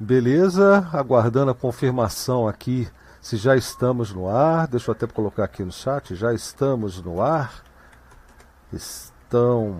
Beleza, 0.00 0.88
aguardando 0.92 1.50
a 1.50 1.54
confirmação 1.54 2.46
aqui 2.46 2.88
se 3.20 3.36
já 3.36 3.56
estamos 3.56 4.12
no 4.12 4.28
ar. 4.28 4.68
Deixa 4.68 4.90
eu 4.90 4.92
até 4.92 5.08
colocar 5.08 5.42
aqui 5.42 5.64
no 5.64 5.72
chat. 5.72 6.14
Já 6.14 6.32
estamos 6.32 7.02
no 7.02 7.20
ar. 7.20 7.64
Estão 8.72 9.78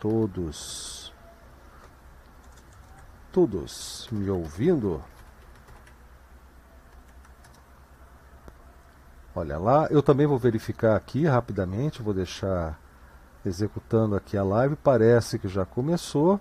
todos 0.00 1.12
todos 3.30 4.08
me 4.10 4.28
ouvindo? 4.30 5.04
Olha 9.34 9.58
lá, 9.58 9.86
eu 9.90 10.02
também 10.02 10.26
vou 10.26 10.38
verificar 10.38 10.96
aqui 10.96 11.26
rapidamente, 11.26 12.02
vou 12.02 12.14
deixar 12.14 12.80
executando 13.44 14.16
aqui 14.16 14.36
a 14.36 14.42
live. 14.42 14.74
Parece 14.74 15.38
que 15.38 15.46
já 15.46 15.64
começou. 15.64 16.40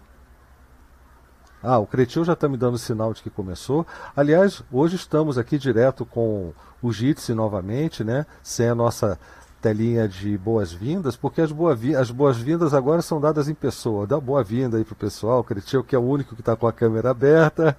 Ah, 1.66 1.80
o 1.80 1.88
Cretil 1.88 2.24
já 2.24 2.34
está 2.34 2.48
me 2.48 2.58
dando 2.58 2.78
sinal 2.78 3.12
de 3.12 3.24
que 3.24 3.30
começou. 3.30 3.88
Aliás, 4.16 4.62
hoje 4.72 4.96
estamos 4.96 5.36
aqui 5.36 5.58
direto 5.58 6.06
com 6.06 6.54
o 6.80 6.92
Jitsi 6.94 7.34
novamente, 7.34 8.04
né? 8.04 8.28
Sem 8.44 8.70
a 8.70 8.76
nossa 8.76 9.20
telinha 9.60 10.08
de 10.08 10.38
boas-vindas, 10.38 11.16
porque 11.16 11.42
as 11.42 11.52
boas-vindas 11.52 12.14
boas 12.14 12.74
agora 12.76 13.02
são 13.02 13.20
dadas 13.20 13.50
em 13.50 13.56
pessoa. 13.56 14.06
Dá 14.06 14.20
boa-vinda 14.20 14.78
aí 14.78 14.86
pro 14.86 14.94
pessoal, 14.94 15.44
Cretil, 15.44 15.84
que 15.84 15.96
é 15.96 16.00
o 16.00 16.04
único 16.04 16.36
que 16.36 16.42
está 16.42 16.56
com 16.56 16.68
a 16.68 16.74
câmera 16.74 17.10
aberta. 17.10 17.76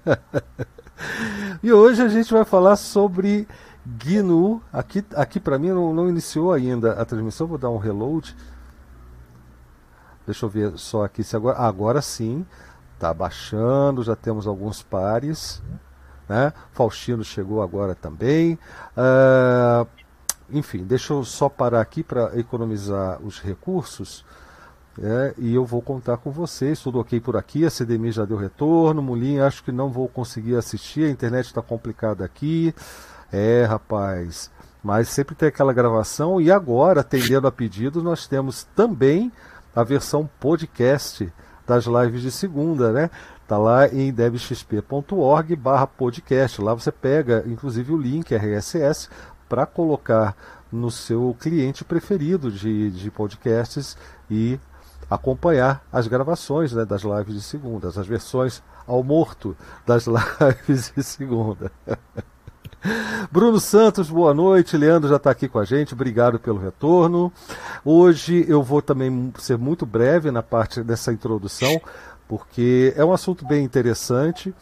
e 1.63 1.71
hoje 1.71 2.01
a 2.01 2.09
gente 2.09 2.33
vai 2.33 2.43
falar 2.43 2.75
sobre 2.75 3.47
GNU. 3.85 4.61
Aqui, 4.73 5.01
aqui 5.15 5.39
para 5.39 5.57
mim 5.57 5.69
não, 5.69 5.93
não 5.93 6.09
iniciou 6.09 6.51
ainda 6.51 6.91
a 6.91 7.05
transmissão, 7.05 7.47
vou 7.47 7.57
dar 7.57 7.69
um 7.69 7.77
reload. 7.77 8.35
Deixa 10.25 10.45
eu 10.45 10.49
ver 10.49 10.77
só 10.77 11.05
aqui 11.05 11.23
se 11.23 11.37
agora. 11.37 11.57
agora 11.57 12.01
sim. 12.01 12.45
Está 12.97 13.13
baixando, 13.13 14.01
já 14.01 14.15
temos 14.15 14.47
alguns 14.47 14.81
pares. 14.81 15.61
Né? 16.27 16.51
Faustino 16.71 17.23
chegou 17.23 17.61
agora 17.61 17.93
também. 17.93 18.57
Uh, 18.97 19.87
enfim, 20.49 20.83
deixa 20.83 21.13
eu 21.13 21.23
só 21.23 21.47
parar 21.47 21.79
aqui 21.79 22.01
para 22.01 22.35
economizar 22.39 23.21
os 23.21 23.39
recursos. 23.39 24.25
É, 24.99 25.35
e 25.37 25.53
eu 25.53 25.63
vou 25.63 25.79
contar 25.79 26.17
com 26.17 26.31
vocês. 26.31 26.81
Tudo 26.81 26.99
ok 26.99 27.19
por 27.19 27.37
aqui. 27.37 27.63
A 27.67 27.69
CDMI 27.69 28.11
já 28.11 28.25
deu 28.25 28.35
retorno. 28.35 28.99
Mulim, 28.99 29.37
acho 29.37 29.63
que 29.63 29.71
não 29.71 29.91
vou 29.91 30.07
conseguir 30.07 30.55
assistir. 30.55 31.05
A 31.05 31.11
internet 31.11 31.45
está 31.45 31.61
complicada 31.61 32.25
aqui. 32.25 32.73
É, 33.31 33.63
rapaz. 33.63 34.49
Mas 34.83 35.09
sempre 35.09 35.35
tem 35.35 35.49
aquela 35.49 35.71
gravação. 35.71 36.41
E 36.41 36.51
agora, 36.51 37.01
atendendo 37.01 37.45
a 37.45 37.51
pedidos, 37.51 38.01
nós 38.01 38.25
temos 38.25 38.63
também 38.75 39.31
a 39.75 39.83
versão 39.83 40.27
podcast 40.39 41.31
das 41.67 41.85
lives 41.85 42.21
de 42.21 42.31
segunda, 42.31 42.91
né? 42.91 43.11
Tá 43.47 43.57
lá 43.57 43.87
em 43.87 44.11
debxp.org 44.11 45.55
barra 45.55 45.85
podcast. 45.85 46.61
Lá 46.61 46.73
você 46.73 46.91
pega, 46.91 47.43
inclusive, 47.45 47.91
o 47.93 47.97
link 47.97 48.33
RSS 48.33 49.09
para 49.47 49.65
colocar 49.65 50.35
no 50.71 50.89
seu 50.89 51.35
cliente 51.39 51.83
preferido 51.83 52.51
de, 52.51 52.89
de 52.91 53.11
podcasts 53.11 53.97
e 54.29 54.59
acompanhar 55.09 55.85
as 55.91 56.07
gravações 56.07 56.73
né, 56.73 56.83
das 56.83 57.03
lives 57.03 57.35
de 57.35 57.41
segunda, 57.41 57.87
as 57.87 58.07
versões 58.07 58.61
ao 58.85 59.03
morto 59.03 59.55
das 59.85 60.05
lives 60.07 60.91
de 60.95 61.03
segunda. 61.03 61.71
Bruno 63.31 63.59
Santos, 63.59 64.09
boa 64.09 64.33
noite. 64.33 64.77
Leandro 64.77 65.09
já 65.09 65.17
está 65.17 65.31
aqui 65.31 65.47
com 65.47 65.59
a 65.59 65.65
gente, 65.65 65.93
obrigado 65.93 66.39
pelo 66.39 66.59
retorno. 66.59 67.31
Hoje 67.83 68.45
eu 68.47 68.63
vou 68.63 68.81
também 68.81 69.33
ser 69.37 69.57
muito 69.57 69.85
breve 69.85 70.31
na 70.31 70.43
parte 70.43 70.81
dessa 70.83 71.11
introdução, 71.11 71.81
porque 72.27 72.93
é 72.95 73.03
um 73.03 73.13
assunto 73.13 73.45
bem 73.45 73.63
interessante. 73.63 74.53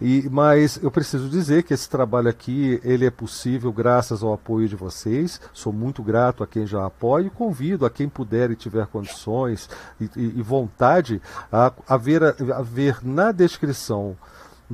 E, 0.00 0.28
mas 0.28 0.78
eu 0.82 0.90
preciso 0.90 1.28
dizer 1.28 1.62
que 1.62 1.72
esse 1.72 1.88
trabalho 1.88 2.28
aqui 2.28 2.80
ele 2.82 3.06
é 3.06 3.10
possível 3.10 3.72
graças 3.72 4.22
ao 4.22 4.32
apoio 4.32 4.68
de 4.68 4.74
vocês. 4.74 5.40
Sou 5.52 5.72
muito 5.72 6.02
grato 6.02 6.42
a 6.42 6.46
quem 6.46 6.66
já 6.66 6.84
apoia 6.84 7.26
e 7.26 7.30
convido 7.30 7.86
a 7.86 7.90
quem 7.90 8.08
puder 8.08 8.50
e 8.50 8.56
tiver 8.56 8.86
condições 8.88 9.70
e, 10.00 10.10
e, 10.16 10.34
e 10.38 10.42
vontade 10.42 11.22
a, 11.50 11.72
a, 11.88 11.96
ver, 11.96 12.22
a 12.24 12.62
ver 12.62 12.98
na 13.02 13.30
descrição 13.30 14.16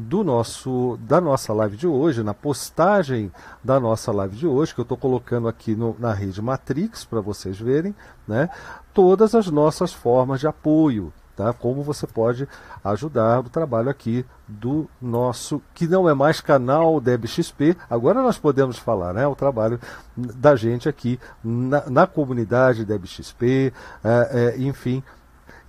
do 0.01 0.25
nosso 0.25 0.99
da 1.03 1.21
nossa 1.21 1.53
live 1.53 1.77
de 1.77 1.87
hoje, 1.87 2.23
na 2.23 2.35
postagem 2.35 3.31
da 3.63 3.79
nossa 3.79 4.11
live 4.11 4.37
de 4.37 4.47
hoje, 4.47 4.75
que 4.75 4.81
eu 4.81 4.85
estou 4.85 4.97
colocando 4.97 5.47
aqui 5.47 5.75
no, 5.75 5.95
na 5.99 6.13
rede 6.13 6.41
Matrix 6.41 7.05
para 7.05 7.21
vocês 7.21 7.59
verem, 7.59 7.95
né? 8.27 8.49
Todas 8.95 9.35
as 9.35 9.49
nossas 9.49 9.93
formas 9.93 10.41
de 10.41 10.47
apoio, 10.47 11.13
tá? 11.37 11.53
Como 11.53 11.83
você 11.83 12.07
pode 12.07 12.49
ajudar 12.83 13.41
o 13.41 13.51
trabalho 13.51 13.91
aqui 13.91 14.25
do 14.49 14.89
nosso, 15.01 15.63
que 15.75 15.87
não 15.87 16.09
é 16.09 16.15
mais 16.15 16.41
canal 16.41 17.01
DebXP, 17.01 17.77
agora 17.89 18.23
nós 18.23 18.39
podemos 18.39 18.79
falar, 18.79 19.13
né? 19.13 19.27
O 19.27 19.37
trabalho 19.37 19.79
da 20.17 20.57
gente 20.57 20.89
aqui 20.89 21.21
na, 21.45 21.89
na 21.89 22.07
comunidade 22.07 22.85
DebXP, 22.85 23.73
é, 24.03 24.55
é, 24.57 24.59
enfim 24.59 25.03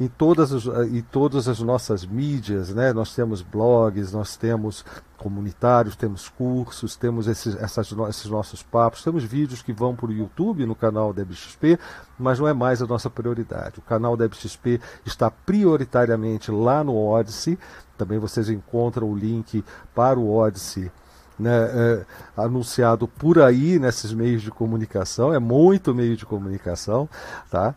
em 0.02 0.08
todas, 0.08 0.52
as, 0.52 0.66
em 0.66 1.02
todas 1.02 1.48
as 1.48 1.60
nossas 1.60 2.04
mídias, 2.04 2.74
né? 2.74 2.92
Nós 2.92 3.14
temos 3.14 3.44
blogs, 3.44 4.12
nós 4.12 4.36
temos 4.36 4.84
comunitários, 5.16 5.96
temos 5.96 6.28
cursos, 6.28 6.96
temos 6.96 7.28
esses, 7.28 7.56
essas, 7.56 7.94
esses 8.10 8.26
nossos 8.26 8.64
papos, 8.64 9.04
temos 9.04 9.24
vídeos 9.24 9.62
que 9.62 9.72
vão 9.72 9.96
para 9.96 10.08
o 10.08 10.12
YouTube 10.12 10.66
no 10.66 10.74
canal 10.74 11.14
da 11.14 11.24
XP, 11.24 11.78
mas 12.18 12.40
não 12.40 12.48
é 12.48 12.54
mais 12.54 12.82
a 12.82 12.88
nossa 12.88 13.12
prioridade. 13.12 13.78
O 13.78 13.84
canal 13.84 14.18
da 14.18 14.28
XP 14.28 14.82
está 15.06 15.30
prioritariamente 15.30 16.50
lá 16.50 16.84
no 16.84 16.98
Odyssey. 16.98 17.60
Também 17.96 18.18
vocês 18.18 18.50
encontram 18.50 19.08
o 19.08 19.16
link 19.16 19.64
para 19.94 20.20
o 20.20 20.36
Odyssey 20.36 20.92
né, 21.38 21.70
é, 21.74 22.06
anunciado 22.36 23.08
por 23.08 23.40
aí 23.40 23.78
nesses 23.78 24.12
meios 24.14 24.42
de 24.42 24.50
comunicação, 24.52 25.34
é 25.34 25.40
muito 25.40 25.94
meio 25.94 26.16
de 26.16 26.26
comunicação, 26.26 27.10
tá? 27.50 27.74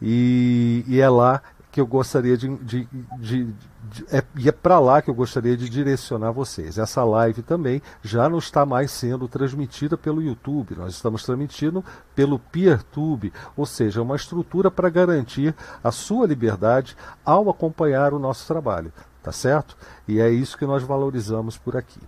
E, 0.00 0.84
e 0.86 1.00
é 1.00 1.08
lá 1.08 1.40
que 1.76 1.80
eu 1.80 1.86
gostaria 1.86 2.38
de. 2.38 2.56
de, 2.56 2.88
de, 3.18 3.44
de 3.44 4.04
é, 4.10 4.24
e 4.34 4.48
é 4.48 4.52
para 4.52 4.78
lá 4.78 5.02
que 5.02 5.10
eu 5.10 5.14
gostaria 5.14 5.54
de 5.54 5.68
direcionar 5.68 6.32
vocês. 6.32 6.78
Essa 6.78 7.04
live 7.04 7.42
também 7.42 7.82
já 8.02 8.30
não 8.30 8.38
está 8.38 8.64
mais 8.64 8.90
sendo 8.90 9.28
transmitida 9.28 9.94
pelo 9.94 10.22
YouTube, 10.22 10.74
nós 10.74 10.94
estamos 10.94 11.22
transmitindo 11.22 11.84
pelo 12.14 12.38
PeerTube, 12.38 13.30
ou 13.54 13.66
seja, 13.66 14.00
uma 14.00 14.16
estrutura 14.16 14.70
para 14.70 14.88
garantir 14.88 15.54
a 15.84 15.92
sua 15.92 16.26
liberdade 16.26 16.96
ao 17.22 17.50
acompanhar 17.50 18.14
o 18.14 18.18
nosso 18.18 18.46
trabalho. 18.46 18.90
Tá 19.22 19.30
certo? 19.30 19.76
E 20.08 20.18
é 20.18 20.30
isso 20.30 20.56
que 20.56 20.64
nós 20.64 20.82
valorizamos 20.82 21.58
por 21.58 21.76
aqui. 21.76 22.00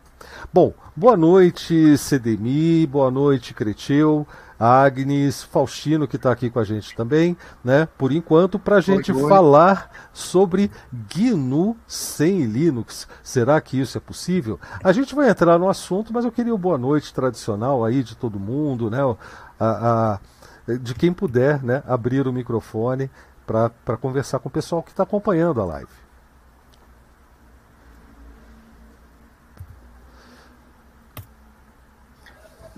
Bom, 0.51 0.73
boa 0.97 1.17
noite, 1.17 1.99
CDMI, 1.99 2.87
boa 2.87 3.11
noite, 3.11 3.53
Creteu. 3.53 4.27
Agnes, 4.59 5.43
Faustino, 5.43 6.09
que 6.09 6.17
está 6.17 6.33
aqui 6.33 6.51
com 6.51 6.59
a 6.59 6.65
gente 6.65 6.95
também, 6.97 7.37
né? 7.63 7.89
Por 7.97 8.13
enquanto, 8.13 8.59
para 8.59 8.77
a 8.77 8.81
gente 8.81 9.13
oi, 9.13 9.23
oi. 9.23 9.29
falar 9.29 9.91
sobre 10.13 10.71
GNU 10.93 11.77
sem 11.87 12.45
Linux. 12.45 13.07
Será 13.23 13.61
que 13.61 13.81
isso 13.81 13.97
é 13.97 14.01
possível? 14.01 14.59
A 14.83 14.93
gente 14.93 15.15
vai 15.15 15.31
entrar 15.31 15.59
no 15.59 15.69
assunto, 15.69 16.13
mas 16.13 16.25
eu 16.25 16.33
queria 16.33 16.53
uma 16.53 16.59
boa 16.59 16.79
noite 16.79 17.15
tradicional 17.15 17.85
aí 17.85 18.03
de 18.03 18.17
todo 18.17 18.41
mundo, 18.41 18.91
né? 18.91 18.99
A, 19.61 20.19
a, 20.67 20.75
de 20.77 20.95
quem 20.95 21.13
puder, 21.13 21.63
né? 21.63 21.83
Abrir 21.87 22.27
o 22.27 22.33
microfone 22.33 23.11
para 23.47 23.97
conversar 23.97 24.39
com 24.41 24.49
o 24.49 24.53
pessoal 24.53 24.83
que 24.83 24.91
está 24.91 25.05
acompanhando 25.05 25.61
a 25.61 25.65
live. 25.65 26.08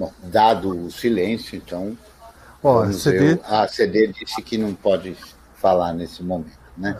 Bom, 0.00 0.10
dado 0.22 0.86
o 0.86 0.90
silêncio, 0.90 1.58
então. 1.58 1.94
Ó, 2.62 2.90
CD... 2.90 3.34
Eu, 3.34 3.40
a 3.44 3.68
CD 3.68 4.06
disse 4.06 4.40
que 4.40 4.56
não 4.56 4.74
pode 4.74 5.14
falar 5.56 5.92
nesse 5.92 6.22
momento, 6.22 6.58
né? 6.74 6.98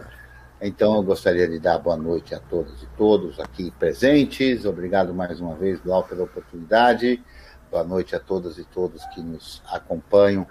Então, 0.61 0.97
eu 0.97 1.03
gostaria 1.03 1.49
de 1.49 1.59
dar 1.59 1.79
boa 1.79 1.97
noite 1.97 2.35
a 2.35 2.39
todas 2.39 2.83
e 2.83 2.87
todos 2.99 3.41
aqui 3.41 3.71
presentes. 3.79 4.67
Obrigado 4.67 5.15
mais 5.15 5.41
uma 5.41 5.55
vez, 5.55 5.81
Blau, 5.81 6.05
pela 6.05 6.25
oportunidade. 6.25 7.25
Boa 7.71 7.85
noite 7.85 8.15
a 8.15 8.21
todas 8.21 8.59
e 8.59 8.65
todos 8.65 9.03
que 9.15 9.23
nos 9.23 9.63
acompanham 9.73 10.47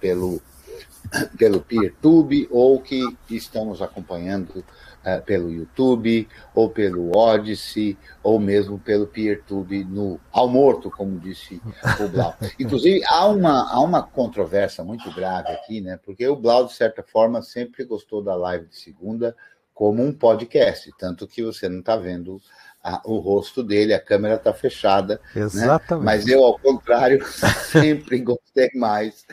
pelo, 0.00 0.42
pelo 1.38 1.60
PeerTube 1.60 2.48
ou 2.50 2.80
que 2.80 3.16
estão 3.30 3.66
nos 3.66 3.80
acompanhando 3.80 4.64
uh, 5.04 5.22
pelo 5.22 5.50
YouTube, 5.50 6.28
ou 6.54 6.70
pelo 6.70 7.16
Odyssey, 7.16 7.96
ou 8.22 8.38
mesmo 8.38 8.78
pelo 8.78 9.06
PeerTube 9.06 9.84
no 9.84 10.20
ao 10.30 10.48
morto, 10.48 10.90
como 10.90 11.18
disse 11.18 11.60
o 12.00 12.08
Blau. 12.08 12.34
Inclusive, 12.58 13.02
há 13.06 13.26
uma, 13.26 13.72
há 13.72 13.80
uma 13.80 14.02
controvérsia 14.02 14.82
muito 14.84 15.12
grave 15.12 15.48
aqui, 15.48 15.80
né? 15.80 15.98
Porque 16.04 16.26
o 16.26 16.36
Blau, 16.36 16.64
de 16.66 16.72
certa 16.72 17.02
forma, 17.02 17.42
sempre 17.42 17.84
gostou 17.84 18.22
da 18.22 18.34
live 18.34 18.66
de 18.66 18.76
segunda 18.76 19.36
como 19.74 20.02
um 20.02 20.12
podcast, 20.12 20.92
tanto 20.98 21.26
que 21.26 21.42
você 21.42 21.68
não 21.68 21.80
está 21.80 21.96
vendo 21.96 22.40
a, 22.82 23.00
o 23.04 23.18
rosto 23.18 23.62
dele, 23.62 23.94
a 23.94 24.00
câmera 24.00 24.34
está 24.34 24.52
fechada. 24.52 25.20
Né? 25.34 25.42
Exatamente. 25.42 26.04
Né? 26.04 26.12
Mas 26.12 26.26
eu, 26.26 26.42
ao 26.42 26.58
contrário, 26.58 27.24
sempre 27.70 28.18
gostei 28.18 28.70
mais 28.74 29.24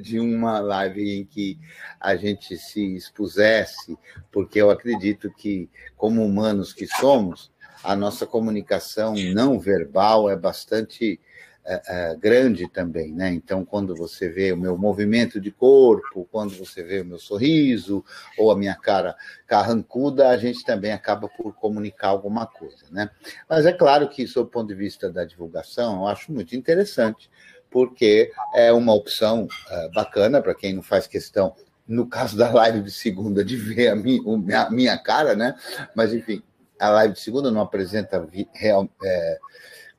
de 0.00 0.20
uma 0.20 0.60
live 0.60 1.18
em 1.18 1.24
que 1.24 1.58
a 2.00 2.14
gente 2.14 2.56
se 2.56 2.94
expusesse, 2.94 3.98
porque 4.30 4.60
eu 4.60 4.70
acredito 4.70 5.30
que, 5.30 5.68
como 5.96 6.24
humanos 6.24 6.72
que 6.72 6.86
somos, 6.86 7.50
a 7.82 7.96
nossa 7.96 8.24
comunicação 8.24 9.14
não 9.34 9.58
verbal 9.58 10.30
é 10.30 10.36
bastante 10.36 11.18
é, 11.64 11.82
é, 11.86 12.16
grande 12.16 12.68
também, 12.68 13.12
né? 13.12 13.32
Então, 13.32 13.64
quando 13.64 13.94
você 13.94 14.28
vê 14.28 14.52
o 14.52 14.56
meu 14.56 14.76
movimento 14.76 15.40
de 15.40 15.50
corpo, 15.50 16.28
quando 16.30 16.50
você 16.56 16.82
vê 16.82 17.00
o 17.00 17.04
meu 17.04 17.18
sorriso 17.18 18.04
ou 18.36 18.50
a 18.50 18.56
minha 18.56 18.74
cara 18.74 19.14
carrancuda, 19.46 20.28
a 20.28 20.36
gente 20.36 20.64
também 20.64 20.92
acaba 20.92 21.28
por 21.28 21.54
comunicar 21.54 22.08
alguma 22.08 22.46
coisa, 22.46 22.86
né? 22.90 23.10
Mas 23.48 23.64
é 23.64 23.72
claro 23.72 24.08
que, 24.08 24.26
sob 24.26 24.48
o 24.48 24.50
ponto 24.50 24.68
de 24.68 24.74
vista 24.74 25.08
da 25.08 25.24
divulgação, 25.24 26.00
eu 26.00 26.06
acho 26.08 26.32
muito 26.32 26.56
interessante, 26.56 27.30
porque 27.70 28.32
é 28.54 28.72
uma 28.72 28.92
opção 28.92 29.46
é, 29.70 29.88
bacana 29.90 30.42
para 30.42 30.54
quem 30.54 30.74
não 30.74 30.82
faz 30.82 31.06
questão, 31.06 31.54
no 31.86 32.08
caso 32.08 32.36
da 32.36 32.50
live 32.50 32.80
de 32.80 32.90
segunda, 32.90 33.44
de 33.44 33.56
ver 33.56 33.88
a 33.88 33.94
minha, 33.94 34.62
a 34.62 34.70
minha 34.70 34.98
cara, 34.98 35.36
né? 35.36 35.54
Mas, 35.94 36.12
enfim, 36.12 36.42
a 36.78 36.90
live 36.90 37.14
de 37.14 37.20
segunda 37.20 37.52
não 37.52 37.60
apresenta 37.60 38.28
real, 38.52 38.88
é, 39.04 39.38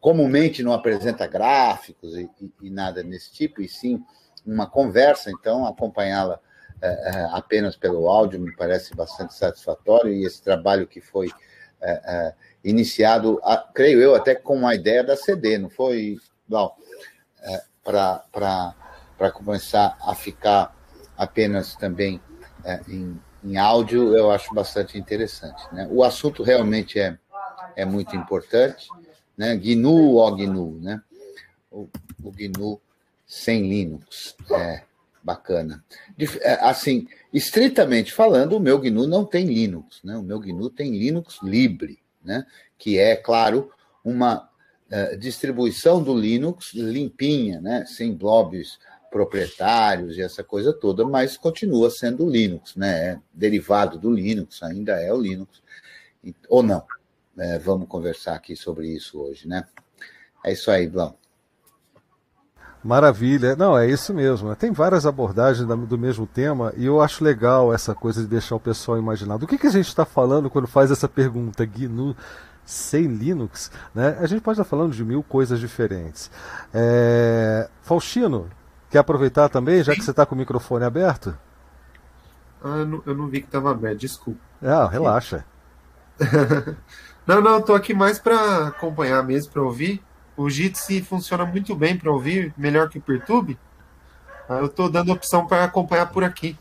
comumente 0.04 0.62
não 0.62 0.74
apresenta 0.74 1.26
gráficos 1.26 2.14
e, 2.18 2.30
e, 2.42 2.52
e, 2.64 2.70
nada 2.70 3.02
nesse 3.02 3.32
tipo, 3.32 3.62
e 3.62 3.70
sim 3.70 4.04
uma 4.46 4.70
conversa, 4.70 5.32
então 5.32 5.66
acompanhá-la 5.66 6.42
é, 6.82 7.30
apenas 7.32 7.78
pelo 7.78 8.10
áudio 8.10 8.42
me 8.42 8.54
parece 8.54 8.94
bastante 8.94 9.34
satisfatório, 9.34 10.12
e 10.12 10.26
esse 10.26 10.44
trabalho 10.44 10.86
que 10.86 11.00
foi 11.00 11.32
é, 11.82 12.34
iniciado, 12.66 13.40
a, 13.46 13.56
creio 13.56 14.02
eu, 14.02 14.14
até 14.14 14.36
com 14.36 14.68
a 14.68 14.76
ideia 14.76 15.06
da 15.06 15.16
CD, 15.16 15.58
não 15.58 15.70
foi, 15.70 16.18
é, 17.42 17.62
para 17.82 19.32
começar 19.34 19.98
a 20.02 20.14
ficar 20.14 20.76
apenas 21.16 21.78
também 21.78 22.20
em, 22.90 23.18
em 23.42 23.58
áudio, 23.58 24.18
eu 24.18 24.30
acho 24.32 24.54
bastante 24.54 24.98
interessante. 24.98 25.64
Né? 25.74 25.88
O 25.90 26.04
assunto 26.04 26.44
realmente 26.44 27.00
é, 27.00 27.18
é 27.78 27.86
muito 27.86 28.18
importante, 28.18 28.90
né? 29.38 29.56
GNU 29.56 30.14
ou 30.14 30.36
GNU, 30.36 30.80
né? 30.80 31.02
O, 31.72 31.88
o 32.24 32.32
GNU 32.32 32.80
sem 33.26 33.68
Linux. 33.68 34.36
É 34.52 34.84
bacana. 35.24 35.84
É, 36.42 36.54
assim, 36.56 37.08
estritamente 37.32 38.12
falando, 38.12 38.58
o 38.58 38.60
meu 38.60 38.78
GNU 38.78 39.08
não 39.08 39.24
tem 39.24 39.46
Linux, 39.46 40.02
né? 40.04 40.18
O 40.18 40.22
meu 40.22 40.40
GNU 40.40 40.70
tem 40.70 40.92
Linux 40.92 41.40
Libre, 41.42 42.00
né? 42.24 42.46
Que 42.78 43.00
é, 43.00 43.16
claro, 43.16 43.72
uma 44.04 44.50
uh, 44.92 45.18
distribuição 45.18 46.04
do 46.04 46.14
Linux 46.14 46.74
limpinha, 46.74 47.62
né? 47.62 47.86
Sem 47.86 48.14
blobs 48.14 48.78
proprietários 49.10 50.18
e 50.18 50.22
essa 50.22 50.44
coisa 50.44 50.74
toda, 50.74 51.06
mas 51.06 51.38
continua 51.38 51.90
sendo 51.90 52.30
Linux, 52.30 52.76
né? 52.76 53.12
É 53.12 53.20
derivado 53.34 53.98
do 53.98 54.12
Linux, 54.12 54.62
ainda 54.62 55.00
é 55.00 55.14
o 55.14 55.22
Linux, 55.22 55.62
ou 56.50 56.62
não? 56.62 56.84
É, 57.38 57.58
vamos 57.58 57.88
conversar 57.88 58.36
aqui 58.36 58.56
sobre 58.56 58.88
isso 58.88 59.20
hoje, 59.20 59.48
né? 59.48 59.66
É 60.44 60.52
isso 60.52 60.70
aí, 60.70 60.88
Blau. 60.88 61.18
Maravilha. 62.84 63.56
Não, 63.56 63.78
é 63.78 63.88
isso 63.88 64.14
mesmo. 64.14 64.54
Tem 64.56 64.72
várias 64.72 65.06
abordagens 65.06 65.66
do 65.66 65.98
mesmo 65.98 66.28
tema 66.28 66.74
e 66.76 66.86
eu 66.86 67.02
acho 67.02 67.24
legal 67.24 67.74
essa 67.74 67.96
coisa 67.96 68.22
de 68.22 68.28
deixar 68.28 68.56
o 68.56 68.60
pessoal 68.60 68.98
imaginar. 68.98 69.38
Do 69.38 69.48
que, 69.48 69.58
que 69.58 69.68
a 69.68 69.72
gente 69.72 69.88
está 69.88 70.04
falando 70.04 70.50
quando 70.50 70.68
faz 70.68 70.92
essa 70.92 71.08
pergunta, 71.08 71.66
GNU 71.66 72.16
sem 72.66 73.08
Linux? 73.08 73.72
Né? 73.96 74.18
A 74.20 74.28
gente 74.28 74.42
pode 74.42 74.60
estar 74.60 74.70
falando 74.70 74.94
de 74.94 75.04
mil 75.04 75.24
coisas 75.24 75.60
diferentes. 75.62 76.30
É... 76.74 77.70
Faustino, 77.82 78.50
quer 78.90 79.00
aproveitar 79.00 79.48
também, 79.48 79.82
já 79.82 79.94
que 79.94 80.04
você 80.04 80.12
está 80.12 80.26
com 80.26 80.36
o 80.36 80.38
microfone 80.38 80.84
aberto? 80.84 81.38
Ah, 82.62 82.80
eu 82.80 82.86
não, 82.86 83.04
eu 83.06 83.16
não 83.16 83.28
vi 83.28 83.40
que 83.40 83.48
estava 83.48 83.72
aberto, 83.72 84.00
desculpa. 84.00 84.40
Ah, 84.62 84.88
relaxa. 84.88 85.46
Não, 87.26 87.42
não, 87.42 87.62
tô 87.62 87.74
aqui 87.74 87.94
mais 87.94 88.20
para 88.20 88.68
acompanhar 88.68 89.24
mesmo, 89.24 89.52
para 89.52 89.62
ouvir. 89.62 90.04
O 90.36 90.50
Jitsi 90.50 91.02
funciona 91.02 91.46
muito 91.46 91.76
bem 91.76 91.98
para 91.98 92.12
ouvir, 92.12 92.54
melhor 92.58 92.90
que 92.90 92.98
o 92.98 93.02
Pertube. 93.02 93.58
Eu 94.50 94.68
tô 94.68 94.90
dando 94.90 95.12
opção 95.12 95.46
para 95.46 95.64
acompanhar 95.64 96.08
por 96.08 96.24
aqui. 96.24 96.58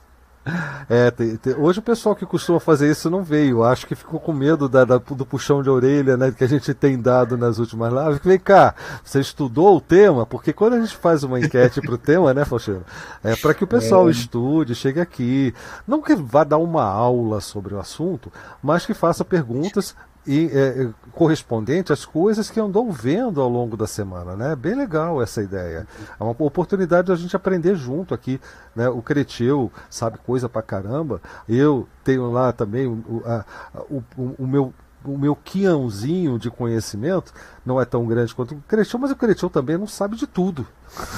É, 0.88 1.09
tem, 1.12 1.37
tem, 1.37 1.55
hoje 1.55 1.79
o 1.79 1.82
pessoal 1.82 2.17
que 2.17 2.26
costuma 2.26 2.59
fazer 2.59 2.91
isso 2.91 3.09
não 3.09 3.23
veio. 3.23 3.62
Acho 3.62 3.87
que 3.87 3.94
ficou 3.94 4.19
com 4.19 4.32
medo 4.32 4.69
da, 4.69 4.85
da, 4.85 4.99
do 4.99 5.25
puxão 5.25 5.62
de 5.62 5.70
orelha 5.70 6.17
né, 6.17 6.32
que 6.32 6.43
a 6.43 6.49
gente 6.49 6.75
tem 6.75 7.00
dado 7.00 7.37
nas 7.37 7.58
últimas 7.58 7.93
lives. 7.93 8.20
Vem 8.25 8.38
cá, 8.38 8.75
você 9.05 9.20
estudou 9.20 9.76
o 9.76 9.81
tema? 9.81 10.26
Porque 10.26 10.53
quando 10.53 10.75
a 10.75 10.81
gente 10.81 10.97
faz 10.97 11.23
uma 11.23 11.38
enquete 11.38 11.81
para 11.81 11.94
o 11.94 11.99
tema, 11.99 12.35
né, 12.35 12.44
Faustino? 12.44 12.85
É 13.23 13.37
para 13.37 13.55
que 13.55 13.62
o 13.62 13.69
pessoal 13.69 14.08
é. 14.08 14.11
estude, 14.11 14.75
chegue 14.75 15.00
aqui. 15.00 15.55
Não 15.87 16.03
que 16.03 16.15
vá 16.15 16.43
dar 16.43 16.58
uma 16.58 16.85
aula 16.85 17.41
sobre 17.41 17.75
o 17.75 17.79
assunto, 17.79 18.32
mas 18.61 18.85
que 18.85 18.94
faça 18.94 19.25
perguntas 19.25 19.94
e 20.26 20.50
é, 20.52 20.88
correspondente 21.12 21.92
às 21.92 22.04
coisas 22.04 22.48
que 22.50 22.60
andou 22.60 22.90
vendo 22.92 23.40
ao 23.40 23.48
longo 23.48 23.76
da 23.76 23.86
semana, 23.86 24.36
né? 24.36 24.54
Bem 24.54 24.74
legal 24.74 25.20
essa 25.20 25.42
ideia. 25.42 25.86
É 26.19 26.22
uma 26.22 26.34
oportunidade 26.38 27.08
da 27.08 27.16
gente 27.16 27.34
aprender 27.34 27.74
junto 27.74 28.14
aqui, 28.14 28.40
né? 28.74 28.88
O 28.88 29.02
Creteu 29.02 29.70
sabe 29.90 30.19
coisa 30.19 30.48
pra 30.48 30.62
caramba. 30.62 31.20
Eu 31.48 31.88
tenho 32.04 32.30
lá 32.30 32.52
também 32.52 32.86
o, 32.86 33.22
a, 33.24 33.44
o, 33.90 34.02
o 34.38 34.46
meu 34.46 34.72
o 35.04 35.19
meu 35.19 35.34
quiãozinho 35.34 36.38
de 36.38 36.50
conhecimento 36.50 37.32
não 37.64 37.81
é 37.81 37.84
tão 37.84 38.06
grande 38.06 38.34
quanto 38.34 38.54
o 38.54 38.62
Crechão, 38.69 39.00
mas 39.00 39.10
o 39.10 39.16
Crechão 39.16 39.49
também 39.49 39.76
não 39.76 39.87
sabe 39.87 40.16
de 40.16 40.26
tudo. 40.26 40.66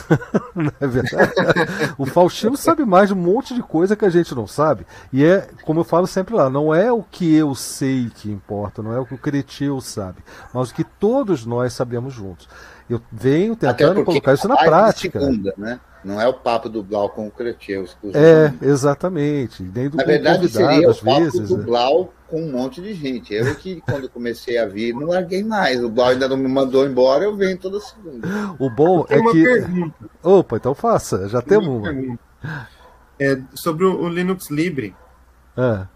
não 0.55 0.73
é 0.81 0.87
verdade? 0.87 1.33
o 1.99 2.07
Faustino 2.07 2.57
sabe 2.57 2.85
mais 2.85 3.09
de 3.09 3.15
um 3.15 3.19
monte 3.19 3.55
de 3.55 3.63
coisa 3.63 3.97
que 3.97 4.05
a 4.05 4.11
gente 4.11 4.35
não 4.35 4.47
sabe. 4.47 4.87
E 5.13 5.25
é, 5.25 5.49
como 5.65 5.81
eu 5.81 5.85
falo 5.85 6.07
sempre 6.07 6.35
lá, 6.35 6.49
não 6.49 6.75
é 6.75 6.93
o 6.93 7.03
que 7.03 7.35
eu 7.35 7.55
sei 7.55 8.11
que 8.15 8.31
importa, 8.31 8.83
não 8.83 8.93
é 8.93 8.99
o 9.01 9.07
que 9.07 9.15
o 9.15 9.19
Cretil 9.19 9.81
sabe, 9.81 10.19
mas 10.53 10.71
o 10.71 10.75
que 10.75 10.85
todos 10.85 11.45
nós 11.45 11.73
sabemos 11.73 12.13
juntos. 12.13 12.49
Eu 12.89 13.01
venho 13.11 13.57
tentando 13.57 14.05
colocar 14.05 14.35
isso 14.35 14.47
na 14.47 14.57
prática. 14.57 15.19
Segunda, 15.19 15.55
né? 15.57 15.81
Não 16.05 16.21
é 16.21 16.29
o 16.29 16.35
papo 16.35 16.69
do 16.69 16.83
Blau 16.83 17.09
com 17.09 17.27
o 17.27 17.31
Cretil. 17.31 17.87
É, 18.13 18.53
exatamente. 18.61 19.63
Nem 19.63 19.89
do 19.89 19.97
Na 19.97 20.05
verdade, 20.05 20.49
seria 20.49 20.91
o 20.91 20.95
papo 20.95 21.21
vezes, 21.21 21.49
do 21.49 21.57
né? 21.57 21.65
Com 22.35 22.43
um 22.43 22.51
monte 22.51 22.83
de 22.83 22.93
gente. 22.95 23.33
Eu 23.33 23.55
que, 23.55 23.81
quando 23.83 24.09
comecei 24.09 24.59
a 24.59 24.67
vir, 24.67 24.93
não 24.93 25.07
larguei 25.07 25.45
mais. 25.45 25.81
O 25.85 25.89
Blau 25.89 26.09
ainda 26.09 26.29
não 26.29 26.37
me 26.37 26.49
mandou 26.49 26.85
embora, 26.85 27.23
eu 27.23 27.37
venho 27.37 27.57
toda 27.57 27.79
segunda. 27.79 28.27
O 28.59 28.69
bom 28.69 29.07
é 29.09 29.23
que. 29.23 29.45
Pergunta. 29.45 30.11
Opa, 30.21 30.57
então 30.57 30.75
faça, 30.75 31.29
já 31.29 31.41
temos 31.41 31.69
uma. 31.69 31.93
uma. 31.93 32.19
É, 33.21 33.41
sobre 33.55 33.85
o, 33.85 34.03
o 34.03 34.09
Linux 34.09 34.51
Libre. 34.51 34.97
É. 35.57 35.87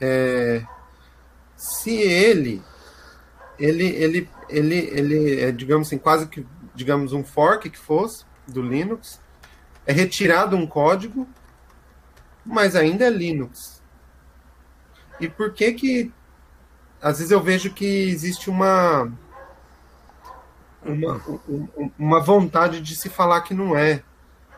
É, 0.00 0.66
se 1.54 1.90
ele. 1.94 2.62
Ele, 3.58 3.84
ele, 3.84 4.30
ele, 4.48 4.76
ele 4.94 5.40
é, 5.42 5.52
digamos 5.52 5.88
assim, 5.88 5.98
quase 5.98 6.26
que 6.26 6.46
digamos 6.74 7.12
um 7.12 7.22
fork 7.22 7.68
que 7.68 7.78
fosse 7.78 8.24
do 8.48 8.62
Linux, 8.62 9.20
é 9.84 9.92
retirado 9.92 10.56
um 10.56 10.66
código, 10.66 11.28
mas 12.46 12.74
ainda 12.74 13.04
é 13.04 13.10
Linux 13.10 13.75
e 15.20 15.28
por 15.28 15.52
que 15.52 15.72
que 15.72 16.12
às 17.00 17.18
vezes 17.18 17.30
eu 17.30 17.40
vejo 17.40 17.72
que 17.72 18.08
existe 18.08 18.50
uma 18.50 19.10
uma, 20.84 21.20
uma 21.98 22.20
vontade 22.20 22.80
de 22.80 22.94
se 22.94 23.08
falar 23.08 23.40
que 23.42 23.54
não 23.54 23.76
é. 23.76 24.02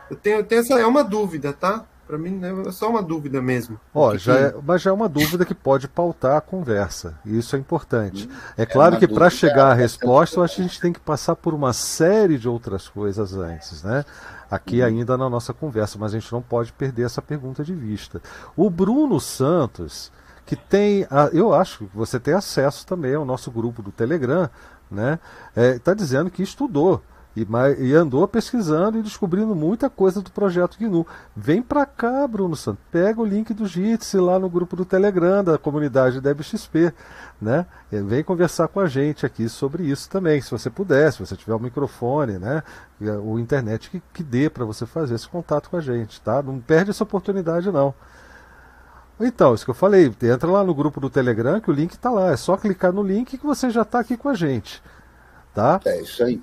Eu 0.09 0.15
tenho, 0.15 0.37
eu 0.37 0.43
tenho 0.43 0.61
essa 0.61 0.79
é 0.79 0.85
uma 0.85 1.03
dúvida, 1.03 1.53
tá? 1.53 1.85
Para 2.07 2.17
mim 2.17 2.41
é 2.67 2.71
só 2.71 2.89
uma 2.89 3.03
dúvida 3.03 3.39
mesmo. 3.39 3.79
Ó, 3.93 4.17
já 4.17 4.35
é, 4.35 4.55
mas 4.65 4.81
já 4.81 4.89
é 4.89 4.93
uma 4.93 5.07
dúvida 5.07 5.45
que 5.45 5.53
pode 5.53 5.87
pautar 5.87 6.37
a 6.37 6.41
conversa. 6.41 7.19
E 7.23 7.37
isso 7.37 7.55
é 7.55 7.59
importante. 7.59 8.27
É, 8.57 8.63
é 8.63 8.65
claro 8.65 8.97
que 8.97 9.07
para 9.07 9.29
chegar 9.29 9.69
à 9.69 9.73
resposta, 9.75 10.39
eu 10.39 10.43
acho 10.43 10.55
que 10.55 10.61
a 10.61 10.65
gente 10.65 10.81
tem 10.81 10.91
que 10.91 10.99
passar 10.99 11.35
por 11.35 11.53
uma 11.53 11.71
série 11.71 12.39
de 12.39 12.49
outras 12.49 12.87
coisas 12.87 13.35
antes, 13.35 13.83
né? 13.83 14.03
Aqui 14.49 14.81
ainda 14.81 15.15
na 15.15 15.29
nossa 15.29 15.53
conversa, 15.53 15.99
mas 15.99 16.11
a 16.15 16.19
gente 16.19 16.31
não 16.31 16.41
pode 16.41 16.73
perder 16.73 17.03
essa 17.03 17.21
pergunta 17.21 17.63
de 17.63 17.75
vista. 17.75 18.19
O 18.57 18.71
Bruno 18.71 19.19
Santos, 19.19 20.11
que 20.49 20.55
tem, 20.55 21.05
a, 21.11 21.29
eu 21.31 21.53
acho 21.53 21.85
que 21.85 21.95
você 21.95 22.19
tem 22.19 22.33
acesso 22.33 22.83
também 22.83 23.13
ao 23.13 23.23
nosso 23.23 23.51
grupo 23.51 23.83
do 23.83 23.91
Telegram, 23.91 24.49
né? 24.89 25.19
Está 25.55 25.91
é, 25.91 25.95
dizendo 25.95 26.31
que 26.31 26.41
estudou 26.41 27.03
e, 27.37 27.45
e, 27.77 27.93
andou 27.93 28.27
pesquisando 28.27 28.97
e 28.97 29.03
descobrindo 29.03 29.55
muita 29.55 29.91
coisa 29.91 30.23
do 30.23 30.31
projeto 30.31 30.75
GNU. 30.79 31.05
Vem 31.35 31.61
para 31.61 31.85
cá, 31.85 32.27
Bruno 32.27 32.55
Santos, 32.55 32.81
pega 32.91 33.21
o 33.21 33.25
link 33.25 33.53
do 33.53 33.67
Jitsi 33.67 34.17
lá 34.17 34.39
no 34.39 34.49
grupo 34.49 34.75
do 34.75 34.83
Telegram 34.83 35.43
da 35.43 35.55
comunidade 35.55 36.19
DebXP, 36.19 36.95
né? 37.39 37.67
E 37.91 38.01
vem 38.01 38.23
conversar 38.23 38.69
com 38.69 38.79
a 38.79 38.87
gente 38.87 39.27
aqui 39.27 39.47
sobre 39.47 39.83
isso 39.83 40.09
também, 40.09 40.41
se 40.41 40.49
você 40.49 40.71
puder, 40.71 41.13
se 41.13 41.19
você 41.19 41.35
tiver 41.35 41.53
um 41.53 41.59
microfone, 41.59 42.39
né? 42.39 42.63
O 43.23 43.37
internet 43.37 43.91
que, 43.91 44.01
que 44.11 44.23
dê 44.23 44.49
para 44.49 44.65
você 44.65 44.87
fazer 44.87 45.13
esse 45.13 45.29
contato 45.29 45.69
com 45.69 45.77
a 45.77 45.81
gente, 45.81 46.19
tá? 46.21 46.41
Não 46.41 46.59
perde 46.59 46.89
essa 46.89 47.03
oportunidade 47.03 47.71
não. 47.71 47.93
Então, 49.19 49.53
isso 49.53 49.65
que 49.65 49.71
eu 49.71 49.75
falei, 49.75 50.13
entra 50.23 50.49
lá 50.49 50.63
no 50.63 50.73
grupo 50.73 50.99
do 50.99 51.09
Telegram 51.09 51.59
que 51.59 51.69
o 51.69 51.73
link 51.73 51.91
está 51.91 52.09
lá. 52.09 52.31
É 52.31 52.37
só 52.37 52.55
clicar 52.55 52.93
no 52.93 53.03
link 53.03 53.37
que 53.37 53.45
você 53.45 53.69
já 53.69 53.81
está 53.81 53.99
aqui 53.99 54.15
com 54.15 54.29
a 54.29 54.33
gente. 54.33 54.81
Tá? 55.53 55.81
É 55.85 56.01
isso 56.01 56.23
aí. 56.23 56.41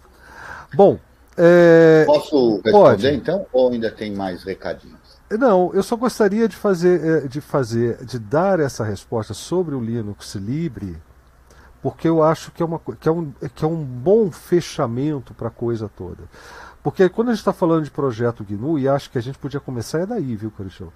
Bom, 0.75 0.99
é... 1.37 2.05
posso 2.07 2.57
responder 2.57 2.73
Pode. 2.73 3.09
então 3.09 3.47
ou 3.53 3.71
ainda 3.71 3.91
tem 3.91 4.15
mais 4.15 4.43
recadinhos? 4.43 5.07
Não, 5.31 5.73
eu 5.75 5.83
só 5.83 5.97
gostaria 5.97 6.47
de 6.49 6.55
fazer, 6.55 7.05
é, 7.05 7.29
de 7.29 7.41
fazer, 7.41 8.05
de 8.05 8.19
dar 8.19 8.61
essa 8.61 8.85
resposta 8.85 9.35
sobre 9.35 9.75
o 9.75 9.81
Linux 9.81 10.37
Libre, 10.37 10.97
porque 11.83 12.07
eu 12.07 12.23
acho 12.23 12.53
que 12.53 12.63
é, 12.63 12.67
uma, 12.67 12.81
que 13.01 13.09
é, 13.09 13.13
um, 13.13 13.33
que 13.55 13.65
é 13.65 13.69
um 13.69 13.83
bom 13.83 14.31
fechamento 14.31 15.35
para 15.35 15.49
a 15.49 15.51
coisa 15.51 15.89
toda. 15.89 16.25
Porque 16.81 17.09
quando 17.09 17.29
a 17.29 17.33
gente 17.33 17.41
está 17.41 17.53
falando 17.53 17.83
de 17.83 17.91
projeto 17.91 18.45
GNU, 18.45 18.79
e 18.79 18.89
acho 18.89 19.11
que 19.11 19.19
a 19.19 19.21
gente 19.21 19.37
podia 19.37 19.59
começar 19.59 19.99
é 20.01 20.07
daí, 20.07 20.37
viu, 20.37 20.53
Corichão? 20.53 20.93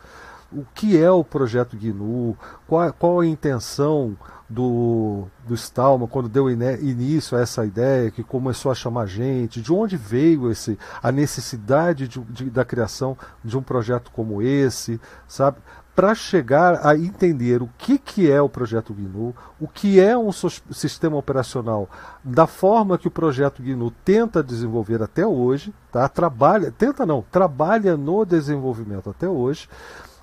O 0.52 0.64
que 0.74 0.98
é 0.98 1.10
o 1.10 1.22
projeto 1.22 1.76
GNU? 1.76 2.36
Qual, 2.66 2.92
qual 2.92 3.20
a 3.20 3.26
intenção 3.26 4.16
do, 4.48 5.26
do 5.46 5.54
Stallman 5.54 6.08
quando 6.08 6.28
deu 6.28 6.50
início 6.50 7.38
a 7.38 7.40
essa 7.40 7.64
ideia, 7.64 8.10
que 8.10 8.24
começou 8.24 8.72
a 8.72 8.74
chamar 8.74 9.06
gente? 9.06 9.62
De 9.62 9.72
onde 9.72 9.96
veio 9.96 10.50
esse, 10.50 10.76
a 11.00 11.12
necessidade 11.12 12.08
de, 12.08 12.18
de, 12.20 12.50
da 12.50 12.64
criação 12.64 13.16
de 13.44 13.56
um 13.56 13.62
projeto 13.62 14.10
como 14.10 14.42
esse, 14.42 15.00
sabe? 15.28 15.58
para 15.94 16.14
chegar 16.14 16.86
a 16.86 16.96
entender 16.96 17.62
o 17.62 17.68
que, 17.76 17.98
que 17.98 18.30
é 18.30 18.40
o 18.40 18.48
projeto 18.48 18.94
GNU, 18.94 19.34
o 19.60 19.68
que 19.68 20.00
é 20.00 20.16
um 20.16 20.30
sistema 20.32 21.16
operacional, 21.16 21.90
da 22.24 22.46
forma 22.46 22.96
que 22.96 23.08
o 23.08 23.10
projeto 23.10 23.62
GNU 23.62 23.90
tenta 24.02 24.42
desenvolver 24.42 25.02
até 25.02 25.26
hoje, 25.26 25.74
tá? 25.92 26.08
trabalha, 26.08 26.70
tenta 26.70 27.04
não, 27.04 27.22
trabalha 27.30 27.96
no 27.98 28.24
desenvolvimento 28.24 29.10
até 29.10 29.28
hoje, 29.28 29.68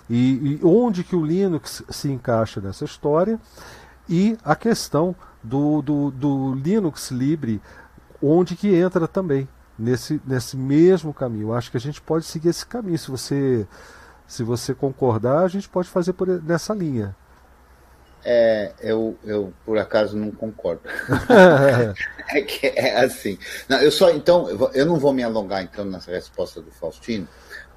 e, 0.09 0.59
e 0.59 0.59
onde 0.63 1.03
que 1.03 1.15
o 1.15 1.25
Linux 1.25 1.83
se 1.89 2.09
encaixa 2.09 2.61
nessa 2.61 2.85
história, 2.85 3.39
e 4.09 4.37
a 4.43 4.55
questão 4.55 5.15
do, 5.43 5.81
do, 5.81 6.11
do 6.11 6.53
Linux 6.55 7.11
Libre, 7.11 7.61
onde 8.21 8.55
que 8.55 8.73
entra 8.73 9.07
também 9.07 9.47
nesse, 9.77 10.21
nesse 10.25 10.57
mesmo 10.57 11.13
caminho. 11.13 11.53
Acho 11.53 11.69
que 11.71 11.77
a 11.77 11.79
gente 11.79 12.01
pode 12.01 12.25
seguir 12.25 12.49
esse 12.49 12.65
caminho. 12.65 12.97
Se 12.97 13.11
você 13.11 13.67
se 14.27 14.43
você 14.43 14.73
concordar, 14.73 15.43
a 15.43 15.47
gente 15.47 15.69
pode 15.69 15.87
fazer 15.87 16.11
por, 16.13 16.27
nessa 16.43 16.73
linha. 16.73 17.15
É, 18.25 18.73
eu, 18.81 19.17
eu 19.23 19.53
por 19.65 19.77
acaso 19.77 20.17
não 20.17 20.31
concordo. 20.31 20.81
é 22.29 22.41
que 22.41 22.67
é 22.67 22.99
assim. 22.99 23.39
Não, 23.69 23.77
eu 23.77 23.89
só 23.89 24.09
então 24.11 24.49
eu 24.73 24.85
não 24.85 24.97
vou 24.97 25.13
me 25.13 25.23
alongar 25.23 25.63
então 25.63 25.85
nessa 25.85 26.11
resposta 26.11 26.59
do 26.59 26.69
Faustino, 26.71 27.25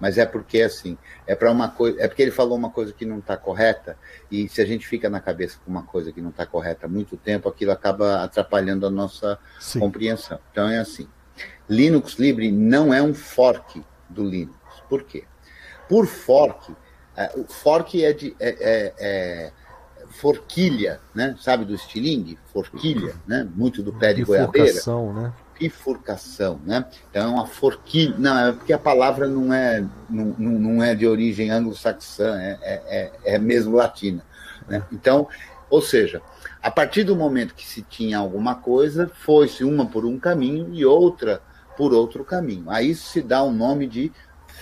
mas 0.01 0.19
é 0.19 0.25
porque 0.25 0.63
assim 0.63 0.97
é 1.27 1.35
para 1.35 1.51
uma 1.51 1.69
coisa 1.69 2.01
é 2.01 2.09
porque 2.09 2.23
ele 2.23 2.31
falou 2.31 2.57
uma 2.57 2.71
coisa 2.71 2.93
que 2.93 3.05
não 3.05 3.19
está 3.19 3.37
correta 3.37 3.97
e 4.31 4.49
se 4.49 4.61
a 4.61 4.65
gente 4.65 4.87
fica 4.87 5.11
na 5.11 5.21
cabeça 5.21 5.59
com 5.65 5.71
uma 5.71 5.83
coisa 5.83 6.11
que 6.11 6.21
não 6.21 6.31
está 6.31 6.47
correta 6.47 6.87
há 6.87 6.89
muito 6.89 7.17
tempo, 7.17 7.49
aquilo 7.49 7.73
acaba 7.73 8.25
atrapalhando 8.25 8.87
a 8.87 8.91
nossa 8.91 9.39
Sim. 9.61 9.81
compreensão. 9.81 10.39
Então 10.51 10.69
é 10.69 10.79
assim. 10.79 11.09
Linux 11.69 12.15
Libre 12.15 12.51
não 12.51 12.93
é 12.93 13.01
um 13.01 13.15
fork 13.15 13.83
do 14.09 14.25
Linux. 14.25 14.59
Por 14.89 15.05
quê? 15.05 15.25
por 15.91 16.07
fork. 16.07 16.73
É, 17.17 17.33
o 17.37 17.45
fork 17.45 18.03
é 18.03 18.13
de 18.13 18.37
é, 18.39 18.49
é, 18.49 18.95
é, 19.01 19.53
forquilha, 20.09 21.01
né? 21.13 21.37
Sabe 21.41 21.65
do 21.65 21.75
estilingue? 21.75 22.39
Forquilha, 22.53 23.17
né? 23.27 23.47
Muito 23.53 23.83
do 23.83 23.93
pé 23.93 24.15
de 24.15 24.23
goiabeira. 24.23 24.73
Né? 25.13 25.33
Bifurcação, 25.61 26.59
né? 26.65 26.87
Então 27.11 27.23
é 27.23 27.27
uma 27.27 27.47
forquilha. 27.47 28.15
Não, 28.19 28.49
é 28.49 28.53
porque 28.53 28.73
a 28.73 28.79
palavra 28.79 29.29
não 29.29 29.53
é, 29.53 29.85
não, 30.09 30.25
não 30.39 30.83
é 30.83 30.95
de 30.95 31.07
origem 31.07 31.51
anglo-saxã, 31.51 32.41
é, 32.41 32.59
é, 32.63 33.13
é, 33.35 33.39
mesmo 33.39 33.77
latina. 33.77 34.25
Né? 34.67 34.83
Então, 34.91 35.29
ou 35.69 35.83
seja, 35.83 36.23
a 36.63 36.71
partir 36.71 37.05
do 37.05 37.15
momento 37.15 37.55
que 37.55 37.67
se 37.67 37.83
tinha 37.83 38.17
alguma 38.17 38.55
coisa, 38.55 39.11
foi-se 39.13 39.63
uma 39.63 39.85
por 39.85 40.07
um 40.07 40.19
caminho 40.19 40.73
e 40.73 40.85
outra 40.85 41.43
por 41.77 41.93
outro 41.93 42.25
caminho. 42.25 42.71
Aí 42.71 42.95
se 42.95 43.21
dá 43.21 43.43
o 43.43 43.53
nome 43.53 43.87
de 43.87 44.11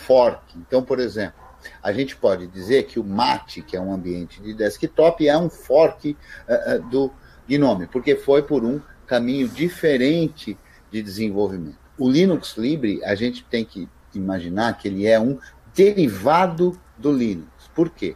fork. 0.06 0.40
Então, 0.56 0.82
por 0.82 0.98
exemplo, 0.98 1.40
a 1.82 1.92
gente 1.92 2.16
pode 2.16 2.46
dizer 2.48 2.84
que 2.84 2.98
o 2.98 3.04
MAT, 3.04 3.62
que 3.62 3.76
é 3.76 3.80
um 3.80 3.92
ambiente 3.92 4.42
de 4.42 4.52
desktop, 4.52 5.26
é 5.26 5.38
um 5.38 5.48
fork 5.48 6.16
uh, 6.48 6.76
uh, 6.76 6.88
do 6.88 7.12
GNOME, 7.48 7.86
porque 7.86 8.16
foi 8.16 8.42
por 8.42 8.64
um 8.64 8.80
caminho 9.06 9.48
diferente 9.48 10.58
de 10.90 11.02
desenvolvimento. 11.02 11.78
O 11.98 12.08
Linux 12.08 12.56
Libre, 12.56 13.02
a 13.04 13.14
gente 13.14 13.44
tem 13.44 13.64
que 13.64 13.88
imaginar 14.14 14.78
que 14.78 14.88
ele 14.88 15.06
é 15.06 15.18
um 15.18 15.38
derivado 15.74 16.78
do 16.96 17.12
Linux. 17.12 17.48
Por 17.74 17.90
quê? 17.90 18.14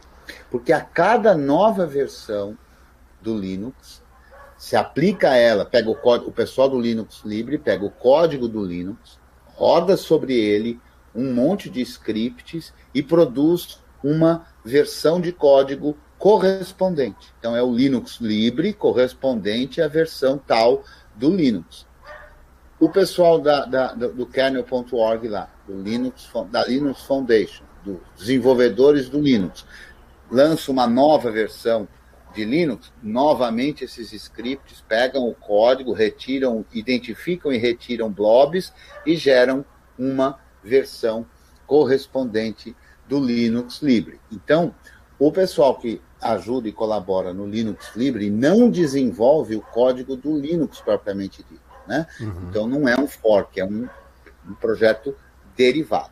Porque 0.49 0.71
a 0.71 0.81
cada 0.81 1.35
nova 1.35 1.85
versão 1.85 2.57
do 3.21 3.37
Linux, 3.37 4.01
se 4.57 4.75
aplica 4.75 5.31
a 5.31 5.35
ela, 5.35 5.65
pega 5.65 5.89
o 5.89 5.97
o 6.27 6.31
pessoal 6.31 6.69
do 6.69 6.79
Linux 6.79 7.21
Libre 7.25 7.57
pega 7.57 7.83
o 7.83 7.91
código 7.91 8.47
do 8.47 8.63
Linux, 8.63 9.19
roda 9.45 9.97
sobre 9.97 10.33
ele 10.33 10.79
um 11.13 11.33
monte 11.33 11.69
de 11.69 11.81
scripts 11.81 12.73
e 12.93 13.03
produz 13.03 13.79
uma 14.03 14.45
versão 14.63 15.21
de 15.21 15.31
código 15.31 15.97
correspondente. 16.17 17.33
Então, 17.39 17.55
é 17.55 17.61
o 17.61 17.73
Linux 17.73 18.19
Libre 18.19 18.73
correspondente 18.73 19.81
à 19.81 19.87
versão 19.87 20.37
tal 20.37 20.83
do 21.15 21.29
Linux. 21.29 21.85
O 22.83 22.89
pessoal 22.89 23.39
da, 23.39 23.63
da, 23.63 23.93
do 23.93 24.25
kernel.org 24.25 25.29
lá, 25.29 25.49
do 25.65 25.81
Linux, 25.81 26.29
da 26.51 26.65
Linux 26.65 27.03
Foundation, 27.03 27.63
dos 27.81 27.97
desenvolvedores 28.17 29.07
do 29.07 29.21
Linux, 29.21 29.65
lança 30.29 30.69
uma 30.69 30.85
nova 30.85 31.31
versão 31.31 31.87
de 32.35 32.43
Linux, 32.43 32.91
novamente 33.01 33.85
esses 33.85 34.11
scripts 34.11 34.83
pegam 34.85 35.29
o 35.29 35.33
código, 35.33 35.93
retiram, 35.93 36.65
identificam 36.73 37.53
e 37.53 37.57
retiram 37.57 38.11
blobs 38.11 38.73
e 39.05 39.15
geram 39.15 39.63
uma 39.97 40.37
versão 40.61 41.25
correspondente 41.65 42.75
do 43.07 43.17
Linux 43.17 43.81
Libre. 43.81 44.19
Então, 44.29 44.75
o 45.17 45.31
pessoal 45.31 45.79
que 45.79 46.01
ajuda 46.21 46.67
e 46.67 46.73
colabora 46.73 47.33
no 47.33 47.47
Linux 47.47 47.95
Libre 47.95 48.29
não 48.29 48.69
desenvolve 48.69 49.55
o 49.55 49.61
código 49.61 50.17
do 50.17 50.37
Linux 50.37 50.81
propriamente 50.81 51.45
dito. 51.49 51.62
Né? 51.87 52.07
Uhum. 52.19 52.47
Então, 52.49 52.67
não 52.67 52.87
é 52.87 52.99
um 52.99 53.07
fork, 53.07 53.59
é 53.59 53.65
um, 53.65 53.87
um 54.47 54.53
projeto 54.53 55.15
derivado. 55.55 56.11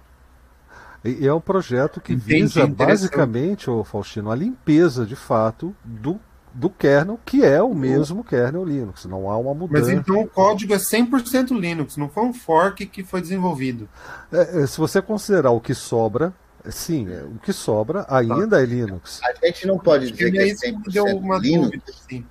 E 1.04 1.26
é 1.26 1.34
um 1.34 1.42
projeto 1.42 2.00
que 2.00 2.14
Entendi, 2.14 2.44
visa 2.44 2.68
basicamente, 2.68 3.70
ô 3.70 3.84
Faustino, 3.84 4.30
a 4.30 4.36
limpeza 4.36 5.06
de 5.06 5.16
fato 5.16 5.76
do 5.84 6.20
do 6.54 6.70
kernel, 6.70 7.20
que 7.26 7.44
é 7.44 7.62
o 7.62 7.74
mesmo 7.74 8.24
kernel 8.24 8.66
Linux. 8.66 9.06
Não 9.06 9.30
há 9.30 9.38
uma 9.38 9.54
mudança. 9.54 9.86
Mas 9.86 9.90
então 9.90 10.22
o 10.22 10.28
código 10.28 10.74
é 10.74 10.78
100% 10.78 11.58
Linux, 11.58 11.98
não 11.98 12.10
foi 12.10 12.24
um 12.24 12.34
fork 12.34 12.86
que 12.86 13.04
foi 13.04 13.22
desenvolvido. 13.22 13.88
É, 14.32 14.64
é 14.64 14.68
se 14.68 14.78
você 14.78 15.02
considerar 15.02 15.52
o 15.52 15.62
que 15.62 15.74
sobra, 15.74 16.34
sim, 16.70 17.08
é, 17.10 17.24
o 17.24 17.40
que 17.40 17.54
sobra 17.54 18.06
ainda 18.10 18.50
tá. 18.50 18.62
é 18.62 18.66
Linux. 18.66 19.22
A 19.24 19.46
gente 19.46 19.66
não 19.66 19.80
pode 19.80 20.12
dizer 20.12 20.32
que, 20.32 20.40
é 20.40 20.54
100% 20.54 21.42
Linux. 21.42 21.72
Dúvida, 21.72 22.31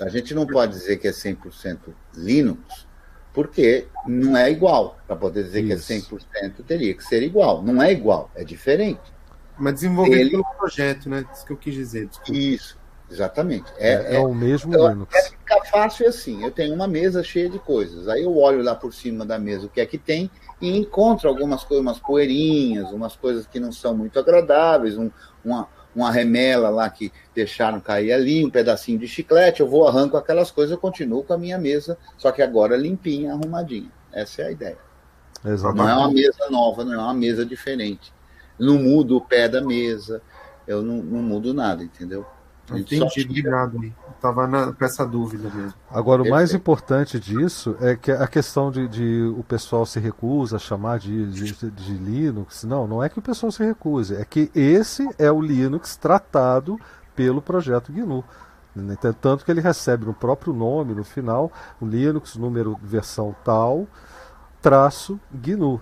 a 0.00 0.08
gente 0.08 0.34
não 0.34 0.46
pode 0.46 0.72
dizer 0.72 0.96
que 0.96 1.08
é 1.08 1.12
100% 1.12 1.78
Linux, 2.14 2.86
porque 3.32 3.86
não 4.06 4.36
é 4.36 4.50
igual. 4.50 4.98
Para 5.06 5.16
poder 5.16 5.44
dizer 5.44 5.62
Isso. 5.64 5.86
que 5.86 5.92
é 5.92 6.48
100%, 6.48 6.64
teria 6.66 6.94
que 6.94 7.04
ser 7.04 7.22
igual. 7.22 7.62
Não 7.62 7.82
é 7.82 7.92
igual, 7.92 8.30
é 8.34 8.44
diferente. 8.44 9.00
Mas 9.58 9.74
desenvolvido 9.74 10.16
Ele... 10.16 10.30
pelo 10.30 10.44
projeto, 10.56 11.08
né? 11.08 11.24
Isso 11.32 11.44
que 11.44 11.52
eu 11.52 11.56
quis 11.56 11.74
dizer. 11.74 12.06
Desculpa. 12.06 12.32
Isso. 12.32 12.80
Exatamente. 13.10 13.70
É, 13.76 14.14
é, 14.14 14.16
é, 14.16 14.20
o 14.20 14.32
mesmo 14.32 14.72
então, 14.72 14.88
Linux. 14.88 15.14
É 15.14 15.22
ficar 15.30 15.64
fácil 15.64 16.08
assim. 16.08 16.44
Eu 16.44 16.50
tenho 16.50 16.72
uma 16.72 16.86
mesa 16.86 17.22
cheia 17.24 17.50
de 17.50 17.58
coisas. 17.58 18.08
Aí 18.08 18.22
eu 18.22 18.36
olho 18.38 18.62
lá 18.62 18.74
por 18.74 18.94
cima 18.94 19.26
da 19.26 19.38
mesa 19.38 19.66
o 19.66 19.68
que 19.68 19.80
é 19.80 19.86
que 19.86 19.98
tem 19.98 20.30
e 20.60 20.76
encontro 20.76 21.28
algumas 21.28 21.64
coisas, 21.64 21.84
umas 21.84 21.98
poeirinhas, 21.98 22.92
umas 22.92 23.16
coisas 23.16 23.46
que 23.46 23.58
não 23.58 23.72
são 23.72 23.96
muito 23.96 24.18
agradáveis, 24.18 24.96
um, 24.96 25.10
uma, 25.44 25.68
uma 25.94 26.10
remela 26.10 26.68
lá 26.70 26.88
que 26.88 27.12
deixaram 27.34 27.80
cair 27.80 28.12
ali, 28.12 28.44
um 28.44 28.50
pedacinho 28.50 28.98
de 28.98 29.08
chiclete. 29.08 29.60
Eu 29.60 29.68
vou, 29.68 29.86
arranco 29.86 30.16
aquelas 30.16 30.50
coisas, 30.50 30.72
eu 30.72 30.78
continuo 30.78 31.24
com 31.24 31.32
a 31.32 31.38
minha 31.38 31.58
mesa, 31.58 31.98
só 32.16 32.30
que 32.30 32.42
agora 32.42 32.76
limpinha, 32.76 33.32
arrumadinha. 33.32 33.90
Essa 34.12 34.42
é 34.42 34.46
a 34.46 34.50
ideia. 34.50 34.78
Exatamente. 35.44 35.78
Não 35.78 35.88
é 35.88 35.96
uma 35.96 36.10
mesa 36.10 36.50
nova, 36.50 36.84
não 36.84 36.94
é 36.94 36.98
uma 36.98 37.14
mesa 37.14 37.44
diferente. 37.44 38.12
não 38.58 38.78
mudo 38.78 39.16
o 39.16 39.20
pé 39.20 39.48
da 39.48 39.62
mesa, 39.62 40.22
eu 40.66 40.82
não, 40.82 40.96
não 40.96 41.22
mudo 41.22 41.54
nada, 41.54 41.82
entendeu? 41.82 42.26
Entendi, 42.70 43.24
obrigado 43.24 43.80
aí. 44.26 44.30
Estava 44.30 44.72
com 44.72 44.84
essa 44.84 45.06
dúvida 45.06 45.50
mesmo. 45.54 45.74
Agora, 45.90 46.22
o 46.22 46.28
mais 46.28 46.52
importante 46.54 47.18
disso 47.18 47.76
é 47.80 47.96
que 47.96 48.10
a 48.10 48.26
questão 48.26 48.70
de, 48.70 48.86
de 48.88 49.34
o 49.36 49.42
pessoal 49.42 49.86
se 49.86 49.98
recusa 49.98 50.56
a 50.56 50.58
chamar 50.58 50.98
de, 50.98 51.30
de, 51.30 51.70
de, 51.70 51.92
Linux. 51.94 52.64
Não, 52.64 52.86
não 52.86 53.02
é 53.02 53.08
que 53.08 53.18
o 53.18 53.22
pessoal 53.22 53.50
se 53.50 53.64
recuse, 53.64 54.14
é 54.14 54.24
que 54.24 54.50
esse 54.54 55.08
é 55.18 55.30
o 55.30 55.40
Linux 55.40 55.96
tratado 55.96 56.78
pelo 57.14 57.42
projeto 57.42 57.92
GNU. 57.92 58.24
Tanto 59.20 59.44
que 59.44 59.50
ele 59.50 59.60
recebe 59.60 60.06
no 60.06 60.14
próprio 60.14 60.52
nome, 60.52 60.94
no 60.94 61.02
final, 61.02 61.50
o 61.80 61.86
Linux, 61.86 62.36
número, 62.36 62.78
versão 62.82 63.34
tal, 63.44 63.86
traço 64.62 65.18
GNU. 65.32 65.80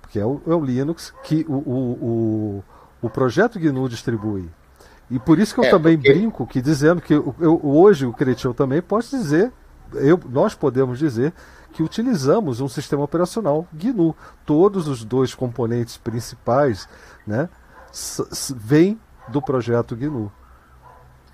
Porque 0.00 0.18
é 0.18 0.24
o, 0.24 0.40
é 0.46 0.54
o 0.54 0.64
Linux 0.64 1.12
que 1.24 1.44
o, 1.48 1.54
o, 1.54 1.92
o, 2.02 2.64
o 3.02 3.10
projeto 3.10 3.58
GNU 3.58 3.88
distribui. 3.88 4.48
E 5.10 5.18
por 5.18 5.38
isso 5.38 5.54
que 5.54 5.60
eu 5.60 5.64
é, 5.64 5.70
também 5.70 5.96
porque... 5.96 6.12
brinco 6.12 6.46
que 6.46 6.60
dizendo 6.60 7.00
que 7.00 7.14
eu, 7.14 7.34
eu, 7.40 7.60
hoje 7.62 8.06
o 8.06 8.12
Cretil 8.12 8.54
também 8.54 8.80
pode 8.80 9.10
dizer, 9.10 9.52
eu, 9.94 10.20
nós 10.28 10.54
podemos 10.54 10.98
dizer 10.98 11.32
que 11.72 11.82
utilizamos 11.82 12.60
um 12.60 12.68
sistema 12.68 13.02
operacional 13.02 13.66
GNU. 13.72 14.14
Todos 14.46 14.88
os 14.88 15.04
dois 15.04 15.34
componentes 15.34 15.96
principais 15.96 16.88
né, 17.26 17.48
vêm 18.56 18.98
do 19.28 19.42
projeto 19.42 19.96
GNU. 19.96 20.30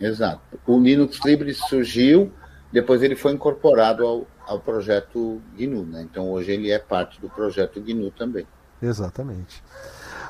Exato. 0.01 0.41
O 0.67 0.79
Linux 0.79 1.21
Libre 1.25 1.53
surgiu 1.55 2.33
depois 2.73 3.03
ele 3.03 3.17
foi 3.17 3.33
incorporado 3.33 4.07
ao, 4.07 4.27
ao 4.47 4.61
projeto 4.61 5.41
GNU, 5.59 5.85
né? 5.87 6.03
Então 6.03 6.31
hoje 6.31 6.53
ele 6.53 6.71
é 6.71 6.79
parte 6.79 7.21
do 7.21 7.29
projeto 7.29 7.81
GNU 7.81 8.11
também. 8.11 8.47
Exatamente. 8.83 9.63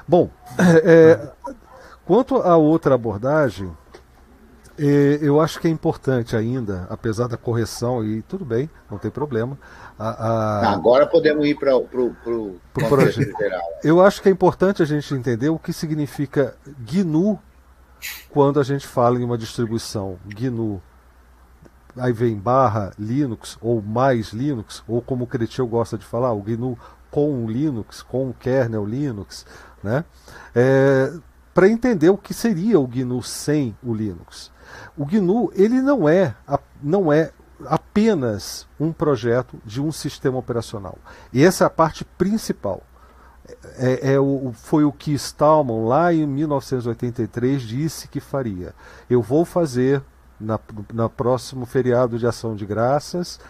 Bom, 0.07 0.31
é, 0.85 1.33
quanto 2.07 2.37
à 2.37 2.57
outra 2.57 2.95
abordagem, 2.95 3.71
é, 4.79 5.19
eu 5.23 5.41
acho 5.41 5.59
que 5.59 5.67
é 5.67 5.71
importante 5.71 6.37
ainda, 6.37 6.87
apesar 6.91 7.29
da 7.29 7.37
correção, 7.37 8.05
e 8.05 8.23
tudo 8.23 8.45
bem, 8.45 8.69
não 8.91 8.99
tem 8.99 9.11
problema. 9.11 9.59
A, 9.99 10.09
a... 10.09 10.73
Agora 10.73 11.07
podemos 11.07 11.47
ir 11.47 11.59
para 11.59 11.75
o 11.77 11.85
pro, 11.85 12.15
pro, 12.23 12.57
pro 12.75 12.89
projeto 12.89 13.37
geral. 13.39 13.63
Eu 13.83 14.03
acho 14.03 14.21
que 14.21 14.29
é 14.29 14.33
importante 14.33 14.83
a 14.83 14.87
gente 14.87 15.13
entender 15.15 15.49
o 15.49 15.59
que 15.59 15.73
significa 15.73 16.55
GNU 16.79 17.39
quando 18.31 18.61
a 18.61 18.63
gente 18.63 18.87
fala 18.87 19.19
em 19.19 19.25
uma 19.25 19.39
distribuição 19.39 20.19
GNU. 20.27 20.83
Aí 21.97 22.13
vem 22.13 22.37
barra 22.37 22.93
Linux, 22.99 23.57
ou 23.63 23.81
mais 23.81 24.35
Linux, 24.35 24.85
ou 24.87 25.01
como 25.01 25.25
o 25.25 25.27
Cretil 25.27 25.67
gosta 25.67 25.97
de 25.97 26.05
falar, 26.05 26.35
o 26.35 26.43
GNU 26.43 26.79
com 27.11 27.47
Linux, 27.49 28.03
com 28.03 28.29
o 28.29 28.35
kernel 28.35 28.85
Linux, 28.85 29.47
né? 29.83 30.05
É, 30.55 31.11
para 31.57 31.71
entender 31.71 32.11
o 32.11 32.19
que 32.19 32.35
seria 32.35 32.79
o 32.79 32.87
GNU 32.87 33.23
sem 33.23 33.75
o 33.83 33.95
Linux. 33.95 34.53
O 34.95 35.07
GNU 35.07 35.51
ele 35.55 35.81
não 35.81 36.07
é, 36.07 36.35
não 36.83 37.11
é 37.11 37.33
apenas 37.65 38.69
um 38.79 38.93
projeto 38.93 39.57
de 39.65 39.81
um 39.81 39.91
sistema 39.91 40.37
operacional. 40.37 40.99
E 41.33 41.43
essa 41.43 41.65
é 41.65 41.67
a 41.67 41.71
parte 41.71 42.05
principal. 42.05 42.83
É, 43.79 44.13
é 44.13 44.21
o, 44.21 44.53
foi 44.53 44.85
o 44.85 44.93
que 44.93 45.15
Stallman, 45.15 45.87
lá 45.87 46.13
em 46.13 46.27
1983, 46.27 47.63
disse 47.63 48.07
que 48.07 48.21
faria. 48.21 48.75
Eu 49.09 49.23
vou 49.23 49.47
fazer, 49.47 50.03
na, 50.39 50.61
na 50.93 51.09
próximo 51.09 51.65
feriado 51.65 52.19
de 52.19 52.27
ação 52.27 52.55
de 52.55 52.67
graças, 52.67 53.41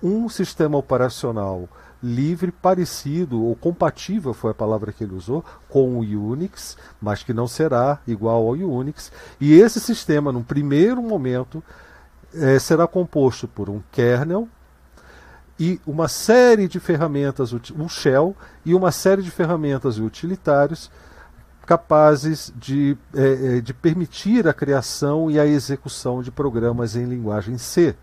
um 0.00 0.28
sistema 0.28 0.78
operacional 0.78 1.68
livre, 2.02 2.50
parecido 2.50 3.42
ou 3.42 3.54
compatível 3.54 4.34
foi 4.34 4.50
a 4.50 4.54
palavra 4.54 4.92
que 4.92 5.04
ele 5.04 5.14
usou 5.14 5.44
com 5.68 5.98
o 5.98 6.00
Unix, 6.00 6.76
mas 7.00 7.22
que 7.22 7.32
não 7.32 7.46
será 7.46 8.00
igual 8.06 8.46
ao 8.48 8.52
Unix. 8.52 9.12
E 9.40 9.54
esse 9.54 9.78
sistema, 9.78 10.32
num 10.32 10.42
primeiro 10.42 11.00
momento, 11.00 11.62
é, 12.34 12.58
será 12.58 12.86
composto 12.86 13.46
por 13.46 13.68
um 13.68 13.80
kernel 13.92 14.48
e 15.58 15.80
uma 15.86 16.08
série 16.08 16.66
de 16.66 16.80
ferramentas, 16.80 17.52
um 17.52 17.88
shell 17.88 18.34
e 18.64 18.74
uma 18.74 18.90
série 18.90 19.22
de 19.22 19.30
ferramentas 19.30 19.98
utilitários 19.98 20.90
capazes 21.64 22.52
de, 22.56 22.96
é, 23.14 23.60
de 23.60 23.72
permitir 23.72 24.48
a 24.48 24.52
criação 24.52 25.30
e 25.30 25.38
a 25.38 25.46
execução 25.46 26.22
de 26.22 26.30
programas 26.30 26.96
em 26.96 27.04
linguagem 27.04 27.56
C. 27.58 27.94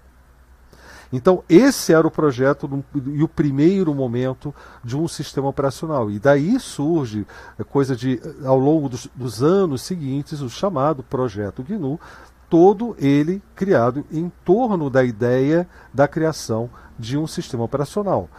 Então, 1.12 1.44
esse 1.50 1.92
era 1.92 2.06
o 2.06 2.12
projeto 2.12 2.84
e 3.08 3.24
o 3.24 3.28
primeiro 3.28 3.94
momento 3.96 4.54
de 4.84 4.96
um 4.96 5.08
sistema 5.08 5.48
operacional. 5.48 6.12
E 6.12 6.20
daí 6.20 6.60
surge, 6.60 7.26
é, 7.58 7.64
coisa 7.64 7.96
de, 7.96 8.22
ao 8.46 8.60
longo 8.60 8.88
dos, 8.88 9.08
dos 9.16 9.42
anos 9.42 9.82
seguintes, 9.82 10.42
o 10.42 10.50
chamado 10.50 11.02
projeto 11.02 11.64
GNU, 11.64 12.00
todo 12.48 12.96
ele 13.00 13.42
criado 13.56 14.06
em 14.12 14.32
torno 14.46 14.90
da 14.90 15.04
ideia 15.04 15.68
da 15.94 16.08
criação 16.08 16.70
de 16.98 17.18
um 17.18 17.26
sistema 17.26 17.64
operacional. 17.64 18.30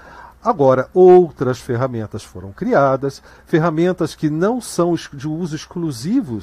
Agora, 0.43 0.89
outras 0.95 1.59
ferramentas 1.59 2.23
foram 2.23 2.51
criadas, 2.53 3.23
ferramentas 3.45 4.15
que 4.15 4.31
não 4.31 4.61
são 4.61 4.95
de 4.95 5.29
uso 5.29 5.55
exclusivo 5.55 6.41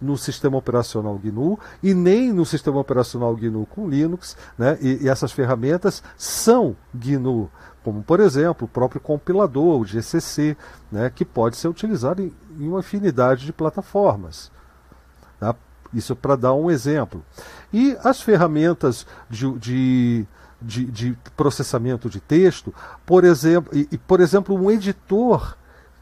no 0.00 0.16
sistema 0.16 0.56
operacional 0.56 1.18
GNU 1.18 1.58
e 1.82 1.94
nem 1.94 2.32
no 2.32 2.44
sistema 2.44 2.78
operacional 2.78 3.34
GNU 3.34 3.66
com 3.66 3.88
Linux, 3.88 4.36
né? 4.58 4.78
e, 4.80 5.04
e 5.04 5.08
essas 5.08 5.32
ferramentas 5.32 6.02
são 6.16 6.76
GNU, 6.94 7.50
como 7.82 8.02
por 8.02 8.20
exemplo 8.20 8.66
o 8.66 8.68
próprio 8.68 9.00
compilador, 9.00 9.80
o 9.80 9.84
GCC, 9.84 10.56
né? 10.90 11.10
que 11.14 11.24
pode 11.24 11.56
ser 11.56 11.68
utilizado 11.68 12.22
em, 12.22 12.32
em 12.58 12.68
uma 12.68 12.80
infinidade 12.80 13.46
de 13.46 13.52
plataformas. 13.52 14.50
Tá? 15.40 15.54
Isso 15.92 16.14
para 16.14 16.36
dar 16.36 16.52
um 16.52 16.70
exemplo. 16.70 17.24
E 17.72 17.96
as 18.02 18.20
ferramentas 18.20 19.06
de, 19.30 19.50
de 19.58 20.26
de, 20.60 20.86
de, 20.86 21.18
processamento 21.36 22.08
de 22.08 22.18
texto, 22.18 22.74
por 23.04 23.24
exemplo, 23.24 23.76
e, 23.76 23.86
e, 23.92 23.98
por 23.98 24.20
exemplo, 24.20 24.54
um 24.56 24.70
editor 24.70 25.54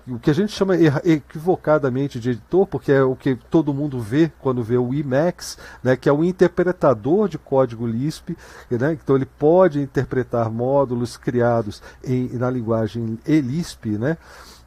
o 0.06 0.18
que 0.18 0.30
a 0.30 0.34
gente 0.34 0.52
chama 0.52 0.76
equivocadamente 0.76 2.20
de 2.20 2.30
editor, 2.30 2.66
porque 2.66 2.92
é 2.92 3.02
o 3.02 3.16
que 3.16 3.36
todo 3.50 3.72
mundo 3.72 3.98
vê 3.98 4.30
quando 4.40 4.62
vê 4.62 4.76
o 4.76 4.92
Emacs, 4.92 5.56
né, 5.82 5.96
que 5.96 6.08
é 6.08 6.12
o 6.12 6.22
interpretador 6.22 7.28
de 7.28 7.38
código 7.38 7.86
Lisp, 7.86 8.36
né, 8.70 8.92
então 8.92 9.16
ele 9.16 9.26
pode 9.26 9.80
interpretar 9.80 10.50
módulos 10.50 11.16
criados 11.16 11.82
em, 12.04 12.28
na 12.34 12.50
linguagem 12.50 13.18
ELISP, 13.26 13.98
né, 13.98 14.18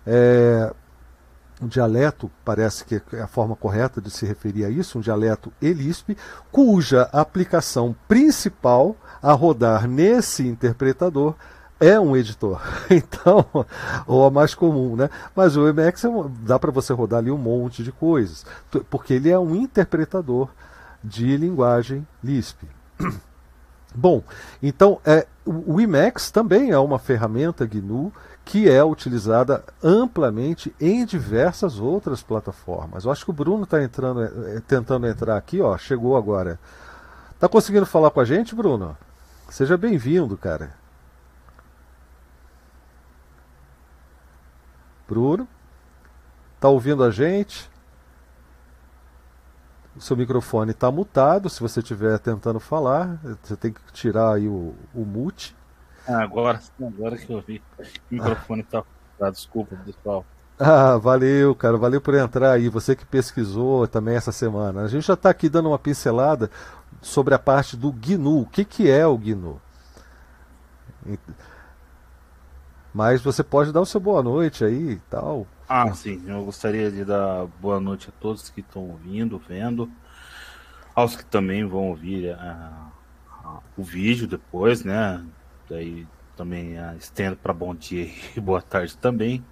é, 0.05 0.73
um 1.61 1.67
dialeto, 1.67 2.31
parece 2.45 2.85
que 2.85 3.01
é 3.13 3.21
a 3.21 3.27
forma 3.27 3.55
correta 3.55 3.99
de 4.01 4.09
se 4.09 4.25
referir 4.25 4.65
a 4.65 4.69
isso, 4.69 4.97
um 4.97 5.01
dialeto 5.01 5.51
ELISP, 5.61 6.17
cuja 6.51 7.03
aplicação 7.11 7.95
principal 8.07 8.95
a 9.21 9.33
rodar 9.33 9.87
nesse 9.87 10.47
interpretador 10.47 11.35
é 11.79 11.99
um 11.99 12.15
editor. 12.15 12.61
Então, 12.89 13.45
ou 14.05 14.25
a 14.25 14.31
mais 14.31 14.55
comum, 14.55 14.95
né? 14.95 15.09
Mas 15.35 15.57
o 15.57 15.67
Emacs 15.67 16.03
é 16.03 16.09
um, 16.09 16.31
dá 16.41 16.57
para 16.57 16.71
você 16.71 16.93
rodar 16.93 17.19
ali 17.19 17.29
um 17.29 17.37
monte 17.37 17.83
de 17.83 17.91
coisas, 17.91 18.45
porque 18.89 19.13
ele 19.13 19.29
é 19.29 19.37
um 19.37 19.55
interpretador 19.55 20.49
de 21.03 21.35
linguagem 21.37 22.07
Lisp. 22.23 22.63
Bom, 23.93 24.21
então 24.61 24.99
é, 25.05 25.25
o 25.45 25.79
Emacs 25.79 26.29
também 26.31 26.71
é 26.71 26.77
uma 26.77 26.99
ferramenta 26.99 27.65
GNU 27.65 28.11
que 28.45 28.69
é 28.69 28.81
utilizada 28.83 29.63
amplamente 29.83 30.73
em 30.79 31.05
diversas 31.05 31.79
outras 31.79 32.21
plataformas. 32.23 33.03
Eu 33.03 33.11
acho 33.11 33.25
que 33.25 33.31
o 33.31 33.33
Bruno 33.33 33.63
está 33.63 33.83
entrando, 33.83 34.23
é, 34.23 34.61
tentando 34.61 35.07
entrar 35.07 35.35
aqui, 35.35 35.59
ó, 35.59 35.77
chegou 35.77 36.15
agora. 36.15 36.57
Tá 37.39 37.49
conseguindo 37.49 37.85
falar 37.85 38.09
com 38.09 38.21
a 38.21 38.25
gente, 38.25 38.55
Bruno? 38.55 38.97
Seja 39.49 39.77
bem-vindo, 39.77 40.37
cara. 40.37 40.71
Bruno? 45.07 45.47
Tá 46.59 46.69
ouvindo 46.69 47.03
a 47.03 47.11
gente? 47.11 47.69
O 49.95 50.01
seu 50.01 50.15
microfone 50.15 50.71
está 50.71 50.91
mutado. 50.91 51.49
Se 51.49 51.59
você 51.59 51.79
estiver 51.79 52.19
tentando 52.19 52.59
falar, 52.59 53.19
você 53.41 53.55
tem 53.55 53.71
que 53.71 53.81
tirar 53.91 54.33
aí 54.33 54.47
o, 54.47 54.75
o 54.93 55.05
mute. 55.05 55.55
Ah, 56.07 56.21
agora, 56.21 56.59
agora 56.81 57.17
que 57.17 57.31
eu 57.31 57.41
vi. 57.41 57.61
O 57.79 57.83
microfone 58.11 58.61
está 58.61 58.83
mutado. 59.13 59.33
Desculpa, 59.33 59.75
pessoal. 59.85 60.25
Ah, 60.59 60.97
valeu, 60.97 61.53
cara. 61.55 61.77
Valeu 61.77 62.01
por 62.01 62.15
entrar 62.15 62.51
aí. 62.51 62.69
Você 62.69 62.95
que 62.95 63.05
pesquisou 63.05 63.87
também 63.87 64.15
essa 64.15 64.31
semana. 64.31 64.83
A 64.83 64.87
gente 64.87 65.05
já 65.05 65.13
está 65.13 65.29
aqui 65.29 65.49
dando 65.49 65.69
uma 65.69 65.79
pincelada 65.79 66.49
sobre 67.01 67.33
a 67.33 67.39
parte 67.39 67.75
do 67.75 67.91
GNU. 67.91 68.41
O 68.41 68.45
que, 68.45 68.65
que 68.65 68.89
é 68.89 69.05
o 69.05 69.17
GNU? 69.17 69.61
Mas 72.97 73.21
você 73.21 73.43
pode 73.43 73.71
dar 73.71 73.81
o 73.81 73.85
seu 73.85 74.01
boa 74.01 74.23
noite 74.23 74.65
aí 74.65 74.93
e 74.93 74.99
tal. 75.07 75.45
Ah, 75.69 75.93
sim. 75.93 76.19
Eu 76.25 76.43
gostaria 76.43 76.89
de 76.89 77.05
dar 77.05 77.45
boa 77.61 77.79
noite 77.79 78.09
a 78.09 78.11
todos 78.19 78.49
que 78.49 78.61
estão 78.61 78.89
ouvindo, 78.89 79.37
vendo. 79.37 79.87
Aos 80.95 81.15
que 81.15 81.23
também 81.23 81.63
vão 81.63 81.89
ouvir 81.89 82.33
uh, 82.33 82.91
uh, 83.45 83.61
o 83.77 83.83
vídeo 83.83 84.27
depois, 84.27 84.83
né? 84.83 85.23
Daí 85.69 86.07
também 86.35 86.75
uh, 86.79 86.97
estendo 86.97 87.37
para 87.37 87.53
bom 87.53 87.75
dia 87.75 88.09
e 88.35 88.41
boa 88.41 88.63
tarde 88.63 88.97
também. 88.97 89.45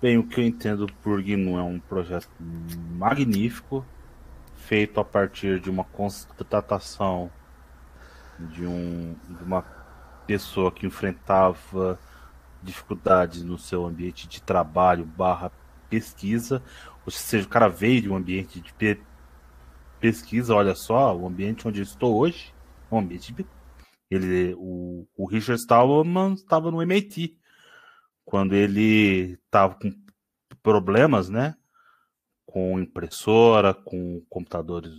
Bem, 0.00 0.16
o 0.16 0.22
que 0.22 0.40
eu 0.40 0.44
entendo 0.44 0.86
por 1.02 1.20
GNU 1.20 1.58
é 1.58 1.62
um 1.64 1.80
projeto 1.80 2.30
magnífico, 2.92 3.84
feito 4.54 5.00
a 5.00 5.04
partir 5.04 5.58
de 5.58 5.68
uma 5.68 5.82
constatação 5.82 7.28
de, 8.38 8.64
um, 8.64 9.16
de 9.28 9.42
uma 9.42 9.62
pessoa 10.28 10.70
que 10.70 10.86
enfrentava 10.86 11.98
dificuldades 12.62 13.42
no 13.42 13.58
seu 13.58 13.84
ambiente 13.84 14.28
de 14.28 14.42
trabalho 14.42 15.04
barra 15.04 15.50
pesquisa, 15.90 16.62
ou 17.04 17.12
seja, 17.12 17.46
o 17.46 17.50
cara 17.50 17.68
veio 17.68 18.02
de 18.02 18.08
um 18.08 18.16
ambiente 18.16 18.60
de 18.60 18.72
pe 18.74 19.00
pesquisa, 20.00 20.54
olha 20.54 20.74
só, 20.74 21.16
o 21.16 21.26
ambiente 21.28 21.68
onde 21.68 21.78
eu 21.78 21.84
estou 21.84 22.18
hoje, 22.18 22.52
um 22.90 22.98
ambiente 22.98 23.32
de... 23.32 23.46
ele, 24.10 24.52
o, 24.58 25.06
o 25.16 25.26
Richard 25.26 25.60
Stallman 25.60 26.34
estava 26.34 26.72
no 26.72 26.82
MIT, 26.82 27.38
quando 28.24 28.52
ele 28.54 29.38
estava 29.44 29.76
com 29.76 29.92
problemas, 30.60 31.28
né, 31.28 31.54
com 32.44 32.80
impressora, 32.80 33.72
com 33.72 34.20
computadores 34.28 34.92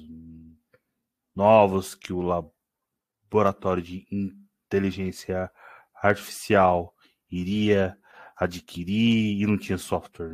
novos 1.36 1.96
que 1.96 2.14
o 2.14 2.22
laboratório 2.22 3.84
de 3.84 4.06
inteligência 4.10 5.52
artificial 5.94 6.94
iria 7.34 7.98
adquirir 8.36 9.42
e 9.42 9.48
não 9.48 9.58
tinha 9.58 9.78
software 9.78 10.30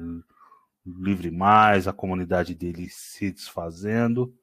livre 0.85 1.31
mais, 1.31 1.87
a 1.87 1.93
comunidade 1.93 2.55
dele 2.55 2.89
se 2.89 3.31
desfazendo, 3.31 4.35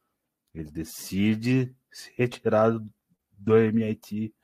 ele 0.54 0.70
decide 0.70 1.74
se 1.90 2.12
retirar 2.16 2.70
do 3.38 3.56
MIT 3.56 4.34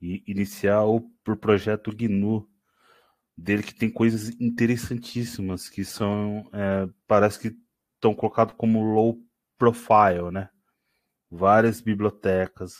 e 0.00 0.22
iniciar 0.26 0.84
o 0.84 1.00
pro 1.24 1.36
projeto 1.36 1.94
GNU 1.94 2.48
dele 3.36 3.62
que 3.62 3.74
tem 3.74 3.90
coisas 3.90 4.28
interessantíssimas 4.40 5.68
que 5.68 5.84
são 5.84 6.48
é, 6.52 6.88
parece 7.06 7.38
que 7.40 7.56
estão 7.94 8.14
colocados 8.14 8.54
como 8.56 8.82
low 8.82 9.18
profile, 9.56 10.30
né? 10.32 10.50
Várias 11.30 11.80
bibliotecas, 11.80 12.76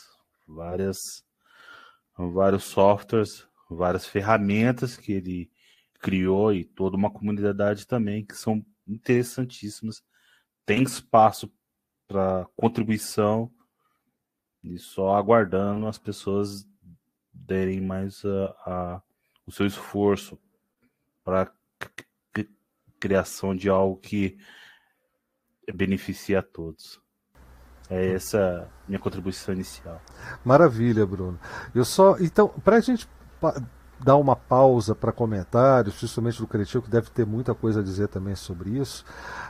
várias 0.47 1.23
vários 2.17 2.65
softwares, 2.65 3.48
várias 3.75 4.05
ferramentas 4.05 4.97
que 4.97 5.11
ele 5.11 5.51
criou 5.99 6.53
e 6.53 6.63
toda 6.63 6.97
uma 6.97 7.11
comunidade 7.11 7.85
também 7.85 8.25
que 8.25 8.35
são 8.35 8.65
interessantíssimas. 8.87 10.03
Tem 10.65 10.83
espaço 10.83 11.51
para 12.07 12.47
contribuição 12.55 13.51
e 14.63 14.77
só 14.77 15.15
aguardando 15.15 15.87
as 15.87 15.97
pessoas 15.97 16.67
derem 17.31 17.81
mais 17.81 18.23
a, 18.25 18.45
a 18.65 19.01
o 19.45 19.51
seu 19.51 19.65
esforço 19.65 20.39
para 21.23 21.51
criação 22.99 23.55
de 23.55 23.67
algo 23.67 23.97
que 23.97 24.37
beneficie 25.73 26.35
a 26.35 26.43
todos. 26.43 27.01
É 27.89 28.13
essa 28.13 28.71
minha 28.87 28.99
contribuição 28.99 29.53
inicial. 29.53 29.99
Maravilha, 30.45 31.05
Bruno. 31.07 31.39
Eu 31.73 31.83
só 31.83 32.19
então 32.19 32.49
para 32.49 32.75
a 32.75 32.79
gente 32.79 33.07
dar 34.01 34.15
uma 34.15 34.35
pausa 34.35 34.95
para 34.95 35.11
comentários, 35.11 35.95
principalmente 35.95 36.39
do 36.39 36.47
Cretil, 36.47 36.81
que 36.81 36.89
deve 36.89 37.09
ter 37.09 37.25
muita 37.25 37.53
coisa 37.53 37.81
a 37.81 37.83
dizer 37.83 38.07
também 38.07 38.35
sobre 38.35 38.71
isso. 38.71 39.03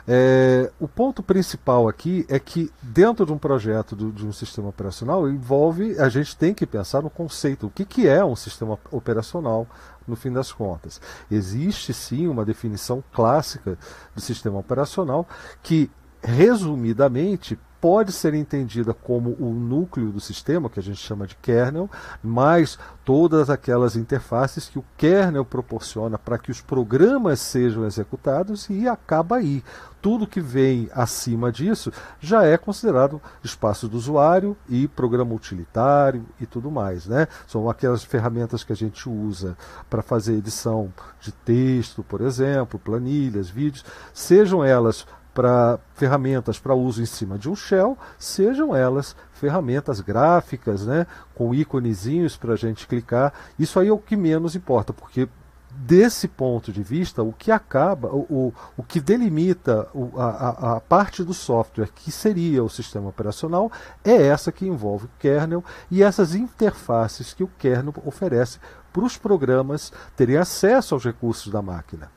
É, 0.06 0.70
o 0.80 0.88
ponto 0.88 1.22
principal 1.22 1.88
aqui 1.88 2.26
é 2.28 2.38
que, 2.38 2.70
dentro 2.82 3.24
de 3.24 3.32
um 3.32 3.38
projeto 3.38 3.94
do, 3.94 4.10
de 4.10 4.26
um 4.26 4.32
sistema 4.32 4.68
operacional, 4.68 5.28
envolve, 5.28 5.98
a 5.98 6.08
gente 6.08 6.36
tem 6.36 6.52
que 6.52 6.66
pensar 6.66 7.02
no 7.02 7.10
conceito, 7.10 7.68
o 7.68 7.70
que, 7.70 7.84
que 7.84 8.08
é 8.08 8.24
um 8.24 8.34
sistema 8.34 8.78
operacional, 8.90 9.66
no 10.06 10.16
fim 10.16 10.32
das 10.32 10.50
contas. 10.50 11.00
Existe 11.30 11.94
sim 11.94 12.26
uma 12.26 12.44
definição 12.44 13.04
clássica 13.12 13.78
de 14.14 14.20
sistema 14.20 14.58
operacional 14.58 15.28
que, 15.62 15.88
resumidamente, 16.20 17.56
pode 17.80 18.12
ser 18.12 18.34
entendida 18.34 18.92
como 18.92 19.36
o 19.40 19.54
núcleo 19.54 20.12
do 20.12 20.20
sistema, 20.20 20.68
que 20.68 20.78
a 20.78 20.82
gente 20.82 20.98
chama 20.98 21.26
de 21.26 21.34
kernel, 21.36 21.88
mais 22.22 22.78
todas 23.04 23.48
aquelas 23.48 23.96
interfaces 23.96 24.68
que 24.68 24.78
o 24.78 24.84
kernel 24.96 25.44
proporciona 25.44 26.18
para 26.18 26.38
que 26.38 26.50
os 26.50 26.60
programas 26.60 27.40
sejam 27.40 27.86
executados 27.86 28.68
e 28.68 28.86
acaba 28.86 29.36
aí. 29.36 29.64
Tudo 30.02 30.26
que 30.26 30.40
vem 30.40 30.88
acima 30.94 31.52
disso 31.52 31.92
já 32.20 32.44
é 32.44 32.56
considerado 32.56 33.20
espaço 33.44 33.86
do 33.86 33.96
usuário 33.96 34.56
e 34.68 34.88
programa 34.88 35.34
utilitário 35.34 36.24
e 36.40 36.46
tudo 36.46 36.70
mais. 36.70 37.06
Né? 37.06 37.28
São 37.46 37.68
aquelas 37.68 38.02
ferramentas 38.02 38.64
que 38.64 38.72
a 38.72 38.76
gente 38.76 39.08
usa 39.08 39.56
para 39.90 40.02
fazer 40.02 40.34
edição 40.34 40.92
de 41.20 41.32
texto, 41.32 42.02
por 42.02 42.22
exemplo, 42.22 42.78
planilhas, 42.78 43.50
vídeos, 43.50 43.84
sejam 44.14 44.64
elas 44.64 45.06
para 45.40 45.78
ferramentas 45.94 46.58
para 46.58 46.74
uso 46.74 47.00
em 47.00 47.06
cima 47.06 47.38
de 47.38 47.48
um 47.48 47.56
shell, 47.56 47.96
sejam 48.18 48.76
elas 48.76 49.16
ferramentas 49.32 49.98
gráficas, 49.98 50.84
né, 50.84 51.06
com 51.34 51.54
íconezinhos 51.54 52.36
para 52.36 52.52
a 52.52 52.56
gente 52.56 52.86
clicar. 52.86 53.32
Isso 53.58 53.80
aí 53.80 53.88
é 53.88 53.92
o 53.92 53.96
que 53.96 54.18
menos 54.18 54.54
importa, 54.54 54.92
porque 54.92 55.26
desse 55.70 56.28
ponto 56.28 56.70
de 56.70 56.82
vista, 56.82 57.22
o 57.22 57.32
que 57.32 57.50
acaba, 57.50 58.08
o, 58.08 58.52
o, 58.76 58.82
que 58.82 59.00
delimita 59.00 59.88
a, 60.14 60.74
a, 60.76 60.80
parte 60.80 61.24
do 61.24 61.32
software 61.32 61.88
que 61.94 62.12
seria 62.12 62.62
o 62.62 62.68
sistema 62.68 63.08
operacional 63.08 63.72
é 64.04 64.26
essa 64.26 64.52
que 64.52 64.66
envolve 64.66 65.06
o 65.06 65.10
kernel 65.18 65.64
e 65.90 66.02
essas 66.02 66.34
interfaces 66.34 67.32
que 67.32 67.42
o 67.42 67.50
kernel 67.58 67.94
oferece 68.04 68.58
para 68.92 69.04
os 69.04 69.16
programas 69.16 69.90
terem 70.14 70.36
acesso 70.36 70.94
aos 70.94 71.02
recursos 71.02 71.50
da 71.50 71.62
máquina. 71.62 72.10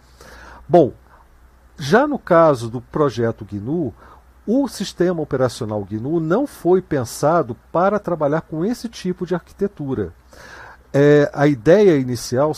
Bom, 0.68 0.92
já 1.78 2.08
no 2.08 2.20
caso 2.20 2.70
do 2.70 2.82
projeto 2.82 3.46
GNU, 3.46 3.94
o 4.46 4.68
sistema 4.68 5.22
operacional 5.22 5.86
GNU 5.90 6.20
não 6.20 6.46
foi 6.46 6.82
pensado 6.82 7.56
para 7.72 8.00
trabalhar 8.00 8.42
com 8.42 8.66
esse 8.66 8.90
tipo 8.90 9.26
de 9.26 9.34
arquitetura. 9.34 10.14
É, 10.94 11.30
a 11.34 11.48
ideia 11.48 11.98
inicial, 11.98 12.52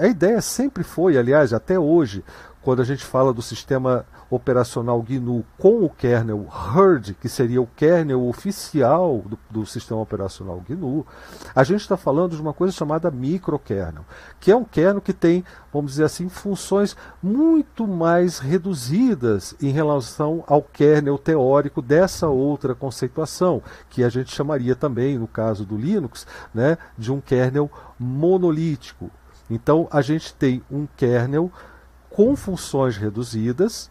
a 0.00 0.06
ideia 0.06 0.42
sempre 0.42 0.84
foi, 0.84 1.16
aliás, 1.16 1.54
até 1.54 1.78
hoje, 1.78 2.22
quando 2.68 2.82
a 2.82 2.84
gente 2.84 3.02
fala 3.02 3.32
do 3.32 3.40
sistema 3.40 4.04
operacional 4.28 5.00
GNU 5.00 5.42
com 5.56 5.82
o 5.82 5.88
kernel 5.88 6.46
HERD, 6.76 7.14
que 7.14 7.26
seria 7.26 7.62
o 7.62 7.66
kernel 7.66 8.28
oficial 8.28 9.24
do, 9.24 9.38
do 9.48 9.64
sistema 9.64 10.02
operacional 10.02 10.62
GNU, 10.68 11.06
a 11.54 11.64
gente 11.64 11.80
está 11.80 11.96
falando 11.96 12.36
de 12.36 12.42
uma 12.42 12.52
coisa 12.52 12.70
chamada 12.70 13.10
microkernel, 13.10 14.04
que 14.38 14.52
é 14.52 14.54
um 14.54 14.64
kernel 14.64 15.00
que 15.00 15.14
tem, 15.14 15.42
vamos 15.72 15.92
dizer 15.92 16.04
assim, 16.04 16.28
funções 16.28 16.94
muito 17.22 17.86
mais 17.86 18.38
reduzidas 18.38 19.54
em 19.62 19.70
relação 19.70 20.44
ao 20.46 20.60
kernel 20.60 21.16
teórico 21.16 21.80
dessa 21.80 22.28
outra 22.28 22.74
conceituação, 22.74 23.62
que 23.88 24.04
a 24.04 24.10
gente 24.10 24.30
chamaria 24.30 24.76
também, 24.76 25.16
no 25.16 25.26
caso 25.26 25.64
do 25.64 25.74
Linux, 25.74 26.26
né, 26.52 26.76
de 26.98 27.10
um 27.10 27.18
kernel 27.18 27.70
monolítico. 27.98 29.10
Então 29.48 29.88
a 29.90 30.02
gente 30.02 30.34
tem 30.34 30.62
um 30.70 30.86
kernel 30.98 31.50
com 32.18 32.34
funções 32.34 32.96
reduzidas, 32.96 33.88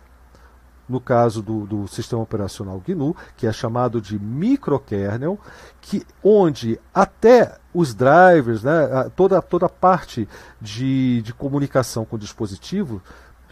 no 0.89 0.99
caso 0.99 1.41
do, 1.41 1.65
do, 1.65 1.87
sistema 1.87 2.21
operacional 2.21 2.83
GNU, 2.85 3.15
que 3.37 3.47
é 3.47 3.53
chamado 3.53 4.01
de 4.01 4.19
microkernel, 4.19 5.39
que, 5.79 6.05
onde 6.21 6.77
até 6.93 7.57
os 7.73 7.95
drivers, 7.95 8.63
né, 8.63 9.09
toda, 9.15 9.41
toda 9.41 9.67
a 9.67 9.69
parte 9.69 10.27
de, 10.59 11.21
de 11.21 11.33
comunicação 11.33 12.03
com 12.03 12.17
dispositivo, 12.17 13.01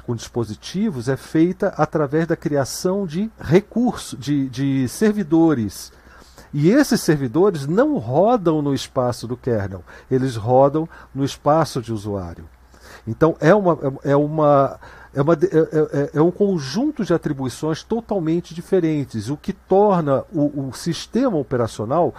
com 0.05 0.13
dispositivos 0.13 1.07
é 1.07 1.15
feita 1.15 1.69
através 1.77 2.27
da 2.27 2.35
criação 2.35 3.07
de 3.07 3.31
recursos, 3.39 4.19
de, 4.19 4.49
de 4.49 4.89
servidores. 4.89 5.89
E 6.53 6.69
esses 6.69 6.99
servidores 6.99 7.65
não 7.65 7.97
rodam 7.97 8.61
no 8.61 8.73
espaço 8.73 9.25
do 9.25 9.37
kernel, 9.37 9.85
eles 10.11 10.35
rodam 10.35 10.85
no 11.13 11.23
espaço 11.23 11.81
de 11.81 11.93
usuário. 11.93 12.43
Então 13.07 13.35
é 13.39 13.53
uma, 13.53 13.77
é 14.03 14.15
uma 14.15 14.79
é, 15.13 15.21
uma, 15.21 15.33
é, 15.33 15.37
é, 15.37 15.99
é, 16.01 16.09
é, 16.15 16.21
um 16.21 16.29
conjunto 16.29 17.05
de 17.05 17.13
atribuições 17.13 17.81
totalmente 17.81 18.53
diferentes, 18.53 19.29
o 19.29 19.37
que 19.37 19.53
torna 19.53 20.25
o, 20.33 20.67
o 20.67 20.73
sistema 20.73 21.37
operacional 21.37 22.13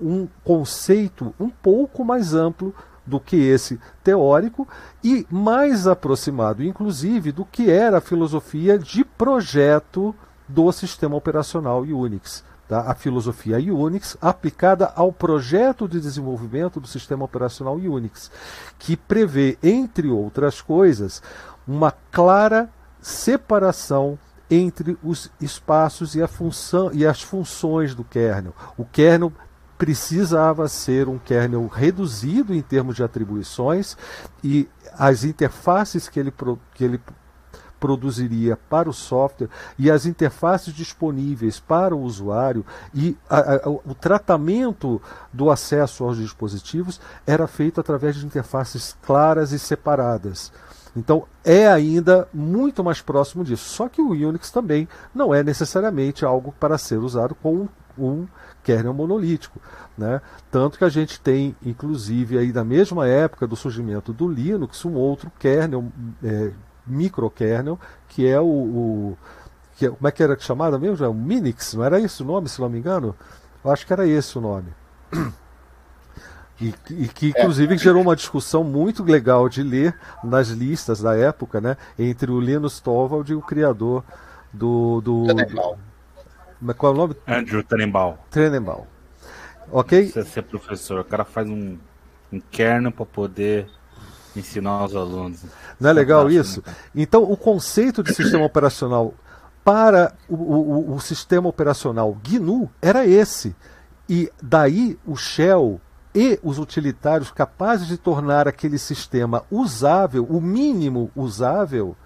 um 0.00 0.26
conceito 0.42 1.34
um 1.38 1.50
pouco 1.50 2.04
mais 2.04 2.34
amplo 2.34 2.74
do 3.04 3.20
que 3.20 3.36
esse 3.36 3.78
teórico 4.02 4.66
e 5.02 5.26
mais 5.30 5.86
aproximado, 5.86 6.62
inclusive, 6.62 7.32
do 7.32 7.44
que 7.44 7.70
era 7.70 7.98
a 7.98 8.00
filosofia 8.00 8.78
de 8.78 9.04
projeto 9.04 10.14
do 10.48 10.70
sistema 10.72 11.16
operacional 11.16 11.80
Unix. 11.80 12.44
Tá? 12.72 12.90
A 12.90 12.94
filosofia 12.94 13.58
Unix 13.58 14.16
aplicada 14.18 14.90
ao 14.96 15.12
projeto 15.12 15.86
de 15.86 16.00
desenvolvimento 16.00 16.80
do 16.80 16.88
sistema 16.88 17.22
operacional 17.22 17.74
Unix, 17.74 18.30
que 18.78 18.96
prevê, 18.96 19.58
entre 19.62 20.08
outras 20.08 20.62
coisas, 20.62 21.22
uma 21.68 21.92
clara 22.10 22.70
separação 22.98 24.18
entre 24.50 24.96
os 25.02 25.30
espaços 25.38 26.16
e, 26.16 26.26
função, 26.26 26.90
e 26.94 27.04
as 27.04 27.20
funções 27.20 27.94
do 27.94 28.04
kernel. 28.04 28.54
O 28.78 28.86
kernel 28.86 29.30
precisava 29.76 30.66
ser 30.66 31.10
um 31.10 31.18
kernel 31.18 31.66
reduzido 31.66 32.54
em 32.54 32.62
termos 32.62 32.96
de 32.96 33.02
atribuições 33.02 33.98
e 34.42 34.66
as 34.94 35.24
interfaces 35.24 36.08
que 36.08 36.18
ele, 36.18 36.32
que 36.72 36.84
ele 36.84 36.98
produziria 37.82 38.56
para 38.70 38.88
o 38.88 38.92
software 38.92 39.48
e 39.76 39.90
as 39.90 40.06
interfaces 40.06 40.72
disponíveis 40.72 41.58
para 41.58 41.96
o 41.96 42.02
usuário 42.02 42.64
e 42.94 43.16
a, 43.28 43.56
a, 43.56 43.68
o 43.68 43.92
tratamento 43.92 45.02
do 45.32 45.50
acesso 45.50 46.04
aos 46.04 46.16
dispositivos 46.16 47.00
era 47.26 47.48
feito 47.48 47.80
através 47.80 48.14
de 48.14 48.24
interfaces 48.24 48.96
claras 49.02 49.50
e 49.50 49.58
separadas. 49.58 50.52
Então 50.94 51.24
é 51.42 51.66
ainda 51.66 52.28
muito 52.32 52.84
mais 52.84 53.00
próximo 53.00 53.42
disso. 53.42 53.64
Só 53.64 53.88
que 53.88 54.00
o 54.00 54.10
Unix 54.10 54.52
também 54.52 54.86
não 55.12 55.34
é 55.34 55.42
necessariamente 55.42 56.24
algo 56.24 56.54
para 56.60 56.78
ser 56.78 56.98
usado 56.98 57.34
com 57.34 57.66
um 57.98 58.28
kernel 58.62 58.94
monolítico. 58.94 59.60
Né? 59.98 60.20
Tanto 60.52 60.78
que 60.78 60.84
a 60.84 60.88
gente 60.88 61.20
tem, 61.20 61.56
inclusive, 61.64 62.38
aí 62.38 62.52
na 62.52 62.62
mesma 62.62 63.08
época 63.08 63.44
do 63.44 63.56
surgimento 63.56 64.12
do 64.12 64.28
Linux, 64.28 64.84
um 64.84 64.94
outro 64.94 65.32
kernel, 65.36 65.90
é, 66.22 66.52
microkernel, 66.86 67.78
que 68.08 68.26
é 68.26 68.40
o, 68.40 68.44
o 68.44 69.18
que, 69.76 69.86
é, 69.86 69.90
como 69.90 70.08
é 70.08 70.10
que 70.10 70.22
era 70.22 70.38
chamado 70.38 70.78
mesmo? 70.78 71.04
É 71.04 71.08
o 71.08 71.14
Minix, 71.14 71.74
não 71.74 71.84
era 71.84 71.98
isso 71.98 72.22
o 72.22 72.26
nome, 72.26 72.48
se 72.48 72.60
não 72.60 72.68
me 72.68 72.78
engano? 72.78 73.14
Eu 73.64 73.70
acho 73.70 73.86
que 73.86 73.92
era 73.92 74.06
esse 74.06 74.36
o 74.38 74.40
nome. 74.40 74.68
E, 76.60 76.72
e, 76.90 77.08
que 77.08 77.30
inclusive 77.30 77.74
é. 77.74 77.78
gerou 77.78 78.02
uma 78.02 78.14
discussão 78.14 78.62
muito 78.62 79.02
legal 79.02 79.48
de 79.48 79.64
ler 79.64 79.98
nas 80.22 80.46
listas 80.46 81.00
da 81.00 81.16
época, 81.16 81.60
né, 81.60 81.76
entre 81.98 82.30
o 82.30 82.40
Linus 82.40 82.78
Torvald 82.78 83.32
e 83.32 83.34
o 83.34 83.42
criador 83.42 84.04
do, 84.52 85.00
do, 85.00 85.26
qual 86.76 86.92
é 86.92 86.94
o 86.94 86.98
nome? 86.98 87.16
Andrew 87.26 87.64
Trenenbaum. 87.64 88.16
Trenenbaum. 88.30 88.86
Ok? 89.72 90.06
Você 90.06 90.24
ser 90.24 90.42
professor, 90.42 91.00
o 91.00 91.04
cara 91.04 91.24
faz 91.24 91.48
um, 91.48 91.76
um 92.32 92.38
kernel 92.38 92.92
para 92.92 93.06
poder 93.06 93.68
ensinar 94.36 94.84
os 94.84 94.94
alunos. 94.94 95.40
Não 95.78 95.90
é 95.90 95.92
legal 95.92 96.30
isso? 96.30 96.62
Então, 96.94 97.22
o 97.22 97.36
conceito 97.36 98.02
de 98.02 98.14
sistema 98.14 98.44
operacional 98.44 99.14
para 99.64 100.12
o, 100.28 100.34
o, 100.34 100.94
o, 100.94 101.00
sistema 101.00 101.48
operacional 101.48 102.16
GNU 102.22 102.68
era 102.80 103.06
esse. 103.06 103.54
E 104.08 104.30
daí 104.42 104.98
o 105.06 105.16
Shell 105.16 105.80
e 106.14 106.38
os 106.42 106.58
utilitários 106.58 107.30
capazes 107.30 107.86
de 107.86 107.96
tornar 107.96 108.48
aquele 108.48 108.78
sistema 108.78 109.44
usável, 109.50 110.24
o 110.28 110.40
mínimo 110.40 111.10
usável, 111.14 111.96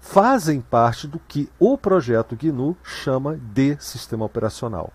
fazem 0.00 0.60
parte 0.60 1.06
do 1.06 1.18
que 1.18 1.48
o 1.58 1.76
projeto 1.76 2.36
GNU 2.36 2.76
chama 2.82 3.36
de 3.36 3.76
sistema 3.80 4.24
operacional. 4.24 4.92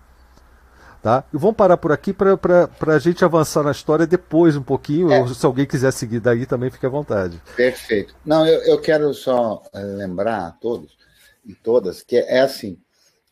Tá? 1.06 1.22
E 1.32 1.36
vamos 1.36 1.54
parar 1.54 1.76
por 1.76 1.92
aqui 1.92 2.12
para 2.12 2.68
a 2.88 2.98
gente 2.98 3.24
avançar 3.24 3.62
na 3.62 3.70
história 3.70 4.08
depois 4.08 4.56
um 4.56 4.62
pouquinho. 4.62 5.12
É. 5.12 5.24
Se 5.28 5.46
alguém 5.46 5.64
quiser 5.64 5.92
seguir 5.92 6.18
daí, 6.18 6.46
também 6.46 6.68
fique 6.68 6.84
à 6.84 6.88
vontade. 6.88 7.40
Perfeito. 7.54 8.12
Não, 8.26 8.44
eu, 8.44 8.60
eu 8.62 8.80
quero 8.80 9.14
só 9.14 9.62
eh, 9.72 9.84
lembrar 9.84 10.48
a 10.48 10.50
todos 10.50 10.98
e 11.44 11.54
todas 11.54 12.02
que 12.02 12.16
é 12.16 12.40
assim: 12.40 12.76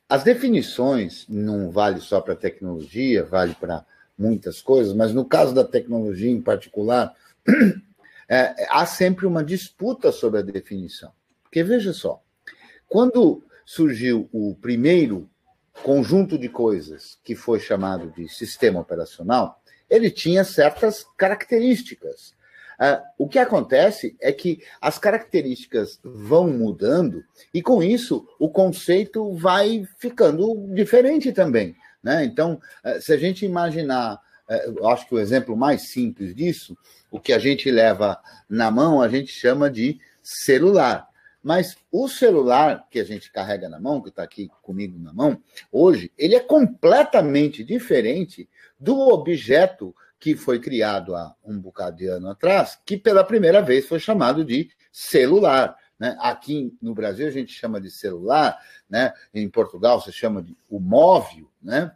as 0.09 0.23
definições 0.23 1.27
não 1.29 1.69
vale 1.73 1.99
só 1.99 2.21
para 2.21 2.37
tecnologia, 2.37 3.25
vale 3.25 3.57
para 3.57 3.85
muitas 4.17 4.63
coisas, 4.63 4.95
mas 4.95 5.13
no 5.13 5.25
caso 5.25 5.53
da 5.53 5.65
tecnologia 5.65 6.31
em 6.31 6.41
particular, 6.41 7.13
é, 8.31 8.55
há 8.71 8.87
sempre 8.87 9.27
uma 9.27 9.43
disputa 9.43 10.13
sobre 10.13 10.39
a 10.39 10.45
definição. 10.45 11.11
Porque 11.43 11.65
veja 11.65 11.93
só, 11.93 12.23
quando 12.87 13.43
surgiu 13.67 14.29
o 14.33 14.55
primeiro 14.63 15.29
conjunto 15.83 16.39
de 16.39 16.49
coisas 16.49 17.19
que 17.25 17.35
foi 17.35 17.61
chamado 17.61 18.11
de 18.11 18.29
sistema 18.29 18.81
operacional, 18.81 19.61
ele 19.91 20.11
tinha 20.11 20.45
certas 20.45 21.05
características. 21.17 22.33
Uh, 22.75 23.01
o 23.19 23.29
que 23.29 23.39
acontece 23.39 24.17
é 24.21 24.33
que 24.33 24.61
as 24.81 24.99
características 24.99 26.01
vão 26.03 26.49
mudando 26.49 27.23
e, 27.53 27.63
com 27.63 27.83
isso, 27.83 28.27
o 28.39 28.49
conceito 28.49 29.33
vai 29.35 29.87
ficando 29.99 30.67
diferente 30.75 31.33
também. 31.33 31.77
Né? 32.03 32.25
Então, 32.25 32.61
uh, 32.85 33.01
se 33.01 33.13
a 33.13 33.17
gente 33.17 33.45
imaginar, 33.45 34.21
uh, 34.49 34.89
acho 34.89 35.07
que 35.07 35.15
o 35.15 35.21
exemplo 35.21 35.57
mais 35.57 35.91
simples 35.93 36.35
disso, 36.35 36.77
o 37.11 37.21
que 37.21 37.33
a 37.33 37.39
gente 37.39 37.71
leva 37.71 38.19
na 38.49 38.71
mão, 38.71 39.01
a 39.01 39.09
gente 39.09 39.31
chama 39.31 39.71
de 39.71 40.01
celular. 40.23 41.09
Mas 41.44 41.76
o 41.92 42.09
celular 42.09 42.88
que 42.90 42.98
a 42.98 43.04
gente 43.04 43.30
carrega 43.30 43.68
na 43.68 43.78
mão, 43.78 44.00
que 44.00 44.09
está 44.09 44.22
aqui 44.22 44.50
comigo 44.62 44.98
na 44.98 45.12
mão, 45.12 45.38
hoje, 45.70 46.11
ele 46.16 46.35
é 46.35 46.40
completamente 46.40 47.62
diferente 47.62 48.48
do 48.80 48.98
objeto 48.98 49.94
que 50.18 50.35
foi 50.35 50.59
criado 50.59 51.14
há 51.14 51.35
um 51.44 51.59
bocado 51.59 51.98
de 51.98 52.07
ano 52.07 52.30
atrás, 52.30 52.78
que 52.87 52.96
pela 52.96 53.22
primeira 53.22 53.61
vez 53.61 53.87
foi 53.87 54.00
chamado 54.00 54.42
de 54.42 54.70
celular. 54.90 55.76
Né? 55.98 56.16
Aqui 56.18 56.74
no 56.80 56.94
Brasil 56.94 57.26
a 57.26 57.30
gente 57.30 57.52
chama 57.52 57.78
de 57.78 57.90
celular, 57.90 58.59
né? 58.88 59.12
em 59.35 59.46
Portugal 59.46 60.00
se 60.00 60.11
chama 60.11 60.42
de 60.42 60.57
o 60.70 60.80
móvel, 60.80 61.46
né? 61.62 61.92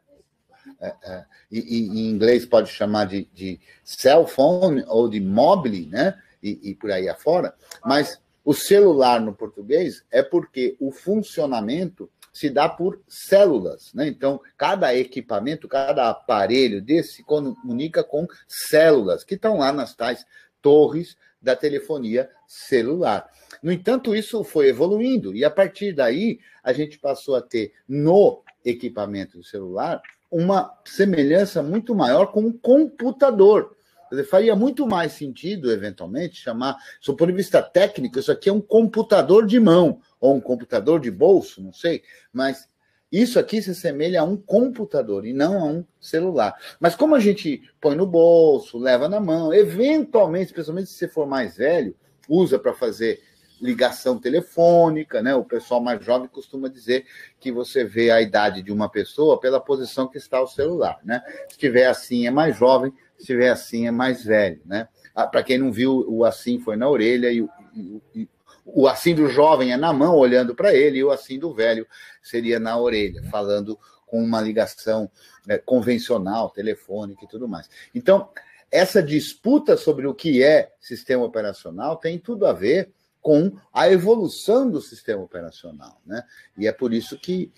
É, 0.79 0.95
é, 1.03 1.25
e, 1.51 1.87
em 1.87 2.11
inglês 2.11 2.45
pode 2.45 2.69
chamar 2.69 3.07
de, 3.07 3.25
de 3.33 3.59
cell 3.83 4.27
phone 4.27 4.85
ou 4.87 5.09
de 5.09 5.19
mobile, 5.19 5.87
né? 5.87 6.21
E, 6.43 6.71
e 6.71 6.75
por 6.75 6.91
aí 6.91 7.09
afora. 7.09 7.55
Mas 7.85 8.21
o 8.49 8.55
celular 8.55 9.21
no 9.21 9.35
português 9.35 10.03
é 10.11 10.23
porque 10.23 10.75
o 10.81 10.91
funcionamento 10.91 12.11
se 12.33 12.49
dá 12.49 12.67
por 12.67 12.99
células, 13.07 13.93
né? 13.93 14.09
Então, 14.09 14.41
cada 14.57 14.95
equipamento, 14.95 15.69
cada 15.69 16.09
aparelho 16.09 16.81
desse 16.81 17.17
se 17.17 17.23
comunica 17.23 18.03
com 18.03 18.27
células 18.49 19.23
que 19.23 19.35
estão 19.35 19.59
lá 19.59 19.71
nas 19.71 19.95
tais 19.95 20.25
torres 20.63 21.15
da 21.43 21.55
telefonia 21.55 22.31
celular. 22.47 23.31
No 23.63 23.71
entanto, 23.71 24.17
isso 24.17 24.43
foi 24.43 24.69
evoluindo 24.69 25.37
e 25.37 25.45
a 25.45 25.51
partir 25.51 25.93
daí 25.93 26.41
a 26.65 26.73
gente 26.73 26.99
passou 26.99 27.37
a 27.37 27.43
ter 27.43 27.75
no 27.87 28.43
equipamento 28.65 29.45
celular 29.45 30.01
uma 30.31 30.75
semelhança 30.87 31.63
muito 31.63 31.95
maior 31.95 32.33
com 32.33 32.41
um 32.41 32.53
computador. 32.53 33.77
Dizer, 34.11 34.25
faria 34.25 34.57
muito 34.57 34.87
mais 34.87 35.13
sentido, 35.13 35.71
eventualmente, 35.71 36.37
chamar, 36.37 36.77
do 37.05 37.17
ponto 37.17 37.31
de 37.31 37.37
vista 37.37 37.63
técnico, 37.63 38.19
isso 38.19 38.33
aqui 38.33 38.49
é 38.49 38.53
um 38.53 38.61
computador 38.61 39.47
de 39.47 39.59
mão, 39.61 40.01
ou 40.21 40.35
um 40.35 40.41
computador 40.41 41.01
de 41.01 41.11
bolso, 41.11 41.63
não 41.63 41.73
sei, 41.73 42.03
mas 42.33 42.69
isso 43.11 43.39
aqui 43.39 43.63
se 43.63 43.71
assemelha 43.71 44.21
a 44.21 44.25
um 44.25 44.37
computador 44.37 45.25
e 45.25 45.33
não 45.33 45.59
a 45.59 45.65
um 45.65 45.85
celular. 45.99 46.55
Mas 46.79 46.95
como 46.95 47.15
a 47.15 47.21
gente 47.21 47.63
põe 47.81 47.97
no 47.97 48.07
bolso, 48.07 48.79
leva 48.79 49.09
na 49.09 49.19
mão, 49.19 49.53
eventualmente, 49.53 50.47
especialmente 50.47 50.91
se 50.91 50.97
você 50.97 51.09
for 51.09 51.27
mais 51.27 51.57
velho, 51.57 51.97
usa 52.29 52.59
para 52.59 52.75
fazer 52.75 53.23
ligação 53.61 54.19
telefônica, 54.19 55.23
né? 55.23 55.35
O 55.35 55.45
pessoal 55.45 55.81
mais 55.83 56.05
jovem 56.05 56.29
costuma 56.29 56.69
dizer 56.69 57.07
que 57.41 57.51
você 57.51 57.85
vê 57.85 58.11
a 58.11 58.21
idade 58.21 58.63
de 58.63 58.71
uma 58.71 58.89
pessoa 58.89 59.41
pela 59.41 59.61
posição 59.61 60.07
que 60.07 60.19
está 60.19 60.41
o 60.41 60.47
celular, 60.47 61.01
né? 61.03 61.23
Se 61.49 61.53
estiver 61.53 61.87
assim 61.87 62.27
é 62.27 62.31
mais 62.31 62.57
jovem, 62.57 62.93
se 63.19 63.23
estiver 63.23 63.51
assim 63.51 63.87
é 63.87 63.91
mais 63.91 64.25
velho, 64.25 64.63
né? 64.65 64.89
Ah, 65.15 65.27
Para 65.27 65.43
quem 65.43 65.59
não 65.59 65.73
viu, 65.73 66.07
o 66.09 66.25
assim 66.25 66.59
foi 66.61 66.77
na 66.77 66.89
orelha 66.89 67.31
e, 67.31 67.45
e, 67.75 68.01
e 68.15 68.29
o 68.65 68.87
assim 68.87 69.15
do 69.15 69.29
jovem 69.29 69.73
é 69.73 69.77
na 69.77 69.93
mão, 69.93 70.17
olhando 70.17 70.55
para 70.55 70.75
ele, 70.75 70.99
e 70.99 71.05
o 71.05 71.11
assim 71.11 71.39
do 71.39 71.53
velho 71.53 71.87
seria 72.23 72.61
na 72.61 72.79
orelha, 72.79 73.23
falando 73.25 73.79
com 74.07 74.23
uma 74.23 74.41
ligação 74.41 75.11
né, 75.47 75.59
convencional, 75.59 76.51
telefônica 76.51 77.25
e 77.25 77.29
tudo 77.29 77.49
mais. 77.49 77.69
Então, 77.95 78.29
essa 78.71 79.03
disputa 79.03 79.77
sobre 79.77 80.07
o 80.07 80.15
que 80.15 80.43
é 80.43 80.73
sistema 80.81 81.25
operacional 81.25 81.97
tem 81.97 82.19
tudo 82.19 82.47
a 82.47 82.53
ver 82.53 82.93
com 83.21 83.53
a 83.73 83.91
evolução 83.91 84.71
do 84.71 84.81
sistema 84.81 85.23
operacional. 85.23 86.01
Né? 86.07 86.23
E 86.57 86.67
é 86.67 86.73
por 86.73 86.93
isso 86.93 87.19
que 87.19 87.53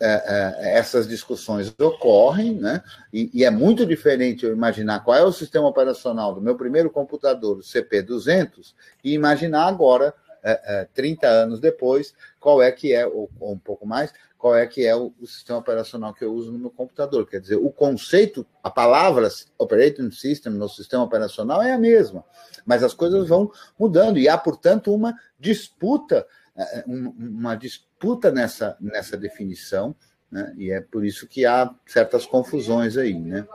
é, 0.00 0.06
é, 0.06 0.78
essas 0.78 1.06
discussões 1.06 1.72
ocorrem, 1.78 2.54
né? 2.54 2.82
E, 3.12 3.30
e, 3.32 3.44
é 3.44 3.50
muito 3.50 3.86
diferente 3.86 4.44
eu 4.44 4.52
imaginar 4.52 5.04
qual 5.04 5.16
é 5.16 5.22
o 5.22 5.32
sistema 5.32 5.68
operacional 5.68 6.34
do 6.34 6.40
meu 6.40 6.56
primeiro 6.56 6.90
computador, 6.90 7.58
o 7.58 7.62
CP200, 7.62 8.74
e 9.04 9.12
imaginar 9.12 9.68
agora, 9.68 10.12
é, 10.42 10.80
é, 10.80 10.88
30 10.92 11.28
anos 11.28 11.60
depois, 11.60 12.12
qual 12.40 12.60
é 12.60 12.72
que 12.72 12.92
é, 12.92 13.06
ou, 13.06 13.30
ou 13.38 13.52
um 13.52 13.58
pouco 13.58 13.86
mais, 13.86 14.12
qual 14.36 14.56
é 14.56 14.66
que 14.66 14.84
é 14.84 14.96
o, 14.96 15.14
o, 15.20 15.26
sistema 15.26 15.60
operacional 15.60 16.12
que 16.12 16.24
eu 16.24 16.34
uso 16.34 16.50
no 16.50 16.58
meu 16.58 16.70
computador. 16.70 17.24
Quer 17.28 17.40
dizer, 17.40 17.54
o 17.54 17.70
conceito, 17.70 18.44
a 18.60 18.68
palavra 18.68 19.28
operating 19.56 20.10
system 20.10 20.54
no 20.54 20.68
sistema 20.68 21.04
operacional 21.04 21.62
é 21.62 21.70
a 21.70 21.78
mesma, 21.78 22.24
mas 22.66 22.82
as 22.82 22.92
coisas 22.92 23.28
vão 23.28 23.52
mudando 23.78 24.18
e 24.18 24.28
há, 24.28 24.36
portanto, 24.36 24.92
uma 24.92 25.14
disputa, 25.38 26.26
é, 26.56 26.80
é, 26.80 26.84
uma 26.88 27.54
disputa 27.54 27.91
nessa, 28.32 28.76
nessa 28.80 29.16
definição, 29.16 29.94
né? 30.30 30.52
e 30.56 30.70
é 30.70 30.80
por 30.80 31.04
isso 31.04 31.26
que 31.26 31.44
há 31.46 31.72
certas 31.86 32.26
confusões 32.26 32.96
aí, 32.96 33.14
né? 33.14 33.46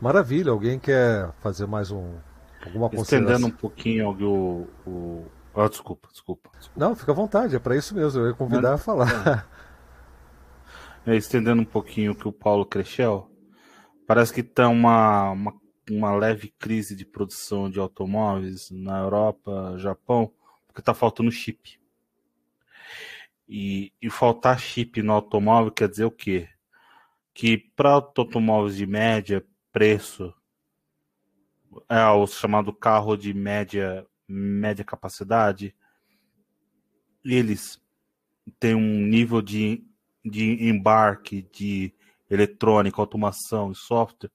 Maravilha. 0.00 0.52
Alguém 0.52 0.78
quer 0.78 1.32
fazer 1.40 1.66
mais 1.66 1.90
um 1.90 2.18
alguma 2.64 2.88
Estendendo 2.92 3.46
um 3.46 3.50
pouquinho 3.50 4.10
o, 4.10 4.68
o 4.86 5.26
Oh, 5.60 5.68
desculpa, 5.68 6.08
desculpa, 6.12 6.50
desculpa, 6.56 6.78
Não, 6.78 6.94
fica 6.94 7.10
à 7.10 7.14
vontade, 7.14 7.56
é 7.56 7.58
para 7.58 7.76
isso 7.76 7.92
mesmo. 7.92 8.20
Eu 8.20 8.28
ia 8.28 8.34
convidar 8.34 8.74
a 8.74 8.78
falar. 8.78 9.48
É. 11.04 11.16
estendendo 11.16 11.62
um 11.62 11.64
pouquinho 11.64 12.12
o 12.12 12.14
que 12.14 12.28
o 12.28 12.32
Paulo 12.32 12.64
Crechel, 12.64 13.28
parece 14.06 14.32
que 14.32 14.40
está 14.40 14.68
uma, 14.68 15.30
uma, 15.30 15.54
uma, 15.90 16.14
leve 16.14 16.54
crise 16.58 16.94
de 16.94 17.04
produção 17.04 17.68
de 17.68 17.80
automóveis 17.80 18.70
na 18.70 19.00
Europa, 19.00 19.74
Japão, 19.78 20.30
porque 20.78 20.82
está 20.82 20.94
faltando 20.94 21.32
chip. 21.32 21.80
E, 23.48 23.92
e 24.00 24.08
faltar 24.08 24.60
chip 24.60 25.02
no 25.02 25.12
automóvel 25.12 25.72
quer 25.72 25.88
dizer 25.88 26.04
o 26.04 26.10
quê? 26.10 26.48
Que 27.34 27.58
para 27.58 27.90
automóveis 27.90 28.76
de 28.76 28.86
média 28.86 29.44
preço, 29.72 30.32
é 31.88 32.06
o 32.06 32.26
chamado 32.26 32.72
carro 32.72 33.16
de 33.16 33.34
média 33.34 34.06
média 34.28 34.84
capacidade, 34.84 35.74
eles 37.24 37.82
têm 38.60 38.74
um 38.74 39.06
nível 39.06 39.40
de, 39.40 39.82
de 40.22 40.68
embarque 40.68 41.48
de 41.50 41.94
eletrônica, 42.30 43.00
automação 43.00 43.72
e 43.72 43.74
software, 43.74 44.30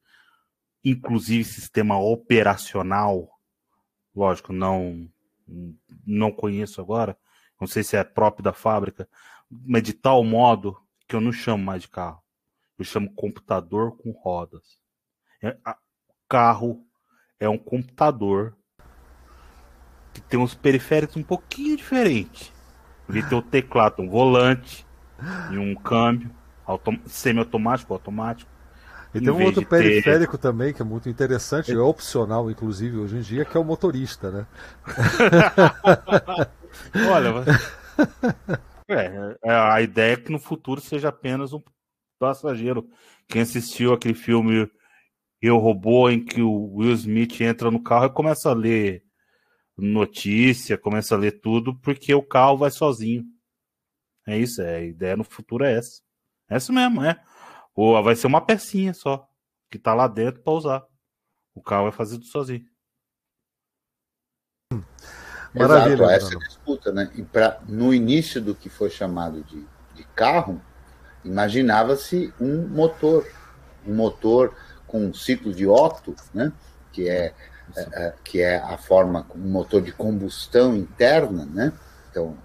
inclusive 0.83 1.43
sistema 1.43 1.99
operacional, 1.99 3.29
lógico, 4.15 4.51
não 4.51 5.07
não 6.05 6.31
conheço 6.31 6.81
agora, 6.81 7.17
não 7.59 7.67
sei 7.67 7.83
se 7.83 7.95
é 7.95 8.03
próprio 8.03 8.43
da 8.43 8.53
fábrica, 8.53 9.07
mas 9.49 9.83
de 9.83 9.93
tal 9.93 10.23
modo 10.23 10.77
que 11.07 11.15
eu 11.15 11.21
não 11.21 11.31
chamo 11.31 11.63
mais 11.63 11.83
de 11.83 11.89
carro, 11.89 12.21
eu 12.77 12.85
chamo 12.85 13.13
computador 13.13 13.95
com 13.97 14.11
rodas. 14.11 14.79
É, 15.41 15.57
carro 16.27 16.85
é 17.39 17.47
um 17.47 17.57
computador 17.57 18.57
que 20.13 20.21
tem 20.21 20.39
uns 20.39 20.55
periféricos 20.55 21.15
um 21.17 21.23
pouquinho 21.23 21.75
diferentes. 21.75 22.51
Ele 23.09 23.21
tem 23.23 23.37
o 23.37 23.41
teclado, 23.41 24.01
um 24.01 24.09
volante 24.09 24.85
e 25.51 25.57
um 25.57 25.75
câmbio. 25.75 26.33
autom 26.65 26.97
semi-automático, 27.05 27.93
automático. 27.93 28.49
E 29.13 29.21
tem 29.21 29.29
um 29.29 29.43
outro 29.43 29.65
periférico 29.65 30.37
ter... 30.37 30.41
também 30.41 30.73
que 30.73 30.81
é 30.81 30.85
muito 30.85 31.07
interessante, 31.07 31.71
é 31.71 31.77
opcional, 31.77 32.49
inclusive, 32.49 32.97
hoje 32.97 33.17
em 33.17 33.21
dia, 33.21 33.45
que 33.45 33.55
é 33.55 33.59
o 33.59 33.63
motorista, 33.63 34.31
né? 34.31 34.47
Olha, 37.11 37.33
é, 38.89 39.37
é, 39.43 39.51
a 39.51 39.81
ideia 39.81 40.13
é 40.13 40.17
que 40.17 40.31
no 40.31 40.39
futuro 40.39 40.81
seja 40.81 41.09
apenas 41.09 41.53
um 41.53 41.61
passageiro. 42.17 42.89
Quem 43.27 43.43
assistiu 43.43 43.93
aquele 43.93 44.15
filme 44.15 44.67
Eu 45.41 45.57
Robô, 45.57 46.09
em 46.09 46.23
que 46.23 46.41
o 46.41 46.73
Will 46.75 46.93
Smith 46.93 47.39
entra 47.41 47.69
no 47.69 47.83
carro 47.83 48.05
e 48.05 48.13
começa 48.13 48.49
a 48.49 48.53
ler 48.53 49.03
notícia, 49.77 50.77
começa 50.77 51.15
a 51.15 51.17
ler 51.17 51.39
tudo, 51.39 51.75
porque 51.79 52.13
o 52.13 52.23
carro 52.23 52.57
vai 52.57 52.71
sozinho. 52.71 53.23
É 54.25 54.37
isso, 54.37 54.61
é, 54.61 54.77
a 54.77 54.81
ideia 54.83 55.17
no 55.17 55.23
futuro 55.23 55.63
é 55.63 55.77
essa. 55.77 56.01
É 56.49 56.57
isso 56.57 56.71
mesmo, 56.71 57.03
é. 57.03 57.21
Ou 57.75 58.01
vai 58.03 58.15
ser 58.15 58.27
uma 58.27 58.45
pecinha 58.45 58.93
só, 58.93 59.27
que 59.69 59.79
tá 59.79 59.93
lá 59.93 60.07
dentro 60.07 60.41
para 60.41 60.53
usar. 60.53 60.85
O 61.55 61.61
carro 61.61 61.83
vai 61.83 61.91
fazer 61.91 62.15
tudo 62.15 62.27
sozinho. 62.27 62.65
Maravilha. 65.53 66.03
Exato, 66.03 66.11
essa 66.11 66.37
disputa, 66.39 66.91
né? 66.91 67.11
E 67.15 67.23
pra, 67.23 67.59
no 67.67 67.93
início 67.93 68.41
do 68.41 68.55
que 68.55 68.69
foi 68.69 68.89
chamado 68.89 69.43
de, 69.43 69.65
de 69.93 70.03
carro, 70.15 70.61
imaginava-se 71.23 72.33
um 72.39 72.67
motor, 72.67 73.27
um 73.85 73.93
motor 73.93 74.55
com 74.87 75.05
um 75.05 75.13
ciclo 75.13 75.53
de 75.53 75.67
Otto, 75.67 76.15
né? 76.33 76.51
Que 76.91 77.07
é, 77.07 77.33
é, 77.75 77.81
é 77.93 78.13
que 78.23 78.41
é 78.41 78.57
a 78.57 78.77
forma, 78.77 79.27
um 79.35 79.49
motor 79.51 79.81
de 79.81 79.91
combustão 79.91 80.75
interna, 80.75 81.45
né? 81.45 81.71
Então, 82.09 82.35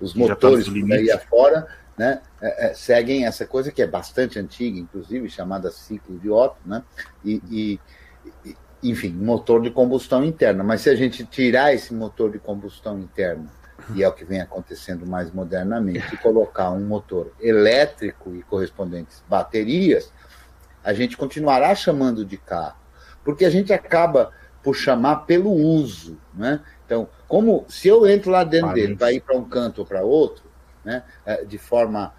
os 0.00 0.12
tá 0.12 0.18
motores 0.18 0.66
tá 0.66 0.72
por 0.72 0.92
aí 0.92 1.10
afora 1.10 1.68
né, 2.00 2.22
é, 2.40 2.68
é, 2.68 2.74
seguem 2.74 3.26
essa 3.26 3.46
coisa 3.46 3.70
que 3.70 3.82
é 3.82 3.86
bastante 3.86 4.38
antiga, 4.38 4.78
inclusive, 4.78 5.28
chamada 5.28 5.70
ciclo 5.70 6.18
de 6.18 6.30
Otto, 6.30 6.56
né, 6.64 6.82
e, 7.24 7.42
e, 7.50 8.56
enfim, 8.82 9.12
motor 9.12 9.60
de 9.60 9.70
combustão 9.70 10.24
interna. 10.24 10.64
Mas 10.64 10.80
se 10.80 10.90
a 10.90 10.94
gente 10.94 11.24
tirar 11.24 11.74
esse 11.74 11.92
motor 11.92 12.30
de 12.30 12.38
combustão 12.38 12.98
interna, 12.98 13.50
e 13.94 14.02
é 14.02 14.08
o 14.08 14.12
que 14.12 14.24
vem 14.24 14.40
acontecendo 14.40 15.06
mais 15.06 15.30
modernamente, 15.32 16.14
e 16.14 16.16
colocar 16.18 16.70
um 16.70 16.80
motor 16.80 17.32
elétrico 17.40 18.34
e 18.34 18.42
correspondentes 18.42 19.22
baterias, 19.28 20.12
a 20.82 20.92
gente 20.94 21.16
continuará 21.16 21.74
chamando 21.74 22.24
de 22.24 22.38
carro, 22.38 22.78
porque 23.22 23.44
a 23.44 23.50
gente 23.50 23.72
acaba 23.72 24.32
por 24.62 24.74
chamar 24.74 25.24
pelo 25.26 25.50
uso, 25.50 26.18
né? 26.34 26.60
Então, 26.84 27.08
como 27.28 27.64
se 27.68 27.88
eu 27.88 28.06
entro 28.06 28.30
lá 28.30 28.44
dentro 28.44 28.72
dele 28.74 28.96
para 28.96 29.12
ir 29.12 29.20
para 29.20 29.36
um 29.36 29.44
canto 29.44 29.80
ou 29.80 29.86
para 29.86 30.02
outro, 30.02 30.44
né, 30.84 31.04
é, 31.24 31.44
de 31.44 31.56
forma 31.58 32.12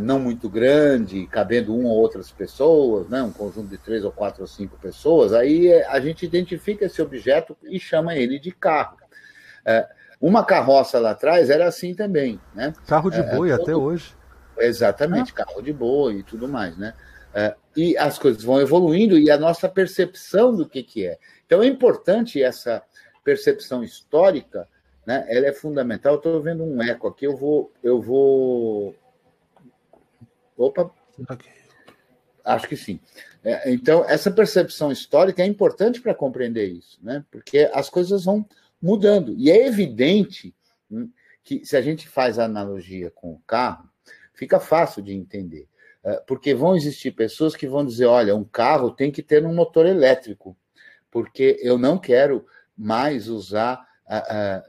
não 0.00 0.18
muito 0.18 0.48
grande, 0.48 1.26
cabendo 1.26 1.76
uma 1.76 1.88
ou 1.88 1.96
outras 1.96 2.30
pessoas, 2.30 3.08
né, 3.08 3.22
um 3.22 3.32
conjunto 3.32 3.68
de 3.68 3.78
três 3.78 4.04
ou 4.04 4.12
quatro 4.12 4.42
ou 4.42 4.46
cinco 4.46 4.78
pessoas, 4.78 5.32
aí 5.32 5.68
é, 5.68 5.86
a 5.86 6.00
gente 6.00 6.24
identifica 6.24 6.86
esse 6.86 7.00
objeto 7.02 7.56
e 7.62 7.78
chama 7.78 8.14
ele 8.14 8.38
de 8.38 8.50
carro. 8.50 8.96
Uma 10.20 10.44
carroça 10.44 10.98
lá 10.98 11.10
atrás 11.10 11.50
era 11.50 11.66
assim 11.66 11.94
também. 11.94 12.40
Né? 12.54 12.72
Carro 12.86 13.10
de 13.10 13.22
boi 13.22 13.50
todo... 13.50 13.62
até 13.62 13.76
hoje. 13.76 14.14
Exatamente, 14.58 15.32
ah. 15.32 15.44
carro 15.44 15.60
de 15.60 15.72
boi 15.72 16.18
e 16.18 16.22
tudo 16.22 16.48
mais. 16.48 16.76
Né? 16.78 16.94
E 17.76 17.98
as 17.98 18.18
coisas 18.18 18.42
vão 18.42 18.60
evoluindo 18.60 19.18
e 19.18 19.30
a 19.30 19.36
nossa 19.36 19.68
percepção 19.68 20.54
do 20.54 20.66
que, 20.66 20.82
que 20.82 21.06
é. 21.06 21.18
Então 21.44 21.62
é 21.62 21.66
importante 21.66 22.42
essa 22.42 22.82
percepção 23.22 23.84
histórica 23.84 24.66
né? 25.06 25.24
Ela 25.28 25.46
é 25.46 25.52
fundamental. 25.52 26.16
Estou 26.16 26.42
vendo 26.42 26.64
um 26.64 26.82
eco 26.82 27.06
aqui, 27.06 27.24
eu 27.24 27.36
vou, 27.36 27.72
eu 27.82 28.02
vou. 28.02 28.94
Opa. 30.56 30.90
Okay. 31.30 31.50
Acho 32.44 32.68
que 32.68 32.76
sim. 32.76 33.00
É, 33.42 33.70
então, 33.72 34.04
essa 34.08 34.30
percepção 34.30 34.92
histórica 34.92 35.42
é 35.42 35.46
importante 35.46 36.00
para 36.00 36.14
compreender 36.14 36.66
isso, 36.66 36.98
né? 37.02 37.24
Porque 37.30 37.70
as 37.72 37.90
coisas 37.90 38.24
vão 38.24 38.46
mudando. 38.80 39.34
E 39.36 39.50
é 39.50 39.66
evidente 39.66 40.54
hum, 40.90 41.10
que, 41.42 41.64
se 41.64 41.76
a 41.76 41.82
gente 41.82 42.08
faz 42.08 42.38
a 42.38 42.44
analogia 42.44 43.10
com 43.10 43.32
o 43.32 43.42
carro, 43.46 43.88
fica 44.32 44.60
fácil 44.60 45.02
de 45.02 45.12
entender. 45.12 45.68
É, 46.04 46.22
porque 46.26 46.54
vão 46.54 46.76
existir 46.76 47.10
pessoas 47.10 47.56
que 47.56 47.66
vão 47.66 47.84
dizer: 47.84 48.06
olha, 48.06 48.36
um 48.36 48.44
carro 48.44 48.90
tem 48.90 49.10
que 49.10 49.22
ter 49.22 49.44
um 49.44 49.54
motor 49.54 49.86
elétrico, 49.86 50.56
porque 51.10 51.58
eu 51.60 51.76
não 51.76 51.98
quero 51.98 52.46
mais 52.76 53.28
usar 53.28 53.84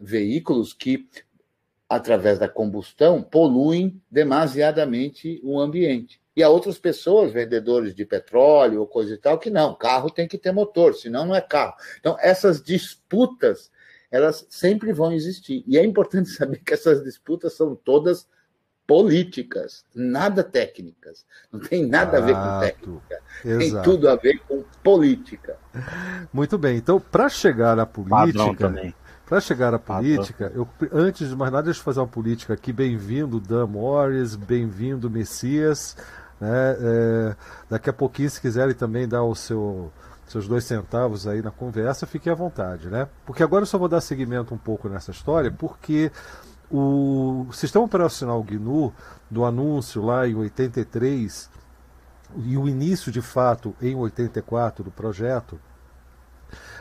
veículos 0.02 0.74
que, 0.74 1.08
através 1.90 2.38
da 2.38 2.50
combustão, 2.50 3.22
poluem 3.22 4.02
demasiadamente 4.12 5.40
o 5.44 5.60
ambiente. 5.60 6.20
E 6.36 6.44
há 6.44 6.50
outras 6.50 6.78
pessoas, 6.78 7.32
vendedores 7.32 7.96
de 7.96 8.06
petróleo 8.06 8.82
ou 8.82 8.88
coisa 8.88 9.14
e 9.14 9.18
tal, 9.18 9.40
que 9.40 9.50
não, 9.50 9.74
carro 9.74 10.10
tem 10.10 10.28
que 10.28 10.38
ter 10.38 10.52
motor, 10.52 10.94
senão 10.94 11.26
não 11.26 11.36
é 11.36 11.42
carro. 11.42 11.74
Então, 12.00 12.16
essas 12.20 12.62
disputas, 12.62 13.72
elas 14.12 14.46
sempre 14.50 14.94
vão 14.94 15.12
existir. 15.12 15.64
E 15.66 15.78
é 15.78 15.84
importante 15.84 16.30
saber 16.30 16.62
que 16.64 16.74
essas 16.74 17.04
disputas 17.04 17.54
são 17.54 17.76
todas 17.76 18.28
políticas, 18.86 19.84
nada 19.96 20.44
técnicas. 20.44 21.26
Não 21.52 21.60
tem 21.60 21.86
nada 21.86 22.18
a 22.18 22.22
ver 22.22 22.34
com 22.34 22.60
técnica. 22.60 23.22
Exato. 23.44 23.60
Tem 23.60 23.82
tudo 23.82 24.10
a 24.10 24.16
ver 24.16 24.40
com 24.48 24.64
política. 24.84 25.58
Muito 26.32 26.58
bem. 26.58 26.78
Então, 26.78 27.00
para 27.00 27.28
chegar 27.30 27.80
à 27.80 27.86
política, 27.86 28.70
para 29.28 29.42
chegar 29.42 29.74
à 29.74 29.80
política, 29.80 30.50
eu, 30.56 30.66
antes 30.92 31.28
de 31.28 31.36
mais 31.36 31.52
nada, 31.52 31.66
deixa 31.66 31.82
eu 31.82 31.84
fazer 31.84 32.00
uma 32.00 32.08
política 32.08 32.54
aqui. 32.54 32.72
Bem-vindo, 32.72 33.42
Dan 33.42 33.68
Morris, 33.68 34.36
bem-vindo, 34.36 35.10
Messias. 35.10 35.98
Né? 36.40 36.78
É, 36.80 37.36
daqui 37.70 37.90
a 37.90 37.94
pouquinho, 37.94 38.30
se 38.30 38.40
quiserem 38.40 38.74
também 38.74 39.06
dar 39.06 39.24
o 39.24 39.36
seu, 39.36 39.92
seus 40.26 40.48
dois 40.48 40.64
centavos 40.64 41.28
aí 41.28 41.42
na 41.42 41.52
conversa, 41.52 42.08
fiquem 42.08 42.32
à 42.32 42.36
vontade. 42.36 42.90
Né? 42.90 43.06
Porque 43.26 43.44
agora 43.44 43.64
eu 43.64 43.68
só 43.68 43.78
vou 43.78 43.90
dar 43.90 44.00
seguimento 44.00 44.54
um 44.54 44.58
pouco 44.58 44.88
nessa 44.88 45.12
história, 45.12 45.52
porque 45.52 46.10
o 46.72 47.48
sistema 47.52 47.84
operacional 47.84 48.42
GNU, 48.42 48.94
do 49.30 49.44
anúncio 49.44 50.02
lá 50.02 50.26
em 50.26 50.36
83, 50.36 51.50
e 52.46 52.58
o 52.58 52.66
início 52.66 53.12
de 53.12 53.22
fato 53.22 53.76
em 53.82 53.94
84 53.94 54.86
do 54.86 54.92
projeto, 54.92 55.60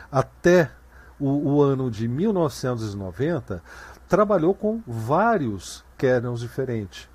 até 0.09 0.71
o, 1.19 1.55
o 1.55 1.61
ano 1.61 1.89
de 1.89 2.07
1990 2.07 3.61
trabalhou 4.07 4.53
com 4.53 4.81
vários 4.85 5.83
kernels 5.97 6.39
diferentes. 6.39 7.09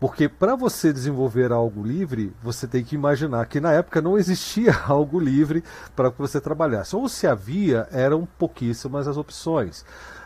Porque 0.00 0.30
para 0.30 0.56
você 0.56 0.94
desenvolver 0.94 1.52
algo 1.52 1.82
livre, 1.82 2.34
você 2.42 2.66
tem 2.66 2.82
que 2.82 2.94
imaginar 2.94 3.44
que 3.46 3.60
na 3.60 3.72
época 3.72 4.00
não 4.00 4.16
existia 4.16 4.74
algo 4.88 5.20
livre 5.20 5.62
para 5.94 6.10
que 6.10 6.18
você 6.18 6.40
trabalhasse. 6.40 6.96
Ou 6.96 7.06
se 7.06 7.26
havia, 7.26 7.86
eram 7.92 8.26
pouquíssimas 8.38 9.06
as 9.06 9.18
opções. 9.18 9.84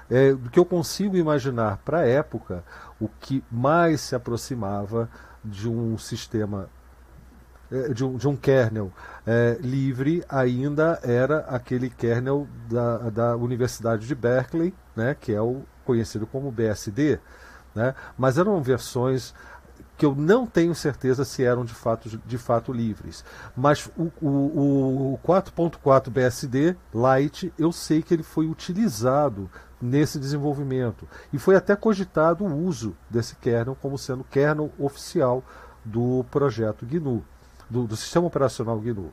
É, 0.09 0.33
do 0.33 0.51
que 0.51 0.59
eu 0.59 0.65
consigo 0.65 1.17
imaginar 1.17 1.79
para 1.79 2.01
a 2.01 2.07
época, 2.07 2.63
o 3.01 3.09
que 3.09 3.43
mais 3.51 4.01
se 4.01 4.15
aproximava 4.15 5.09
de 5.45 5.69
um 5.69 5.99
sistema 5.99 6.69
de 7.95 8.05
um, 8.05 8.17
de 8.17 8.29
um 8.29 8.37
kernel 8.37 8.93
é, 9.27 9.57
livre 9.61 10.23
ainda 10.29 10.99
era 11.03 11.39
aquele 11.41 11.91
kernel 11.91 12.47
da, 12.69 13.11
da 13.11 13.37
Universidade 13.37 14.07
de 14.07 14.15
Berkeley, 14.15 14.75
né, 14.95 15.17
que 15.19 15.33
é 15.33 15.41
o 15.41 15.63
conhecido 15.85 16.27
como 16.27 16.51
BSD, 16.51 17.19
né, 17.75 17.95
mas 18.17 18.39
eram 18.39 18.63
versões 18.63 19.35
que 19.97 20.05
eu 20.05 20.15
não 20.15 20.45
tenho 20.45 20.75
certeza 20.75 21.25
se 21.25 21.45
eram 21.45 21.65
de 21.65 21.75
fato, 21.75 22.21
de 22.27 22.39
fato 22.39 22.73
livres. 22.73 23.25
Mas 23.57 23.89
o, 23.97 24.11
o, 24.21 25.15
o 25.15 25.19
4.4 25.25 26.11
BSD 26.11 26.77
Lite, 26.93 27.53
eu 27.57 27.71
sei 27.71 28.03
que 28.03 28.13
ele 28.13 28.25
foi 28.25 28.47
utilizado 28.47 29.49
nesse 29.81 30.19
desenvolvimento. 30.19 31.07
E 31.33 31.39
foi 31.39 31.55
até 31.55 31.77
cogitado 31.77 32.45
o 32.45 32.65
uso 32.67 32.97
desse 33.09 33.37
kernel 33.37 33.77
como 33.81 33.97
sendo 33.97 34.25
kernel 34.25 34.73
oficial 34.79 35.45
do 35.85 36.25
projeto 36.31 36.87
GNU 36.87 37.23
do, 37.75 37.87
do 37.87 37.97
sistema 37.97 38.27
operacional 38.27 38.79
GNU. 38.79 39.13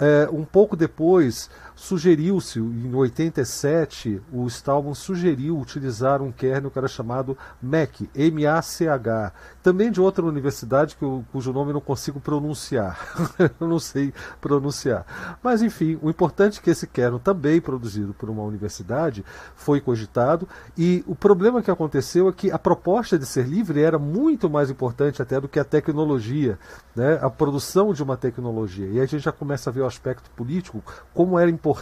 É, 0.00 0.28
um 0.32 0.44
pouco 0.44 0.74
depois, 0.74 1.50
sugeriu-se, 1.84 2.58
em 2.58 2.94
87, 2.94 4.22
o 4.32 4.46
Stallman 4.46 4.94
sugeriu 4.94 5.58
utilizar 5.58 6.22
um 6.22 6.32
kernel 6.32 6.70
que 6.70 6.78
era 6.78 6.88
chamado 6.88 7.36
MAC, 7.62 8.08
M-A-C-H, 8.14 9.32
também 9.62 9.90
de 9.90 10.00
outra 10.00 10.24
universidade 10.24 10.96
que 10.96 11.04
eu, 11.04 11.22
cujo 11.30 11.52
nome 11.52 11.70
eu 11.70 11.74
não 11.74 11.82
consigo 11.82 12.18
pronunciar. 12.20 12.98
eu 13.60 13.68
não 13.68 13.78
sei 13.78 14.14
pronunciar. 14.40 15.36
Mas, 15.42 15.60
enfim, 15.60 15.98
o 16.00 16.08
importante 16.08 16.58
é 16.58 16.62
que 16.62 16.70
esse 16.70 16.86
kernel, 16.86 17.18
também 17.18 17.60
produzido 17.60 18.14
por 18.14 18.30
uma 18.30 18.42
universidade, 18.42 19.22
foi 19.54 19.78
cogitado. 19.78 20.48
E 20.78 21.04
o 21.06 21.14
problema 21.14 21.60
que 21.60 21.70
aconteceu 21.70 22.30
é 22.30 22.32
que 22.32 22.50
a 22.50 22.58
proposta 22.58 23.18
de 23.18 23.26
ser 23.26 23.46
livre 23.46 23.82
era 23.82 23.98
muito 23.98 24.48
mais 24.48 24.70
importante 24.70 25.20
até 25.20 25.38
do 25.38 25.48
que 25.48 25.60
a 25.60 25.64
tecnologia, 25.64 26.58
né? 26.96 27.18
a 27.20 27.28
produção 27.28 27.92
de 27.92 28.02
uma 28.02 28.16
tecnologia. 28.16 28.86
E 28.86 29.00
a 29.00 29.04
gente 29.04 29.22
já 29.22 29.32
começa 29.32 29.68
a 29.68 29.72
ver 29.72 29.82
o 29.82 29.86
aspecto 29.86 30.30
político, 30.30 30.82
como 31.12 31.38
era 31.38 31.50
importante 31.50 31.73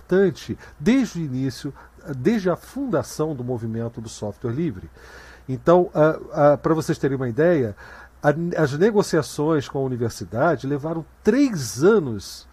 desde 0.78 1.20
o 1.20 1.24
início, 1.24 1.74
desde 2.16 2.48
a 2.50 2.56
fundação 2.56 3.34
do 3.34 3.44
movimento 3.44 4.00
do 4.00 4.08
software 4.08 4.52
livre. 4.52 4.90
Então, 5.48 5.90
uh, 5.94 6.54
uh, 6.54 6.58
para 6.58 6.74
vocês 6.74 6.98
terem 6.98 7.16
uma 7.16 7.28
ideia, 7.28 7.76
as 8.56 8.72
negociações 8.78 9.68
com 9.68 9.78
a 9.78 9.82
universidade 9.82 10.66
levaram 10.66 11.04
três 11.24 11.82
anos, 11.82 12.46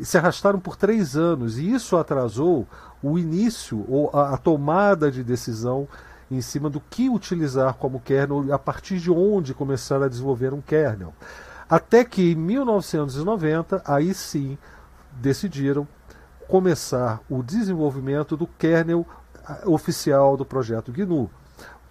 se 0.00 0.16
arrastaram 0.16 0.60
por 0.60 0.76
três 0.76 1.16
anos, 1.16 1.58
e 1.58 1.72
isso 1.72 1.96
atrasou 1.96 2.68
o 3.02 3.18
início 3.18 3.84
ou 3.88 4.10
a, 4.12 4.34
a 4.34 4.36
tomada 4.36 5.10
de 5.10 5.24
decisão 5.24 5.88
em 6.30 6.40
cima 6.40 6.70
do 6.70 6.80
que 6.80 7.08
utilizar 7.08 7.74
como 7.74 8.00
kernel, 8.00 8.52
a 8.52 8.58
partir 8.58 8.98
de 8.98 9.10
onde 9.10 9.54
começar 9.54 10.00
a 10.02 10.08
desenvolver 10.08 10.52
um 10.52 10.60
kernel. 10.60 11.12
Até 11.68 12.04
que 12.04 12.32
em 12.32 12.34
1990, 12.34 13.82
aí 13.84 14.14
sim, 14.14 14.56
decidiram 15.12 15.86
começar 16.48 17.20
o 17.28 17.42
desenvolvimento 17.42 18.36
do 18.36 18.46
kernel 18.46 19.06
oficial 19.66 20.36
do 20.36 20.44
projeto 20.44 20.90
GNU, 20.90 21.30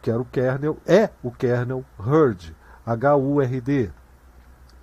que 0.02 0.10
era 0.10 0.20
o 0.20 0.26
kernel, 0.26 0.78
é 0.86 1.10
o 1.24 1.32
kernel 1.32 1.86
HURD, 2.00 2.56
H-U-R-D. 2.86 3.92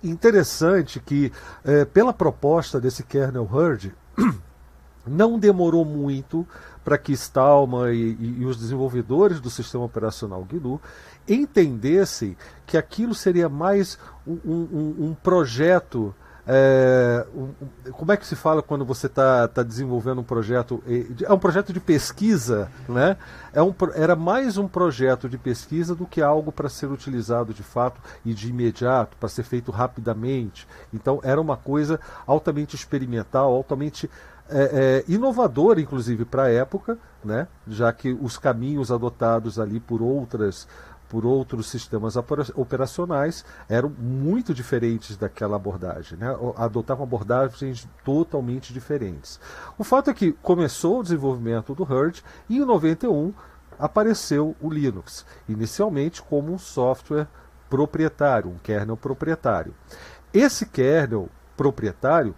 Interessante 0.01 0.99
que, 0.99 1.31
é, 1.63 1.83
pela 1.83 2.13
proposta 2.13 2.79
desse 2.79 3.03
kernel 3.03 3.47
HURD, 3.51 3.93
não 5.05 5.37
demorou 5.37 5.83
muito 5.83 6.47
para 6.83 6.97
que 6.97 7.11
Stallman 7.13 7.91
e, 7.91 8.13
e, 8.13 8.41
e, 8.41 8.45
os 8.45 8.57
desenvolvedores 8.57 9.39
do 9.39 9.49
sistema 9.49 9.83
operacional 9.83 10.43
GNU 10.43 10.79
entendessem 11.27 12.37
que 12.65 12.77
aquilo 12.77 13.15
seria 13.15 13.49
mais 13.49 13.97
um, 14.25 14.39
um, 14.45 14.95
um 14.99 15.17
projeto 15.21 16.13
é, 16.47 17.25
como 17.93 18.11
é 18.11 18.17
que 18.17 18.25
se 18.25 18.35
fala 18.35 18.61
quando 18.61 18.85
você 18.85 19.07
está 19.07 19.47
tá 19.47 19.63
desenvolvendo 19.63 20.21
um 20.21 20.23
projeto? 20.23 20.83
É 21.23 21.33
um 21.33 21.39
projeto 21.39 21.73
de 21.73 21.79
pesquisa, 21.79 22.69
né? 22.87 23.17
É 23.51 23.61
um, 23.63 23.73
era 23.95 24.15
mais 24.15 24.57
um 24.57 24.67
projeto 24.67 25.27
de 25.27 25.37
pesquisa 25.37 25.95
do 25.95 26.05
que 26.05 26.21
algo 26.21 26.51
para 26.51 26.69
ser 26.69 26.87
utilizado 26.87 27.53
de 27.53 27.63
fato 27.63 27.99
e 28.23 28.33
de 28.33 28.49
imediato, 28.49 29.17
para 29.17 29.27
ser 29.27 29.43
feito 29.43 29.71
rapidamente. 29.71 30.67
Então 30.93 31.19
era 31.23 31.41
uma 31.41 31.57
coisa 31.57 31.99
altamente 32.27 32.75
experimental, 32.75 33.51
altamente 33.51 34.09
é, 34.47 35.03
é, 35.07 35.11
inovadora, 35.11 35.81
inclusive 35.81 36.25
para 36.25 36.43
a 36.43 36.51
época, 36.51 36.97
né? 37.23 37.47
já 37.67 37.91
que 37.91 38.15
os 38.21 38.37
caminhos 38.37 38.91
adotados 38.91 39.59
ali 39.59 39.79
por 39.79 40.01
outras 40.01 40.67
por 41.15 41.25
outros 41.25 41.67
sistemas 41.67 42.17
operacionais 42.17 43.45
eram 43.69 43.87
muito 43.87 44.53
diferentes 44.53 45.15
daquela 45.15 45.55
abordagem, 45.55 46.17
né? 46.17 46.27
adotavam 46.57 47.05
abordagens 47.05 47.87
totalmente 48.03 48.73
diferentes. 48.73 49.39
O 49.77 49.83
fato 49.85 50.09
é 50.09 50.13
que 50.13 50.33
começou 50.33 50.99
o 50.99 51.03
desenvolvimento 51.03 51.73
do 51.73 51.83
HURD 51.83 52.21
e 52.49 52.57
em 52.57 52.65
91 52.65 53.33
apareceu 53.79 54.57
o 54.59 54.69
Linux, 54.69 55.25
inicialmente 55.47 56.21
como 56.21 56.51
um 56.51 56.57
software 56.57 57.29
proprietário, 57.69 58.51
um 58.51 58.57
kernel 58.57 58.97
proprietário. 58.97 59.73
Esse 60.33 60.65
kernel 60.65 61.29
proprietário 61.55 62.35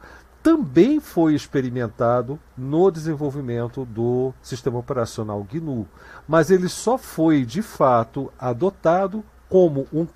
também 0.48 1.02
foi 1.02 1.36
experimentado 1.36 2.40
no 2.58 2.90
desenvolvimento 2.90 3.84
do 3.84 4.34
sistema 4.42 4.80
operacional 4.80 5.44
GNU, 5.44 5.86
mas 6.26 6.50
ele 6.50 6.70
só 6.70 6.98
foi 6.98 7.44
de 7.44 7.62
fato 7.62 8.32
adotado 8.40 9.26
como 9.50 9.86
um, 9.92 10.08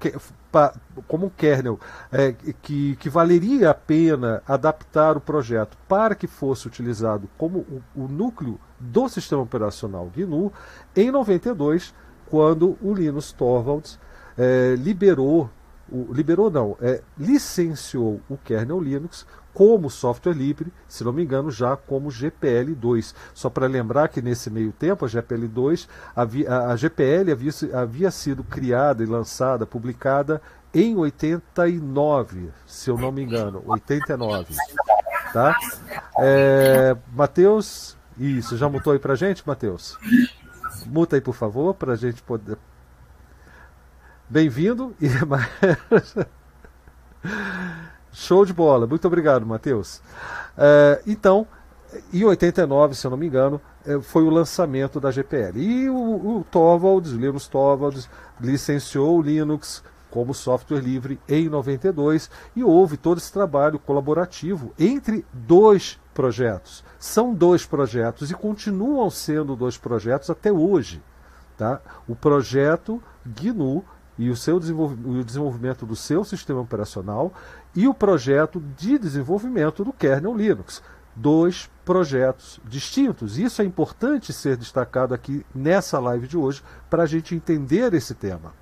como 1.06 1.26
um 1.26 1.30
kernel 1.30 1.78
é, 2.10 2.34
que, 2.62 2.96
que 2.96 3.10
valeria 3.10 3.72
a 3.72 3.74
pena 3.74 4.42
adaptar 4.48 5.18
o 5.18 5.20
projeto 5.20 5.78
para 5.86 6.16
que 6.16 6.28
fosse 6.28 6.66
utilizado 6.66 7.30
como 7.38 7.60
o, 7.60 7.84
o 7.94 8.08
núcleo 8.08 8.58
do 8.80 9.10
sistema 9.10 9.42
operacional 9.42 10.10
GNU 10.16 10.50
em 10.96 11.12
92, 11.12 11.94
quando 12.30 12.78
o 12.82 12.94
Linus 12.94 13.34
Torvalds 13.34 14.00
é, 14.38 14.76
liberou, 14.80 15.50
o, 15.92 16.08
liberou 16.14 16.50
não, 16.50 16.78
é, 16.80 17.02
licenciou 17.20 18.22
o 18.30 18.38
kernel 18.38 18.80
Linux 18.80 19.26
como 19.54 19.90
software 19.90 20.34
livre, 20.34 20.72
se 20.88 21.04
não 21.04 21.12
me 21.12 21.24
engano, 21.24 21.52
já 21.52 21.76
como 21.76 22.10
GPL2. 22.10 23.14
Só 23.34 23.50
para 23.50 23.68
lembrar 23.68 24.08
que 24.08 24.22
nesse 24.22 24.50
meio 24.50 24.72
tempo, 24.72 25.06
a 25.06 25.08
GPL2, 25.08 25.88
havia, 26.16 26.50
a 26.68 26.76
GPL 26.76 27.32
havia, 27.32 27.52
havia 27.74 28.12
sido 28.12 28.44
criada 28.44 29.04
e 29.04 29.06
lançada, 29.06 29.66
publicada 29.66 30.42
em 30.74 30.96
89, 30.96 32.50
se 32.66 32.90
eu 32.90 32.98
não 32.98 33.12
me 33.12 33.22
engano, 33.22 33.62
89. 33.66 34.56
Tá? 35.34 35.58
É, 36.18 36.96
Matheus, 37.14 37.98
isso, 38.18 38.56
já 38.58 38.70
mutou 38.70 38.94
aí 38.94 39.00
para 39.00 39.16
gente, 39.16 39.46
Matheus? 39.46 39.98
Muta 40.86 41.16
aí, 41.16 41.22
por 41.22 41.36
favor, 41.36 41.74
para 41.74 41.94
a 41.94 41.96
gente 41.96 42.22
poder. 42.22 42.58
Bem-vindo 44.30 44.96
e 45.02 45.10
Show 48.12 48.46
de 48.46 48.54
bola. 48.54 48.86
Muito 48.86 49.08
obrigado, 49.08 49.46
Matheus. 49.46 50.02
É, 50.58 51.02
então, 51.08 51.48
em 52.14 52.24
89, 52.24 52.96
se 52.96 53.06
eu 53.06 53.12
não 53.12 53.18
me 53.18 53.28
engano, 53.28 53.60
é, 53.86 54.00
foi 54.00 54.24
o 54.24 54.30
lançamento 54.30 55.00
da 55.00 55.12
GPL. 55.12 55.60
E 55.60 55.90
o, 55.90 56.40
o 56.40 56.46
Torvalds, 56.50 57.12
Linus 57.12 57.48
Torvalds, 57.48 58.10
licenciou 58.40 59.18
o 59.18 59.22
Linux 59.22 59.84
como 60.10 60.34
software 60.34 60.82
livre 60.82 61.20
em 61.28 61.48
92 61.48 62.30
e 62.56 62.64
houve 62.64 62.98
todo 62.98 63.18
esse 63.18 63.32
trabalho 63.32 63.80
colaborativo 63.80 64.74
entre 64.78 65.26
dois 65.32 65.98
projetos. 66.14 66.84
São 67.00 67.34
dois 67.34 67.66
projetos 67.66 68.30
e 68.30 68.34
continuam 68.34 69.10
sendo 69.10 69.56
dois 69.56 69.78
projetos 69.78 70.30
até 70.30 70.52
hoje. 70.52 71.02
Tá? 71.58 71.80
O 72.08 72.16
projeto 72.16 73.02
GNU 73.26 73.84
e 74.18 74.30
o, 74.30 74.36
seu 74.36 74.58
o 74.58 75.24
desenvolvimento 75.24 75.86
do 75.86 75.96
seu 75.96 76.24
sistema 76.24 76.60
operacional 76.60 77.32
e 77.76 77.88
o 77.88 77.94
projeto 77.94 78.62
de 78.78 78.98
desenvolvimento 78.98 79.84
do 79.84 79.94
kernel 79.94 80.36
Linux. 80.36 80.82
Dois 81.16 81.70
projetos 81.84 82.60
distintos. 82.64 83.38
Isso 83.38 83.62
é 83.62 83.66
importante 83.66 84.32
ser 84.32 84.56
destacado 84.56 85.14
aqui 85.14 85.46
nessa 85.54 86.00
live 86.00 86.28
de 86.28 86.38
hoje 86.38 86.64
para 86.90 87.04
a 87.04 87.06
gente 87.06 87.36
entender 87.36 87.94
esse 87.94 88.14
tema. 88.14 88.54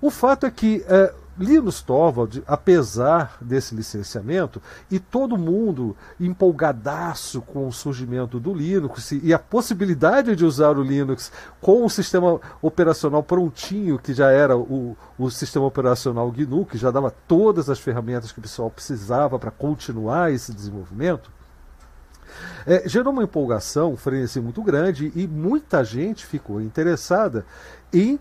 O 0.00 0.10
fato 0.10 0.46
é 0.46 0.50
que 0.50 0.84
é, 0.86 1.14
Linus 1.38 1.82
Torvald, 1.82 2.42
apesar 2.46 3.36
desse 3.40 3.74
licenciamento, 3.74 4.62
e 4.90 4.98
todo 4.98 5.36
mundo 5.36 5.96
empolgadaço 6.18 7.40
com 7.42 7.66
o 7.66 7.72
surgimento 7.72 8.38
do 8.38 8.54
Linux 8.54 9.12
e 9.12 9.34
a 9.34 9.38
possibilidade 9.38 10.36
de 10.36 10.44
usar 10.44 10.78
o 10.78 10.82
Linux 10.82 11.32
com 11.60 11.84
o 11.84 11.90
sistema 11.90 12.40
operacional 12.62 13.22
prontinho, 13.22 13.98
que 13.98 14.14
já 14.14 14.30
era 14.30 14.56
o, 14.56 14.96
o 15.18 15.30
sistema 15.30 15.66
operacional 15.66 16.30
GNU, 16.30 16.64
que 16.64 16.78
já 16.78 16.90
dava 16.90 17.10
todas 17.26 17.68
as 17.68 17.80
ferramentas 17.80 18.30
que 18.30 18.38
o 18.38 18.42
pessoal 18.42 18.70
precisava 18.70 19.38
para 19.38 19.50
continuar 19.50 20.32
esse 20.32 20.52
desenvolvimento, 20.52 21.30
é, 22.66 22.88
gerou 22.88 23.12
uma 23.12 23.22
empolgação, 23.22 23.92
um 23.92 23.96
frenesí 23.96 24.40
muito 24.40 24.62
grande 24.62 25.12
e 25.14 25.26
muita 25.26 25.84
gente 25.84 26.24
ficou 26.24 26.60
interessada 26.60 27.44
em 27.92 28.18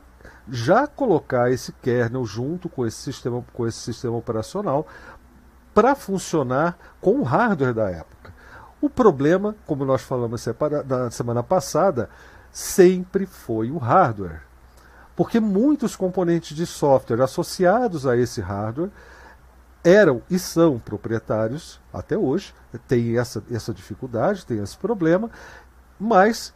já 0.49 0.87
colocar 0.87 1.51
esse 1.51 1.71
kernel 1.73 2.25
junto 2.25 2.67
com 2.67 2.85
esse 2.85 2.97
sistema, 2.97 3.43
com 3.53 3.67
esse 3.67 3.79
sistema 3.79 4.17
operacional 4.17 4.87
para 5.73 5.95
funcionar 5.95 6.77
com 7.01 7.19
o 7.19 7.23
hardware 7.23 7.73
da 7.73 7.89
época. 7.89 8.33
O 8.81 8.89
problema, 8.89 9.55
como 9.65 9.85
nós 9.85 10.01
falamos 10.01 10.45
na 10.87 11.09
semana 11.09 11.41
passada, 11.41 12.09
sempre 12.51 13.25
foi 13.25 13.71
o 13.71 13.77
hardware. 13.77 14.41
Porque 15.15 15.39
muitos 15.39 15.95
componentes 15.95 16.55
de 16.55 16.65
software 16.65 17.21
associados 17.21 18.05
a 18.05 18.17
esse 18.17 18.41
hardware 18.41 18.91
eram 19.83 20.21
e 20.29 20.39
são 20.39 20.79
proprietários 20.79 21.79
até 21.91 22.17
hoje, 22.17 22.53
tem 22.87 23.17
essa, 23.17 23.43
essa 23.51 23.73
dificuldade, 23.73 24.45
tem 24.45 24.59
esse 24.59 24.77
problema, 24.77 25.29
mas 25.99 26.53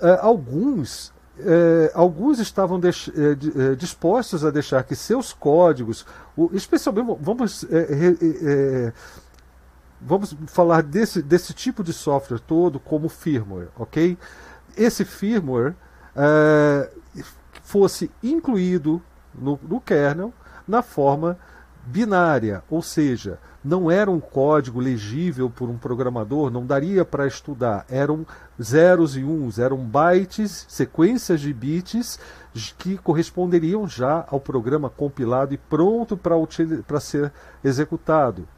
uh, 0.00 0.18
alguns 0.20 1.12
é, 1.44 1.92
alguns 1.94 2.38
estavam 2.38 2.78
deix, 2.78 3.10
é, 3.14 3.72
é, 3.72 3.74
dispostos 3.74 4.44
a 4.44 4.50
deixar 4.50 4.82
que 4.84 4.94
seus 4.94 5.32
códigos, 5.32 6.06
o, 6.36 6.50
especialmente 6.52 7.18
vamos, 7.20 7.64
é, 7.64 8.86
é, 8.88 8.92
vamos 10.00 10.36
falar 10.46 10.82
desse, 10.82 11.22
desse 11.22 11.52
tipo 11.52 11.82
de 11.82 11.92
software 11.92 12.40
todo 12.40 12.78
como 12.78 13.08
firmware, 13.08 13.68
ok? 13.76 14.16
Esse 14.76 15.04
firmware 15.04 15.74
fosse 17.62 18.10
incluído 18.22 19.02
no, 19.34 19.58
no 19.62 19.80
kernel 19.80 20.32
na 20.66 20.82
forma 20.82 21.38
binária, 21.84 22.62
ou 22.70 22.82
seja, 22.82 23.38
não 23.62 23.90
era 23.90 24.10
um 24.10 24.20
código 24.20 24.80
legível 24.80 25.50
por 25.50 25.68
um 25.68 25.76
programador, 25.76 26.50
não 26.50 26.64
daria 26.64 27.04
para 27.04 27.26
estudar. 27.26 27.84
Eram 27.88 28.26
zeros 28.60 29.16
e 29.16 29.22
uns, 29.22 29.58
eram 29.58 29.76
bytes, 29.76 30.64
sequências 30.68 31.40
de 31.40 31.52
bits 31.52 32.18
que 32.78 32.96
corresponderiam 32.98 33.86
já 33.86 34.24
ao 34.28 34.40
programa 34.40 34.88
compilado 34.88 35.54
e 35.54 35.58
pronto 35.58 36.16
para 36.16 37.00
ser 37.00 37.32
executado. 37.62 38.48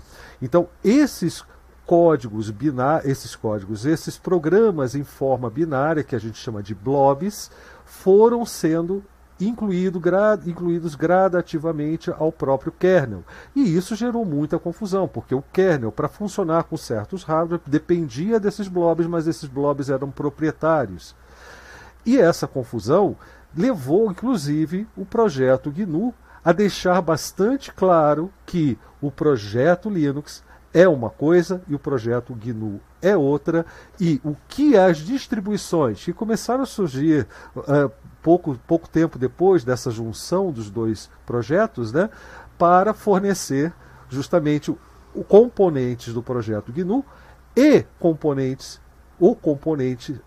Então, 0.41 0.69
esses 0.85 1.45
códigos 1.85 2.49
binários, 2.51 3.11
esses 3.11 3.35
códigos, 3.35 3.85
esses 3.85 4.17
programas 4.17 4.95
em 4.95 5.05
forma 5.05 5.51
binária 5.51 6.05
que 6.05 6.15
a 6.15 6.19
gente 6.19 6.39
chama 6.39 6.63
de 6.63 6.75
blobs, 6.75 7.51
foram 7.85 8.47
sendo 8.47 9.05
incluído, 9.41 9.99
gra, 9.99 10.39
incluídos 10.47 10.95
gradativamente 10.95 12.11
ao 12.11 12.31
próprio 12.31 12.73
kernel. 12.73 13.25
E 13.55 13.77
isso 13.77 13.97
gerou 13.97 14.25
muita 14.25 14.59
confusão, 14.59 15.09
porque 15.09 15.35
o 15.35 15.45
kernel, 15.53 15.93
para 15.93 16.09
funcionar 16.09 16.65
com 16.65 16.77
certos 16.77 17.23
hardware, 17.23 17.61
dependia 17.67 18.39
desses 18.39 18.69
blobs, 18.69 19.07
mas 19.07 19.27
esses 19.27 19.49
blobs 19.49 19.91
eram 19.91 20.11
proprietários. 20.11 21.15
E 22.05 22.19
essa 22.19 22.47
confusão 22.47 23.17
levou, 23.57 24.11
inclusive, 24.11 24.87
o 24.97 25.05
projeto 25.05 25.71
GNU 25.71 26.15
a 26.45 26.53
deixar 26.53 27.01
bastante 27.01 27.73
claro 27.73 28.33
que 28.45 28.77
o 29.01 29.11
projeto 29.11 29.89
Linux 29.89 30.43
é 30.75 30.89
uma 30.89 31.11
coisa 31.11 31.63
e 31.69 31.75
o 31.75 31.79
projeto 31.79 32.35
GNU 32.35 32.81
é 33.01 33.17
outra, 33.17 33.67
e 34.01 34.21
o 34.25 34.37
que 34.49 34.77
as 34.77 34.99
distribuições 34.99 36.05
que 36.05 36.13
começaram 36.13 36.63
a 36.63 36.67
surgir 36.67 37.27
uh, 37.57 37.91
pouco, 38.23 38.59
pouco 38.67 38.89
tempo 38.89 39.19
depois 39.19 39.65
dessa 39.65 39.91
junção 39.91 40.53
dos 40.53 40.71
dois 40.71 41.11
projetos, 41.27 41.93
né, 41.93 42.09
para 42.57 42.95
fornecer 42.95 43.73
justamente 44.09 44.71
o, 44.71 45.25
componentes 45.25 46.15
do 46.15 46.23
projeto 46.23 46.73
GNU 46.73 47.05
e 47.57 47.85
componentes, 47.99 48.81
o 49.19 49.35
componente 49.35 50.19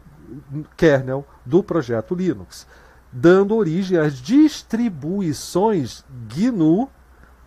kernel 0.75 1.25
do 1.45 1.63
projeto 1.63 2.13
Linux, 2.13 2.67
dando 3.11 3.55
origem 3.55 3.97
às 3.97 4.15
distribuições 4.15 6.03
GNU 6.27 6.89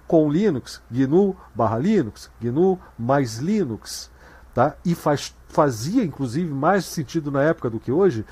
com 0.07 0.31
Linux, 0.31 0.81
GNU 0.91 1.37
barra 1.55 1.79
Linux, 1.79 2.31
GNU 2.41 2.79
mais 2.99 3.39
Linux, 3.39 4.11
tá? 4.55 4.75
E 4.85 4.95
faz, 4.95 5.35
fazia 5.49 6.03
inclusive 6.03 6.53
mais 6.53 6.87
sentido 6.87 7.31
na 7.31 7.43
época 7.43 7.69
do 7.69 7.79
que 7.79 7.93
hoje 7.93 8.25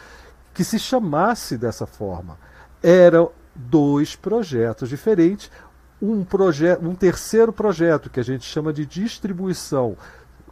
que 0.57 0.65
se 0.65 0.79
chamasse 0.79 1.59
dessa 1.59 1.87
forma. 1.87 2.39
Eram 2.83 3.31
dois 3.55 4.17
projetos 4.17 4.89
diferentes, 4.89 5.51
um, 6.01 6.25
projeto, 6.25 6.83
um 6.83 6.95
terceiro 6.95 7.53
projeto 7.53 8.09
que 8.09 8.19
a 8.19 8.25
gente 8.25 8.47
chama 8.47 8.73
de 8.73 8.87
distribuição 8.87 9.99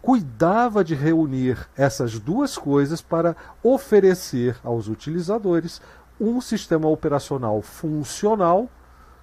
cuidava 0.02 0.84
de 0.84 0.94
reunir 0.94 1.56
essas 1.74 2.18
duas 2.18 2.58
coisas 2.58 3.00
para 3.00 3.34
oferecer 3.62 4.54
aos 4.62 4.86
utilizadores 4.86 5.80
um 6.20 6.42
sistema 6.42 6.86
operacional 6.86 7.62
funcional, 7.62 8.68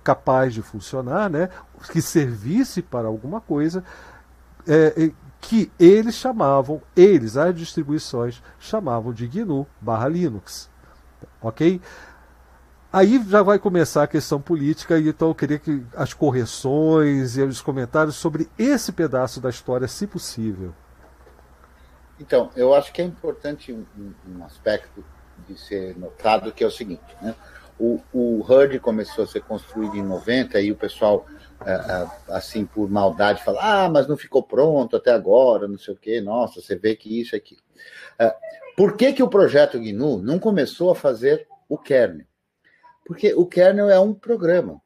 capaz 0.03 0.51
de 0.51 0.63
funcionar, 0.63 1.29
né, 1.29 1.49
que 1.91 2.01
servisse 2.01 2.81
para 2.81 3.07
alguma 3.07 3.39
coisa, 3.39 3.83
é, 4.67 5.11
que 5.41 5.71
eles 5.79 6.15
chamavam, 6.15 6.81
eles, 6.95 7.35
as 7.35 7.53
distribuições, 7.55 8.41
chamavam 8.59 9.11
de 9.11 9.27
GNU 9.27 9.67
barra 9.81 10.07
Linux. 10.07 10.70
Ok? 11.41 11.81
Aí 12.93 13.23
já 13.25 13.41
vai 13.41 13.57
começar 13.57 14.03
a 14.03 14.07
questão 14.07 14.41
política, 14.41 14.99
e 14.99 15.07
então 15.07 15.29
eu 15.29 15.35
queria 15.35 15.57
que 15.57 15.81
as 15.95 16.13
correções 16.13 17.37
e 17.37 17.41
os 17.41 17.61
comentários 17.61 18.15
sobre 18.15 18.49
esse 18.59 18.91
pedaço 18.91 19.39
da 19.39 19.49
história, 19.49 19.87
se 19.87 20.05
possível. 20.05 20.73
Então, 22.19 22.49
eu 22.55 22.73
acho 22.73 22.91
que 22.91 23.01
é 23.01 23.05
importante 23.05 23.71
um, 23.71 23.85
um 24.27 24.43
aspecto 24.43 25.03
de 25.47 25.57
ser 25.57 25.97
notado, 25.97 26.51
que 26.51 26.63
é 26.63 26.67
o 26.67 26.71
seguinte, 26.71 27.15
né? 27.21 27.33
O, 27.79 27.99
o 28.13 28.45
HUD 28.47 28.79
começou 28.79 29.23
a 29.23 29.27
ser 29.27 29.41
construído 29.41 29.95
em 29.95 30.03
90 30.03 30.59
e 30.61 30.71
o 30.71 30.75
pessoal, 30.75 31.25
é, 31.65 31.71
é, 31.71 32.07
assim, 32.27 32.65
por 32.65 32.87
maldade, 32.89 33.43
fala, 33.43 33.85
ah, 33.85 33.89
mas 33.89 34.05
não 34.05 34.15
ficou 34.15 34.43
pronto 34.43 34.97
até 34.97 35.11
agora, 35.11 35.67
não 35.67 35.79
sei 35.79 35.93
o 35.93 35.97
quê, 35.97 36.21
nossa, 36.21 36.61
você 36.61 36.75
vê 36.75 36.95
que 36.95 37.21
isso 37.21 37.35
aqui. 37.35 37.57
Por 38.81 38.97
que, 38.97 39.13
que 39.13 39.21
o 39.21 39.29
projeto 39.29 39.77
GNU 39.77 40.23
não 40.23 40.39
começou 40.39 40.89
a 40.89 40.95
fazer 40.95 41.47
o 41.69 41.77
kernel? 41.77 42.25
Porque 43.05 43.31
o 43.31 43.45
kernel 43.45 43.91
é 43.91 43.99
um 43.99 44.11
programa. 44.11 44.81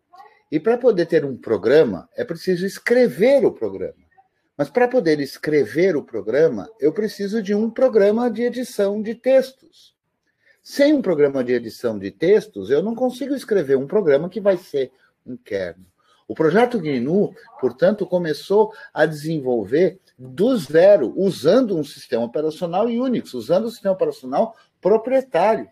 E 0.52 0.60
para 0.60 0.78
poder 0.78 1.06
ter 1.06 1.24
um 1.24 1.38
programa, 1.38 2.10
é 2.14 2.26
preciso 2.26 2.66
escrever 2.66 3.46
o 3.46 3.54
programa. 3.54 4.04
Mas 4.58 4.70
para 4.70 4.90
poder 4.90 5.22
escrever 5.22 5.96
o 5.96 6.04
programa, 6.04 6.70
eu 6.78 6.92
preciso 6.92 7.42
de 7.42 7.56
um 7.56 7.70
programa 7.70 8.30
de 8.30 8.42
edição 8.42 9.02
de 9.02 9.16
textos. 9.16 9.96
Sem 10.62 10.94
um 10.94 11.02
programa 11.02 11.42
de 11.42 11.54
edição 11.54 11.98
de 11.98 12.12
textos, 12.12 12.70
eu 12.70 12.84
não 12.84 12.96
consigo 12.96 13.34
escrever 13.34 13.78
um 13.78 13.88
programa 13.88 14.28
que 14.28 14.42
vai 14.42 14.58
ser 14.58 14.92
um 15.26 15.38
kernel. 15.38 15.88
O 16.28 16.36
projeto 16.36 16.82
GNU, 16.82 17.34
portanto, 17.62 18.06
começou 18.06 18.74
a 18.94 19.06
desenvolver 19.06 20.02
do 20.18 20.56
zero, 20.58 21.14
usando 21.16 21.78
um 21.78 21.84
sistema 21.84 22.24
operacional 22.24 22.86
Unix, 22.86 23.34
usando 23.34 23.66
um 23.66 23.70
sistema 23.70 23.94
operacional 23.94 24.56
proprietário. 24.80 25.68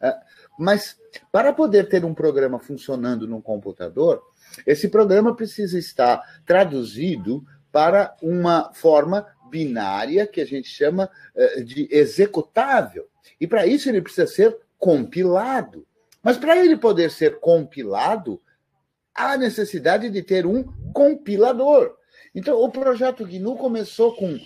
É, 0.00 0.14
mas 0.58 0.96
para 1.32 1.52
poder 1.52 1.88
ter 1.88 2.04
um 2.04 2.14
programa 2.14 2.58
funcionando 2.58 3.26
no 3.26 3.42
computador, 3.42 4.22
esse 4.66 4.88
programa 4.88 5.34
precisa 5.34 5.78
estar 5.78 6.22
traduzido 6.46 7.44
para 7.72 8.16
uma 8.22 8.72
forma 8.72 9.26
binária 9.50 10.26
que 10.26 10.40
a 10.40 10.46
gente 10.46 10.68
chama 10.68 11.10
é, 11.34 11.62
de 11.62 11.88
executável. 11.90 13.08
E 13.40 13.46
para 13.46 13.66
isso 13.66 13.88
ele 13.88 14.02
precisa 14.02 14.26
ser 14.26 14.56
compilado. 14.78 15.86
Mas 16.22 16.36
para 16.36 16.56
ele 16.56 16.76
poder 16.76 17.10
ser 17.10 17.40
compilado, 17.40 18.40
há 19.14 19.36
necessidade 19.36 20.10
de 20.10 20.22
ter 20.22 20.46
um 20.46 20.62
compilador. 20.92 21.97
Então, 22.34 22.60
o 22.62 22.70
projeto 22.70 23.26
GNU 23.26 23.56
começou 23.56 24.14
com: 24.14 24.38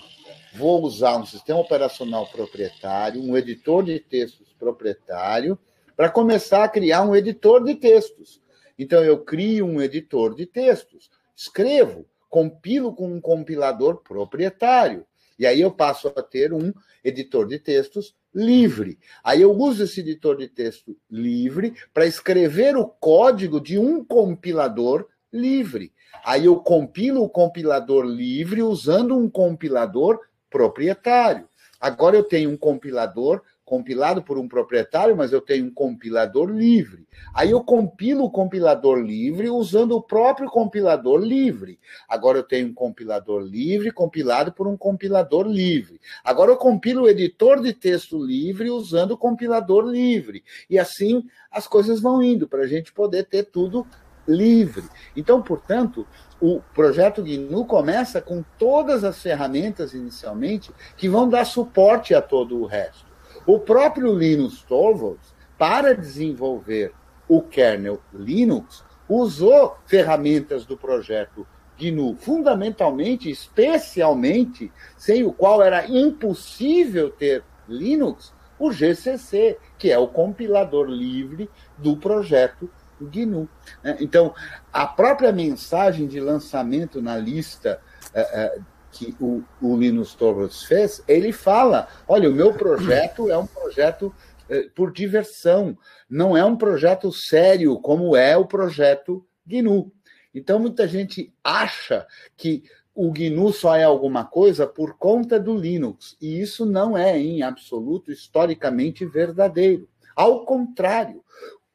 vou 0.55 0.83
usar 0.83 1.17
um 1.17 1.27
sistema 1.27 1.61
operacional 1.61 2.27
proprietário, 2.27 3.23
um 3.23 3.37
editor 3.37 3.85
de 3.85 3.99
textos 3.99 4.53
proprietário, 4.59 5.59
para 5.97 6.11
começar 6.11 6.65
a 6.65 6.69
criar 6.69 7.03
um 7.03 7.15
editor 7.15 7.65
de 7.65 7.75
textos. 7.75 8.41
Então, 8.79 9.03
eu 9.03 9.25
crio 9.25 9.67
um 9.67 9.81
editor 9.81 10.35
de 10.35 10.47
textos, 10.47 11.11
escrevo, 11.37 12.07
compilo 12.29 12.95
com 12.95 13.13
um 13.13 13.21
compilador 13.21 13.97
proprietário. 14.03 15.07
E 15.39 15.47
aí 15.47 15.61
eu 15.61 15.71
passo 15.71 16.09
a 16.09 16.23
ter 16.23 16.53
um 16.53 16.73
editor 17.05 17.47
de 17.47 17.59
textos 17.59 18.15
livre. 18.35 18.99
Aí 19.23 19.43
eu 19.43 19.53
uso 19.53 19.85
esse 19.85 20.01
editor 20.01 20.37
de 20.37 20.49
texto 20.49 20.97
livre 21.11 21.75
para 21.93 22.07
escrever 22.07 22.77
o 22.77 22.87
código 22.87 23.61
de 23.61 23.79
um 23.79 24.05
compilador 24.05 25.07
livre. 25.33 25.93
Aí 26.25 26.45
eu 26.45 26.57
compilo 26.57 27.23
o 27.23 27.29
compilador 27.29 28.05
livre 28.05 28.63
usando 28.63 29.17
um 29.17 29.29
compilador 29.29 30.21
proprietário. 30.51 31.49
Agora 31.81 32.17
eu 32.17 32.23
tenho 32.23 32.51
um 32.51 32.57
compilador 32.57 33.43
compilado 33.65 34.23
por 34.23 34.39
um 34.39 34.47
proprietário, 34.47 35.17
mas 35.17 35.33
eu 35.33 35.41
tenho 35.41 35.67
um 35.67 35.71
compilador 35.73 36.51
livre. 36.51 37.07
Aí 37.35 37.51
eu 37.51 37.65
compilo 37.65 38.25
o 38.25 38.31
compilador 38.31 38.99
livre 38.99 39.49
usando 39.49 39.93
o 39.93 40.03
próprio 40.03 40.49
compilador 40.51 41.19
livre. 41.19 41.79
Agora 42.07 42.39
eu 42.39 42.43
tenho 42.43 42.69
um 42.69 42.75
compilador 42.75 43.41
livre 43.41 43.91
compilado 43.91 44.53
por 44.53 44.69
um 44.69 44.77
compilador 44.77 45.47
livre. 45.47 46.01
Agora 46.23 46.51
eu 46.51 46.57
compilo 46.57 47.05
o 47.05 47.09
editor 47.09 47.63
de 47.63 47.73
texto 47.73 48.23
livre 48.23 48.69
usando 48.69 49.13
o 49.13 49.19
compilador 49.19 49.87
livre. 49.87 50.45
E 50.69 50.79
assim 50.79 51.25
as 51.51 51.67
coisas 51.67 52.01
vão 52.01 52.23
indo 52.23 52.47
para 52.47 52.65
a 52.65 52.67
gente 52.67 52.93
poder 52.93 53.25
ter 53.25 53.45
tudo 53.45 53.87
livre. 54.27 54.85
Então, 55.17 55.43
portanto, 55.43 56.07
o 56.41 56.61
projeto 56.75 57.23
GNU 57.23 57.65
começa 57.65 58.21
com 58.21 58.45
todas 58.59 59.05
as 59.05 59.21
ferramentas 59.21 59.95
inicialmente 59.95 60.73
que 60.97 61.09
vão 61.09 61.29
dar 61.29 61.45
suporte 61.45 62.15
a 62.15 62.23
todo 62.23 62.61
o 62.61 62.67
resto. 62.67 63.07
O 63.47 63.59
próprio 63.59 64.15
Linus 64.15 64.63
Torvalds, 64.63 65.35
para 65.59 65.95
desenvolver 65.95 66.93
o 67.29 67.41
kernel 67.43 68.01
Linux, 68.13 68.85
usou 69.09 69.77
ferramentas 69.87 70.65
do 70.65 70.77
projeto 70.77 71.47
GNU, 71.79 72.17
fundamentalmente, 72.17 73.31
especialmente, 73.31 74.71
sem 74.97 75.25
o 75.25 75.33
qual 75.33 75.63
era 75.63 75.87
impossível 75.87 77.11
ter 77.11 77.43
Linux, 77.69 78.33
o 78.59 78.71
GCC, 78.71 79.59
que 79.79 79.91
é 79.91 79.99
o 79.99 80.07
compilador 80.07 80.87
livre 80.87 81.51
do 81.77 81.97
projeto 81.97 82.71
GNU. 83.09 83.49
Né? 83.83 83.97
Então, 84.01 84.35
a 84.73 84.87
própria 84.87 85.33
mensagem 85.33 86.07
de 86.07 86.21
lançamento 86.21 87.01
na 87.01 87.17
lista 87.17 87.81
eh, 88.15 88.31
eh, 88.33 88.61
que 88.93 89.17
o, 89.19 89.43
o 89.61 89.77
Linus 89.77 90.15
Torvalds 90.15 90.65
fez, 90.65 91.03
ele 91.09 91.33
fala: 91.33 91.89
olha, 92.07 92.29
o 92.29 92.35
meu 92.35 92.53
projeto 92.53 93.31
é 93.31 93.37
um 93.37 93.47
projeto 93.47 94.15
eh, 94.49 94.69
por 94.75 94.93
diversão, 94.93 95.77
não 96.09 96.37
é 96.37 96.45
um 96.45 96.57
projeto 96.57 97.11
sério 97.11 97.79
como 97.81 98.15
é 98.15 98.37
o 98.37 98.47
projeto 98.47 99.25
GNU. 99.47 99.91
Então, 100.35 100.59
muita 100.59 100.87
gente 100.87 101.33
acha 101.43 102.07
que 102.37 102.63
o 102.95 103.11
GNU 103.11 103.53
só 103.53 103.75
é 103.75 103.85
alguma 103.85 104.25
coisa 104.25 104.67
por 104.67 104.99
conta 104.99 105.41
do 105.41 105.57
Linux, 105.57 106.17
e 106.21 106.41
isso 106.41 106.67
não 106.67 106.97
é, 106.97 107.19
em 107.19 107.43
absoluto, 107.43 108.13
historicamente 108.13 109.05
verdadeiro. 109.07 109.89
Ao 110.15 110.45
contrário, 110.45 111.25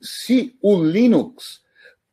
se 0.02 0.56
o 0.62 0.82
Linux 0.82 1.62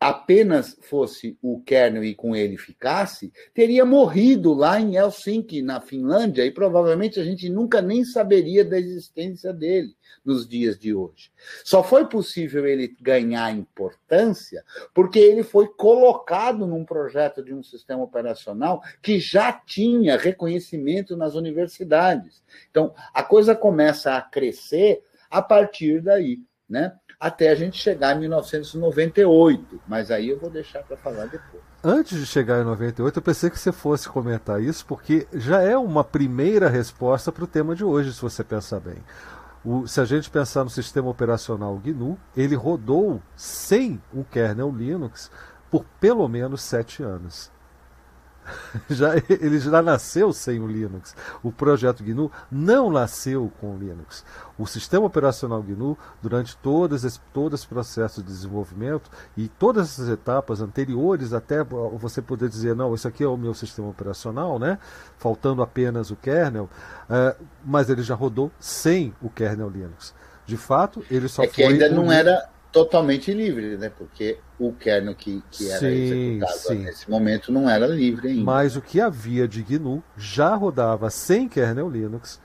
apenas 0.04 0.76
fosse 0.82 1.38
o 1.40 1.62
kernel 1.62 2.04
e 2.04 2.14
com 2.14 2.36
ele 2.36 2.58
ficasse, 2.58 3.32
teria 3.54 3.86
morrido 3.86 4.52
lá 4.52 4.78
em 4.78 4.96
Helsinki, 4.96 5.62
na 5.62 5.80
Finlândia, 5.80 6.44
e 6.44 6.50
provavelmente 6.50 7.18
a 7.18 7.24
gente 7.24 7.48
nunca 7.48 7.80
nem 7.80 8.04
saberia 8.04 8.62
da 8.62 8.78
existência 8.78 9.50
dele 9.50 9.96
nos 10.22 10.46
dias 10.46 10.78
de 10.78 10.94
hoje. 10.94 11.32
Só 11.64 11.82
foi 11.82 12.06
possível 12.06 12.66
ele 12.66 12.94
ganhar 13.00 13.50
importância 13.50 14.62
porque 14.92 15.18
ele 15.18 15.42
foi 15.42 15.68
colocado 15.68 16.66
num 16.66 16.84
projeto 16.84 17.42
de 17.42 17.54
um 17.54 17.62
sistema 17.62 18.02
operacional 18.02 18.82
que 19.00 19.18
já 19.18 19.52
tinha 19.52 20.18
reconhecimento 20.18 21.16
nas 21.16 21.34
universidades. 21.34 22.42
Então, 22.70 22.94
a 23.14 23.22
coisa 23.22 23.56
começa 23.56 24.14
a 24.14 24.20
crescer 24.20 25.02
a 25.30 25.40
partir 25.40 26.02
daí, 26.02 26.40
né? 26.68 26.94
Até 27.18 27.50
a 27.50 27.54
gente 27.54 27.80
chegar 27.80 28.16
em 28.16 28.20
1998, 28.20 29.80
mas 29.86 30.10
aí 30.10 30.28
eu 30.28 30.38
vou 30.38 30.50
deixar 30.50 30.82
para 30.82 30.96
falar 30.96 31.26
depois. 31.26 31.62
Antes 31.82 32.18
de 32.18 32.26
chegar 32.26 32.60
em 32.60 32.64
98, 32.64 33.18
eu 33.18 33.22
pensei 33.22 33.50
que 33.50 33.58
você 33.58 33.70
fosse 33.70 34.08
comentar 34.08 34.62
isso, 34.62 34.86
porque 34.86 35.26
já 35.32 35.60
é 35.60 35.76
uma 35.76 36.02
primeira 36.02 36.68
resposta 36.68 37.30
para 37.30 37.44
o 37.44 37.46
tema 37.46 37.74
de 37.74 37.84
hoje, 37.84 38.12
se 38.12 38.22
você 38.22 38.42
pensar 38.42 38.80
bem. 38.80 38.96
O, 39.64 39.86
se 39.86 40.00
a 40.00 40.04
gente 40.04 40.30
pensar 40.30 40.64
no 40.64 40.70
sistema 40.70 41.08
operacional 41.08 41.76
GNU, 41.76 42.18
ele 42.36 42.54
rodou 42.54 43.20
sem 43.36 44.00
o 44.12 44.24
kernel 44.24 44.70
Linux 44.70 45.30
por 45.70 45.84
pelo 45.98 46.28
menos 46.28 46.62
sete 46.62 47.02
anos. 47.02 47.50
já, 48.90 49.14
ele 49.28 49.58
já 49.58 49.82
nasceu 49.82 50.32
sem 50.32 50.60
o 50.60 50.66
Linux. 50.66 51.14
O 51.42 51.50
projeto 51.50 52.02
GNU 52.02 52.30
não 52.50 52.90
nasceu 52.90 53.50
com 53.60 53.74
o 53.74 53.78
Linux. 53.78 54.24
O 54.58 54.66
sistema 54.66 55.06
operacional 55.06 55.62
GNU, 55.62 55.98
durante 56.22 56.56
todos 56.58 57.04
esse, 57.04 57.20
todo 57.32 57.54
esse 57.54 57.66
processo 57.66 58.22
de 58.22 58.28
desenvolvimento 58.28 59.10
e 59.36 59.48
todas 59.48 59.88
essas 59.88 60.08
etapas 60.08 60.60
anteriores, 60.60 61.32
até 61.32 61.64
você 61.64 62.22
poder 62.22 62.48
dizer, 62.48 62.74
não, 62.74 62.94
isso 62.94 63.08
aqui 63.08 63.24
é 63.24 63.28
o 63.28 63.36
meu 63.36 63.54
sistema 63.54 63.88
operacional, 63.88 64.58
né? 64.58 64.78
faltando 65.18 65.62
apenas 65.62 66.10
o 66.10 66.16
kernel, 66.16 66.68
uh, 67.08 67.44
mas 67.64 67.88
ele 67.88 68.02
já 68.02 68.14
rodou 68.14 68.50
sem 68.60 69.14
o 69.20 69.30
kernel 69.30 69.68
Linux. 69.68 70.14
De 70.46 70.56
fato, 70.56 71.02
ele 71.10 71.28
só 71.28 71.42
é 71.42 71.46
que 71.46 71.62
ainda 71.62 71.88
não 71.88 72.12
era 72.12 72.48
totalmente 72.74 73.32
livre, 73.32 73.76
né? 73.76 73.88
Porque 73.88 74.36
o 74.58 74.72
kernel 74.72 75.14
que, 75.14 75.40
que 75.48 75.70
era 75.70 75.78
sim, 75.78 75.86
executado 75.86 76.58
sim. 76.58 76.78
nesse 76.80 77.08
momento 77.08 77.52
não 77.52 77.70
era 77.70 77.86
livre 77.86 78.28
ainda. 78.28 78.44
Mas 78.44 78.74
o 78.74 78.82
que 78.82 79.00
havia 79.00 79.46
de 79.46 79.62
GNU 79.62 80.02
já 80.16 80.56
rodava 80.56 81.08
sem 81.08 81.48
kernel 81.48 81.88
Linux 81.88 82.40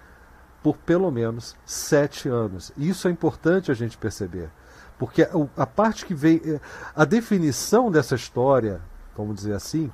por 0.62 0.78
pelo 0.78 1.10
menos 1.10 1.56
sete 1.66 2.30
anos. 2.30 2.72
Isso 2.78 3.08
é 3.08 3.12
importante 3.12 3.72
a 3.72 3.74
gente 3.74 3.98
perceber. 3.98 4.52
Porque 5.00 5.28
a 5.58 5.66
parte 5.66 6.06
que 6.06 6.14
vem. 6.14 6.40
Eh, 6.46 6.60
a 6.96 7.06
definição 7.06 7.90
dessa 7.90 8.14
história, 8.14 8.82
vamos 9.18 9.38
dizer 9.38 9.54
assim, 9.54 9.90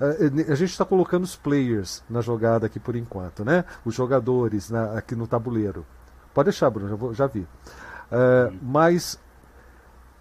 eh, 0.00 0.52
a 0.52 0.54
gente 0.54 0.70
está 0.70 0.84
colocando 0.84 1.24
os 1.24 1.34
players 1.34 2.02
na 2.10 2.20
jogada 2.20 2.66
aqui 2.66 2.78
por 2.78 2.94
enquanto, 2.94 3.42
né? 3.42 3.64
Os 3.86 3.94
jogadores 3.94 4.68
na, 4.68 4.98
aqui 4.98 5.14
no 5.14 5.26
tabuleiro. 5.26 5.86
Pode 6.34 6.46
deixar, 6.46 6.68
Bruno, 6.68 6.90
já, 6.90 6.96
vou, 6.96 7.14
já 7.14 7.26
vi. 7.26 7.40
Uh, 8.10 8.56
mas 8.62 9.18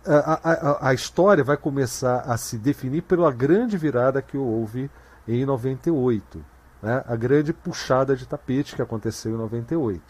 a, 0.07 0.39
a, 0.43 0.89
a, 0.89 0.93
história 0.93 1.43
vai 1.43 1.57
começar 1.57 2.19
a 2.21 2.37
se 2.37 2.57
definir 2.57 3.01
pela 3.01 3.31
grande 3.31 3.77
virada 3.77 4.21
que 4.21 4.37
houve 4.37 4.89
em 5.27 5.45
98, 5.45 6.43
né? 6.81 7.03
a 7.05 7.15
grande 7.15 7.51
puxada 7.51 8.15
de 8.15 8.25
tapete 8.25 8.75
que 8.75 8.81
aconteceu 8.81 9.33
em 9.33 9.37
98. 9.37 10.01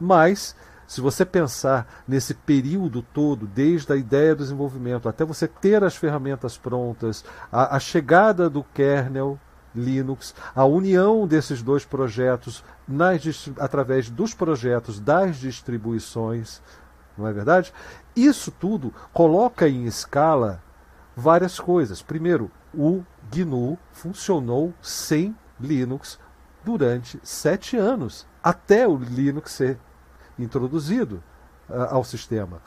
Mas, 0.00 0.56
se 0.86 1.00
você 1.00 1.24
pensar 1.24 2.02
nesse 2.06 2.34
período 2.34 3.02
todo, 3.02 3.46
desde 3.46 3.92
a 3.92 3.96
ideia 3.96 4.34
do 4.34 4.42
desenvolvimento 4.42 5.08
até 5.08 5.24
você 5.24 5.46
ter 5.46 5.84
as 5.84 5.96
ferramentas 5.96 6.56
prontas, 6.56 7.24
a, 7.52 7.76
a 7.76 7.80
chegada 7.80 8.48
do 8.48 8.62
kernel 8.62 9.38
Linux, 9.74 10.34
a 10.54 10.64
união 10.64 11.26
desses 11.26 11.62
dois 11.62 11.84
projetos 11.84 12.64
nas, 12.88 13.50
através 13.58 14.08
dos 14.08 14.32
projetos 14.32 14.98
das 14.98 15.36
distribuições, 15.36 16.62
não 17.16 17.26
é 17.26 17.32
verdade? 17.32 17.72
Isso 18.16 18.50
tudo 18.50 18.94
coloca 19.12 19.68
em 19.68 19.84
escala 19.84 20.62
várias 21.14 21.60
coisas. 21.60 22.00
Primeiro, 22.00 22.50
o 22.74 23.04
GNU 23.30 23.78
funcionou 23.92 24.72
sem 24.80 25.36
Linux 25.60 26.18
durante 26.64 27.20
sete 27.22 27.76
anos, 27.76 28.26
até 28.42 28.88
o 28.88 28.96
Linux 28.96 29.52
ser 29.52 29.78
introduzido 30.38 31.22
uh, 31.68 31.94
ao 31.94 32.04
sistema. 32.04 32.62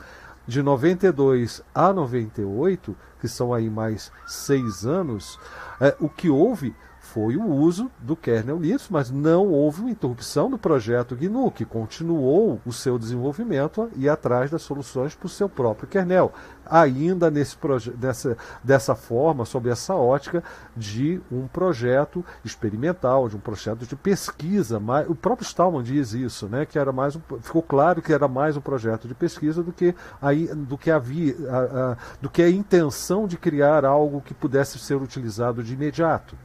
De 0.46 0.62
92 0.62 1.62
a 1.74 1.92
98, 1.92 2.96
que 3.20 3.28
são 3.28 3.52
aí 3.52 3.68
mais 3.68 4.10
seis 4.26 4.86
anos, 4.86 5.34
uh, 5.80 6.04
o 6.04 6.08
que 6.08 6.30
houve 6.30 6.74
foi 7.12 7.36
o 7.36 7.44
uso 7.44 7.90
do 7.98 8.14
kernel 8.14 8.58
Linux, 8.58 8.88
mas 8.88 9.10
não 9.10 9.48
houve 9.48 9.80
uma 9.80 9.90
interrupção 9.90 10.48
do 10.48 10.56
projeto 10.56 11.16
GNU, 11.16 11.50
que 11.50 11.64
continuou 11.64 12.60
o 12.64 12.72
seu 12.72 12.98
desenvolvimento 12.98 13.90
e 13.96 14.08
atrás 14.08 14.50
das 14.50 14.62
soluções 14.62 15.14
para 15.14 15.26
o 15.26 15.28
seu 15.28 15.48
próprio 15.48 15.88
kernel, 15.88 16.32
ainda 16.64 17.28
nesse 17.28 17.56
dessa, 17.96 18.36
dessa 18.62 18.94
forma, 18.94 19.44
sob 19.44 19.68
essa 19.68 19.94
ótica 19.94 20.42
de 20.76 21.20
um 21.32 21.48
projeto 21.48 22.24
experimental, 22.44 23.28
de 23.28 23.36
um 23.36 23.40
projeto 23.40 23.84
de 23.84 23.96
pesquisa. 23.96 24.78
Mas, 24.78 25.08
o 25.08 25.14
próprio 25.14 25.44
Stallman 25.44 25.82
diz 25.82 26.12
isso, 26.12 26.48
né, 26.48 26.64
que 26.64 26.78
era 26.78 26.92
mais 26.92 27.16
um, 27.16 27.20
ficou 27.40 27.62
claro 27.62 28.00
que 28.00 28.12
era 28.12 28.28
mais 28.28 28.56
um 28.56 28.60
projeto 28.60 29.08
de 29.08 29.14
pesquisa 29.14 29.64
do 29.64 29.72
que, 29.72 29.96
aí, 30.22 30.46
do 30.46 30.78
que 30.78 30.90
havia, 30.92 31.34
a, 31.50 31.58
a, 31.92 31.96
do 32.22 32.30
que 32.30 32.40
a 32.40 32.48
intenção 32.48 33.26
de 33.26 33.36
criar 33.36 33.84
algo 33.84 34.20
que 34.20 34.32
pudesse 34.32 34.78
ser 34.78 34.96
utilizado 34.96 35.60
de 35.62 35.74
imediato 35.74 36.36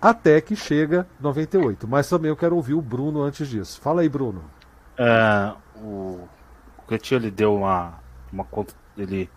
até 0.00 0.40
que 0.40 0.54
chega 0.54 1.06
98. 1.20 1.86
Mas 1.86 2.08
também 2.08 2.28
eu 2.28 2.36
quero 2.36 2.56
ouvir 2.56 2.74
o 2.74 2.82
Bruno 2.82 3.22
antes 3.22 3.48
disso. 3.48 3.80
Fala 3.80 4.02
aí, 4.02 4.08
Bruno. 4.08 4.44
É, 4.98 5.52
o 5.76 6.26
Cretinho 6.86 7.18
ele 7.18 7.30
deu 7.30 7.56
uma, 7.56 8.00
uma 8.32 8.44
conta. 8.44 8.74
Ele, 8.96 9.28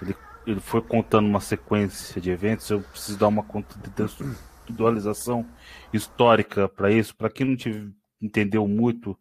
ele, 0.00 0.16
ele 0.46 0.60
foi 0.60 0.80
contando 0.80 1.26
uma 1.26 1.40
sequência 1.40 2.20
de 2.20 2.30
eventos. 2.30 2.68
Eu 2.70 2.80
preciso 2.80 3.18
dar 3.18 3.28
uma 3.28 3.42
conta 3.42 3.78
de 3.78 3.90
contextualização 3.90 5.46
histórica 5.92 6.68
para 6.68 6.90
isso. 6.90 7.14
Para 7.14 7.30
quem 7.30 7.46
não 7.46 7.56
te, 7.56 7.92
entendeu 8.20 8.66
muito 8.66 9.18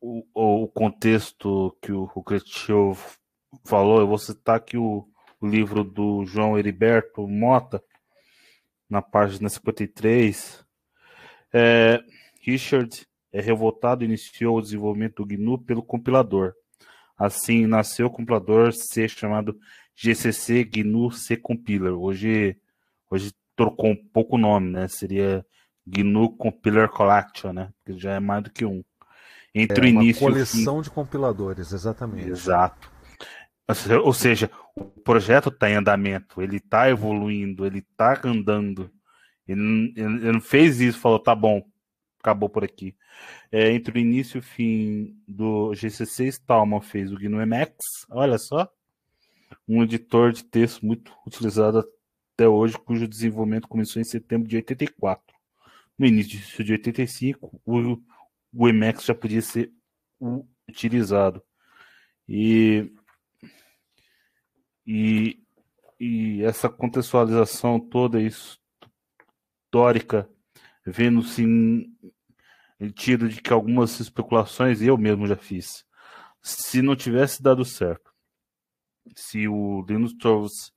o, 0.00 0.24
o 0.34 0.68
contexto 0.68 1.76
que 1.80 1.92
o, 1.92 2.10
o 2.14 2.96
falou, 3.64 4.00
eu 4.00 4.06
vou 4.06 4.18
citar 4.18 4.56
aqui 4.56 4.76
o, 4.76 5.06
o 5.40 5.46
livro 5.46 5.82
do 5.82 6.24
João 6.24 6.58
Heriberto 6.58 7.26
Mota 7.26 7.82
na 8.90 9.00
página 9.00 9.48
53, 9.48 10.66
é, 11.52 12.02
Richard 12.42 13.06
é 13.32 13.40
revoltado 13.40 14.02
e 14.02 14.06
iniciou 14.06 14.58
o 14.58 14.62
desenvolvimento 14.62 15.24
do 15.24 15.26
GNU 15.26 15.58
pelo 15.58 15.82
compilador. 15.82 16.52
Assim 17.16 17.66
nasceu 17.66 18.06
o 18.06 18.10
compilador 18.10 18.72
C 18.72 19.06
chamado 19.08 19.56
GCC 19.94 20.64
GNU 20.64 21.10
C 21.12 21.36
Compiler. 21.36 21.92
Hoje, 21.92 22.56
hoje 23.08 23.32
trocou 23.54 23.90
um 23.90 23.96
pouco 23.96 24.36
o 24.36 24.38
nome, 24.38 24.70
né? 24.70 24.88
Seria 24.88 25.44
GNU 25.86 26.30
Compiler 26.30 26.88
Collection, 26.88 27.52
né? 27.52 27.70
Porque 27.84 28.00
já 28.00 28.14
é 28.14 28.20
mais 28.20 28.42
do 28.42 28.50
que 28.50 28.64
um. 28.64 28.82
Entre 29.54 29.80
é, 29.80 29.84
o 29.84 29.88
início 29.88 30.22
uma 30.26 30.32
coleção 30.32 30.76
fim... 30.76 30.82
de 30.82 30.90
compiladores, 30.90 31.72
exatamente. 31.72 32.30
Exato. 32.30 32.90
Ou 34.02 34.12
seja, 34.12 34.50
o 34.74 34.84
projeto 34.84 35.48
está 35.48 35.70
em 35.70 35.74
andamento, 35.74 36.40
ele 36.42 36.56
está 36.56 36.88
evoluindo, 36.88 37.66
ele 37.66 37.78
está 37.78 38.20
andando. 38.24 38.90
Ele, 39.46 39.92
ele, 39.96 40.32
não 40.32 40.40
fez 40.40 40.80
isso, 40.80 40.98
falou, 40.98 41.18
tá 41.18 41.34
bom, 41.34 41.62
acabou 42.20 42.48
por 42.48 42.64
aqui. 42.64 42.94
É, 43.50 43.72
entre 43.72 43.98
o 43.98 44.00
início 44.00 44.38
e 44.38 44.40
o 44.40 44.42
fim 44.42 45.16
do 45.26 45.74
GCC, 45.74 46.26
Stallman 46.28 46.80
fez 46.80 47.12
o 47.12 47.18
Emacs, 47.18 48.06
olha 48.10 48.38
só, 48.38 48.70
um 49.66 49.82
editor 49.82 50.32
de 50.32 50.44
texto 50.44 50.84
muito 50.84 51.12
utilizado 51.26 51.84
até 52.34 52.48
hoje, 52.48 52.78
cujo 52.78 53.08
desenvolvimento 53.08 53.68
começou 53.68 54.00
em 54.00 54.04
setembro 54.04 54.48
de 54.48 54.56
84. 54.56 55.36
No 55.98 56.06
início 56.06 56.64
de 56.64 56.72
85, 56.72 57.60
o, 57.66 57.98
o 58.52 58.68
Emacs 58.68 59.04
já 59.04 59.14
podia 59.14 59.42
ser 59.42 59.70
utilizado. 60.68 61.42
E 62.28 62.92
e, 64.92 65.40
e 66.00 66.42
essa 66.42 66.68
contextualização 66.68 67.78
toda 67.78 68.20
histórica, 69.70 70.28
vendo-se 70.84 71.44
sentido 72.76 73.28
de 73.28 73.40
que 73.40 73.52
algumas 73.52 74.00
especulações 74.00 74.82
eu 74.82 74.98
mesmo 74.98 75.28
já 75.28 75.36
fiz. 75.36 75.86
Se 76.42 76.82
não 76.82 76.96
tivesse 76.96 77.40
dado 77.40 77.64
certo, 77.64 78.12
se 79.14 79.46
o 79.46 79.84
Linus 79.88 80.12
Torvalds 80.14 80.72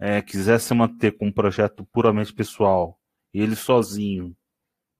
é, 0.00 0.22
quisesse 0.22 0.72
manter 0.72 1.18
com 1.18 1.26
um 1.26 1.32
projeto 1.32 1.84
puramente 1.92 2.32
pessoal, 2.32 2.98
ele 3.34 3.54
sozinho, 3.54 4.34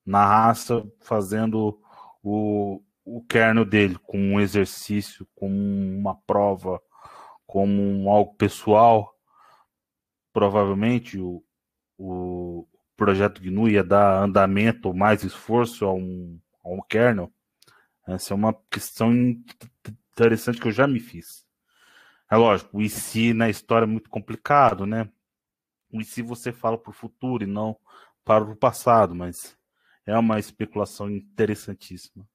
na 0.04 0.26
raça, 0.26 0.84
fazendo 1.00 1.80
o, 2.22 2.82
o 3.02 3.24
kernel 3.24 3.64
dele, 3.64 3.96
com 4.02 4.18
um 4.18 4.38
exercício, 4.40 5.26
com 5.34 5.48
uma 5.48 6.14
prova, 6.26 6.82
como 7.52 8.08
algo 8.08 8.32
pessoal, 8.32 9.14
provavelmente 10.32 11.18
o, 11.18 11.44
o 11.98 12.66
projeto 12.96 13.42
GNU 13.42 13.68
ia 13.68 13.84
dar 13.84 14.22
andamento, 14.22 14.94
mais 14.94 15.22
esforço 15.22 15.84
a 15.84 15.92
um, 15.92 16.40
a 16.64 16.70
um 16.70 16.80
kernel, 16.80 17.30
essa 18.08 18.32
é 18.32 18.34
uma 18.34 18.54
questão 18.70 19.12
interessante 19.12 20.58
que 20.58 20.66
eu 20.66 20.72
já 20.72 20.86
me 20.86 20.98
fiz. 20.98 21.46
É 22.30 22.38
lógico, 22.38 22.78
o 22.78 22.80
IC 22.80 23.34
na 23.34 23.50
história 23.50 23.84
é 23.84 23.86
muito 23.86 24.08
complicado, 24.08 24.86
né? 24.86 25.06
O 25.92 26.00
IC 26.00 26.22
você 26.22 26.52
fala 26.52 26.78
para 26.78 26.88
o 26.88 26.94
futuro 26.94 27.44
e 27.44 27.46
não 27.46 27.76
para 28.24 28.44
o 28.44 28.56
passado, 28.56 29.14
mas 29.14 29.58
é 30.06 30.16
uma 30.16 30.38
especulação 30.38 31.10
interessantíssima. 31.10 32.26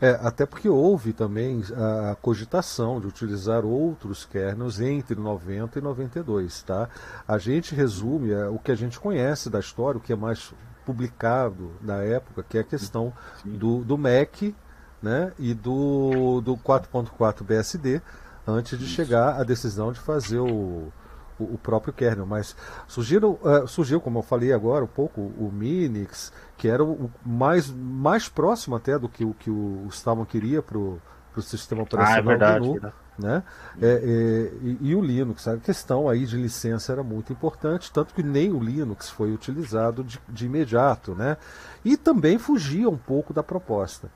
É, 0.00 0.10
até 0.22 0.46
porque 0.46 0.68
houve 0.68 1.12
também 1.12 1.60
a 2.10 2.14
cogitação 2.14 3.00
de 3.00 3.08
utilizar 3.08 3.64
outros 3.64 4.24
kernels 4.24 4.80
entre 4.80 5.16
90 5.16 5.78
e 5.78 5.82
92, 5.82 6.62
tá? 6.62 6.88
A 7.26 7.36
gente 7.36 7.74
resume 7.74 8.30
é, 8.30 8.46
o 8.46 8.58
que 8.58 8.70
a 8.70 8.76
gente 8.76 9.00
conhece 9.00 9.50
da 9.50 9.58
história, 9.58 9.98
o 9.98 10.00
que 10.00 10.12
é 10.12 10.16
mais 10.16 10.54
publicado 10.86 11.72
na 11.82 11.96
época, 11.96 12.44
que 12.48 12.56
é 12.56 12.60
a 12.60 12.64
questão 12.64 13.12
do, 13.44 13.84
do 13.84 13.98
Mac 13.98 14.40
né, 15.02 15.32
e 15.38 15.52
do, 15.52 16.40
do 16.40 16.56
4.4 16.56 17.42
BSD, 17.42 18.00
antes 18.46 18.78
de 18.78 18.84
Isso. 18.84 18.94
chegar 18.94 19.38
à 19.38 19.42
decisão 19.42 19.92
de 19.92 20.00
fazer 20.00 20.38
o, 20.38 20.92
o, 21.38 21.44
o 21.54 21.58
próprio 21.58 21.92
kernel. 21.92 22.26
Mas 22.26 22.56
surgiram, 22.86 23.38
uh, 23.42 23.66
surgiu, 23.66 24.00
como 24.00 24.18
eu 24.18 24.22
falei 24.22 24.52
agora 24.52 24.84
um 24.84 24.88
pouco, 24.88 25.20
o 25.20 25.50
Minix, 25.52 26.32
que 26.56 26.68
era 26.68 26.82
o 26.82 27.10
mais, 27.24 27.70
mais 27.70 28.28
próximo 28.28 28.76
até 28.76 28.98
do 28.98 29.08
que 29.08 29.24
o 29.24 29.34
que 29.34 29.50
o 29.50 29.86
Stallman 29.90 30.24
queria 30.24 30.62
para 30.62 30.78
o 30.78 31.00
sistema 31.40 31.82
operacional 31.82 32.16
ah, 32.16 32.18
é 32.18 32.22
verdade, 32.22 32.68
GNU, 32.68 32.92
né? 33.18 33.42
É, 33.80 33.86
é, 33.86 34.52
e, 34.62 34.78
e, 34.80 34.94
o 34.94 35.00
Linux, 35.00 35.46
a 35.48 35.56
questão 35.56 36.08
aí 36.08 36.24
de 36.24 36.36
licença 36.36 36.92
era 36.92 37.02
muito 37.02 37.32
importante, 37.32 37.92
tanto 37.92 38.14
que 38.14 38.22
nem 38.22 38.52
o 38.52 38.60
Linux 38.60 39.08
foi 39.08 39.32
utilizado 39.32 40.04
de, 40.04 40.20
de 40.28 40.46
imediato, 40.46 41.14
né? 41.14 41.36
E 41.84 41.96
também 41.96 42.38
fugia 42.38 42.88
um 42.88 42.96
pouco 42.96 43.32
da 43.32 43.42
proposta. 43.42 44.10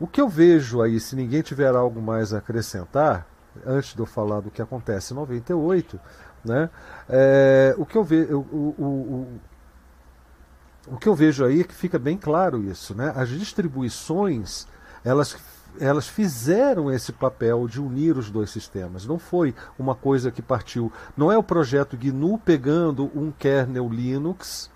O 0.00 0.06
que 0.06 0.20
eu 0.20 0.28
vejo 0.28 0.82
aí, 0.82 0.98
se 0.98 1.14
ninguém 1.14 1.42
tiver 1.42 1.74
algo 1.74 2.00
mais 2.00 2.32
a 2.32 2.38
acrescentar, 2.38 3.26
antes 3.66 3.94
de 3.94 4.00
eu 4.00 4.06
falar 4.06 4.40
do 4.40 4.50
que 4.50 4.62
acontece 4.62 5.12
em 5.12 5.16
98, 5.16 6.00
né? 6.44 6.70
É, 7.08 7.74
o, 7.78 7.86
que 7.86 7.96
eu 7.96 8.02
o, 8.02 8.36
o, 8.36 8.74
o, 8.78 9.40
o 10.88 10.96
que 10.96 11.08
eu 11.08 11.14
vejo 11.14 11.44
aí 11.44 11.60
é 11.60 11.64
que 11.64 11.74
fica 11.74 11.98
bem 11.98 12.16
claro 12.16 12.62
isso. 12.62 12.94
Né? 12.94 13.12
As 13.14 13.28
distribuições 13.28 14.66
elas, 15.04 15.36
elas 15.80 16.08
fizeram 16.08 16.90
esse 16.90 17.12
papel 17.12 17.66
de 17.66 17.80
unir 17.80 18.16
os 18.16 18.30
dois 18.30 18.50
sistemas. 18.50 19.06
Não 19.06 19.18
foi 19.18 19.54
uma 19.78 19.94
coisa 19.94 20.30
que 20.30 20.42
partiu. 20.42 20.92
Não 21.16 21.30
é 21.30 21.36
o 21.36 21.42
projeto 21.42 21.96
GNU 21.96 22.38
pegando 22.38 23.10
um 23.14 23.30
kernel 23.30 23.88
Linux 23.88 24.70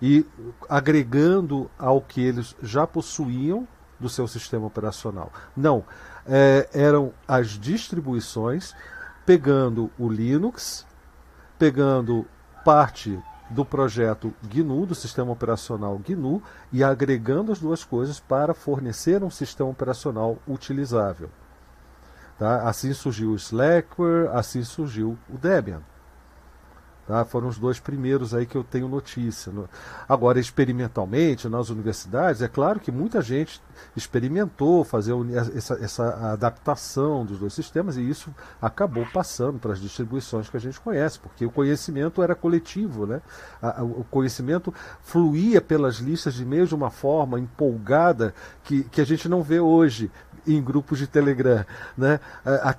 e 0.00 0.24
agregando 0.68 1.70
ao 1.78 2.00
que 2.00 2.20
eles 2.20 2.54
já 2.62 2.86
possuíam 2.86 3.66
do 3.98 4.08
seu 4.08 4.28
sistema 4.28 4.66
operacional. 4.66 5.32
Não. 5.56 5.84
É, 6.26 6.68
eram 6.72 7.12
as 7.26 7.48
distribuições 7.48 8.74
pegando 9.24 9.90
o 9.98 10.08
Linux 10.08 10.86
pegando 11.58 12.26
parte 12.64 13.18
do 13.50 13.64
projeto 13.64 14.32
GNU, 14.42 14.86
do 14.86 14.94
sistema 14.94 15.32
operacional 15.32 15.98
GNU, 15.98 16.42
e 16.72 16.84
agregando 16.84 17.50
as 17.50 17.58
duas 17.58 17.82
coisas 17.82 18.20
para 18.20 18.52
fornecer 18.54 19.22
um 19.24 19.30
sistema 19.30 19.70
operacional 19.70 20.38
utilizável. 20.46 21.30
Tá? 22.38 22.68
Assim 22.68 22.92
surgiu 22.92 23.30
o 23.30 23.36
Slackware, 23.36 24.28
assim 24.32 24.62
surgiu 24.62 25.18
o 25.28 25.36
Debian. 25.36 25.82
Tá? 27.08 27.24
Foram 27.24 27.48
os 27.48 27.58
dois 27.58 27.80
primeiros 27.80 28.34
aí 28.34 28.44
que 28.44 28.54
eu 28.54 28.62
tenho 28.62 28.86
notícia. 28.86 29.50
Agora, 30.06 30.38
experimentalmente, 30.38 31.48
nas 31.48 31.70
universidades, 31.70 32.42
é 32.42 32.48
claro 32.48 32.78
que 32.78 32.92
muita 32.92 33.22
gente 33.22 33.62
experimentou 33.96 34.84
fazer 34.84 35.14
essa, 35.56 35.74
essa 35.82 36.32
adaptação 36.32 37.24
dos 37.24 37.38
dois 37.38 37.54
sistemas 37.54 37.96
e 37.96 38.06
isso 38.06 38.30
acabou 38.60 39.06
passando 39.06 39.58
para 39.58 39.72
as 39.72 39.80
distribuições 39.80 40.50
que 40.50 40.58
a 40.58 40.60
gente 40.60 40.78
conhece, 40.78 41.18
porque 41.18 41.46
o 41.46 41.50
conhecimento 41.50 42.22
era 42.22 42.34
coletivo, 42.34 43.06
né? 43.06 43.22
o 43.80 44.04
conhecimento 44.04 44.74
fluía 45.00 45.62
pelas 45.62 45.96
listas 45.96 46.34
de 46.34 46.42
e-mails 46.42 46.68
de 46.68 46.74
uma 46.74 46.90
forma 46.90 47.40
empolgada 47.40 48.34
que, 48.64 48.84
que 48.84 49.00
a 49.00 49.06
gente 49.06 49.30
não 49.30 49.42
vê 49.42 49.60
hoje 49.60 50.10
em 50.46 50.62
grupos 50.62 50.98
de 50.98 51.06
Telegram. 51.06 51.64
Né? 51.96 52.20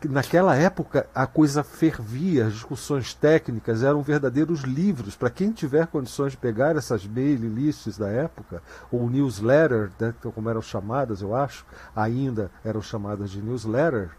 Naquela 0.09 0.55
época 0.55 1.07
a 1.13 1.27
coisa 1.27 1.63
fervia, 1.63 2.47
as 2.47 2.53
discussões 2.53 3.13
técnicas 3.13 3.83
eram 3.83 4.01
verdadeiros 4.19 4.61
livros. 4.61 5.15
Para 5.15 5.29
quem 5.29 5.51
tiver 5.51 5.87
condições 5.87 6.33
de 6.33 6.37
pegar 6.37 6.75
essas 6.75 7.07
mail 7.07 7.47
lists 7.47 7.97
da 7.97 8.09
época, 8.09 8.61
ou 8.91 9.09
newsletter, 9.09 9.89
né, 9.97 10.13
como 10.21 10.49
eram 10.49 10.61
chamadas, 10.61 11.21
eu 11.21 11.33
acho, 11.33 11.65
ainda 11.95 12.51
eram 12.63 12.81
chamadas 12.81 13.31
de 13.31 13.41
newsletter. 13.41 14.09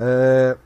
É, 0.00 0.56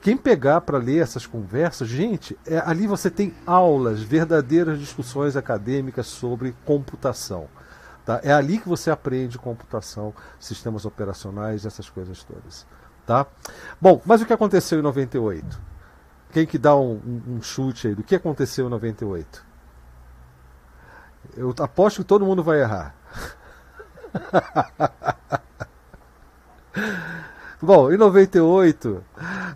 quem 0.00 0.16
pegar 0.16 0.62
para 0.62 0.78
ler 0.78 1.02
essas 1.02 1.26
conversas, 1.26 1.88
gente, 1.88 2.38
é, 2.46 2.58
ali 2.64 2.86
você 2.86 3.10
tem 3.10 3.34
aulas, 3.44 4.00
verdadeiras 4.00 4.78
discussões 4.78 5.36
acadêmicas 5.36 6.06
sobre 6.06 6.54
computação. 6.64 7.48
Tá? 8.06 8.20
É 8.22 8.32
ali 8.32 8.58
que 8.58 8.68
você 8.68 8.90
aprende 8.90 9.38
computação, 9.38 10.14
sistemas 10.38 10.86
operacionais, 10.86 11.66
essas 11.66 11.90
coisas 11.90 12.24
todas. 12.24 12.66
Tá? 13.04 13.26
Bom, 13.80 14.00
mas 14.06 14.22
o 14.22 14.26
que 14.26 14.32
aconteceu 14.32 14.78
em 14.78 14.82
98? 14.82 15.70
Quem 16.32 16.46
que 16.46 16.58
dá 16.58 16.76
um, 16.76 17.00
um, 17.04 17.22
um 17.36 17.42
chute 17.42 17.88
aí 17.88 17.94
do 17.94 18.02
que 18.02 18.14
aconteceu 18.14 18.66
em 18.66 18.70
98? 18.70 19.44
Eu 21.36 21.54
aposto 21.58 21.98
que 21.98 22.04
todo 22.04 22.24
mundo 22.24 22.42
vai 22.42 22.60
errar. 22.60 22.94
Bom, 27.62 27.92
em 27.92 27.96
98, 27.98 29.04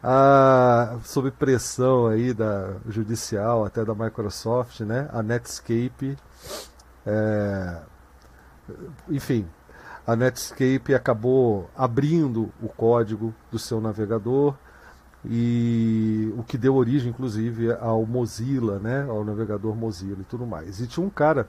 a, 0.02 0.98
sob 1.02 1.30
pressão 1.30 2.06
aí 2.08 2.34
da 2.34 2.74
judicial, 2.86 3.64
até 3.64 3.82
da 3.82 3.94
Microsoft, 3.94 4.80
né, 4.80 5.08
a 5.10 5.22
Netscape 5.22 6.18
é, 7.06 7.80
enfim, 9.08 9.46
a 10.06 10.16
Netscape 10.16 10.94
acabou 10.94 11.68
abrindo 11.76 12.50
o 12.62 12.68
código 12.68 13.34
do 13.50 13.58
seu 13.58 13.80
navegador 13.80 14.54
e 15.26 16.32
o 16.36 16.42
que 16.42 16.58
deu 16.58 16.74
origem, 16.74 17.10
inclusive, 17.10 17.72
ao 17.72 18.04
Mozilla, 18.04 18.78
né, 18.78 19.06
ao 19.08 19.24
navegador 19.24 19.74
Mozilla 19.74 20.20
e 20.20 20.24
tudo 20.24 20.46
mais. 20.46 20.80
E 20.80 20.86
tinha 20.86 21.04
um 21.04 21.10
cara 21.10 21.48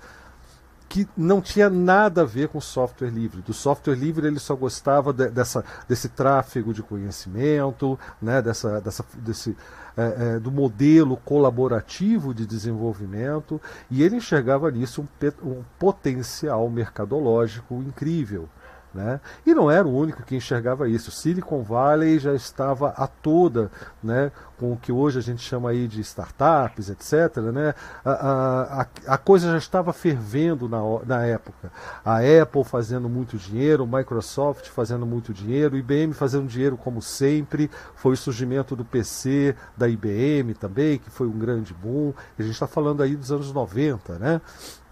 que 0.88 1.08
não 1.18 1.42
tinha 1.42 1.70
nada 1.70 2.22
a 2.22 2.26
ver 2.26 2.48
com 2.48 2.62
software 2.62 3.10
livre. 3.10 3.42
Do 3.42 3.54
software 3.54 3.96
livre 3.96 4.28
ele 4.28 4.40
só 4.40 4.56
gostava 4.56 5.12
de, 5.12 5.30
dessa, 5.30 5.64
desse 5.90 6.10
tráfego 6.10 6.74
de 6.74 6.82
conhecimento, 6.82 8.00
né, 8.22 8.42
dessa, 8.42 8.80
dessa, 8.80 9.04
desse, 9.16 9.58
é, 9.98 10.36
é, 10.36 10.40
do 10.40 10.52
modelo 10.52 11.18
colaborativo 11.18 12.34
de 12.34 12.46
desenvolvimento, 12.46 13.60
e 13.90 14.04
ele 14.04 14.18
enxergava 14.18 14.72
nisso 14.72 15.02
um, 15.02 15.50
um 15.50 15.64
potencial 15.78 16.70
mercadológico 16.70 17.76
incrível. 17.76 18.48
Né? 18.96 19.20
E 19.46 19.54
não 19.54 19.70
era 19.70 19.86
o 19.86 19.94
único 19.94 20.24
que 20.24 20.38
enxergava 20.38 20.88
isso. 20.88 21.12
Silicon 21.12 21.62
Valley 21.62 22.18
já 22.18 22.34
estava 22.34 22.94
a 22.96 23.06
toda 23.06 23.70
né, 24.02 24.32
com 24.58 24.72
o 24.72 24.78
que 24.78 24.90
hoje 24.90 25.20
a 25.20 25.22
gente 25.22 25.42
chama 25.42 25.72
aí 25.72 25.86
de 25.86 26.00
startups, 26.00 26.90
etc. 26.90 27.36
Né? 27.54 27.74
A, 28.06 28.88
a, 29.06 29.14
a 29.16 29.18
coisa 29.18 29.52
já 29.52 29.58
estava 29.58 29.92
fervendo 29.92 30.70
na, 30.70 30.80
na 31.06 31.26
época. 31.26 31.70
A 32.06 32.20
Apple 32.20 32.64
fazendo 32.64 33.10
muito 33.10 33.36
dinheiro, 33.36 33.86
Microsoft 33.86 34.70
fazendo 34.70 35.06
muito 35.06 35.34
dinheiro, 35.34 35.76
IBM 35.76 36.14
fazendo 36.14 36.48
dinheiro 36.48 36.78
como 36.78 37.02
sempre. 37.02 37.70
Foi 37.96 38.14
o 38.14 38.18
surgimento 38.18 38.78
do 38.78 38.86
PC 38.86 39.58
da 39.76 39.90
IBM 39.90 40.54
também, 40.54 41.00
que 41.00 41.10
foi 41.10 41.28
um 41.28 41.38
grande 41.38 41.74
boom. 41.74 42.14
A 42.40 42.42
gente 42.42 42.54
está 42.54 42.66
falando 42.66 43.04
aí 43.04 43.14
dos 43.18 43.30
anos 43.30 43.52
90, 43.52 44.18
né? 44.20 44.42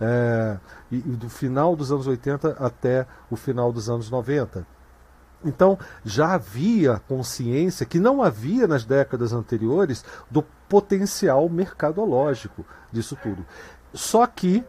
É, 0.02 0.58
e, 0.94 0.98
e 0.98 1.16
do 1.16 1.30
final 1.30 1.76
dos 1.76 1.92
anos 1.92 2.06
80 2.06 2.58
até 2.60 3.08
o 3.30 3.36
final 3.36 3.72
dos 3.72 3.90
anos 3.90 4.10
90. 4.10 4.66
Então 5.44 5.78
já 6.06 6.34
havia 6.34 7.02
consciência 7.08 7.86
que 7.86 8.00
não 8.00 8.22
havia 8.22 8.68
nas 8.68 8.86
décadas 8.86 9.34
anteriores 9.34 10.06
do 10.30 10.44
potencial 10.70 11.50
mercadológico 11.50 12.66
disso 12.92 13.18
tudo. 13.22 13.46
Só 13.94 14.26
que 14.26 14.64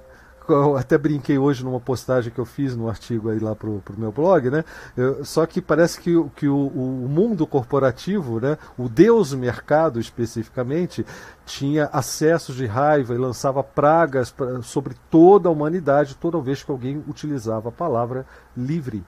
eu 0.49 0.77
até 0.77 0.99
brinquei 0.99 1.39
hoje 1.39 1.65
numa 1.65 1.81
postagem 1.81 2.33
que 2.33 2.39
eu 2.39 2.45
fiz 2.45 2.77
no 2.77 2.89
artigo 2.89 3.31
aí 3.31 3.39
lá 3.39 3.55
pro, 3.55 3.81
pro 3.85 3.99
meu 3.99 4.13
blog, 4.13 4.51
né? 4.51 4.65
Eu, 4.97 5.25
só 5.25 5.47
que 5.47 5.61
parece 5.61 6.01
que, 6.01 6.13
que 6.37 6.47
o, 6.47 6.67
o, 6.67 7.09
mundo 7.09 7.47
corporativo, 7.47 8.41
né? 8.41 8.59
O 8.77 8.89
Deus 8.89 9.33
mercado 9.33 9.99
especificamente, 9.99 11.05
tinha 11.47 11.87
acessos 11.87 12.57
de 12.57 12.67
raiva 12.67 13.15
e 13.15 13.19
lançava 13.19 13.63
pragas 13.63 14.31
pra, 14.31 14.61
sobre 14.63 14.95
toda 15.11 15.49
a 15.49 15.53
humanidade 15.53 16.17
toda 16.17 16.41
vez 16.41 16.63
que 16.63 16.71
alguém 16.71 17.03
utilizava 17.09 17.69
a 17.69 17.73
palavra 17.73 18.27
livre 18.57 19.05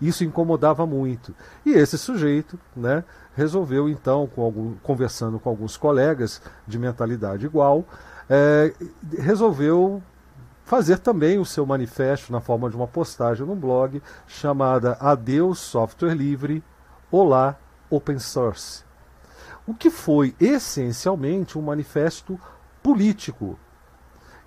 Isso 0.00 0.24
incomodava 0.24 0.86
muito. 0.86 1.34
E 1.66 1.70
esse 1.70 1.98
sujeito 1.98 2.58
né, 2.76 3.04
resolveu, 3.34 3.88
então, 3.88 4.26
com 4.26 4.42
algum, 4.42 4.74
conversando 4.82 5.38
com 5.38 5.48
alguns 5.48 5.76
colegas 5.76 6.40
de 6.66 6.78
mentalidade 6.78 7.46
igual, 7.46 7.84
é, 8.28 8.72
resolveu 9.18 10.02
fazer 10.64 10.98
também 10.98 11.38
o 11.38 11.44
seu 11.44 11.64
manifesto 11.66 12.32
na 12.32 12.40
forma 12.40 12.70
de 12.70 12.76
uma 12.76 12.86
postagem 12.86 13.46
no 13.46 13.54
blog 13.54 14.02
chamada 14.26 14.96
Adeus 14.98 15.58
Software 15.58 16.14
Livre, 16.14 16.64
Olá 17.10 17.56
Open 17.90 18.18
Source. 18.18 18.82
O 19.66 19.74
que 19.74 19.90
foi 19.90 20.34
essencialmente 20.40 21.58
um 21.58 21.62
manifesto 21.62 22.40
político. 22.82 23.58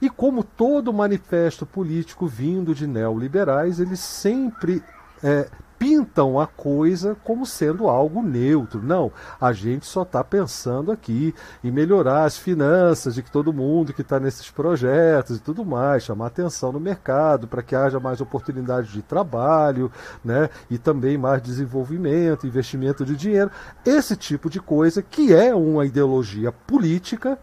E 0.02 0.10
como 0.10 0.44
todo 0.44 0.94
manifesto 0.94 1.66
político 1.66 2.28
vindo 2.28 2.76
de 2.76 2.86
neoliberais, 2.86 3.80
ele 3.80 3.96
sempre 3.96 4.84
é, 5.24 5.50
pintam 5.98 6.40
a 6.40 6.46
coisa 6.46 7.16
como 7.24 7.46
sendo 7.46 7.88
algo 7.88 8.22
neutro. 8.22 8.82
Não, 8.84 9.12
a 9.42 9.52
gente 9.52 9.86
só 9.86 10.04
está 10.04 10.24
pensando 10.24 10.92
aqui 10.92 11.34
em 11.64 11.72
melhorar 11.72 12.26
as 12.26 12.38
finanças 12.38 13.16
de 13.16 13.24
todo 13.24 13.54
mundo 13.54 13.94
que 13.94 14.02
está 14.02 14.20
nesses 14.20 14.50
projetos 14.52 15.38
e 15.38 15.40
tudo 15.40 15.66
mais, 15.66 16.04
chamar 16.04 16.28
atenção 16.28 16.72
no 16.72 16.80
mercado 16.80 17.48
para 17.48 17.64
que 17.64 17.76
haja 17.76 18.00
mais 18.00 18.22
oportunidades 18.22 18.92
de 18.92 19.02
trabalho, 19.02 19.92
né? 20.24 20.50
E 20.70 20.78
também 20.78 21.18
mais 21.18 21.42
desenvolvimento, 21.42 22.46
investimento 22.46 23.04
de 23.04 23.16
dinheiro, 23.16 23.50
esse 23.84 24.16
tipo 24.16 24.50
de 24.50 24.60
coisa 24.60 25.02
que 25.02 25.34
é 25.34 25.56
uma 25.56 25.86
ideologia 25.86 26.52
política 26.52 27.40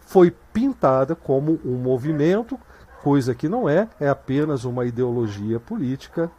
foi 0.00 0.30
pintada 0.52 1.14
como 1.14 1.58
um 1.64 1.76
movimento, 1.76 2.58
coisa 3.02 3.34
que 3.34 3.48
não 3.48 3.68
é, 3.68 3.88
é 3.98 4.08
apenas 4.08 4.64
uma 4.64 4.84
ideologia 4.84 5.58
política 5.58 6.30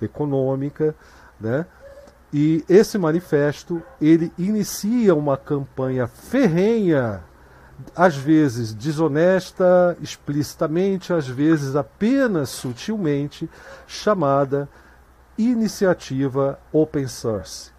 econômica, 0.00 0.94
né? 1.40 1.66
E 2.32 2.62
esse 2.68 2.98
manifesto 2.98 3.82
ele 4.00 4.32
inicia 4.38 5.14
uma 5.14 5.36
campanha 5.36 6.06
ferrenha, 6.06 7.22
às 7.96 8.16
vezes 8.16 8.74
desonesta, 8.74 9.96
explicitamente, 10.00 11.12
às 11.12 11.26
vezes 11.26 11.74
apenas 11.74 12.50
sutilmente, 12.50 13.48
chamada 13.86 14.68
Iniciativa 15.38 16.58
Open 16.72 17.06
Source. 17.06 17.77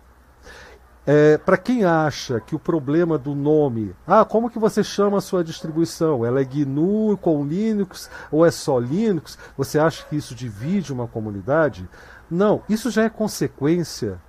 É, 1.12 1.40
para 1.40 1.58
quem 1.58 1.84
acha 1.84 2.40
que 2.40 2.56
o 2.56 2.60
problema 2.60 3.18
do 3.18 3.34
nome, 3.34 3.96
ah, 4.06 4.24
como 4.24 4.48
que 4.48 4.60
você 4.60 4.84
chama 4.84 5.18
a 5.18 5.22
sua 5.22 5.44
distribuição? 5.44 6.24
Ela 6.24 6.42
é 6.42 6.44
GNU 6.44 7.18
com 7.18 7.44
Linux 7.44 8.12
ou 8.32 8.46
é 8.46 8.52
só 8.52 8.78
Linux? 8.78 9.36
Você 9.58 9.80
acha 9.80 10.06
que 10.06 10.16
isso 10.16 10.36
divide 10.36 10.94
uma 10.94 11.08
comunidade? 11.08 11.90
Não, 12.30 12.62
isso 12.70 12.92
já 12.92 13.06
é 13.06 13.10
consequência, 13.10 14.22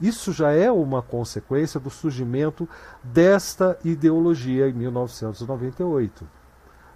isso 0.00 0.32
já 0.32 0.52
é 0.52 0.70
uma 0.70 1.02
consequência 1.02 1.80
do 1.80 1.90
surgimento 1.90 2.68
desta 3.02 3.76
ideologia 3.84 4.68
em 4.68 4.72
1998. 4.74 6.24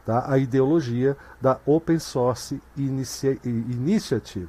Tá? 0.06 0.24
A 0.30 0.38
ideologia 0.38 1.16
da 1.40 1.58
Open 1.66 1.98
Source 1.98 2.62
Initiative. 2.76 4.48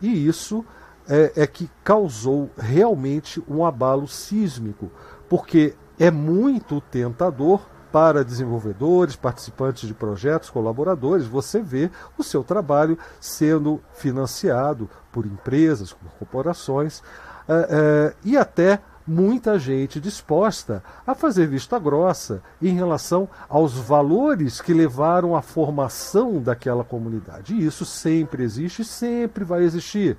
E 0.00 0.26
isso 0.26 0.64
é, 1.10 1.32
é 1.42 1.46
que 1.46 1.68
causou 1.82 2.48
realmente 2.56 3.42
um 3.48 3.66
abalo 3.66 4.06
sísmico, 4.06 4.90
porque 5.28 5.74
é 5.98 6.10
muito 6.10 6.80
tentador 6.80 7.60
para 7.90 8.24
desenvolvedores, 8.24 9.16
participantes 9.16 9.88
de 9.88 9.92
projetos, 9.92 10.48
colaboradores, 10.48 11.26
você 11.26 11.60
vê 11.60 11.90
o 12.16 12.22
seu 12.22 12.44
trabalho 12.44 12.96
sendo 13.20 13.80
financiado 13.92 14.88
por 15.10 15.26
empresas, 15.26 15.92
por 15.92 16.08
corporações 16.12 17.02
é, 17.48 17.66
é, 17.68 18.14
e 18.24 18.36
até 18.36 18.80
muita 19.04 19.58
gente 19.58 19.98
disposta 19.98 20.84
a 21.04 21.16
fazer 21.16 21.48
vista 21.48 21.80
grossa 21.80 22.40
em 22.62 22.74
relação 22.74 23.28
aos 23.48 23.74
valores 23.74 24.60
que 24.60 24.72
levaram 24.72 25.34
à 25.34 25.42
formação 25.42 26.40
daquela 26.40 26.84
comunidade. 26.84 27.54
E 27.54 27.66
isso 27.66 27.84
sempre 27.84 28.44
existe 28.44 28.82
e 28.82 28.84
sempre 28.84 29.42
vai 29.42 29.64
existir 29.64 30.16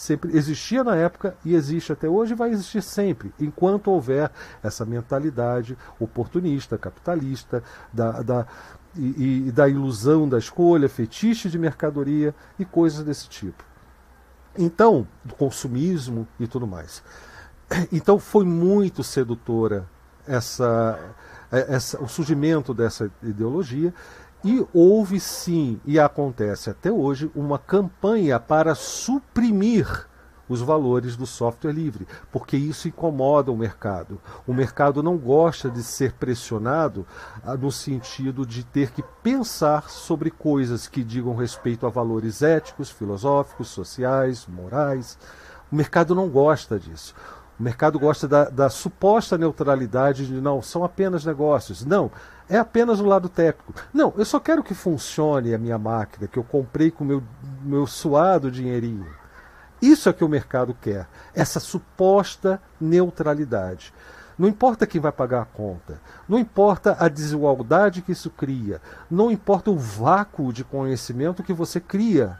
sempre 0.00 0.34
existia 0.34 0.82
na 0.82 0.96
época 0.96 1.36
e 1.44 1.54
existe 1.54 1.92
até 1.92 2.08
hoje 2.08 2.32
e 2.32 2.36
vai 2.36 2.50
existir 2.50 2.82
sempre, 2.82 3.34
enquanto 3.38 3.88
houver 3.88 4.30
essa 4.62 4.86
mentalidade 4.86 5.76
oportunista, 5.98 6.78
capitalista, 6.78 7.62
da, 7.92 8.22
da, 8.22 8.46
e, 8.96 9.48
e 9.48 9.52
da 9.52 9.68
ilusão 9.68 10.26
da 10.26 10.38
escolha, 10.38 10.88
fetiche 10.88 11.50
de 11.50 11.58
mercadoria 11.58 12.34
e 12.58 12.64
coisas 12.64 13.04
desse 13.04 13.28
tipo. 13.28 13.62
Então, 14.56 15.06
do 15.22 15.34
consumismo 15.34 16.26
e 16.38 16.46
tudo 16.46 16.66
mais. 16.66 17.02
Então 17.92 18.18
foi 18.18 18.46
muito 18.46 19.04
sedutora 19.04 19.86
essa, 20.26 20.98
essa, 21.52 22.02
o 22.02 22.08
surgimento 22.08 22.72
dessa 22.72 23.10
ideologia 23.22 23.92
e 24.42 24.66
houve 24.72 25.20
sim, 25.20 25.80
e 25.84 25.98
acontece 25.98 26.70
até 26.70 26.90
hoje, 26.90 27.30
uma 27.34 27.58
campanha 27.58 28.40
para 28.40 28.74
suprimir 28.74 30.08
os 30.50 30.60
valores 30.60 31.16
do 31.16 31.26
software 31.26 31.70
livre, 31.72 32.08
porque 32.32 32.56
isso 32.56 32.88
incomoda 32.88 33.52
o 33.52 33.56
mercado. 33.56 34.20
O 34.46 34.52
mercado 34.52 35.00
não 35.00 35.16
gosta 35.16 35.70
de 35.70 35.80
ser 35.82 36.12
pressionado 36.14 37.06
ah, 37.44 37.56
no 37.56 37.70
sentido 37.70 38.44
de 38.44 38.64
ter 38.64 38.90
que 38.90 39.04
pensar 39.22 39.88
sobre 39.88 40.28
coisas 40.28 40.88
que 40.88 41.04
digam 41.04 41.36
respeito 41.36 41.86
a 41.86 41.90
valores 41.90 42.42
éticos, 42.42 42.90
filosóficos, 42.90 43.68
sociais, 43.68 44.44
morais. 44.48 45.16
O 45.70 45.76
mercado 45.76 46.16
não 46.16 46.28
gosta 46.28 46.80
disso. 46.80 47.14
O 47.58 47.62
mercado 47.62 47.98
gosta 47.98 48.26
da, 48.26 48.44
da 48.48 48.68
suposta 48.68 49.38
neutralidade 49.38 50.26
de 50.26 50.40
não, 50.40 50.60
são 50.60 50.82
apenas 50.82 51.24
negócios. 51.24 51.84
Não, 51.84 52.10
é 52.50 52.58
apenas 52.58 52.98
o 52.98 53.06
lado 53.06 53.28
técnico. 53.28 53.72
Não, 53.94 54.12
eu 54.16 54.24
só 54.24 54.40
quero 54.40 54.62
que 54.62 54.74
funcione 54.74 55.54
a 55.54 55.58
minha 55.58 55.78
máquina, 55.78 56.26
que 56.26 56.36
eu 56.36 56.42
comprei 56.42 56.90
com 56.90 57.04
meu, 57.04 57.22
meu 57.62 57.86
suado 57.86 58.50
dinheirinho. 58.50 59.06
Isso 59.80 60.08
é 60.08 60.12
que 60.12 60.24
o 60.24 60.28
mercado 60.28 60.76
quer, 60.78 61.06
essa 61.32 61.60
suposta 61.60 62.60
neutralidade. 62.78 63.94
Não 64.36 64.48
importa 64.48 64.86
quem 64.86 65.00
vai 65.00 65.12
pagar 65.12 65.42
a 65.42 65.46
conta, 65.46 66.00
não 66.28 66.38
importa 66.38 66.96
a 66.98 67.08
desigualdade 67.08 68.02
que 68.02 68.12
isso 68.12 68.30
cria, 68.30 68.80
não 69.10 69.30
importa 69.30 69.70
o 69.70 69.78
vácuo 69.78 70.52
de 70.52 70.64
conhecimento 70.64 71.42
que 71.42 71.52
você 71.52 71.78
cria 71.78 72.38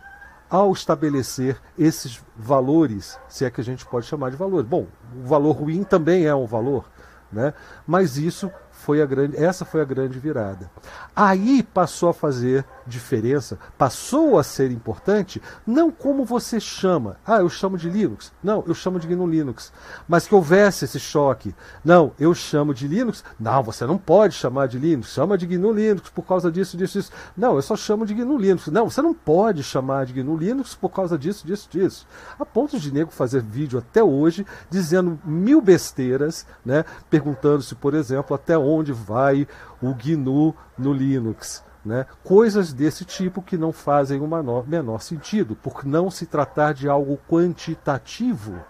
ao 0.48 0.72
estabelecer 0.72 1.56
esses 1.78 2.20
valores, 2.36 3.18
se 3.28 3.44
é 3.44 3.50
que 3.50 3.60
a 3.60 3.64
gente 3.64 3.86
pode 3.86 4.06
chamar 4.06 4.30
de 4.30 4.36
valores. 4.36 4.66
Bom, 4.66 4.86
o 5.14 5.26
valor 5.26 5.52
ruim 5.52 5.84
também 5.84 6.26
é 6.26 6.34
um 6.34 6.46
valor, 6.46 6.86
né? 7.30 7.54
mas 7.86 8.16
isso 8.16 8.50
foi 8.80 9.02
a 9.02 9.06
grande, 9.06 9.36
essa 9.36 9.64
foi 9.64 9.82
a 9.82 9.84
grande 9.84 10.18
virada. 10.18 10.70
Aí 11.14 11.62
passou 11.62 12.08
a 12.08 12.14
fazer 12.14 12.64
diferença, 12.86 13.58
passou 13.76 14.38
a 14.38 14.42
ser 14.42 14.70
importante, 14.70 15.40
não 15.66 15.90
como 15.90 16.24
você 16.24 16.58
chama. 16.58 17.18
Ah, 17.26 17.40
eu 17.40 17.50
chamo 17.50 17.76
de 17.76 17.90
Linux. 17.90 18.32
Não, 18.42 18.64
eu 18.66 18.74
chamo 18.74 18.98
de 18.98 19.06
GNU 19.06 19.26
Linux. 19.26 19.70
Mas 20.08 20.26
que 20.26 20.34
houvesse 20.34 20.86
esse 20.86 20.98
choque. 20.98 21.54
Não, 21.84 22.12
eu 22.18 22.34
chamo 22.34 22.72
de 22.72 22.88
Linux. 22.88 23.22
Não, 23.38 23.62
você 23.62 23.84
não 23.84 23.98
pode 23.98 24.34
chamar 24.34 24.66
de 24.66 24.78
Linux. 24.78 25.12
Chama 25.12 25.36
de 25.36 25.46
GNU 25.46 25.72
Linux 25.72 26.08
por 26.08 26.22
causa 26.22 26.50
disso, 26.50 26.76
disso, 26.76 26.88
disso. 26.90 27.12
Não, 27.36 27.56
eu 27.56 27.62
só 27.62 27.76
chamo 27.76 28.06
de 28.06 28.14
GNU 28.14 28.38
Linux. 28.38 28.68
Não, 28.68 28.88
você 28.88 29.02
não 29.02 29.12
pode 29.12 29.62
chamar 29.62 30.06
de 30.06 30.14
GNU 30.14 30.36
Linux 30.36 30.74
por 30.74 30.88
causa 30.88 31.18
disso, 31.18 31.46
disso, 31.46 31.68
disso. 31.70 32.06
A 32.38 32.46
ponto 32.46 32.80
de 32.80 32.92
nego 32.92 33.10
fazer 33.10 33.42
vídeo 33.42 33.78
até 33.78 34.02
hoje 34.02 34.46
dizendo 34.70 35.18
mil 35.24 35.60
besteiras, 35.60 36.46
né? 36.64 36.84
Perguntando 37.10 37.62
se, 37.62 37.74
por 37.74 37.92
exemplo, 37.92 38.34
até 38.34 38.56
onde 38.56 38.69
onde 38.70 38.92
vai 38.92 39.46
o 39.82 39.94
GNU 39.94 40.54
no 40.78 40.92
Linux. 40.92 41.64
Né? 41.84 42.06
Coisas 42.22 42.72
desse 42.72 43.04
tipo 43.04 43.42
que 43.42 43.56
não 43.56 43.72
fazem 43.72 44.20
o 44.20 44.28
menor, 44.28 44.68
menor 44.68 45.00
sentido, 45.00 45.56
por 45.56 45.84
não 45.84 46.10
se 46.10 46.26
tratar 46.26 46.74
de 46.74 46.88
algo 46.88 47.18
quantitativo. 47.28 48.60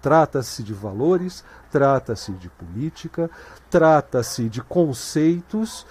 Trata-se 0.00 0.64
de 0.64 0.74
valores, 0.74 1.44
trata-se 1.70 2.32
de 2.32 2.48
política, 2.48 3.30
trata-se 3.70 4.48
de 4.48 4.60
conceitos, 4.60 5.86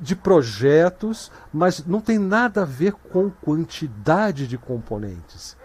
de 0.00 0.14
projetos, 0.14 1.32
mas 1.52 1.84
não 1.84 2.00
tem 2.00 2.18
nada 2.18 2.62
a 2.62 2.64
ver 2.64 2.92
com 2.92 3.28
quantidade 3.28 4.46
de 4.46 4.56
componentes. 4.56 5.56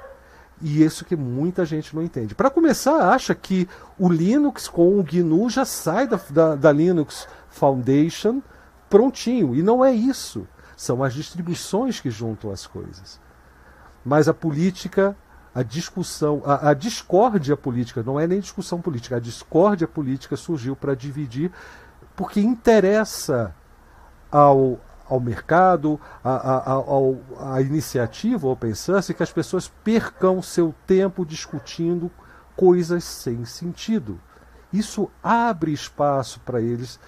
E 0.66 0.82
isso 0.82 1.04
que 1.04 1.14
muita 1.14 1.66
gente 1.66 1.94
não 1.94 2.02
entende. 2.02 2.34
Para 2.34 2.50
começar, 2.50 3.14
acha 3.14 3.36
que 3.36 3.68
o 4.00 4.08
Linux 4.08 4.70
com 4.70 4.98
o 4.98 5.04
GNU 5.04 5.50
já 5.50 5.66
sai 5.66 6.08
da, 6.08 6.18
da, 6.30 6.56
da 6.56 6.72
Linux 6.72 7.28
Foundation 7.50 8.42
prontinho. 8.90 9.54
E 9.54 9.62
não 9.62 9.84
é 9.84 9.92
isso. 9.92 10.48
São 10.78 11.04
as 11.04 11.14
distribuições 11.14 12.00
que 12.00 12.10
juntam 12.10 12.50
as 12.50 12.66
coisas. 12.66 13.20
Mas 14.06 14.30
a 14.30 14.34
política, 14.34 15.18
a 15.54 15.64
discussão, 15.64 16.42
a, 16.46 16.70
a 16.70 16.74
discórdia 16.74 17.58
política, 17.58 18.02
não 18.02 18.18
é 18.18 18.26
nem 18.26 18.40
discussão 18.40 18.80
política, 18.80 19.18
a 19.18 19.20
discórdia 19.20 19.86
política 19.88 20.38
surgiu 20.38 20.78
para 20.78 20.96
dividir, 20.96 21.52
porque 22.16 22.40
interessa 22.40 23.54
ao, 24.32 24.80
ao 25.08 25.20
mercado, 25.20 26.00
a, 26.24 27.62
iniciativa 27.62 28.48
open 28.48 28.74
source, 28.74 29.14
que 29.14 29.24
as 29.24 29.32
pessoas 29.32 29.68
percam 29.84 30.42
seu 30.42 30.74
tempo 30.88 31.26
discutindo 31.26 32.10
coisas 32.56 33.04
sem 33.04 33.46
sentido. 33.46 34.20
Isso 34.72 35.10
abre 35.22 35.72
espaço 35.72 36.40
para 36.40 36.62
eles 36.62 37.00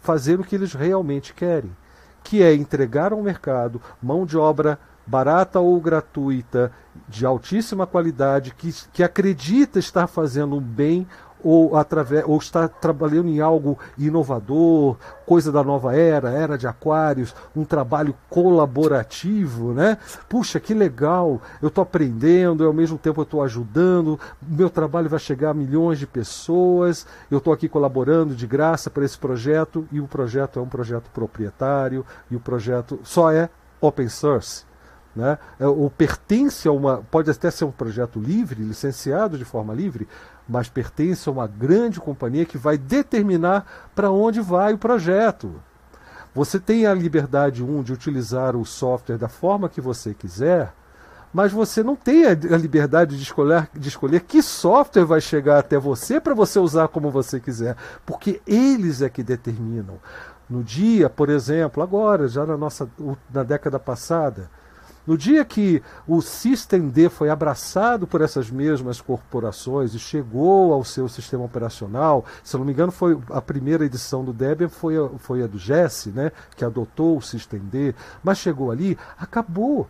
fazer 0.00 0.38
o 0.38 0.44
que 0.44 0.54
eles 0.54 0.74
realmente 0.74 1.32
querem, 1.32 1.74
que 2.22 2.42
é 2.42 2.54
entregar 2.54 3.12
ao 3.12 3.22
mercado 3.22 3.80
mão 4.02 4.26
de 4.26 4.36
obra 4.36 4.78
barata 5.06 5.60
ou 5.60 5.80
gratuita, 5.80 6.72
de 7.08 7.26
altíssima 7.26 7.86
qualidade, 7.86 8.54
que, 8.54 8.72
que 8.92 9.02
acredita 9.02 9.78
estar 9.78 10.06
fazendo 10.06 10.56
um 10.56 10.60
bem 10.60 11.06
ou, 11.44 11.76
através, 11.76 12.24
ou 12.26 12.38
está 12.38 12.66
trabalhando 12.66 13.28
em 13.28 13.40
algo 13.40 13.78
inovador, 13.98 14.96
coisa 15.26 15.52
da 15.52 15.62
nova 15.62 15.94
era, 15.94 16.30
era 16.30 16.56
de 16.56 16.66
aquários, 16.66 17.34
um 17.54 17.64
trabalho 17.64 18.14
colaborativo, 18.30 19.72
né? 19.74 19.98
Puxa, 20.28 20.58
que 20.58 20.72
legal, 20.72 21.40
eu 21.60 21.68
estou 21.68 21.82
aprendendo, 21.82 22.64
ao 22.64 22.72
mesmo 22.72 22.96
tempo 22.96 23.20
eu 23.20 23.24
estou 23.24 23.42
ajudando, 23.42 24.18
meu 24.42 24.70
trabalho 24.70 25.08
vai 25.08 25.18
chegar 25.18 25.50
a 25.50 25.54
milhões 25.54 25.98
de 25.98 26.06
pessoas, 26.06 27.06
eu 27.30 27.38
estou 27.38 27.52
aqui 27.52 27.68
colaborando 27.68 28.34
de 28.34 28.46
graça 28.46 28.88
para 28.88 29.04
esse 29.04 29.18
projeto, 29.18 29.86
e 29.92 30.00
o 30.00 30.08
projeto 30.08 30.58
é 30.58 30.62
um 30.62 30.68
projeto 30.68 31.10
proprietário, 31.12 32.06
e 32.30 32.36
o 32.36 32.40
projeto 32.40 32.98
só 33.02 33.30
é 33.30 33.50
open 33.80 34.08
source. 34.08 34.64
Né? 35.14 35.38
É, 35.60 35.66
ou 35.66 35.88
pertence 35.88 36.66
a 36.66 36.72
uma. 36.72 36.96
Pode 37.08 37.30
até 37.30 37.48
ser 37.48 37.64
um 37.64 37.70
projeto 37.70 38.18
livre, 38.18 38.64
licenciado 38.64 39.38
de 39.38 39.44
forma 39.44 39.72
livre, 39.72 40.08
mas 40.48 40.68
pertence 40.68 41.28
a 41.28 41.32
uma 41.32 41.46
grande 41.46 42.00
companhia 42.00 42.44
que 42.44 42.58
vai 42.58 42.76
determinar 42.76 43.90
para 43.94 44.10
onde 44.10 44.40
vai 44.40 44.72
o 44.74 44.78
projeto. 44.78 45.54
Você 46.34 46.58
tem 46.58 46.86
a 46.86 46.94
liberdade, 46.94 47.62
um, 47.62 47.82
de 47.82 47.92
utilizar 47.92 48.56
o 48.56 48.64
software 48.64 49.16
da 49.16 49.28
forma 49.28 49.68
que 49.68 49.80
você 49.80 50.12
quiser, 50.12 50.72
mas 51.32 51.52
você 51.52 51.82
não 51.82 51.96
tem 51.96 52.26
a 52.26 52.56
liberdade 52.56 53.16
de 53.16 53.22
escolher, 53.22 53.68
de 53.74 53.88
escolher 53.88 54.20
que 54.20 54.42
software 54.42 55.04
vai 55.04 55.20
chegar 55.20 55.58
até 55.58 55.78
você 55.78 56.20
para 56.20 56.34
você 56.34 56.58
usar 56.58 56.88
como 56.88 57.10
você 57.10 57.40
quiser, 57.40 57.76
porque 58.06 58.40
eles 58.46 59.02
é 59.02 59.08
que 59.08 59.22
determinam. 59.22 59.98
No 60.48 60.62
dia, 60.62 61.08
por 61.08 61.28
exemplo, 61.30 61.82
agora, 61.82 62.28
já 62.28 62.44
na 62.44 62.56
nossa 62.56 62.88
na 63.32 63.42
década 63.42 63.78
passada, 63.78 64.50
no 65.06 65.18
dia 65.18 65.44
que 65.44 65.82
o 66.06 66.22
System 66.22 66.88
D 66.88 67.08
foi 67.08 67.28
abraçado 67.28 68.06
por 68.06 68.20
essas 68.20 68.50
mesmas 68.50 69.00
corporações 69.00 69.94
e 69.94 69.98
chegou 69.98 70.72
ao 70.72 70.84
seu 70.84 71.08
sistema 71.08 71.44
operacional, 71.44 72.24
se 72.42 72.56
não 72.56 72.64
me 72.64 72.72
engano, 72.72 72.90
foi 72.90 73.18
a 73.30 73.40
primeira 73.40 73.84
edição 73.84 74.24
do 74.24 74.32
Debian 74.32 74.68
foi 74.68 74.96
a, 74.96 75.08
foi 75.18 75.42
a 75.42 75.46
do 75.46 75.58
Jesse, 75.58 76.10
né, 76.10 76.32
que 76.56 76.64
adotou 76.64 77.18
o 77.18 77.22
System 77.22 77.60
D, 77.60 77.94
mas 78.22 78.38
chegou 78.38 78.70
ali, 78.70 78.96
acabou 79.18 79.88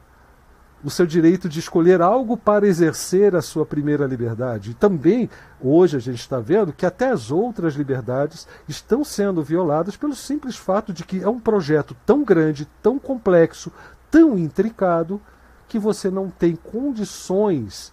o 0.85 0.91
seu 0.91 1.07
direito 1.07 1.49
de 1.49 1.59
escolher 1.59 2.03
algo 2.03 2.37
para 2.37 2.67
exercer 2.67 3.35
a 3.35 3.41
sua 3.41 3.65
primeira 3.65 4.07
liberdade. 4.07 4.73
E 4.73 4.75
também, 4.75 5.31
hoje, 5.59 5.97
a 5.97 6.01
gente 6.01 6.21
está 6.21 6.39
vendo 6.39 6.75
que 6.75 6.85
até 6.85 7.11
as 7.11 7.31
outras 7.31 7.75
liberdades 7.75 8.47
estão 8.69 9.03
sendo 9.03 9.43
violadas 9.43 9.97
pelo 9.97 10.15
simples 10.15 10.57
fato 10.57 10.93
de 10.93 11.03
que 11.03 11.23
é 11.23 11.29
um 11.29 11.41
projeto 11.41 11.97
tão 12.05 12.23
grande, 12.23 12.69
tão 12.83 12.99
complexo, 12.99 13.73
tão 14.15 14.39
intricado 14.39 15.21
que 15.67 15.77
você 15.77 16.09
não 16.09 16.31
tem 16.31 16.55
condições 16.55 17.93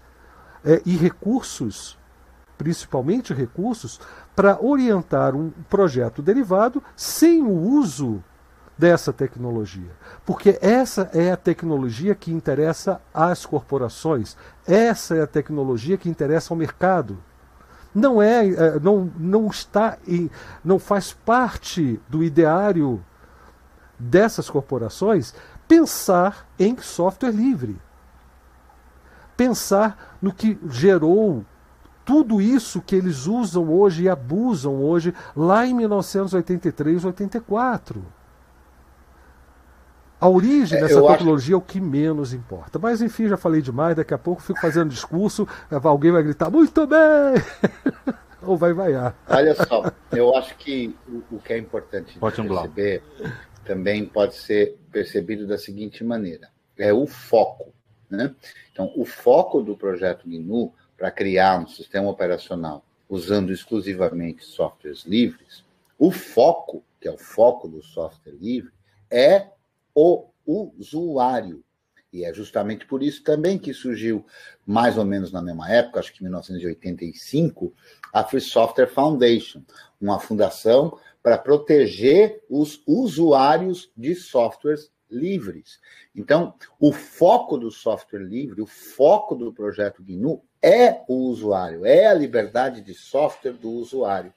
é, 0.63 0.79
e 0.85 0.95
recursos, 0.95 1.97
principalmente 2.59 3.33
recursos, 3.33 3.99
para 4.35 4.63
orientar 4.63 5.35
um 5.35 5.49
projeto 5.67 6.21
derivado 6.21 6.83
sem 6.95 7.41
o 7.41 7.49
uso 7.49 8.23
dessa 8.77 9.11
tecnologia. 9.11 9.89
Porque 10.23 10.59
essa 10.61 11.09
é 11.11 11.31
a 11.31 11.37
tecnologia 11.37 12.13
que 12.13 12.31
interessa 12.31 13.01
às 13.11 13.43
corporações, 13.43 14.37
essa 14.67 15.15
é 15.15 15.23
a 15.23 15.27
tecnologia 15.27 15.97
que 15.97 16.07
interessa 16.07 16.53
ao 16.53 16.57
mercado. 16.57 17.17
Não 17.95 18.21
é, 18.21 18.47
é 18.47 18.79
não, 18.79 19.11
não 19.17 19.47
está 19.47 19.97
em, 20.07 20.29
não 20.63 20.77
faz 20.77 21.13
parte 21.13 21.99
do 22.07 22.23
ideário 22.23 23.03
dessas 24.01 24.49
corporações 24.49 25.33
pensar 25.71 26.49
em 26.59 26.77
software 26.79 27.31
livre. 27.31 27.77
Pensar 29.37 30.17
no 30.21 30.33
que 30.33 30.59
gerou 30.69 31.45
tudo 32.03 32.41
isso 32.41 32.81
que 32.81 32.93
eles 32.93 33.25
usam 33.25 33.71
hoje 33.71 34.03
e 34.03 34.09
abusam 34.09 34.83
hoje 34.83 35.13
lá 35.33 35.65
em 35.65 35.73
1983, 35.73 37.05
84. 37.05 38.03
A 40.19 40.27
origem 40.27 40.77
é, 40.77 40.81
dessa 40.81 41.01
tecnologia 41.07 41.55
acho... 41.55 41.63
é 41.63 41.65
o 41.65 41.65
que 41.65 41.79
menos 41.79 42.33
importa. 42.33 42.77
Mas 42.77 43.01
enfim, 43.01 43.29
já 43.29 43.37
falei 43.37 43.61
demais, 43.61 43.95
daqui 43.95 44.13
a 44.13 44.17
pouco 44.17 44.41
fico 44.41 44.59
fazendo 44.59 44.89
discurso, 44.89 45.47
alguém 45.71 46.11
vai 46.11 46.21
gritar, 46.21 46.49
muito 46.49 46.85
bem! 46.85 46.99
Ou 48.43 48.57
vai 48.57 48.73
vaiar. 48.73 49.15
Olha 49.29 49.55
só, 49.55 49.89
eu 50.11 50.35
acho 50.35 50.53
que 50.57 50.93
o, 51.07 51.35
o 51.37 51.39
que 51.39 51.53
é 51.53 51.57
importante 51.59 52.19
perceber 52.19 53.03
também 53.71 54.05
pode 54.05 54.35
ser 54.35 54.77
percebido 54.91 55.47
da 55.47 55.57
seguinte 55.57 56.03
maneira: 56.03 56.49
é 56.77 56.91
o 56.91 57.07
foco. 57.07 57.73
Né? 58.09 58.35
Então, 58.69 58.91
o 58.97 59.05
foco 59.05 59.61
do 59.61 59.77
projeto 59.77 60.27
GNU 60.27 60.73
para 60.97 61.09
criar 61.09 61.57
um 61.57 61.67
sistema 61.67 62.09
operacional 62.09 62.83
usando 63.07 63.51
exclusivamente 63.51 64.43
softwares 64.43 65.05
livres, 65.05 65.63
o 65.97 66.11
foco, 66.11 66.83
que 66.99 67.07
é 67.07 67.11
o 67.11 67.17
foco 67.17 67.69
do 67.69 67.81
software 67.81 68.33
livre, 68.33 68.71
é 69.09 69.47
o 69.95 70.27
usuário. 70.45 71.63
E 72.11 72.25
é 72.25 72.33
justamente 72.33 72.85
por 72.85 73.01
isso 73.01 73.23
também 73.23 73.57
que 73.57 73.73
surgiu, 73.73 74.25
mais 74.65 74.97
ou 74.97 75.05
menos 75.05 75.31
na 75.31 75.41
mesma 75.41 75.69
época, 75.71 75.99
acho 75.99 76.11
que 76.11 76.19
em 76.19 76.23
1985, 76.23 77.73
a 78.13 78.23
Free 78.23 78.41
Software 78.41 78.87
Foundation, 78.87 79.63
uma 79.99 80.19
fundação 80.19 80.99
para 81.23 81.37
proteger 81.37 82.43
os 82.49 82.81
usuários 82.85 83.91
de 83.95 84.13
softwares 84.15 84.91
livres. 85.09 85.79
Então, 86.15 86.53
o 86.79 86.91
foco 86.91 87.57
do 87.57 87.69
software 87.69 88.23
livre, 88.23 88.61
o 88.61 88.65
foco 88.65 89.35
do 89.35 89.53
projeto 89.53 90.03
GNU 90.03 90.43
é 90.61 91.03
o 91.07 91.29
usuário, 91.29 91.85
é 91.85 92.07
a 92.07 92.13
liberdade 92.13 92.81
de 92.81 92.93
software 92.93 93.53
do 93.53 93.69
usuário. 93.71 94.33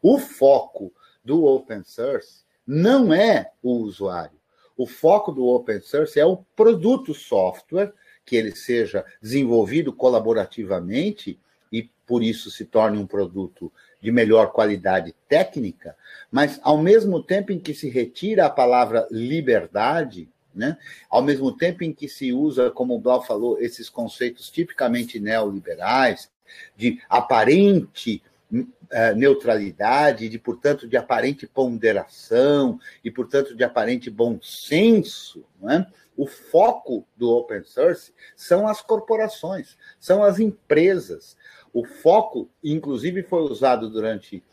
O 0.00 0.18
foco 0.18 0.92
do 1.24 1.44
open 1.44 1.82
source 1.84 2.44
não 2.66 3.12
é 3.12 3.52
o 3.62 3.74
usuário. 3.74 4.41
O 4.82 4.86
foco 4.86 5.30
do 5.30 5.46
open 5.46 5.80
source 5.80 6.18
é 6.18 6.26
o 6.26 6.38
produto 6.56 7.14
software, 7.14 7.92
que 8.26 8.34
ele 8.34 8.50
seja 8.50 9.04
desenvolvido 9.22 9.92
colaborativamente 9.92 11.38
e 11.70 11.88
por 12.04 12.20
isso 12.20 12.50
se 12.50 12.64
torne 12.64 12.98
um 12.98 13.06
produto 13.06 13.72
de 14.00 14.10
melhor 14.10 14.50
qualidade 14.50 15.14
técnica, 15.28 15.96
mas 16.32 16.58
ao 16.64 16.78
mesmo 16.78 17.22
tempo 17.22 17.52
em 17.52 17.60
que 17.60 17.72
se 17.72 17.88
retira 17.88 18.44
a 18.44 18.50
palavra 18.50 19.06
liberdade, 19.08 20.28
né? 20.52 20.76
Ao 21.08 21.22
mesmo 21.22 21.56
tempo 21.56 21.84
em 21.84 21.92
que 21.92 22.08
se 22.08 22.32
usa, 22.32 22.68
como 22.68 22.96
o 22.96 22.98
Blau 22.98 23.22
falou, 23.22 23.60
esses 23.60 23.88
conceitos 23.88 24.50
tipicamente 24.50 25.20
neoliberais, 25.20 26.28
de 26.76 27.00
aparente 27.08 28.20
neutralidade, 29.14 30.28
de, 30.28 30.38
portanto, 30.38 30.86
de 30.86 30.96
aparente 30.96 31.46
ponderação 31.46 32.78
e, 33.02 33.10
portanto, 33.10 33.56
de 33.56 33.64
aparente 33.64 34.10
bom 34.10 34.38
senso, 34.42 35.44
né? 35.60 35.86
o 36.16 36.26
foco 36.26 37.06
do 37.16 37.30
open 37.30 37.64
source 37.64 38.12
são 38.36 38.68
as 38.68 38.82
corporações, 38.82 39.78
são 39.98 40.22
as 40.22 40.38
empresas, 40.38 41.36
o 41.72 41.84
foco, 41.84 42.50
inclusive, 42.62 43.22
foi 43.22 43.40
usado 43.40 43.88
durante 43.88 44.44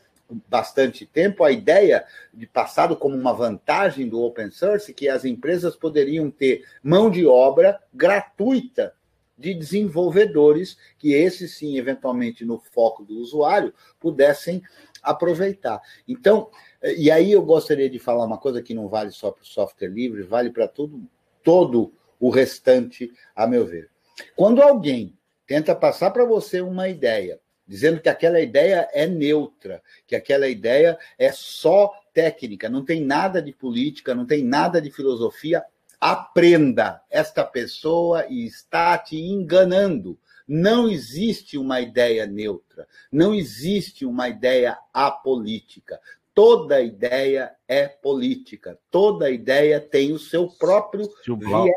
bastante 0.47 1.05
tempo 1.05 1.43
a 1.43 1.51
ideia 1.51 2.05
de 2.33 2.45
passado 2.45 2.95
como 2.95 3.15
uma 3.15 3.33
vantagem 3.33 4.07
do 4.07 4.21
open 4.21 4.51
source 4.51 4.93
que 4.93 5.09
as 5.09 5.25
empresas 5.25 5.75
poderiam 5.75 6.29
ter 6.29 6.65
mão 6.83 7.09
de 7.09 7.25
obra 7.25 7.81
gratuita 7.93 8.93
de 9.39 9.53
desenvolvedores 9.53 10.77
que 10.97 11.13
esses 11.13 11.55
sim 11.55 11.77
eventualmente 11.77 12.43
no 12.43 12.59
foco 12.59 13.03
do 13.03 13.17
usuário 13.19 13.73
pudessem 13.99 14.61
aproveitar. 15.01 15.81
Então, 16.07 16.49
e 16.83 17.09
aí 17.09 17.31
eu 17.31 17.41
gostaria 17.41 17.89
de 17.89 17.97
falar 17.97 18.25
uma 18.25 18.37
coisa 18.37 18.61
que 18.61 18.73
não 18.73 18.89
vale 18.89 19.11
só 19.11 19.31
para 19.31 19.43
o 19.43 19.47
software 19.47 19.87
livre, 19.87 20.23
vale 20.23 20.49
para 20.49 20.67
todo 20.67 21.01
todo 21.41 21.93
o 22.19 22.29
restante, 22.29 23.11
a 23.33 23.47
meu 23.47 23.65
ver. 23.65 23.89
Quando 24.35 24.61
alguém 24.61 25.17
tenta 25.47 25.73
passar 25.73 26.11
para 26.11 26.25
você 26.25 26.59
uma 26.59 26.89
ideia, 26.89 27.39
dizendo 27.65 28.01
que 28.01 28.09
aquela 28.09 28.41
ideia 28.41 28.89
é 28.91 29.07
neutra, 29.07 29.81
que 30.05 30.15
aquela 30.15 30.47
ideia 30.47 30.97
é 31.17 31.31
só 31.31 31.93
técnica, 32.13 32.67
não 32.67 32.83
tem 32.83 33.01
nada 33.01 33.41
de 33.41 33.53
política, 33.53 34.13
não 34.13 34.25
tem 34.25 34.43
nada 34.43 34.81
de 34.81 34.91
filosofia. 34.91 35.63
Aprenda, 35.99 37.01
esta 37.09 37.43
pessoa 37.43 38.25
está 38.27 38.97
te 38.97 39.17
enganando. 39.17 40.17
Não 40.47 40.89
existe 40.89 41.57
uma 41.57 41.79
ideia 41.81 42.25
neutra, 42.25 42.87
não 43.11 43.35
existe 43.35 44.05
uma 44.05 44.27
ideia 44.29 44.77
apolítica. 44.93 45.99
toda 46.33 46.79
ideia 46.81 47.53
é 47.67 47.87
política, 47.87 48.79
toda 48.89 49.29
ideia 49.29 49.79
tem 49.81 50.13
o 50.13 50.17
seu 50.17 50.47
próprio 50.47 51.03
se 51.21 51.31
o 51.31 51.35
Blau, 51.35 51.65
viés. 51.65 51.75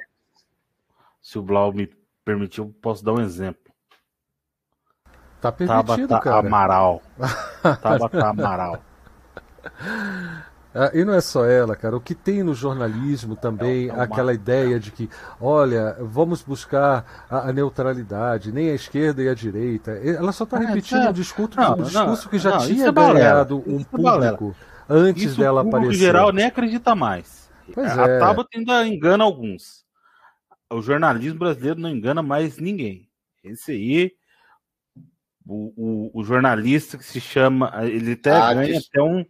Se 1.20 1.38
o 1.38 1.42
Blau 1.42 1.72
me 1.72 1.92
permitiu, 2.24 2.72
posso 2.80 3.04
dar 3.04 3.12
um 3.12 3.20
exemplo. 3.20 3.72
Tá 5.40 5.50
permitido, 5.50 6.08
Tabata 6.08 6.20
cara. 6.20 6.46
Amaral. 6.46 7.02
Tabata 7.82 8.26
Amaral. 8.28 8.84
Ah, 10.74 10.90
e 10.94 11.04
não 11.04 11.12
é 11.12 11.20
só 11.20 11.44
ela, 11.44 11.76
cara. 11.76 11.96
O 11.96 12.00
que 12.00 12.14
tem 12.14 12.42
no 12.42 12.54
jornalismo 12.54 13.36
também, 13.36 13.86
é, 13.86 13.88
é 13.88 13.92
uma... 13.92 14.04
aquela 14.04 14.32
ideia 14.32 14.80
de 14.80 14.90
que, 14.90 15.08
olha, 15.40 15.96
vamos 16.00 16.42
buscar 16.42 17.26
a, 17.28 17.48
a, 17.48 17.52
neutralidade, 17.52 18.50
nem 18.50 18.70
a 18.70 18.74
esquerda 18.74 19.22
e 19.22 19.28
a 19.28 19.34
direita. 19.34 19.90
Ela 19.92 20.32
só 20.32 20.44
está 20.44 20.62
é, 20.62 20.66
repetindo 20.66 21.02
é, 21.02 21.10
um 21.10 21.12
discurso, 21.12 21.56
não, 21.58 21.74
um 21.74 21.82
discurso 21.82 22.24
não, 22.24 22.30
que 22.30 22.38
já 22.38 22.50
não, 22.50 22.58
tinha 22.66 22.86
é 22.86 22.92
ganhado 22.92 23.62
um 23.66 23.84
público 23.84 24.56
antes 24.88 25.24
isso 25.24 25.38
dela 25.38 25.60
aparecer. 25.60 25.90
O 25.90 25.94
geral 25.94 26.32
nem 26.32 26.46
acredita 26.46 26.94
mais. 26.94 27.50
Pois 27.74 27.98
a 27.98 28.06
é. 28.06 28.18
Tabata 28.18 28.48
ainda 28.54 28.86
engana 28.86 29.24
alguns. 29.24 29.84
O 30.70 30.80
jornalismo 30.80 31.38
brasileiro 31.38 31.80
não 31.80 31.90
engana 31.90 32.22
mais 32.22 32.58
ninguém. 32.58 33.08
Esse 33.44 33.72
aí, 33.72 34.12
o, 35.46 36.10
o, 36.14 36.20
o 36.20 36.24
jornalista 36.24 36.96
que 36.96 37.04
se 37.04 37.20
chama, 37.20 37.70
ele 37.82 38.12
até 38.12 38.30
ah, 38.30 38.54
ganha 38.54 38.78
até 38.78 39.02
um 39.02 39.24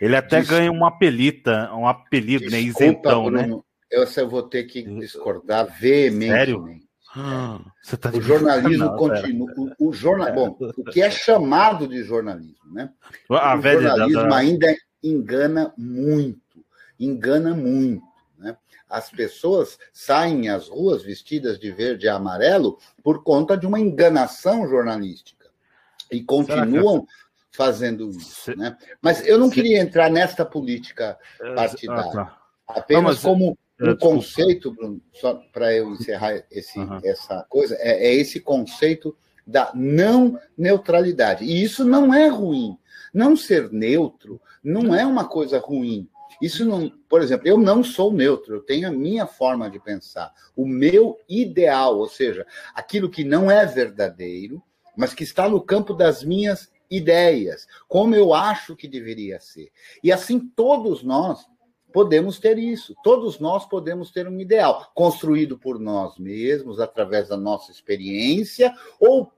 ele 0.00 0.16
até 0.16 0.42
ganha 0.42 0.72
uma 0.72 0.88
apelita, 0.88 1.70
um 1.74 1.86
apelido, 1.86 2.50
né? 2.50 2.60
Desculpa, 2.60 2.82
né? 2.82 2.88
Isentão, 2.88 3.24
Bruno, 3.24 3.56
né? 3.56 3.62
Eu, 3.90 4.04
eu 4.04 4.28
vou 4.28 4.42
ter 4.44 4.64
que 4.64 4.82
discordar 4.82 5.66
veementemente. 5.78 6.38
Sério? 6.38 6.90
Ah, 7.14 7.60
tá 8.00 8.10
o 8.10 8.20
jornalismo 8.20 8.96
continua. 8.96 9.52
O, 9.56 9.88
o 9.88 9.92
jornal, 9.92 10.32
bom, 10.32 10.56
o 10.76 10.84
que 10.84 11.02
é 11.02 11.10
chamado 11.10 11.88
de 11.88 12.04
jornalismo, 12.04 12.72
né? 12.72 12.90
A 13.28 13.56
o 13.56 13.60
jornalismo 13.60 14.28
da... 14.28 14.36
ainda 14.36 14.76
engana 15.02 15.74
muito, 15.76 16.64
engana 16.98 17.52
muito. 17.52 18.04
Né? 18.38 18.56
As 18.88 19.10
pessoas 19.10 19.76
saem 19.92 20.48
às 20.48 20.68
ruas 20.68 21.02
vestidas 21.02 21.58
de 21.58 21.72
verde 21.72 22.06
e 22.06 22.08
amarelo 22.08 22.78
por 23.02 23.24
conta 23.24 23.56
de 23.56 23.66
uma 23.66 23.80
enganação 23.80 24.68
jornalística 24.68 25.46
e 26.12 26.22
continuam 26.22 27.06
fazendo 27.52 28.08
isso. 28.10 28.56
Né? 28.56 28.76
Mas 29.00 29.26
eu 29.26 29.38
não 29.38 29.50
queria 29.50 29.80
entrar 29.80 30.10
nesta 30.10 30.44
política 30.44 31.18
partidária. 31.54 32.10
Ah, 32.10 32.24
tá. 32.24 32.40
Apenas 32.68 33.02
não, 33.02 33.10
mas, 33.10 33.20
como 33.20 33.58
é, 33.80 33.90
um 33.90 33.96
conceito, 33.96 34.72
Bruno, 34.72 35.00
só 35.12 35.34
para 35.52 35.74
eu 35.74 35.90
encerrar 35.92 36.44
esse, 36.50 36.78
uhum. 36.78 37.00
essa 37.02 37.44
coisa, 37.48 37.74
é, 37.80 38.08
é 38.08 38.14
esse 38.14 38.40
conceito 38.40 39.16
da 39.46 39.72
não 39.74 40.38
neutralidade. 40.56 41.44
E 41.44 41.62
isso 41.62 41.84
não 41.84 42.14
é 42.14 42.28
ruim. 42.28 42.78
Não 43.12 43.36
ser 43.36 43.72
neutro 43.72 44.40
não 44.62 44.94
é 44.94 45.04
uma 45.04 45.24
coisa 45.24 45.58
ruim. 45.58 46.08
Isso 46.40 46.64
não, 46.64 46.90
por 47.08 47.20
exemplo, 47.20 47.48
eu 47.48 47.58
não 47.58 47.82
sou 47.82 48.12
neutro, 48.12 48.54
eu 48.54 48.60
tenho 48.60 48.88
a 48.88 48.92
minha 48.92 49.26
forma 49.26 49.68
de 49.68 49.78
pensar, 49.78 50.32
o 50.56 50.66
meu 50.66 51.18
ideal, 51.28 51.98
ou 51.98 52.08
seja, 52.08 52.46
aquilo 52.74 53.10
que 53.10 53.24
não 53.24 53.50
é 53.50 53.66
verdadeiro, 53.66 54.62
mas 54.96 55.12
que 55.12 55.22
está 55.22 55.48
no 55.48 55.60
campo 55.60 55.92
das 55.92 56.24
minhas 56.24 56.70
ideias, 56.90 57.66
como 57.88 58.14
eu 58.14 58.34
acho 58.34 58.74
que 58.74 58.88
deveria 58.88 59.38
ser. 59.40 59.70
E 60.02 60.10
assim 60.10 60.40
todos 60.40 61.02
nós 61.02 61.46
podemos 61.92 62.38
ter 62.38 62.58
isso. 62.58 62.94
Todos 63.02 63.38
nós 63.38 63.66
podemos 63.66 64.10
ter 64.10 64.26
um 64.28 64.40
ideal 64.40 64.90
construído 64.94 65.58
por 65.58 65.78
nós 65.78 66.18
mesmos, 66.18 66.80
através 66.80 67.28
da 67.28 67.36
nossa 67.36 67.70
experiência, 67.70 68.74
ou 68.98 69.32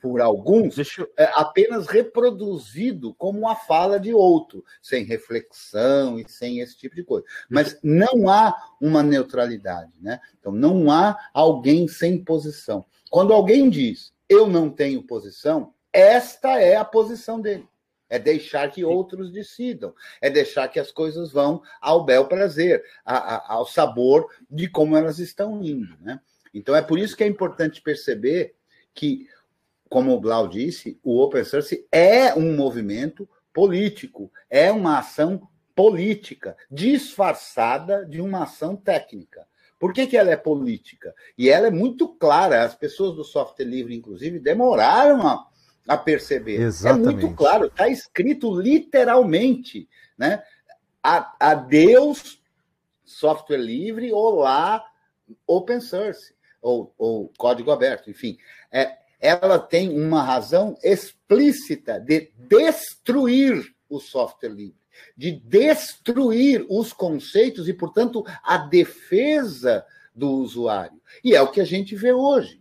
por, 0.00 0.20
alguns, 0.20 0.76
eu... 0.76 1.10
é, 1.16 1.24
apenas 1.34 1.86
reproduzido 1.86 3.14
como 3.14 3.48
a 3.48 3.56
fala 3.56 3.98
de 3.98 4.12
outro, 4.12 4.62
sem 4.82 5.04
reflexão 5.04 6.18
e 6.18 6.28
sem 6.28 6.60
esse 6.60 6.76
tipo 6.76 6.94
de 6.94 7.02
coisa. 7.02 7.26
Mas 7.48 7.78
não 7.82 8.28
há 8.28 8.54
uma 8.80 9.02
neutralidade, 9.02 9.92
né? 10.00 10.20
Então 10.38 10.52
não 10.52 10.90
há 10.90 11.18
alguém 11.32 11.88
sem 11.88 12.22
posição. 12.22 12.84
Quando 13.10 13.32
alguém 13.32 13.70
diz 13.70 14.12
eu 14.28 14.46
não 14.46 14.70
tenho 14.70 15.02
posição, 15.02 15.73
esta 15.94 16.60
é 16.60 16.74
a 16.74 16.84
posição 16.84 17.40
dele. 17.40 17.68
É 18.10 18.18
deixar 18.18 18.70
que 18.70 18.84
outros 18.84 19.32
decidam, 19.32 19.94
é 20.20 20.28
deixar 20.28 20.68
que 20.68 20.78
as 20.78 20.92
coisas 20.92 21.32
vão 21.32 21.62
ao 21.80 22.04
bel 22.04 22.26
prazer, 22.26 22.84
a, 23.04 23.36
a, 23.36 23.54
ao 23.54 23.66
sabor 23.66 24.28
de 24.50 24.68
como 24.68 24.96
elas 24.96 25.18
estão 25.18 25.62
indo. 25.62 25.96
Né? 26.00 26.20
Então 26.52 26.76
é 26.76 26.82
por 26.82 26.98
isso 26.98 27.16
que 27.16 27.24
é 27.24 27.26
importante 27.26 27.80
perceber 27.80 28.54
que, 28.92 29.26
como 29.88 30.12
o 30.12 30.20
Blau 30.20 30.46
disse, 30.46 31.00
o 31.02 31.18
Open 31.18 31.44
Source 31.44 31.86
é 31.90 32.34
um 32.34 32.54
movimento 32.54 33.28
político, 33.52 34.30
é 34.50 34.70
uma 34.70 34.98
ação 34.98 35.48
política, 35.74 36.56
disfarçada 36.70 38.04
de 38.04 38.20
uma 38.20 38.42
ação 38.42 38.76
técnica. 38.76 39.46
Por 39.78 39.92
que, 39.92 40.06
que 40.06 40.16
ela 40.16 40.30
é 40.30 40.36
política? 40.36 41.14
E 41.36 41.48
ela 41.48 41.66
é 41.66 41.70
muito 41.70 42.08
clara. 42.08 42.62
As 42.62 42.74
pessoas 42.74 43.16
do 43.16 43.24
software 43.24 43.66
livre, 43.66 43.94
inclusive, 43.94 44.38
demoraram 44.38 45.26
a, 45.26 45.46
a 45.86 45.96
perceber. 45.96 46.60
Exatamente. 46.60 47.08
É 47.08 47.12
muito 47.12 47.36
claro, 47.36 47.66
está 47.66 47.88
escrito 47.88 48.54
literalmente, 48.58 49.88
né? 50.16 50.42
Adeus 51.02 52.42
software 53.04 53.58
livre, 53.58 54.12
olá 54.12 54.84
open 55.46 55.80
source, 55.80 56.34
ou, 56.60 56.94
ou 56.96 57.32
código 57.36 57.70
aberto, 57.70 58.10
enfim. 58.10 58.38
É, 58.72 58.96
ela 59.20 59.58
tem 59.58 59.90
uma 59.90 60.22
razão 60.22 60.76
explícita 60.82 61.98
de 62.00 62.30
destruir 62.36 63.74
o 63.88 64.00
software 64.00 64.50
livre, 64.50 64.76
de 65.16 65.32
destruir 65.32 66.66
os 66.68 66.92
conceitos 66.92 67.68
e, 67.68 67.72
portanto, 67.72 68.24
a 68.42 68.58
defesa 68.58 69.84
do 70.14 70.30
usuário. 70.30 71.00
E 71.22 71.34
é 71.34 71.42
o 71.42 71.50
que 71.50 71.60
a 71.60 71.64
gente 71.64 71.94
vê 71.94 72.12
hoje. 72.12 72.60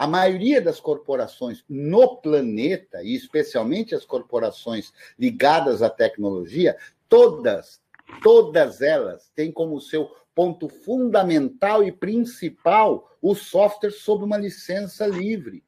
A 0.00 0.06
maioria 0.06 0.62
das 0.62 0.80
corporações 0.80 1.62
no 1.68 2.16
planeta, 2.22 3.02
e 3.02 3.14
especialmente 3.14 3.94
as 3.94 4.02
corporações 4.02 4.94
ligadas 5.18 5.82
à 5.82 5.90
tecnologia, 5.90 6.74
todas, 7.06 7.82
todas 8.22 8.80
elas 8.80 9.30
têm 9.34 9.52
como 9.52 9.78
seu 9.78 10.10
ponto 10.34 10.70
fundamental 10.70 11.84
e 11.84 11.92
principal 11.92 13.14
o 13.20 13.34
software 13.34 13.90
sob 13.90 14.24
uma 14.24 14.38
licença 14.38 15.06
livre, 15.06 15.62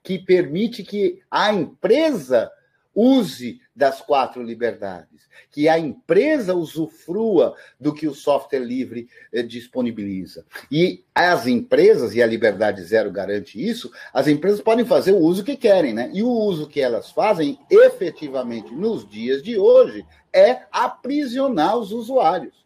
que 0.00 0.16
permite 0.16 0.84
que 0.84 1.20
a 1.28 1.52
empresa 1.52 2.52
use 2.94 3.60
das 3.74 4.00
quatro 4.00 4.42
liberdades, 4.42 5.28
que 5.50 5.68
a 5.68 5.78
empresa 5.78 6.54
usufrua 6.54 7.56
do 7.80 7.94
que 7.94 8.06
o 8.06 8.14
software 8.14 8.60
livre 8.60 9.08
eh, 9.32 9.42
disponibiliza. 9.42 10.44
E 10.70 11.04
as 11.14 11.46
empresas, 11.46 12.14
e 12.14 12.22
a 12.22 12.26
liberdade 12.26 12.82
zero 12.82 13.10
garante 13.10 13.62
isso, 13.62 13.90
as 14.12 14.28
empresas 14.28 14.60
podem 14.60 14.84
fazer 14.84 15.12
o 15.12 15.18
uso 15.18 15.44
que 15.44 15.56
querem, 15.56 15.94
né? 15.94 16.10
E 16.12 16.22
o 16.22 16.28
uso 16.28 16.68
que 16.68 16.80
elas 16.80 17.10
fazem, 17.10 17.58
efetivamente, 17.70 18.72
nos 18.74 19.08
dias 19.08 19.42
de 19.42 19.58
hoje, 19.58 20.04
é 20.32 20.62
aprisionar 20.70 21.76
os 21.76 21.92
usuários. 21.92 22.62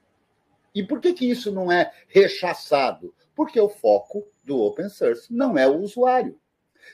E 0.74 0.82
por 0.82 1.00
que, 1.00 1.12
que 1.12 1.30
isso 1.30 1.50
não 1.50 1.70
é 1.72 1.90
rechaçado? 2.08 3.14
Porque 3.34 3.60
o 3.60 3.68
foco 3.68 4.26
do 4.44 4.60
open 4.60 4.88
source 4.88 5.32
não 5.32 5.56
é 5.56 5.66
o 5.66 5.78
usuário. 5.78 6.38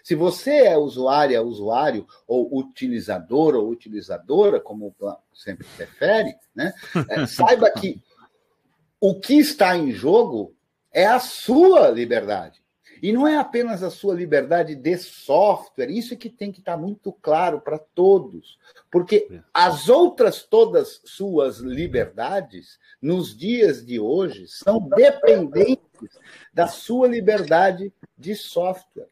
Se 0.03 0.14
você 0.14 0.66
é 0.66 0.77
usuária, 0.77 1.43
usuário, 1.43 2.06
ou 2.27 2.59
utilizador 2.59 3.55
ou 3.55 3.69
utilizadora, 3.69 4.60
como 4.60 4.94
sempre 5.32 5.66
prefere, 5.77 6.35
né? 6.55 6.73
É, 7.09 7.24
saiba 7.27 7.70
que 7.70 8.02
o 9.01 9.19
que 9.19 9.35
está 9.35 9.77
em 9.77 9.90
jogo 9.90 10.55
é 10.93 11.06
a 11.06 11.19
sua 11.19 11.89
liberdade. 11.89 12.62
E 13.02 13.12
não 13.12 13.27
é 13.27 13.36
apenas 13.36 13.82
a 13.82 13.90
sua 13.90 14.14
liberdade 14.14 14.77
de 14.77 14.97
software, 14.97 15.90
isso 15.90 16.14
é 16.14 16.16
que 16.16 16.31
tem 16.31 16.52
que 16.52 16.60
estar 16.60 16.77
muito 16.77 17.12
claro 17.12 17.60
para 17.60 17.77
todos. 17.77 18.56
Porque 18.89 19.40
as 19.52 19.89
outras 19.89 20.44
todas 20.44 21.01
suas 21.05 21.59
liberdades, 21.59 22.78
nos 23.01 23.36
dias 23.36 23.85
de 23.85 23.98
hoje, 23.98 24.47
são 24.47 24.78
dependentes 24.89 26.16
da 26.55 26.69
sua 26.69 27.09
liberdade 27.09 27.93
de 28.16 28.36
software. 28.36 29.09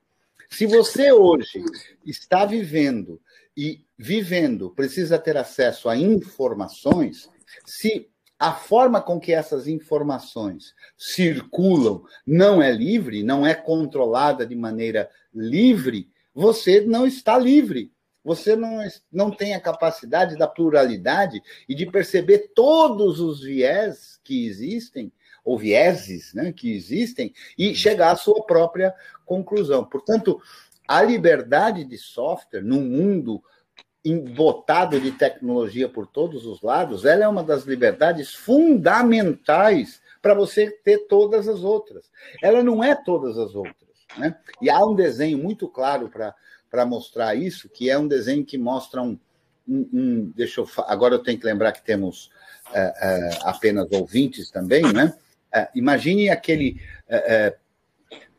Se 0.51 0.67
você 0.67 1.13
hoje 1.13 1.63
está 2.05 2.45
vivendo 2.45 3.21
e 3.57 3.85
vivendo 3.97 4.71
precisa 4.71 5.19
ter 5.19 5.37
acesso 5.37 5.89
a 5.89 5.97
informações, 5.97 7.31
se 7.65 8.11
a 8.39 8.53
forma 8.53 9.01
com 9.01 9.21
que 9.21 9.33
essas 9.33 9.69
informações 9.69 10.75
circulam 10.97 12.03
não 12.27 12.63
é 12.63 12.73
livre, 12.73 13.23
não 13.23 13.47
é 13.47 13.55
controlada 13.55 14.47
de 14.47 14.57
maneira 14.57 15.09
livre, 15.33 16.11
você 16.35 16.81
não 16.81 17.07
está 17.07 17.39
livre. 17.39 17.93
Você 18.23 18.55
não, 18.55 18.87
não 19.11 19.31
tem 19.31 19.55
a 19.55 19.61
capacidade 19.61 20.37
da 20.37 20.47
pluralidade 20.47 21.41
e 21.67 21.75
de 21.75 21.87
perceber 21.87 22.53
todos 22.55 23.19
os 23.19 23.43
viés 23.43 24.21
que 24.23 24.47
existem 24.47 25.11
ou 25.45 25.59
vieses 25.59 26.35
né, 26.35 26.53
que 26.53 26.73
existem 26.73 27.33
e 27.57 27.75
chegar 27.75 28.13
à 28.13 28.17
sua 28.17 28.45
própria 28.45 28.95
conclusão. 29.25 29.85
Portanto, 29.85 30.41
a 30.87 31.03
liberdade 31.03 31.85
de 31.85 31.97
software 31.97 32.63
no 32.63 32.81
mundo 32.81 33.43
embotado 34.05 34.99
de 34.99 35.13
tecnologia 35.13 35.89
por 35.89 36.07
todos 36.07 36.47
os 36.47 36.63
lados, 36.63 37.05
ela 37.05 37.25
é 37.25 37.29
uma 37.29 37.45
das 37.45 37.65
liberdades 37.65 38.35
fundamentais 38.35 40.01
para 40.23 40.35
você 40.35 40.71
ter 40.71 41.07
todas 41.07 41.49
as 41.49 41.63
outras. 41.63 42.11
Ela 42.43 42.63
não 42.63 42.83
é 42.83 42.95
todas 42.95 43.39
as 43.39 43.55
outras. 43.55 43.91
Né? 44.17 44.37
E 44.61 44.71
há 44.71 44.85
um 44.85 44.95
desenho 44.95 45.39
muito 45.39 45.69
claro 45.69 46.11
para 46.11 46.87
mostrar 46.87 47.35
isso, 47.35 47.69
que 47.69 47.91
é 47.91 47.99
um 47.99 48.09
desenho 48.09 48.45
que 48.45 48.59
mostra 48.59 49.03
um. 49.03 49.19
um, 49.69 49.89
um 49.93 50.33
deixa 50.35 50.61
eu, 50.61 50.69
agora 50.87 51.15
eu 51.15 51.23
tenho 51.23 51.39
que 51.39 51.47
lembrar 51.47 51.73
que 51.73 51.85
temos 51.85 52.31
é, 52.73 52.81
é, 52.81 53.39
apenas 53.43 53.91
ouvintes 53.93 54.51
também, 54.51 54.83
né? 54.93 55.15
É, 55.53 55.69
imagine 55.75 56.29
aquele 56.29 56.81
é, 57.09 57.47
é, 57.47 57.57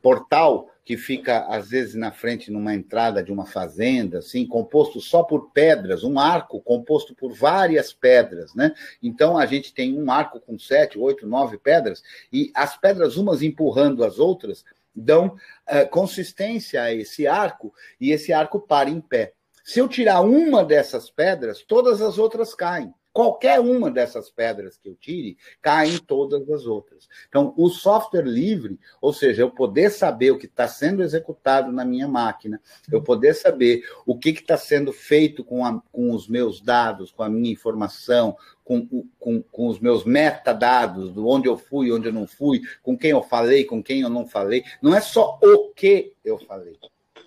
portal 0.01 0.69
que 0.83 0.97
fica 0.97 1.45
às 1.47 1.69
vezes 1.69 1.95
na 1.95 2.11
frente 2.11 2.51
numa 2.51 2.73
entrada 2.73 3.23
de 3.23 3.31
uma 3.31 3.45
fazenda, 3.45 4.17
assim, 4.17 4.45
composto 4.45 4.99
só 4.99 5.23
por 5.23 5.51
pedras, 5.51 6.03
um 6.03 6.19
arco 6.19 6.59
composto 6.59 7.13
por 7.13 7.33
várias 7.33 7.93
pedras, 7.93 8.55
né? 8.55 8.73
Então 9.01 9.37
a 9.37 9.45
gente 9.45 9.73
tem 9.73 9.97
um 9.97 10.11
arco 10.11 10.39
com 10.39 10.57
sete, 10.57 10.97
oito, 10.97 11.27
nove 11.27 11.57
pedras 11.57 12.01
e 12.33 12.51
as 12.55 12.75
pedras 12.77 13.15
umas 13.15 13.41
empurrando 13.41 14.03
as 14.03 14.17
outras 14.17 14.65
dão 14.93 15.27
uh, 15.27 15.87
consistência 15.89 16.83
a 16.83 16.93
esse 16.93 17.25
arco 17.27 17.73
e 17.99 18.11
esse 18.11 18.33
arco 18.33 18.59
para 18.59 18.89
em 18.89 18.99
pé. 18.99 19.33
Se 19.63 19.79
eu 19.79 19.87
tirar 19.87 20.21
uma 20.21 20.65
dessas 20.65 21.09
pedras, 21.09 21.61
todas 21.61 22.01
as 22.01 22.17
outras 22.17 22.53
caem. 22.53 22.93
Qualquer 23.13 23.59
uma 23.59 23.91
dessas 23.91 24.29
pedras 24.29 24.77
que 24.77 24.87
eu 24.87 24.95
tire, 24.95 25.37
caem 25.61 25.97
todas 25.97 26.49
as 26.49 26.65
outras. 26.65 27.09
Então, 27.27 27.53
o 27.57 27.69
software 27.69 28.25
livre, 28.25 28.79
ou 29.01 29.11
seja, 29.11 29.41
eu 29.41 29.51
poder 29.51 29.89
saber 29.89 30.31
o 30.31 30.37
que 30.37 30.45
está 30.45 30.67
sendo 30.67 31.03
executado 31.03 31.71
na 31.71 31.83
minha 31.83 32.07
máquina, 32.07 32.61
eu 32.89 33.01
poder 33.01 33.33
saber 33.33 33.83
o 34.05 34.17
que 34.17 34.29
está 34.29 34.55
sendo 34.55 34.93
feito 34.93 35.43
com, 35.43 35.65
a, 35.65 35.81
com 35.91 36.11
os 36.11 36.27
meus 36.27 36.61
dados, 36.61 37.11
com 37.11 37.21
a 37.21 37.29
minha 37.29 37.51
informação, 37.51 38.37
com, 38.63 38.87
com, 39.19 39.41
com 39.41 39.67
os 39.67 39.79
meus 39.79 40.05
metadados, 40.05 41.11
do 41.11 41.27
onde 41.27 41.49
eu 41.49 41.57
fui, 41.57 41.91
onde 41.91 42.07
eu 42.07 42.13
não 42.13 42.25
fui, 42.25 42.61
com 42.81 42.97
quem 42.97 43.11
eu 43.11 43.21
falei, 43.21 43.65
com 43.65 43.83
quem 43.83 44.01
eu 44.01 44.09
não 44.09 44.25
falei. 44.25 44.63
Não 44.81 44.95
é 44.95 45.01
só 45.01 45.37
o 45.43 45.73
que 45.73 46.13
eu 46.23 46.37
falei, 46.37 46.79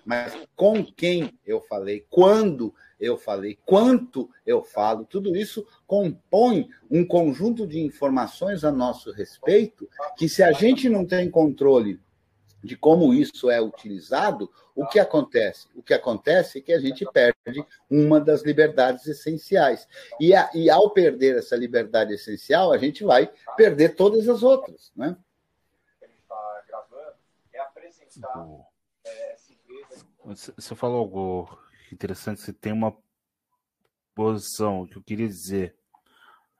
mas 0.03 0.35
com 0.55 0.83
quem 0.83 1.37
eu 1.45 1.61
falei, 1.61 2.05
quando 2.09 2.73
eu 2.99 3.17
falei, 3.17 3.57
quanto 3.65 4.29
eu 4.45 4.63
falo, 4.63 5.05
tudo 5.05 5.35
isso 5.35 5.65
compõe 5.85 6.69
um 6.89 7.05
conjunto 7.05 7.67
de 7.67 7.79
informações 7.79 8.63
a 8.63 8.71
nosso 8.71 9.11
respeito 9.11 9.89
que, 10.17 10.29
se 10.29 10.41
a 10.41 10.51
gente 10.51 10.87
não 10.89 11.05
tem 11.05 11.29
controle 11.29 11.99
de 12.63 12.75
como 12.75 13.13
isso 13.13 13.49
é 13.49 13.61
utilizado, 13.61 14.49
o 14.75 14.85
que 14.87 14.99
acontece? 14.99 15.67
O 15.75 15.83
que 15.83 15.93
acontece 15.93 16.57
é 16.57 16.61
que 16.61 16.73
a 16.73 16.79
gente 16.79 17.05
perde 17.11 17.65
uma 17.89 18.19
das 18.19 18.41
liberdades 18.41 19.05
essenciais. 19.07 19.87
E, 20.19 20.33
a, 20.33 20.49
e 20.53 20.69
ao 20.69 20.89
perder 20.89 21.37
essa 21.37 21.55
liberdade 21.55 22.13
essencial, 22.13 22.71
a 22.71 22.77
gente 22.77 23.03
vai 23.03 23.31
perder 23.55 23.95
todas 23.95 24.27
as 24.27 24.41
outras. 24.41 24.91
Né? 24.95 25.15
Você 30.25 30.75
falou 30.75 30.99
algo 30.99 31.64
interessante, 31.93 32.41
você 32.41 32.53
tem 32.53 32.73
uma 32.73 32.95
posição. 34.13 34.87
Que 34.87 34.97
eu 34.97 35.03
queria 35.03 35.27
dizer 35.27 35.75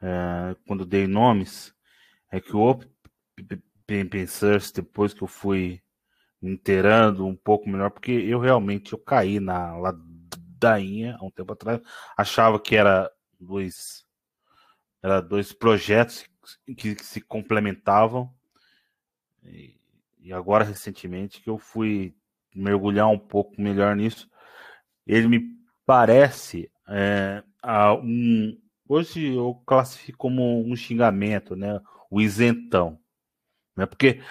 é, 0.02 0.56
quando 0.68 0.86
dei 0.86 1.08
nomes, 1.08 1.74
é 2.32 2.40
que 2.40 2.56
o 2.56 2.62
Open 2.62 4.28
Search, 4.28 4.74
depois 4.74 5.14
que 5.14 5.22
eu 5.22 5.28
fui 5.28 5.82
me 6.42 6.52
inteirando 6.52 7.26
um 7.26 7.36
pouco 7.36 7.70
melhor, 7.70 7.90
porque 7.90 8.12
eu 8.12 8.40
realmente 8.40 8.94
eu 8.94 9.00
caí 9.00 9.40
na 9.40 9.76
ladainha 9.78 11.18
há 11.20 11.26
um 11.26 11.32
tempo 11.32 11.54
atrás, 11.54 11.82
achava 12.18 12.60
que 12.60 12.76
era 12.76 13.12
dois, 13.40 14.06
era 15.02 15.22
dois 15.22 15.54
projetos 15.54 16.26
que, 16.66 16.96
que 16.96 17.04
se 17.04 17.22
complementavam, 17.22 18.32
e, 19.44 19.80
e 20.20 20.34
agora 20.34 20.64
recentemente 20.64 21.42
que 21.42 21.50
eu 21.50 21.58
fui 21.58 22.16
mergulhar 22.54 23.08
um 23.08 23.20
pouco 23.20 23.60
melhor 23.62 23.96
nisso, 23.96 24.30
ele 25.06 25.28
me 25.28 25.56
parece 25.86 26.70
é, 26.88 27.44
um, 28.04 28.58
hoje 28.88 29.34
eu 29.34 29.62
classifico 29.66 30.18
como 30.18 30.66
um 30.66 30.76
xingamento, 30.76 31.56
né? 31.56 31.80
O 32.10 32.22
isentão. 32.22 33.00
Né? 33.76 33.86
Porque 33.86 34.22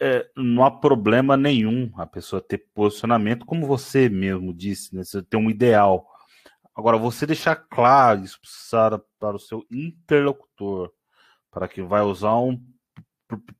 é, 0.00 0.28
não 0.36 0.64
há 0.64 0.70
problema 0.70 1.36
nenhum 1.36 1.92
a 1.96 2.06
pessoa 2.06 2.40
ter 2.40 2.58
posicionamento, 2.74 3.44
como 3.44 3.66
você 3.66 4.08
mesmo 4.08 4.54
disse, 4.54 4.94
né? 4.94 5.04
Você 5.04 5.22
tem 5.22 5.38
um 5.38 5.50
ideal. 5.50 6.08
Agora, 6.74 6.96
você 6.98 7.26
deixar 7.26 7.56
claro 7.56 8.22
para, 8.70 8.98
para 9.18 9.36
o 9.36 9.40
seu 9.40 9.66
interlocutor, 9.70 10.92
para 11.50 11.68
quem 11.68 11.86
vai 11.86 12.02
usar 12.02 12.38
um 12.38 12.62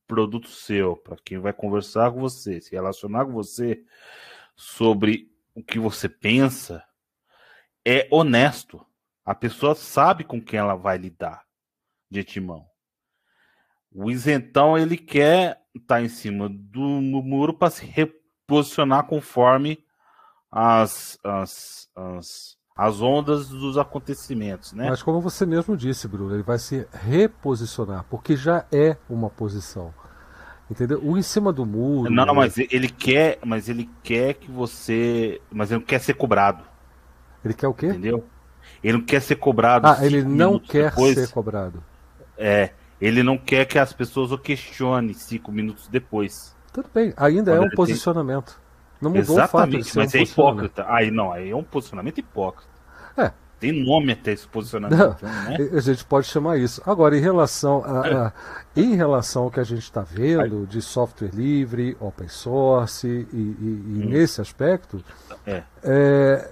produto 0.06 0.48
seu, 0.48 0.96
para 0.96 1.16
quem 1.24 1.38
vai 1.38 1.52
conversar 1.52 2.12
com 2.12 2.20
você, 2.20 2.60
se 2.60 2.72
relacionar 2.72 3.24
com 3.24 3.32
você 3.32 3.82
sobre 4.54 5.30
o 5.56 5.62
que 5.62 5.78
você 5.78 6.06
pensa, 6.06 6.84
é 7.84 8.06
honesto. 8.12 8.84
A 9.24 9.34
pessoa 9.34 9.74
sabe 9.74 10.22
com 10.22 10.40
quem 10.40 10.60
ela 10.60 10.76
vai 10.76 10.98
lidar 10.98 11.42
de 12.10 12.22
timão. 12.22 12.66
O 13.90 14.10
isentão 14.10 14.76
ele 14.76 14.98
quer 14.98 15.62
estar 15.74 15.96
tá 15.96 16.02
em 16.02 16.08
cima 16.08 16.48
do 16.50 16.80
muro 16.80 17.54
para 17.54 17.70
se 17.70 17.86
reposicionar 17.86 19.06
conforme 19.06 19.82
as, 20.52 21.18
as, 21.24 21.88
as, 21.96 22.56
as 22.76 23.00
ondas 23.00 23.48
dos 23.48 23.78
acontecimentos, 23.78 24.74
né? 24.74 24.90
Mas 24.90 25.02
como 25.02 25.22
você 25.22 25.46
mesmo 25.46 25.74
disse, 25.74 26.06
Bruno, 26.06 26.34
ele 26.34 26.42
vai 26.42 26.58
se 26.58 26.86
reposicionar, 26.92 28.04
porque 28.10 28.36
já 28.36 28.66
é 28.70 28.98
uma 29.08 29.30
posição. 29.30 29.94
Entendeu? 30.70 31.00
O 31.02 31.16
em 31.16 31.22
cima 31.22 31.52
do 31.52 31.64
muro. 31.64 32.10
Não, 32.10 32.26
não, 32.26 32.34
mas 32.34 32.58
ele 32.58 32.88
quer, 32.88 33.38
mas 33.44 33.68
ele 33.68 33.88
quer 34.02 34.34
que 34.34 34.50
você, 34.50 35.40
mas 35.50 35.70
ele 35.70 35.80
não 35.80 35.86
quer 35.86 36.00
ser 36.00 36.14
cobrado. 36.14 36.64
Ele 37.44 37.54
quer 37.54 37.68
o 37.68 37.74
quê? 37.74 37.86
Entendeu? 37.86 38.24
Ele 38.82 38.98
não 38.98 39.04
quer 39.04 39.22
ser 39.22 39.36
cobrado. 39.36 39.86
Ah, 39.86 39.98
ele 40.04 40.22
não 40.22 40.58
quer 40.58 40.90
depois. 40.90 41.14
ser 41.14 41.28
cobrado. 41.30 41.82
É, 42.36 42.70
ele 43.00 43.22
não 43.22 43.38
quer 43.38 43.64
que 43.64 43.78
as 43.78 43.92
pessoas 43.92 44.32
o 44.32 44.38
questionem 44.38 45.14
cinco 45.14 45.52
minutos 45.52 45.86
depois. 45.88 46.54
Tudo 46.72 46.90
bem, 46.92 47.14
ainda 47.16 47.54
é 47.54 47.60
um 47.60 47.70
posicionamento. 47.70 48.54
Tem... 48.54 48.66
Não 49.00 49.10
mudou 49.10 49.36
Exatamente, 49.36 49.80
o 49.80 49.84
fato 49.84 49.92
de 49.92 49.96
mas 49.98 50.14
um 50.14 50.18
é 50.18 50.22
hipócrita. 50.22 50.86
Aí 50.88 51.10
não, 51.10 51.32
aí 51.32 51.50
é 51.50 51.56
um 51.56 51.62
posicionamento 51.62 52.18
hipócrita. 52.18 52.75
É. 53.56 53.60
Tem 53.60 53.84
nome 53.84 54.12
até 54.12 54.32
esse 54.32 54.46
posicionamento. 54.46 54.98
Não, 54.98 55.30
né? 55.30 55.56
A 55.72 55.80
gente 55.80 56.04
pode 56.04 56.26
chamar 56.26 56.58
isso. 56.58 56.82
Agora, 56.84 57.16
em 57.16 57.20
relação, 57.20 57.82
a, 57.84 58.26
a 58.26 58.32
em 58.76 58.94
relação 58.94 59.44
ao 59.44 59.50
que 59.50 59.60
a 59.60 59.64
gente 59.64 59.82
está 59.82 60.02
vendo 60.02 60.66
de 60.66 60.82
software 60.82 61.30
livre, 61.32 61.96
open 61.98 62.28
source, 62.28 63.06
e, 63.06 63.10
e, 63.10 63.36
e 63.36 64.02
hum. 64.04 64.08
nesse 64.10 64.40
aspecto, 64.40 65.02
é. 65.46 65.62
É, 65.82 66.50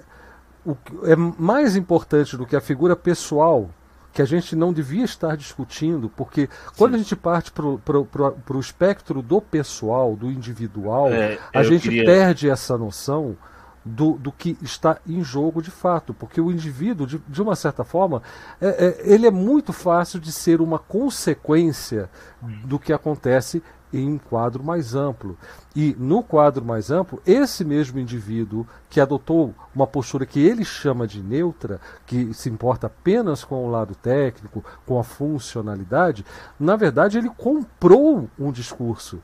o, 0.64 0.76
é 1.05 1.14
mais 1.14 1.76
importante 1.76 2.36
do 2.36 2.47
que 2.47 2.56
a 2.56 2.60
figura 2.60 2.97
pessoal 2.97 3.68
que 4.14 4.22
a 4.22 4.24
gente 4.24 4.55
não 4.55 4.72
devia 4.72 5.05
estar 5.05 5.36
discutindo, 5.36 6.09
porque 6.09 6.48
quando 6.78 6.93
Sim. 6.93 6.97
a 6.97 6.98
gente 7.02 7.16
parte 7.16 7.51
para 7.51 8.56
o 8.56 8.60
espectro 8.60 9.20
do 9.20 9.40
pessoal, 9.40 10.14
do 10.14 10.31
individual, 10.31 11.09
é, 11.09 11.36
a 11.52 11.64
gente 11.64 11.89
queria... 11.89 12.05
perde 12.05 12.48
essa 12.48 12.78
noção 12.78 13.36
do, 13.85 14.12
do 14.12 14.32
que 14.32 14.56
está 14.62 14.98
em 15.06 15.23
jogo 15.23 15.61
de 15.61 15.70
fato, 15.70 16.15
porque 16.15 16.40
o 16.40 16.51
indivíduo, 16.51 17.06
de, 17.06 17.19
de 17.28 17.43
uma 17.43 17.55
certa 17.55 17.85
forma, 17.85 18.23
é, 18.61 18.69
é, 18.69 19.12
ele 19.12 19.27
é 19.27 19.31
muito 19.31 19.73
fácil 19.73 20.19
de 20.19 20.32
ser 20.32 20.61
uma 20.61 20.78
consequência 20.78 22.09
do 22.65 22.78
que 22.78 22.93
acontece 22.93 23.62
em 23.93 24.09
um 24.09 24.19
quadro 24.19 24.62
mais 24.62 24.94
amplo. 24.94 25.39
E 25.77 25.94
no 25.98 26.23
quadro 26.23 26.65
mais 26.65 26.90
amplo, 26.90 27.23
esse 27.24 27.65
mesmo 27.65 27.98
indivíduo 27.98 28.66
que 28.90 29.01
adotou 29.01 29.55
uma 29.74 29.86
postura 29.86 30.27
que 30.27 30.40
ele 30.40 30.65
chama 30.65 31.06
de 31.06 31.23
neutra, 31.23 31.81
que 32.05 32.35
se 32.35 32.48
importa 32.48 32.89
apenas 32.89 33.44
com 33.44 33.65
o 33.65 33.70
lado 33.70 33.94
técnico, 33.94 34.65
com 34.85 34.98
a 34.98 35.05
funcionalidade, 35.05 36.24
na 36.59 36.74
verdade 36.74 37.19
ele 37.19 37.31
comprou 37.31 38.28
um 38.39 38.51
discurso 38.51 39.23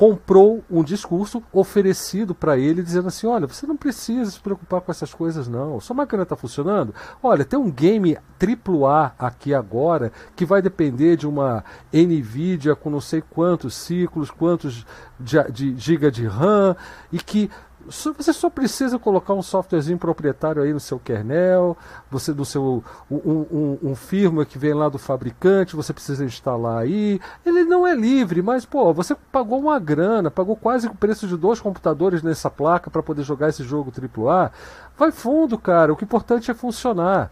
comprou 0.00 0.64
um 0.70 0.82
discurso 0.82 1.42
oferecido 1.52 2.34
para 2.34 2.56
ele, 2.56 2.82
dizendo 2.82 3.08
assim: 3.08 3.26
olha, 3.26 3.46
você 3.46 3.66
não 3.66 3.76
precisa 3.76 4.30
se 4.30 4.40
preocupar 4.40 4.80
com 4.80 4.90
essas 4.90 5.12
coisas, 5.12 5.46
não. 5.46 5.78
Sua 5.78 5.94
máquina 5.94 6.22
está 6.22 6.34
funcionando. 6.34 6.94
Olha, 7.22 7.44
tem 7.44 7.58
um 7.58 7.70
game 7.70 8.16
AAA 8.40 9.12
aqui 9.18 9.52
agora 9.52 10.10
que 10.34 10.46
vai 10.46 10.62
depender 10.62 11.16
de 11.16 11.28
uma 11.28 11.62
NVIDIA 11.92 12.74
com 12.74 12.88
não 12.88 12.98
sei 12.98 13.20
quantos 13.20 13.74
ciclos, 13.74 14.30
quantos 14.30 14.86
de, 15.18 15.52
de 15.52 15.76
giga 15.76 16.10
de 16.10 16.26
RAM, 16.26 16.74
e 17.12 17.18
que 17.18 17.50
você 17.90 18.32
só 18.32 18.48
precisa 18.48 18.98
colocar 18.98 19.34
um 19.34 19.42
softwarezinho 19.42 19.98
proprietário 19.98 20.62
aí 20.62 20.72
no 20.72 20.78
seu 20.78 20.98
kernel, 20.98 21.76
você 22.10 22.32
do 22.32 22.44
seu 22.44 22.84
um, 23.10 23.16
um, 23.16 23.78
um 23.82 23.94
firmware 23.96 24.46
que 24.46 24.58
vem 24.58 24.72
lá 24.72 24.88
do 24.88 24.98
fabricante, 24.98 25.74
você 25.74 25.92
precisa 25.92 26.24
instalar 26.24 26.78
aí. 26.78 27.20
Ele 27.44 27.64
não 27.64 27.86
é 27.86 27.94
livre, 27.94 28.42
mas 28.42 28.64
pô, 28.64 28.94
você 28.94 29.14
pagou 29.32 29.58
uma 29.58 29.78
grana, 29.78 30.30
pagou 30.30 30.54
quase 30.54 30.86
o 30.86 30.94
preço 30.94 31.26
de 31.26 31.36
dois 31.36 31.60
computadores 31.60 32.22
nessa 32.22 32.48
placa 32.48 32.90
para 32.90 33.02
poder 33.02 33.24
jogar 33.24 33.48
esse 33.48 33.64
jogo 33.64 33.92
AAA. 33.92 34.52
Vai 34.96 35.10
fundo, 35.10 35.58
cara. 35.58 35.92
O 35.92 35.96
que 35.96 36.04
é 36.04 36.06
importante 36.06 36.50
é 36.50 36.54
funcionar. 36.54 37.30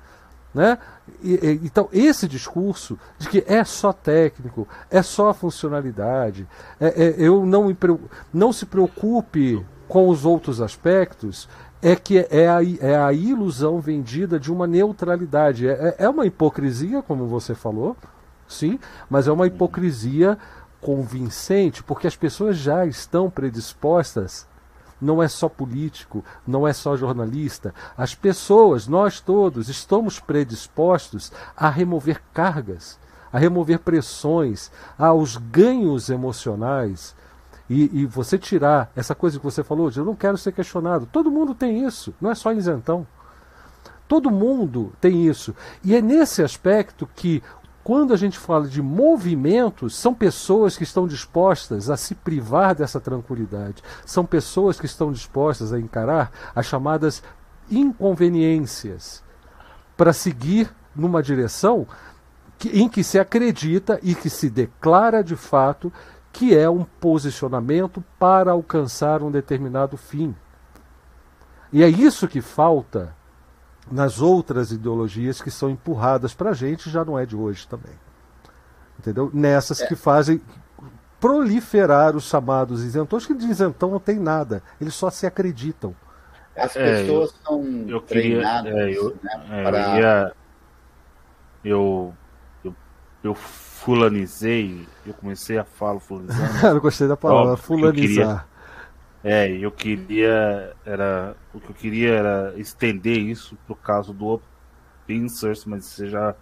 Né? 0.53 0.79
E, 1.23 1.35
e, 1.35 1.61
então, 1.65 1.89
esse 1.93 2.27
discurso 2.27 2.99
de 3.19 3.29
que 3.29 3.45
é 3.47 3.63
só 3.65 3.93
técnico, 3.93 4.67
é 4.91 5.03
só 5.03 5.33
funcionalidade, 5.33 6.49
é, 6.81 6.87
é, 6.89 7.15
eu 7.19 7.47
não, 7.47 7.67
me, 7.67 7.77
não 8.33 8.53
se 8.53 8.67
preocupe 8.67 9.65
com 9.89 10.09
os 10.09 10.25
outros 10.25 10.61
aspectos, 10.61 11.49
é 11.81 11.97
que 11.97 12.19
é 12.31 12.49
a, 12.49 12.59
é 12.81 12.97
a 12.97 13.13
ilusão 13.13 13.81
vendida 13.81 14.39
de 14.39 14.53
uma 14.53 14.67
neutralidade. 14.67 15.69
É, 15.69 15.97
é 15.99 16.09
uma 16.09 16.27
hipocrisia, 16.27 17.03
como 17.03 17.27
você 17.27 17.55
falou, 17.55 17.97
sim, 18.47 18.79
mas 19.09 19.27
é 19.27 19.33
uma 19.33 19.47
hipocrisia 19.47 20.37
convincente, 20.81 21.83
porque 21.83 22.07
as 22.07 22.17
pessoas 22.17 22.57
já 22.57 22.87
estão 22.87 23.31
predispostas 23.31 24.47
não 25.01 25.23
é 25.23 25.29
só 25.29 25.49
político, 25.49 26.25
não 26.47 26.67
é 26.67 26.73
só 26.73 26.97
jornalista. 26.97 27.75
As 27.97 28.15
pessoas, 28.15 28.87
nós 28.87 29.21
todos, 29.21 29.69
estamos 29.69 30.19
predispostos 30.19 31.33
a 31.57 31.71
remover 31.71 32.21
cargas, 32.33 32.99
a 33.33 33.39
remover 33.39 33.79
pressões, 33.79 34.71
aos 34.99 35.37
ganhos 35.37 36.11
emocionais. 36.11 37.15
E, 37.69 38.01
e 38.01 38.07
você 38.07 38.39
tirar 38.39 38.91
essa 38.97 39.15
coisa 39.15 39.39
que 39.39 39.45
você 39.45 39.63
falou, 39.63 39.91
de 39.91 39.99
eu 39.99 40.05
não 40.05 40.17
quero 40.17 40.39
ser 40.39 40.53
questionado. 40.53 41.07
Todo 41.11 41.31
mundo 41.31 41.55
tem 41.55 41.85
isso, 41.85 42.15
não 42.21 42.31
é 42.31 42.35
só 42.35 42.53
isentão. 42.53 43.07
Todo 44.07 44.31
mundo 44.31 44.93
tem 45.01 45.27
isso. 45.27 45.55
E 45.85 45.95
é 45.95 46.01
nesse 46.01 46.43
aspecto 46.43 47.09
que 47.15 47.43
quando 47.85 48.13
a 48.13 48.17
gente 48.17 48.39
fala 48.39 48.69
de 48.69 48.83
movimentos, 48.83 49.97
são 49.97 50.13
pessoas 50.13 50.77
que 50.77 50.83
estão 50.83 51.07
dispostas 51.07 51.89
a 51.89 51.97
se 51.97 52.15
privar 52.15 52.75
dessa 52.75 53.01
tranquilidade. 53.01 53.83
São 54.05 54.27
pessoas 54.27 54.79
que 54.79 54.85
estão 54.87 55.11
dispostas 55.11 55.73
a 55.73 55.81
encarar 55.81 56.31
as 56.55 56.67
chamadas 56.67 57.23
inconveniências 57.71 59.23
para 59.97 60.13
seguir 60.13 60.71
numa 60.95 61.23
direção 61.23 61.87
que, 62.59 62.69
em 62.79 62.89
que 62.89 63.03
se 63.03 63.19
acredita 63.19 63.99
e 64.03 64.15
que 64.15 64.29
se 64.29 64.51
declara 64.51 65.23
de 65.23 65.37
fato 65.37 65.93
que 66.39 66.57
é 66.57 66.71
um 66.71 66.85
posicionamento 66.85 68.01
para 68.17 68.53
alcançar 68.53 69.25
um 69.25 69.31
determinado 69.31 69.97
fim. 69.97 70.37
E 71.73 71.83
é 71.83 71.89
isso 71.89 72.29
que 72.29 72.41
falta 72.41 73.13
nas 73.91 74.21
outras 74.21 74.71
ideologias 74.71 75.43
que 75.43 75.51
são 75.51 75.69
empurradas 75.69 76.35
para 76.35 76.51
a 76.51 76.55
gente, 76.55 76.91
já 76.91 77.05
não 77.05 77.19
é 77.19 77.27
de 77.27 77.35
hoje 77.35 77.67
também. 77.67 77.93
Entendeu? 78.97 79.33
Nessas 79.35 79.81
é. 79.81 79.89
que 79.89 79.97
fazem 79.97 80.41
proliferar 81.19 82.15
os 82.15 82.29
chamados 82.29 82.85
isentões, 82.85 83.27
que 83.27 83.35
de 83.35 83.47
isentão 83.47 83.91
não 83.91 83.99
tem 83.99 84.21
nada, 84.21 84.63
eles 84.81 84.95
só 84.95 85.11
se 85.11 85.27
acreditam. 85.27 85.93
As 86.57 86.77
é, 86.77 87.03
pessoas 87.03 87.31
eu, 87.31 87.37
são 87.45 87.65
eu 87.89 88.01
treinadas 88.01 88.73
queria, 88.73 88.91
é, 88.91 88.97
eu, 88.97 89.19
né, 89.21 89.45
é, 89.51 89.63
para... 89.65 89.79
Eu, 89.81 90.01
ia, 90.01 90.33
eu, 91.65 92.15
eu, 92.63 92.77
eu, 93.25 93.37
fulanizei, 93.79 94.87
eu 95.07 95.15
comecei 95.15 95.57
a 95.57 95.65
falar 95.65 96.01
fulanizando. 96.01 96.67
eu 96.67 96.81
gostei 96.81 97.07
da 97.07 97.17
palavra, 97.17 97.57
fulanizar. 97.57 98.47
É, 99.23 99.49
eu 99.51 99.71
queria 99.71 100.75
era 100.85 101.37
o 101.53 101.61
que 101.61 101.71
eu 101.71 101.75
queria 101.75 102.11
era 102.11 102.55
estender 102.57 103.19
isso 103.19 103.57
pro 103.67 103.75
caso 103.75 104.13
do 104.13 104.27
open 104.27 105.29
source, 105.29 105.69
mas 105.69 105.85
você 105.85 106.09
já 106.09 106.35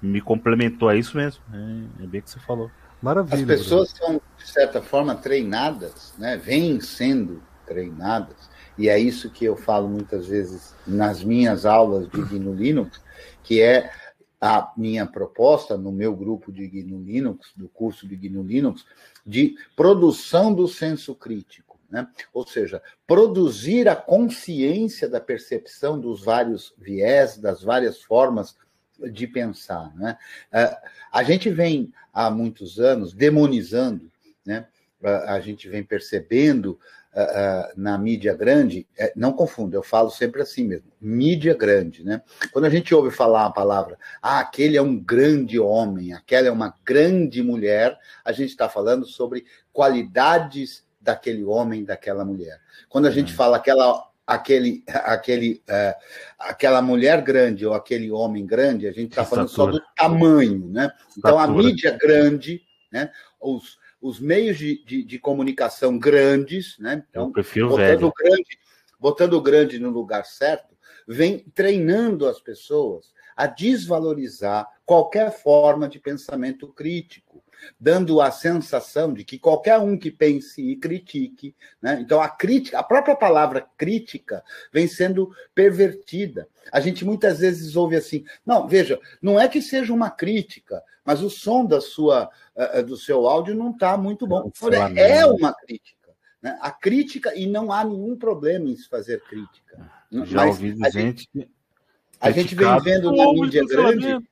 me 0.00 0.20
complementou, 0.20 0.90
é 0.90 0.96
isso 0.96 1.16
mesmo. 1.16 1.42
É, 1.52 2.04
é 2.04 2.06
bem 2.06 2.20
que 2.20 2.30
você 2.30 2.40
falou. 2.40 2.70
Maravilha. 3.02 3.54
As 3.54 3.60
pessoas 3.60 3.92
Bruno. 3.92 4.06
são 4.06 4.20
de 4.38 4.50
certa 4.50 4.80
forma 4.80 5.14
treinadas, 5.14 6.14
né? 6.18 6.36
Vêm 6.36 6.80
sendo 6.80 7.42
treinadas. 7.66 8.36
E 8.78 8.88
é 8.88 8.98
isso 8.98 9.30
que 9.30 9.44
eu 9.44 9.56
falo 9.56 9.88
muitas 9.88 10.26
vezes 10.26 10.74
nas 10.86 11.22
minhas 11.22 11.64
aulas 11.66 12.08
de 12.08 12.20
GNU 12.22 12.54
Linux, 12.54 13.00
que 13.42 13.60
é 13.60 13.90
a 14.46 14.70
minha 14.76 15.06
proposta 15.06 15.74
no 15.74 15.90
meu 15.90 16.14
grupo 16.14 16.52
de 16.52 16.68
GNU 16.68 17.02
Linux, 17.02 17.50
do 17.56 17.66
curso 17.66 18.06
de 18.06 18.14
GNU 18.14 18.42
Linux, 18.42 18.84
de 19.24 19.56
produção 19.74 20.52
do 20.52 20.68
senso 20.68 21.14
crítico. 21.14 21.80
Né? 21.90 22.06
Ou 22.30 22.46
seja, 22.46 22.82
produzir 23.06 23.88
a 23.88 23.96
consciência 23.96 25.08
da 25.08 25.18
percepção 25.18 25.98
dos 25.98 26.22
vários 26.22 26.74
viés, 26.76 27.38
das 27.38 27.62
várias 27.62 28.02
formas 28.02 28.54
de 29.10 29.26
pensar. 29.26 29.96
Né? 29.96 30.18
É, 30.52 30.76
a 31.10 31.22
gente 31.22 31.48
vem 31.48 31.90
há 32.12 32.30
muitos 32.30 32.78
anos 32.78 33.14
demonizando, 33.14 34.12
né? 34.44 34.66
a 35.26 35.40
gente 35.40 35.70
vem 35.70 35.82
percebendo 35.82 36.78
na 37.76 37.96
mídia 37.96 38.34
grande, 38.34 38.86
é, 38.98 39.12
não 39.14 39.32
confunda, 39.32 39.76
eu 39.76 39.82
falo 39.82 40.10
sempre 40.10 40.42
assim 40.42 40.64
mesmo, 40.64 40.90
mídia 41.00 41.54
grande, 41.54 42.04
né? 42.04 42.22
Quando 42.52 42.64
a 42.64 42.70
gente 42.70 42.94
ouve 42.94 43.10
falar 43.10 43.46
a 43.46 43.50
palavra, 43.50 43.96
ah, 44.20 44.40
aquele 44.40 44.76
é 44.76 44.82
um 44.82 44.98
grande 44.98 45.58
homem, 45.58 46.12
aquela 46.12 46.48
é 46.48 46.50
uma 46.50 46.74
grande 46.84 47.42
mulher, 47.42 47.96
a 48.24 48.32
gente 48.32 48.50
está 48.50 48.68
falando 48.68 49.06
sobre 49.06 49.44
qualidades 49.72 50.84
daquele 51.00 51.44
homem, 51.44 51.84
daquela 51.84 52.24
mulher. 52.24 52.58
Quando 52.88 53.06
a 53.06 53.10
gente 53.10 53.30
uhum. 53.30 53.36
fala 53.36 53.56
aquela 53.58 54.02
aquele, 54.26 54.82
aquele, 54.88 55.62
é, 55.68 55.94
aquela 56.38 56.80
mulher 56.80 57.20
grande 57.20 57.66
ou 57.66 57.74
aquele 57.74 58.10
homem 58.10 58.46
grande, 58.46 58.88
a 58.88 58.92
gente 58.92 59.10
está 59.10 59.24
falando 59.24 59.48
só 59.48 59.66
do 59.66 59.80
tamanho, 59.94 60.66
né? 60.68 60.90
Então 61.16 61.38
a 61.38 61.46
mídia 61.46 61.96
grande, 62.00 62.62
né? 62.90 63.10
Os, 63.40 63.78
os 64.04 64.20
meios 64.20 64.58
de, 64.58 64.84
de, 64.84 65.02
de 65.02 65.18
comunicação 65.18 65.98
grandes, 65.98 66.78
né? 66.78 67.06
Então, 67.08 67.32
botando 67.32 67.76
velho. 67.76 68.12
grande, 68.14 68.58
botando 69.00 69.32
o 69.32 69.40
grande 69.40 69.78
no 69.78 69.88
lugar 69.88 70.26
certo, 70.26 70.76
vem 71.08 71.38
treinando 71.54 72.26
as 72.26 72.38
pessoas 72.38 73.14
a 73.34 73.46
desvalorizar 73.46 74.68
qualquer 74.84 75.32
forma 75.32 75.88
de 75.88 75.98
pensamento 75.98 76.68
crítico 76.68 77.42
dando 77.78 78.20
a 78.20 78.30
sensação 78.30 79.12
de 79.12 79.24
que 79.24 79.38
qualquer 79.38 79.78
um 79.78 79.96
que 79.98 80.10
pense 80.10 80.62
e 80.62 80.76
critique, 80.76 81.54
né? 81.80 81.98
então 82.00 82.20
a 82.20 82.28
crítica, 82.28 82.78
a 82.78 82.82
própria 82.82 83.16
palavra 83.16 83.66
crítica 83.76 84.42
vem 84.72 84.86
sendo 84.86 85.30
pervertida. 85.54 86.48
A 86.72 86.80
gente 86.80 87.04
muitas 87.04 87.40
vezes 87.40 87.76
ouve 87.76 87.96
assim, 87.96 88.24
não, 88.44 88.66
veja, 88.66 88.98
não 89.20 89.38
é 89.38 89.48
que 89.48 89.60
seja 89.60 89.92
uma 89.92 90.10
crítica, 90.10 90.82
mas 91.04 91.22
o 91.22 91.28
som 91.28 91.64
da 91.64 91.80
sua, 91.80 92.30
uh, 92.56 92.82
do 92.82 92.96
seu 92.96 93.26
áudio 93.26 93.54
não 93.54 93.70
está 93.70 93.96
muito 93.96 94.26
bom. 94.26 94.50
É, 94.96 95.18
é 95.18 95.26
uma 95.26 95.52
crítica. 95.54 96.12
Né? 96.40 96.58
A 96.60 96.70
crítica, 96.70 97.34
e 97.34 97.46
não 97.46 97.70
há 97.72 97.84
nenhum 97.84 98.16
problema 98.16 98.68
em 98.68 98.76
se 98.76 98.88
fazer 98.88 99.22
crítica. 99.22 99.90
Já 100.10 100.46
mas 100.46 100.50
ouvi 100.50 100.76
a 100.82 100.90
gente, 100.90 101.28
a 102.20 102.30
gente 102.30 102.54
vem 102.54 102.80
vendo 102.80 103.12
na 103.12 103.32
mídia 103.32 103.64
grande 103.66 104.24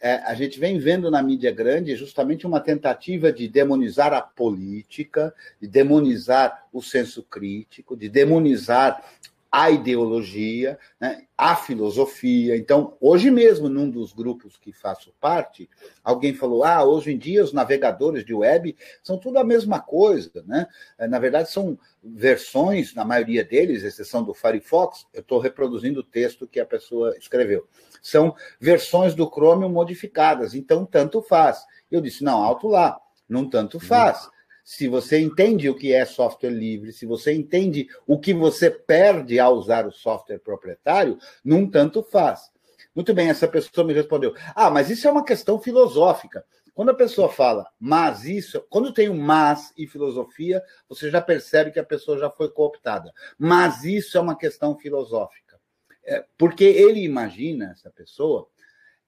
é, 0.00 0.14
a 0.24 0.34
gente 0.34 0.60
vem 0.60 0.78
vendo 0.78 1.10
na 1.10 1.22
mídia 1.22 1.50
grande 1.50 1.96
justamente 1.96 2.46
uma 2.46 2.60
tentativa 2.60 3.32
de 3.32 3.48
demonizar 3.48 4.12
a 4.12 4.20
política, 4.20 5.34
de 5.60 5.66
demonizar 5.66 6.66
o 6.72 6.80
senso 6.80 7.22
crítico, 7.24 7.96
de 7.96 8.08
demonizar 8.08 9.02
a 9.50 9.70
ideologia, 9.70 10.78
né, 11.00 11.24
a 11.36 11.56
filosofia. 11.56 12.56
Então, 12.56 12.96
hoje 13.00 13.30
mesmo, 13.30 13.68
num 13.68 13.88
dos 13.88 14.12
grupos 14.12 14.56
que 14.56 14.72
faço 14.72 15.12
parte, 15.18 15.68
alguém 16.04 16.34
falou: 16.34 16.64
ah, 16.64 16.84
hoje 16.84 17.12
em 17.12 17.18
dia 17.18 17.42
os 17.42 17.52
navegadores 17.52 18.24
de 18.24 18.34
web 18.34 18.76
são 19.02 19.18
tudo 19.18 19.38
a 19.38 19.44
mesma 19.44 19.80
coisa. 19.80 20.44
Né? 20.46 20.66
É, 20.98 21.08
na 21.08 21.18
verdade, 21.18 21.50
são 21.50 21.78
versões, 22.02 22.94
na 22.94 23.04
maioria 23.04 23.44
deles, 23.44 23.82
exceção 23.82 24.22
do 24.22 24.34
Firefox, 24.34 25.06
eu 25.12 25.20
estou 25.20 25.38
reproduzindo 25.38 26.00
o 26.00 26.04
texto 26.04 26.46
que 26.46 26.60
a 26.60 26.66
pessoa 26.66 27.16
escreveu. 27.18 27.66
São 28.02 28.34
versões 28.60 29.14
do 29.14 29.28
Chromium 29.28 29.70
modificadas, 29.70 30.54
então 30.54 30.84
tanto 30.84 31.22
faz. 31.22 31.64
Eu 31.90 32.00
disse: 32.00 32.22
não, 32.22 32.42
alto 32.42 32.68
lá, 32.68 33.00
não 33.28 33.48
tanto 33.48 33.80
faz 33.80 34.28
se 34.68 34.86
você 34.86 35.18
entende 35.18 35.70
o 35.70 35.74
que 35.74 35.94
é 35.94 36.04
software 36.04 36.50
livre, 36.50 36.92
se 36.92 37.06
você 37.06 37.32
entende 37.32 37.88
o 38.06 38.20
que 38.20 38.34
você 38.34 38.70
perde 38.70 39.40
ao 39.40 39.54
usar 39.54 39.86
o 39.86 39.90
software 39.90 40.40
proprietário, 40.40 41.18
num 41.42 41.66
tanto 41.70 42.02
faz. 42.02 42.50
Muito 42.94 43.14
bem, 43.14 43.30
essa 43.30 43.48
pessoa 43.48 43.86
me 43.86 43.94
respondeu: 43.94 44.34
Ah, 44.54 44.68
mas 44.68 44.90
isso 44.90 45.08
é 45.08 45.10
uma 45.10 45.24
questão 45.24 45.58
filosófica. 45.58 46.44
Quando 46.74 46.90
a 46.90 46.94
pessoa 46.94 47.30
fala, 47.30 47.66
mas 47.80 48.26
isso, 48.26 48.62
quando 48.68 48.92
tem 48.92 49.08
um 49.08 49.16
mas 49.16 49.72
e 49.74 49.86
filosofia, 49.86 50.62
você 50.86 51.10
já 51.10 51.22
percebe 51.22 51.70
que 51.70 51.80
a 51.80 51.84
pessoa 51.84 52.18
já 52.18 52.28
foi 52.28 52.50
cooptada. 52.50 53.10
Mas 53.38 53.84
isso 53.84 54.18
é 54.18 54.20
uma 54.20 54.36
questão 54.36 54.76
filosófica. 54.76 55.58
É, 56.04 56.26
porque 56.36 56.64
ele 56.64 57.02
imagina, 57.02 57.72
essa 57.72 57.88
pessoa, 57.88 58.46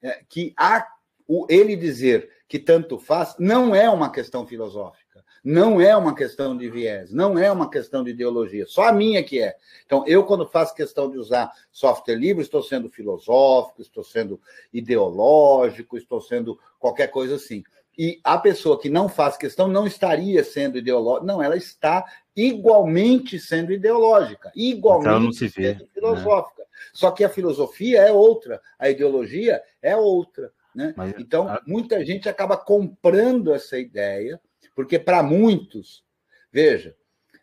é, 0.01 0.25
que 0.27 0.55
o, 1.29 1.47
ele 1.51 1.77
dizer 1.77 2.31
que 2.49 2.59
tanto 2.59 2.99
faz 2.99 3.37
não 3.39 3.75
é 3.75 3.91
uma 3.91 4.11
questão 4.11 4.47
filosófica 4.47 5.10
Não 5.43 5.81
é 5.81 5.97
uma 5.97 6.15
questão 6.15 6.57
de 6.57 6.69
viés, 6.69 7.13
não 7.13 7.39
é 7.39 7.51
uma 7.51 7.71
questão 7.71 8.05
de 8.05 8.11
ideologia, 8.11 8.67
só 8.67 8.89
a 8.89 8.93
minha 8.93 9.23
que 9.23 9.41
é. 9.41 9.55
Então, 9.87 10.05
eu, 10.07 10.25
quando 10.25 10.47
faço 10.47 10.75
questão 10.75 11.11
de 11.11 11.17
usar 11.17 11.51
software 11.73 12.17
livre, 12.17 12.43
estou 12.43 12.63
sendo 12.63 12.91
filosófico, 12.91 13.81
estou 13.81 14.05
sendo 14.05 14.41
ideológico, 14.73 15.97
estou 15.97 16.21
sendo 16.21 16.59
qualquer 16.79 17.09
coisa 17.09 17.37
assim. 17.37 17.63
E 17.99 18.21
a 18.23 18.39
pessoa 18.39 18.79
que 18.79 18.89
não 18.89 19.09
faz 19.09 19.37
questão 19.37 19.69
não 19.69 19.87
estaria 19.87 20.43
sendo 20.45 20.79
ideológica, 20.79 21.27
não, 21.27 21.43
ela 21.43 21.57
está 21.57 22.05
igualmente 22.37 23.39
sendo 23.39 23.73
ideológica, 23.73 24.53
igualmente 24.55 25.45
então, 25.45 25.63
vê, 25.63 25.75
sendo 25.75 25.89
filosófica. 25.93 26.63
Né? 26.63 26.69
Só 26.93 27.11
que 27.11 27.25
a 27.25 27.29
filosofia 27.29 28.03
é 28.03 28.13
outra, 28.13 28.61
a 28.79 28.89
ideologia 28.89 29.61
é 29.83 29.97
outra. 29.97 30.53
Né? 30.75 30.95
Mas, 30.97 31.15
então, 31.19 31.49
a... 31.49 31.61
muita 31.67 32.05
gente 32.05 32.29
acaba 32.29 32.57
comprando 32.57 33.53
essa 33.53 33.79
ideia 33.79 34.41
porque 34.81 34.99
para 34.99 35.23
muitos, 35.23 36.03
veja, 36.51 36.97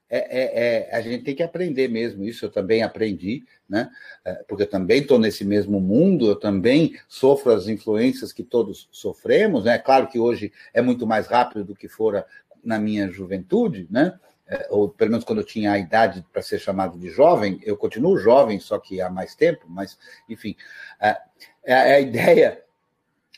é, 0.10 0.18
é, 0.18 0.90
é, 0.90 0.96
a 0.96 1.02
gente 1.02 1.24
tem 1.24 1.36
que 1.36 1.44
aprender 1.44 1.88
mesmo 1.88 2.24
isso, 2.24 2.46
eu 2.46 2.50
também 2.50 2.82
aprendi, 2.82 3.44
né? 3.70 3.92
É, 4.26 4.34
porque 4.48 4.64
eu 4.64 4.70
também 4.70 5.02
estou 5.02 5.20
nesse 5.20 5.46
mesmo 5.46 5.80
mundo, 5.80 6.28
eu 6.28 6.36
também 6.36 6.98
sofro 7.08 7.52
as 7.52 7.68
influências 7.68 8.34
que 8.34 8.44
todos 8.44 8.90
sofremos, 8.92 9.66
né? 9.66 9.78
Claro 9.78 10.08
que 10.08 10.18
hoje 10.18 10.52
é 10.74 10.82
muito 10.82 11.06
mais 11.06 11.28
rápido 11.28 11.64
do 11.66 11.76
que 11.76 11.88
fora 11.88 12.26
na 12.64 12.80
minha 12.80 13.08
juventude, 13.10 13.88
né? 13.92 14.18
É, 14.48 14.68
ou 14.72 14.90
pelo 14.90 15.12
menos 15.12 15.26
quando 15.26 15.42
eu 15.42 15.46
tinha 15.46 15.74
a 15.74 15.78
idade 15.78 16.26
para 16.34 16.42
ser 16.42 16.58
chamado 16.58 16.98
de 16.98 17.10
jovem, 17.10 17.60
eu 17.64 17.78
continuo 17.78 18.18
jovem, 18.18 18.60
só 18.60 18.80
que 18.80 19.00
há 19.00 19.10
mais 19.12 19.36
tempo, 19.36 19.66
mas, 19.68 19.96
enfim, 20.28 20.56
é, 21.00 21.18
é 21.66 21.76
a 21.76 22.00
ideia 22.02 22.64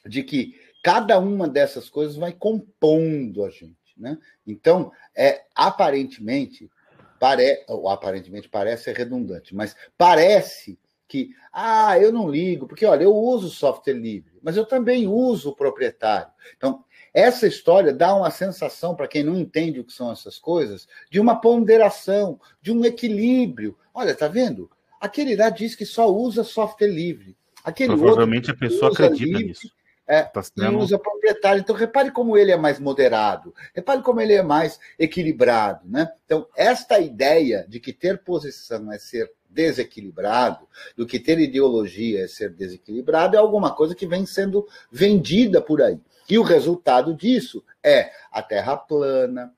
de 0.06 0.24
que 0.24 0.56
cada 0.84 1.20
uma 1.20 1.48
dessas 1.48 1.90
coisas 1.90 2.16
vai 2.16 2.32
compondo 2.32 3.44
a 3.44 3.50
gente. 3.50 3.79
Né? 4.00 4.18
Então, 4.48 4.92
é 5.16 5.44
aparentemente, 5.54 6.72
pare, 7.20 7.64
ou 7.68 7.90
aparentemente 7.90 8.48
parece 8.48 8.90
é 8.90 8.94
redundante, 8.94 9.54
mas 9.54 9.76
parece 9.98 10.80
que, 11.08 11.32
ah, 11.52 12.00
eu 12.00 12.14
não 12.14 12.30
ligo, 12.30 12.68
porque 12.68 12.86
olha, 12.86 13.04
eu 13.04 13.16
uso 13.16 13.50
software 13.50 13.94
livre, 13.94 14.40
mas 14.42 14.56
eu 14.56 14.66
também 14.66 15.08
uso 15.08 15.50
o 15.50 15.56
proprietário. 15.56 16.32
Então, 16.56 16.86
essa 17.14 17.48
história 17.48 17.92
dá 17.92 18.16
uma 18.16 18.30
sensação, 18.30 18.96
para 18.96 19.08
quem 19.08 19.24
não 19.24 19.36
entende 19.36 19.80
o 19.80 19.84
que 19.84 19.92
são 19.92 20.12
essas 20.12 20.38
coisas, 20.38 20.88
de 21.10 21.20
uma 21.20 21.42
ponderação, 21.42 22.40
de 22.62 22.72
um 22.72 22.86
equilíbrio. 22.86 23.76
Olha, 23.94 24.16
tá 24.16 24.28
vendo? 24.28 24.70
Aquele 25.02 25.36
lá 25.36 25.50
diz 25.50 25.76
que 25.76 25.86
só 25.86 26.08
usa 26.14 26.44
software 26.44 26.88
livre. 26.88 27.36
Aquele 27.64 27.98
Provavelmente 27.98 28.52
a 28.52 28.56
pessoa 28.56 28.92
acredita 28.92 29.26
livre, 29.26 29.48
nisso. 29.48 29.72
É, 30.10 30.24
tá 30.24 30.42
e 30.58 30.66
usa 30.76 30.98
proprietário. 30.98 31.60
Então, 31.60 31.76
repare 31.76 32.10
como 32.10 32.36
ele 32.36 32.52
é 32.52 32.58
mais 32.58 32.80
moderado, 32.80 33.54
repare 33.76 34.02
como 34.02 34.20
ele 34.20 34.34
é 34.34 34.42
mais 34.42 34.80
equilibrado. 34.98 35.88
Né? 35.88 36.12
Então, 36.26 36.48
esta 36.58 37.00
ideia 37.00 37.64
de 37.70 37.80
que 37.80 37.94
ter 37.94 38.24
posição 38.24 38.92
é 38.92 38.98
ser 38.98 39.32
desequilibrado, 39.48 40.68
do 40.98 41.06
que 41.06 41.20
ter 41.20 41.40
ideologia 41.40 42.24
é 42.24 42.28
ser 42.28 42.50
desequilibrado, 42.50 43.36
é 43.36 43.40
alguma 43.40 43.72
coisa 43.76 43.94
que 43.94 44.08
vem 44.08 44.26
sendo 44.26 44.68
vendida 44.92 45.62
por 45.62 45.80
aí. 45.80 46.00
E 46.28 46.40
o 46.40 46.44
resultado 46.44 47.14
disso 47.14 47.64
é 47.84 48.12
a 48.32 48.42
terra 48.42 48.78
plana, 48.78 49.54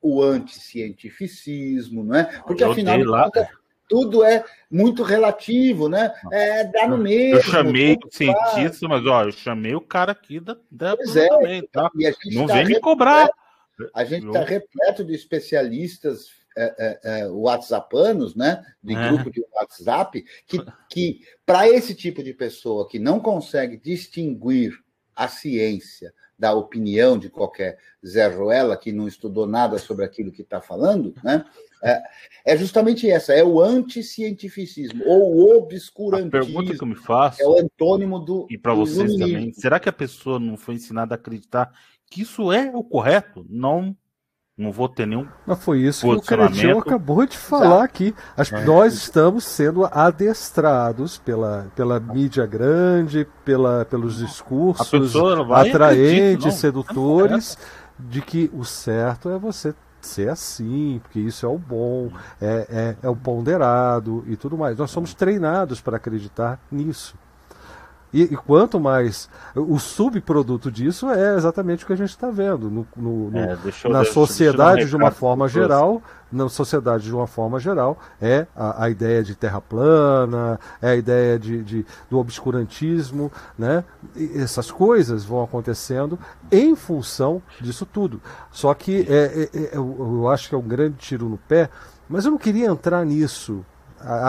o 0.00 0.22
anticientificismo, 0.22 2.04
não 2.04 2.14
é? 2.14 2.24
Porque 2.46 2.62
afinal 2.62 2.96
de 2.96 3.04
contas, 3.04 3.48
tudo 3.88 4.24
é 4.24 4.44
muito 4.70 5.02
relativo, 5.02 5.88
né? 5.88 6.12
É, 6.32 6.64
dá 6.64 6.88
no 6.88 6.98
mesmo. 6.98 7.38
Eu 7.38 7.42
chamei 7.42 7.94
o 7.94 8.10
cientista, 8.10 8.88
mas 8.88 9.06
ó, 9.06 9.24
eu 9.24 9.32
chamei 9.32 9.74
o 9.74 9.80
cara 9.80 10.12
aqui 10.12 10.40
da, 10.40 10.56
da 10.70 10.96
pois 10.96 11.16
é, 11.16 11.28
tá? 11.72 11.90
Não 12.32 12.46
tá 12.46 12.54
vem 12.54 12.66
me 12.66 12.80
cobrar. 12.80 13.28
A 13.94 14.04
gente 14.04 14.26
está 14.26 14.40
repleto 14.40 15.04
de 15.04 15.14
especialistas 15.14 16.28
é, 16.56 16.74
é, 16.78 17.20
é, 17.20 17.28
WhatsAppanos, 17.28 18.34
né? 18.34 18.64
De 18.82 18.94
é. 18.94 19.08
grupo 19.08 19.30
de 19.30 19.44
WhatsApp, 19.52 20.24
que, 20.46 20.58
que 20.88 21.20
para 21.44 21.68
esse 21.68 21.94
tipo 21.94 22.22
de 22.22 22.32
pessoa 22.32 22.88
que 22.88 22.98
não 22.98 23.20
consegue 23.20 23.76
distinguir 23.76 24.72
a 25.14 25.28
ciência 25.28 26.12
da 26.38 26.52
opinião 26.52 27.18
de 27.18 27.30
qualquer 27.30 27.78
Zé 28.06 28.26
Ruela, 28.28 28.76
que 28.76 28.92
não 28.92 29.08
estudou 29.08 29.46
nada 29.46 29.78
sobre 29.78 30.04
aquilo 30.04 30.30
que 30.30 30.42
está 30.42 30.60
falando, 30.60 31.14
né? 31.24 31.44
É, 31.82 32.02
é, 32.44 32.56
justamente 32.56 33.08
essa, 33.08 33.32
é 33.32 33.44
o 33.44 33.60
anticientificismo, 33.60 35.04
ou 35.04 35.36
o 35.36 35.56
obscurantismo. 35.58 36.28
A 36.28 36.44
pergunta 36.44 36.74
que 36.74 36.82
eu 36.82 36.88
me 36.88 36.96
faço. 36.96 37.42
É 37.42 37.46
o 37.46 37.58
antônimo 37.60 38.18
do. 38.18 38.46
E 38.50 38.58
para 38.58 38.74
vocês 38.74 39.14
também. 39.16 39.52
Será 39.52 39.78
que 39.78 39.88
a 39.88 39.92
pessoa 39.92 40.38
não 40.38 40.56
foi 40.56 40.74
ensinada 40.74 41.14
a 41.14 41.16
acreditar 41.16 41.72
que 42.10 42.22
isso 42.22 42.50
é 42.50 42.70
o 42.74 42.82
correto? 42.82 43.46
Não. 43.48 43.96
Não 44.58 44.72
vou 44.72 44.88
ter 44.88 45.06
nenhum. 45.06 45.26
Mas 45.46 45.62
foi 45.62 45.80
isso 45.80 46.08
que 46.08 46.14
o 46.14 46.20
Credião 46.22 46.78
acabou 46.78 47.26
de 47.26 47.36
falar 47.36 47.84
aqui. 47.84 48.14
é. 48.38 48.64
Nós 48.64 48.94
estamos 48.94 49.44
sendo 49.44 49.84
adestrados 49.84 51.18
pela, 51.18 51.66
pela 51.76 52.00
mídia 52.00 52.46
grande, 52.46 53.26
pela, 53.44 53.84
pelos 53.84 54.16
discursos 54.16 55.14
atraentes, 55.52 56.54
sedutores, 56.54 57.58
de 57.98 58.22
que 58.22 58.50
o 58.54 58.64
certo 58.64 59.28
é 59.28 59.38
você 59.38 59.74
ser 60.00 60.30
assim, 60.30 61.00
porque 61.02 61.20
isso 61.20 61.44
é 61.44 61.48
o 61.48 61.58
bom, 61.58 62.10
é, 62.40 62.96
é, 63.02 63.06
é 63.06 63.08
o 63.10 63.16
ponderado 63.16 64.24
e 64.26 64.36
tudo 64.36 64.56
mais. 64.56 64.78
Nós 64.78 64.90
somos 64.90 65.12
treinados 65.12 65.82
para 65.82 65.98
acreditar 65.98 66.58
nisso. 66.72 67.14
E, 68.12 68.22
e, 68.22 68.36
quanto 68.36 68.78
mais. 68.78 69.28
O 69.54 69.78
subproduto 69.78 70.70
disso 70.70 71.10
é 71.10 71.36
exatamente 71.36 71.84
o 71.84 71.86
que 71.86 71.92
a 71.92 71.96
gente 71.96 72.10
está 72.10 72.30
vendo 72.30 72.70
no, 72.70 72.86
no, 72.96 73.36
é, 73.36 73.56
na 73.88 74.04
sociedade 74.04 74.84
um 74.84 74.86
de 74.86 74.96
uma 74.96 75.10
forma 75.10 75.48
geral. 75.48 76.02
Na 76.30 76.48
sociedade 76.48 77.04
de 77.04 77.14
uma 77.14 77.28
forma 77.28 77.60
geral, 77.60 77.96
é 78.20 78.48
a, 78.54 78.84
a 78.84 78.90
ideia 78.90 79.22
de 79.22 79.36
terra 79.36 79.60
plana, 79.60 80.58
é 80.82 80.90
a 80.90 80.96
ideia 80.96 81.38
de, 81.38 81.62
de, 81.62 81.86
do 82.10 82.18
obscurantismo, 82.18 83.30
né? 83.56 83.84
E 84.16 84.32
essas 84.36 84.68
coisas 84.68 85.24
vão 85.24 85.44
acontecendo 85.44 86.18
em 86.50 86.74
função 86.74 87.40
disso 87.60 87.86
tudo. 87.86 88.20
Só 88.50 88.74
que 88.74 89.06
é, 89.08 89.48
é, 89.54 89.58
é 89.58 89.76
eu, 89.76 89.96
eu 89.98 90.28
acho 90.28 90.48
que 90.48 90.54
é 90.56 90.58
um 90.58 90.66
grande 90.66 90.96
tiro 90.96 91.28
no 91.28 91.38
pé, 91.38 91.70
mas 92.08 92.24
eu 92.24 92.32
não 92.32 92.38
queria 92.38 92.66
entrar 92.66 93.04
nisso 93.04 93.64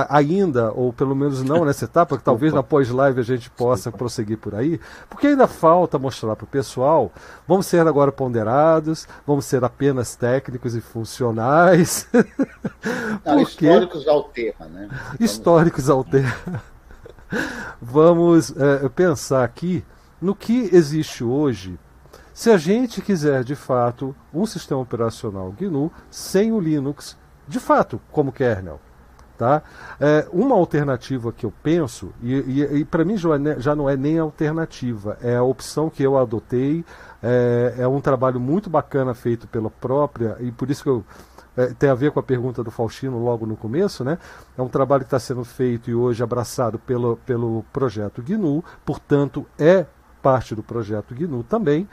ainda, 0.10 0.72
ou 0.72 0.92
pelo 0.92 1.16
menos 1.16 1.44
não 1.44 1.66
nessa 1.66 1.86
etapa, 1.86 2.18
que 2.18 2.24
talvez 2.24 2.54
na 2.54 2.64
pós-live 2.64 3.20
a 3.20 3.24
gente 3.24 3.50
possa 3.50 3.92
prosseguir 3.92 4.38
por 4.38 4.56
aí, 4.56 4.80
porque 5.10 5.28
ainda 5.28 5.48
falta 5.48 6.00
mostrar 6.00 6.36
para 6.36 6.46
o 6.46 6.48
pessoal, 6.48 7.12
vamos 7.48 7.66
ser 7.66 7.86
agora 7.88 8.12
ponderados, 8.12 9.08
vamos 9.26 9.46
ser 9.46 9.64
apenas 9.64 10.16
técnicos 10.16 10.76
e 10.76 10.82
funcionais. 10.82 12.08
Não, 13.26 13.42
históricos 13.42 14.08
ao 14.08 14.24
tema, 14.24 14.66
né? 14.68 14.90
Históricos 15.20 15.90
ao 15.90 16.04
tema. 16.04 16.62
Vamos 17.82 18.56
é, 18.56 18.88
pensar 18.90 19.44
aqui 19.44 19.84
no 20.22 20.34
que 20.34 20.70
existe 20.74 21.24
hoje 21.24 21.78
se 22.34 22.52
a 22.52 22.58
gente 22.58 23.02
quiser 23.02 23.44
de 23.44 23.56
fato 23.56 24.16
um 24.34 24.46
sistema 24.46 24.80
operacional 24.80 25.52
GNU 25.52 25.92
sem 26.10 26.52
o 26.52 26.60
Linux, 26.60 27.18
de 27.48 27.60
fato, 27.60 28.00
como 28.12 28.32
kernel. 28.32 28.80
Tá? 29.38 29.62
É, 30.00 30.28
uma 30.34 30.56
alternativa 30.56 31.32
que 31.32 31.46
eu 31.46 31.54
penso, 31.62 32.12
e, 32.24 32.34
e, 32.34 32.78
e 32.80 32.86
para 32.86 33.06
mim 33.06 33.16
já, 33.16 33.36
é 33.36 33.60
já, 33.60 33.76
não 33.76 33.88
é 33.88 33.96
nem 33.96 34.18
alternativa, 34.18 35.16
é 35.22 35.36
a 35.36 35.44
opção 35.44 35.92
que 35.92 36.02
eu 36.02 36.18
adotei, 36.18 36.84
é, 37.22 37.76
é, 37.78 37.88
um 37.88 38.02
trabalho 38.02 38.40
muito 38.40 38.68
bacana 38.68 39.14
feito 39.14 39.48
pela 39.48 39.70
própria, 39.70 40.38
e 40.40 40.52
por 40.52 40.72
isso 40.72 40.82
que 40.82 40.90
eu. 40.90 41.06
É, 41.56 41.68
tem 41.68 41.90
a 41.90 41.96
ver 41.96 42.12
com 42.12 42.20
a 42.20 42.24
pergunta 42.24 42.64
do 42.64 42.70
Faustino 42.70 43.18
logo 43.18 43.46
no 43.48 43.56
começo, 43.56 44.04
né? 44.04 44.20
É 44.56 44.62
um 44.62 44.68
trabalho 44.68 45.02
que 45.02 45.08
está 45.08 45.20
sendo 45.20 45.44
feito 45.44 45.90
e 45.90 45.96
hoje 45.96 46.22
abraçado 46.22 46.78
pelo, 46.78 47.18
pelo 47.18 47.64
projeto 47.74 48.22
GNU, 48.22 48.64
portanto, 48.86 49.44
é 49.58 49.86
parte 50.22 50.54
do 50.54 50.62
projeto 50.62 51.16
GNU 51.16 51.44
também, 51.44 51.88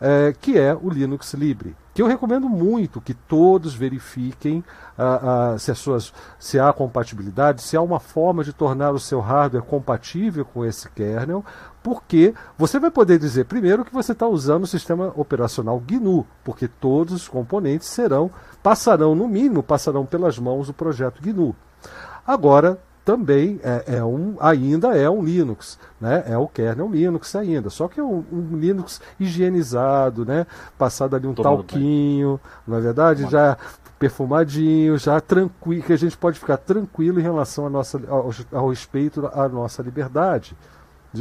é, 0.00 0.32
que 0.40 0.56
é 0.56 0.74
o 0.74 0.88
Linux 0.88 1.34
Libre 1.34 1.74
que 2.00 2.02
eu 2.02 2.06
recomendo 2.06 2.48
muito 2.48 2.98
que 2.98 3.12
todos 3.12 3.74
verifiquem 3.74 4.64
uh, 4.98 5.54
uh, 5.54 5.58
se, 5.58 5.70
as 5.70 5.78
suas, 5.78 6.14
se 6.38 6.58
há 6.58 6.72
compatibilidade, 6.72 7.60
se 7.60 7.76
há 7.76 7.82
uma 7.82 8.00
forma 8.00 8.42
de 8.42 8.54
tornar 8.54 8.92
o 8.92 8.98
seu 8.98 9.20
hardware 9.20 9.62
compatível 9.62 10.46
com 10.46 10.64
esse 10.64 10.88
kernel, 10.88 11.44
porque 11.82 12.32
você 12.56 12.78
vai 12.78 12.90
poder 12.90 13.18
dizer 13.18 13.44
primeiro 13.44 13.84
que 13.84 13.92
você 13.92 14.12
está 14.12 14.26
usando 14.26 14.64
o 14.64 14.66
sistema 14.66 15.12
operacional 15.14 15.78
GNU, 15.78 16.26
porque 16.42 16.66
todos 16.66 17.12
os 17.12 17.28
componentes 17.28 17.88
serão, 17.88 18.30
passarão, 18.62 19.14
no 19.14 19.28
mínimo, 19.28 19.62
passarão 19.62 20.06
pelas 20.06 20.38
mãos 20.38 20.68
do 20.68 20.72
projeto 20.72 21.20
GNU. 21.20 21.54
Agora, 22.26 22.78
também 23.04 23.58
é, 23.62 23.96
é, 23.96 24.04
um, 24.04 24.36
ainda 24.40 24.96
é 24.96 25.08
um 25.08 25.22
Linux, 25.22 25.78
né? 26.00 26.22
É 26.26 26.36
o 26.36 26.46
kernel 26.46 26.88
Linux 26.88 27.34
ainda, 27.34 27.70
só 27.70 27.88
que 27.88 27.98
é 27.98 28.02
um, 28.02 28.24
um 28.30 28.56
Linux 28.56 29.00
higienizado, 29.18 30.24
né? 30.24 30.46
Passado 30.78 31.16
ali 31.16 31.26
um 31.26 31.34
Tomando 31.34 31.64
talquinho, 31.64 32.40
não 32.66 32.76
é 32.76 32.80
verdade? 32.80 33.24
Tomando. 33.24 33.32
Já 33.32 33.56
perfumadinho, 33.98 34.96
já 34.96 35.20
tranquilo, 35.20 35.82
que 35.82 35.92
a 35.92 35.98
gente 35.98 36.16
pode 36.16 36.38
ficar 36.38 36.56
tranquilo 36.56 37.20
em 37.20 37.22
relação 37.22 37.66
a 37.66 37.70
nossa, 37.70 38.00
ao, 38.08 38.30
ao 38.52 38.70
respeito 38.70 39.26
à 39.26 39.46
nossa 39.46 39.82
liberdade. 39.82 40.56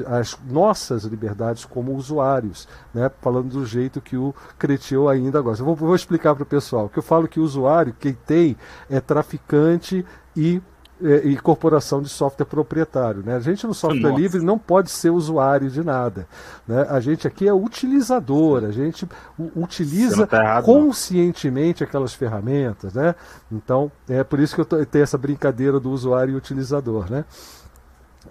as 0.06 0.38
nossas 0.50 1.04
liberdades 1.04 1.66
como 1.66 1.94
usuários, 1.94 2.68
né? 2.94 3.12
falando 3.22 3.50
do 3.50 3.66
jeito 3.66 4.00
que 4.00 4.16
o 4.16 4.34
Creteu 4.58 5.10
ainda 5.10 5.42
gosta. 5.42 5.62
Eu 5.62 5.66
vou, 5.66 5.76
vou 5.76 5.96
explicar 5.96 6.36
para 6.36 6.44
o 6.44 6.46
pessoal 6.46 6.88
que 6.88 7.00
eu 7.00 7.04
falo 7.04 7.28
que 7.28 7.40
o 7.40 7.44
usuário, 7.44 7.94
quem 8.00 8.14
tem, 8.14 8.56
é 8.90 9.02
traficante 9.02 10.06
e 10.36 10.62
e 11.02 11.38
corporação 11.38 12.02
de 12.02 12.10
software 12.10 12.46
proprietário. 12.46 13.24
Né? 13.26 13.36
A 13.36 13.40
gente 13.40 13.66
no 13.66 13.74
software 13.74 14.10
Nossa. 14.10 14.22
livre 14.22 14.42
não 14.42 14.58
pode 14.58 14.90
ser 14.90 15.10
usuário 15.10 15.70
de 15.70 15.84
nada. 15.84 16.28
Né? 16.68 16.86
A 16.90 17.00
gente 17.00 17.28
aqui 17.28 17.48
é 17.48 17.54
utilizador, 17.54 18.66
a 18.66 18.72
gente 18.72 19.08
utiliza 19.56 20.28
tá 20.28 20.62
conscientemente 20.62 21.84
aquelas 21.84 22.14
ferramentas. 22.14 22.94
Né? 22.94 23.16
Então, 23.52 23.92
é 24.10 24.24
por 24.24 24.40
isso 24.40 24.56
que 24.56 24.62
eu 24.62 24.86
tenho 24.86 25.04
essa 25.04 25.18
brincadeira 25.18 25.80
do 25.80 25.90
usuário 25.90 26.34
e 26.34 26.36
utilizador. 26.36 27.10
Né? 27.10 27.24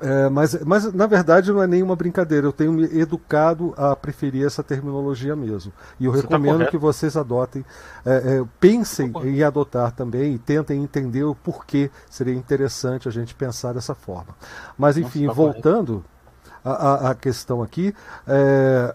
É, 0.01 0.29
mas, 0.29 0.55
mas, 0.65 0.93
na 0.93 1.07
verdade, 1.07 1.51
não 1.51 1.63
é 1.63 1.67
nenhuma 1.67 1.97
brincadeira. 1.97 2.47
Eu 2.47 2.53
tenho 2.53 2.73
me 2.73 2.85
educado 2.99 3.75
a 3.77 3.97
preferir 3.97 4.47
essa 4.47 4.63
terminologia 4.63 5.35
mesmo. 5.35 5.73
E 5.99 6.05
eu 6.05 6.13
Você 6.13 6.23
tá 6.23 6.29
recomendo 6.29 6.65
tá 6.65 6.71
que 6.71 6.77
vocês 6.77 7.17
adotem, 7.17 7.65
é, 8.05 8.15
é, 8.15 8.45
pensem 8.61 9.11
tá 9.13 9.21
em 9.27 9.43
adotar 9.43 9.93
também 9.93 10.35
e 10.35 10.39
tentem 10.39 10.83
entender 10.83 11.25
o 11.25 11.35
porquê 11.35 11.91
seria 12.09 12.35
interessante 12.35 13.09
a 13.09 13.11
gente 13.11 13.35
pensar 13.35 13.73
dessa 13.73 13.95
forma. 13.95 14.37
Mas, 14.77 14.97
enfim, 14.97 15.27
Nossa, 15.27 15.37
tá 15.37 15.43
voltando 15.43 16.05
à 16.65 17.15
questão 17.15 17.63
aqui, 17.63 17.95
é, 18.27 18.95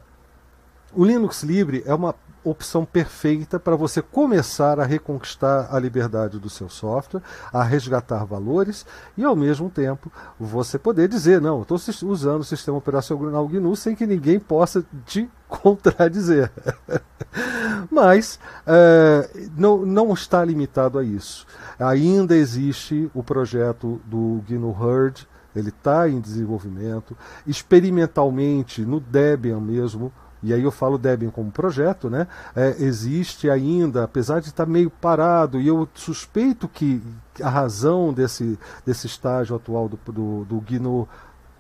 o 0.94 1.04
Linux 1.04 1.42
Livre 1.44 1.82
é 1.86 1.94
uma 1.94 2.14
opção 2.44 2.86
perfeita 2.86 3.60
para 3.60 3.76
você 3.76 4.02
começar 4.02 4.80
a 4.80 4.86
reconquistar 4.86 5.74
a 5.74 5.80
liberdade 5.80 6.40
do 6.40 6.50
seu 6.50 6.70
software, 6.70 7.22
a 7.52 7.64
resgatar 7.64 8.26
valores 8.26 8.86
e, 9.18 9.24
ao 9.24 9.36
mesmo 9.36 9.70
tempo, 9.70 10.12
você 10.40 10.78
poder 10.78 11.08
dizer: 11.08 11.42
não, 11.42 11.62
estou 11.62 11.78
usando 12.04 12.42
o 12.42 12.46
sistema 12.46 12.78
operacional 12.78 13.48
GNU 13.48 13.76
sem 13.76 13.96
que 13.96 14.06
ninguém 14.06 14.40
possa 14.40 14.86
te 15.06 15.30
contradizer. 15.48 16.52
Mas 17.90 18.40
é, 18.66 19.30
não, 19.58 19.86
não 19.86 20.14
está 20.14 20.44
limitado 20.44 21.00
a 21.00 21.04
isso. 21.04 21.46
Ainda 21.80 22.36
existe 22.36 23.10
o 23.14 23.24
projeto 23.24 24.02
do 24.06 24.44
GNU 24.48 24.76
Herd, 24.80 25.28
ele 25.56 25.70
está 25.70 26.10
em 26.10 26.20
desenvolvimento. 26.20 27.16
Experimentalmente, 27.46 28.82
no 28.82 29.00
Debian 29.00 29.60
mesmo, 29.60 30.12
e 30.44 30.54
aí 30.54 30.62
eu 30.62 30.72
falo 30.72 30.98
Debian 30.98 31.30
como 31.30 31.52
projeto, 31.52 32.10
né? 32.10 32.28
É, 32.56 32.76
existe 32.80 33.50
ainda, 33.50 34.04
apesar 34.04 34.42
de 34.42 34.50
estar 34.50 34.66
meio 34.66 34.90
parado, 34.90 35.60
e 35.60 35.68
eu 35.68 35.88
suspeito 35.94 36.68
que 36.68 37.02
a 37.42 37.50
razão 37.50 38.14
desse, 38.14 38.60
desse 38.86 39.08
estágio 39.08 39.56
atual 39.56 39.88
do, 39.88 39.98
do, 40.12 40.46
do 40.46 40.62
GNU 40.62 41.08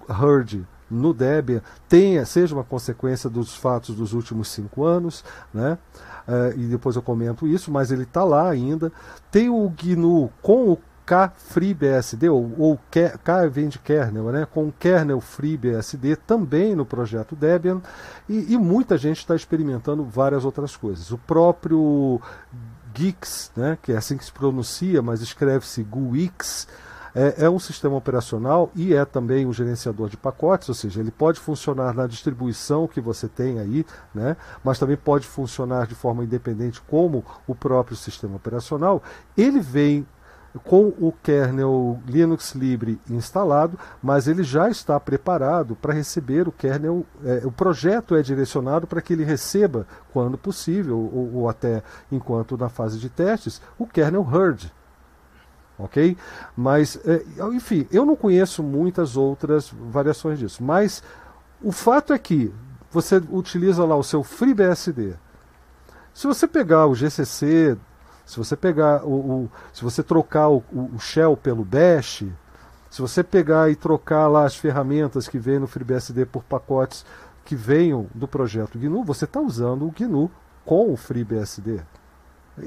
Herd 0.09 0.65
no 0.89 1.13
Debian 1.13 1.61
tenha, 1.87 2.25
seja 2.25 2.53
uma 2.53 2.63
consequência 2.63 3.29
dos 3.29 3.55
fatos 3.55 3.95
dos 3.95 4.13
últimos 4.13 4.49
cinco 4.49 4.83
anos, 4.83 5.23
né? 5.53 5.77
É, 6.27 6.53
e 6.55 6.67
depois 6.67 6.95
eu 6.95 7.01
comento 7.01 7.47
isso, 7.47 7.71
mas 7.71 7.91
ele 7.91 8.03
está 8.03 8.23
lá 8.23 8.49
ainda. 8.49 8.91
Tem 9.31 9.49
o 9.49 9.69
GNU 9.69 10.29
com 10.41 10.71
o 10.71 10.77
KFreeBSD, 11.05 12.29
ou, 12.29 12.51
ou 12.57 12.79
K 12.89 13.47
vem 13.49 13.67
de 13.67 13.79
kernel, 13.79 14.31
né, 14.31 14.47
com 14.49 14.71
kernel 14.71 15.19
FreeBSD 15.19 16.15
também 16.15 16.75
no 16.75 16.85
projeto 16.85 17.35
Debian, 17.35 17.81
e, 18.27 18.53
e 18.53 18.57
muita 18.57 18.97
gente 18.97 19.17
está 19.17 19.35
experimentando 19.35 20.03
várias 20.03 20.45
outras 20.45 20.75
coisas. 20.75 21.11
O 21.11 21.17
próprio 21.17 22.21
Geeks, 22.93 23.51
né, 23.55 23.77
que 23.81 23.91
é 23.91 23.97
assim 23.97 24.17
que 24.17 24.25
se 24.25 24.31
pronuncia, 24.31 25.01
mas 25.01 25.21
escreve-se 25.21 25.83
GUIX, 25.83 26.67
é, 27.15 27.45
é, 27.45 27.49
um 27.49 27.59
sistema 27.59 27.95
operacional 27.95 28.71
e 28.75 28.95
é 28.95 29.05
também 29.05 29.45
um 29.45 29.53
gerenciador 29.53 30.09
de 30.09 30.17
pacotes, 30.17 30.67
ou 30.69 30.75
seja, 30.75 30.99
ele 30.99 31.11
pode 31.11 31.39
funcionar 31.39 31.93
na 31.93 32.07
distribuição 32.07 32.87
que 32.87 32.99
você 32.99 33.27
tem 33.27 33.59
aí, 33.59 33.85
né, 34.15 34.35
mas 34.63 34.79
também 34.79 34.97
pode 34.97 35.27
funcionar 35.27 35.85
de 35.85 35.95
forma 35.95 36.23
independente 36.23 36.81
como 36.81 37.23
o 37.45 37.53
próprio 37.53 37.95
sistema 37.95 38.35
operacional. 38.35 39.03
Ele 39.37 39.59
vem 39.59 40.07
com 40.59 40.93
o 40.99 41.11
kernel 41.23 41.99
Linux 42.05 42.53
Libre 42.53 42.99
instalado, 43.09 43.77
mas 44.01 44.27
ele 44.27 44.43
já 44.43 44.69
está 44.69 44.99
preparado 44.99 45.75
para 45.75 45.93
receber 45.93 46.47
o 46.47 46.51
kernel. 46.51 47.05
É, 47.23 47.41
o 47.43 47.51
projeto 47.51 48.15
é 48.15 48.21
direcionado 48.21 48.85
para 48.85 49.01
que 49.01 49.13
ele 49.13 49.23
receba, 49.23 49.87
quando 50.11 50.37
possível, 50.37 50.97
ou, 50.97 51.35
ou, 51.35 51.49
até 51.49 51.81
enquanto 52.11 52.57
na 52.57 52.69
fase 52.69 52.99
de 52.99 53.09
testes, 53.09 53.61
o 53.77 53.87
kernel 53.87 54.27
Herd. 54.31 54.71
Ok? 55.77 56.15
Mas, 56.55 56.99
é, 57.03 57.23
enfim, 57.51 57.87
eu 57.91 58.05
não 58.05 58.15
conheço 58.15 58.61
muitas 58.61 59.17
outras 59.17 59.73
variações 59.89 60.37
disso, 60.37 60.63
mas 60.63 61.01
o 61.61 61.71
fato 61.71 62.13
é 62.13 62.19
que 62.19 62.53
você 62.91 63.17
utiliza 63.31 63.83
lá 63.83 63.95
o 63.95 64.03
seu 64.03 64.23
FreeBSD. 64.23 65.15
Se 66.13 66.27
você 66.27 66.47
pegar 66.47 66.85
o 66.85 66.93
GCC 66.93 67.75
se 68.25 68.37
você 68.37 68.55
pegar 68.55 69.03
o, 69.03 69.43
o 69.43 69.51
se 69.73 69.83
você 69.83 70.01
trocar 70.01 70.49
o, 70.49 70.63
o, 70.71 70.99
shell 70.99 71.35
pelo 71.35 71.63
bash, 71.63 72.25
se 72.89 73.01
você 73.01 73.23
pegar 73.23 73.69
e 73.69 73.75
trocar 73.75 74.27
lá 74.27 74.45
as 74.45 74.55
ferramentas 74.55 75.27
que 75.27 75.37
vêm 75.37 75.59
no 75.59 75.67
FreeBSD 75.67 76.25
por 76.25 76.43
pacotes 76.43 77.05
que 77.43 77.55
venham 77.55 78.07
do 78.13 78.27
projeto 78.27 78.79
GNU, 78.79 79.03
você 79.03 79.25
está 79.25 79.41
usando 79.41 79.85
o 79.85 79.91
GNU 79.91 80.31
com 80.65 80.91
o 80.91 80.95
FreeBSD. 80.95 81.81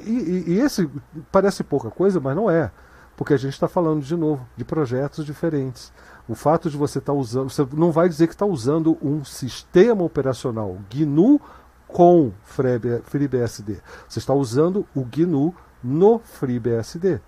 E, 0.04 0.10
e, 0.10 0.44
e 0.48 0.60
esse 0.60 0.90
parece 1.30 1.64
pouca 1.64 1.90
coisa, 1.90 2.20
mas 2.20 2.36
não 2.36 2.50
é, 2.50 2.70
porque 3.16 3.32
a 3.32 3.38
gente 3.38 3.52
está 3.52 3.68
falando 3.68 4.02
de 4.02 4.16
novo 4.16 4.46
de 4.56 4.64
projetos 4.64 5.24
diferentes. 5.24 5.92
O 6.28 6.34
fato 6.34 6.68
de 6.68 6.76
você 6.76 6.98
estar 6.98 7.12
tá 7.12 7.18
usando, 7.18 7.50
você 7.50 7.66
não 7.72 7.92
vai 7.92 8.08
dizer 8.08 8.26
que 8.26 8.34
está 8.34 8.44
usando 8.44 8.98
um 9.00 9.24
sistema 9.24 10.02
operacional 10.02 10.76
GNU 10.90 11.40
com 11.86 12.32
FreeBSD. 12.44 13.78
Você 14.08 14.18
está 14.18 14.34
usando 14.34 14.86
o 14.94 15.04
GNU 15.04 15.54
no 15.82 16.18
FreeBSD. 16.18 17.20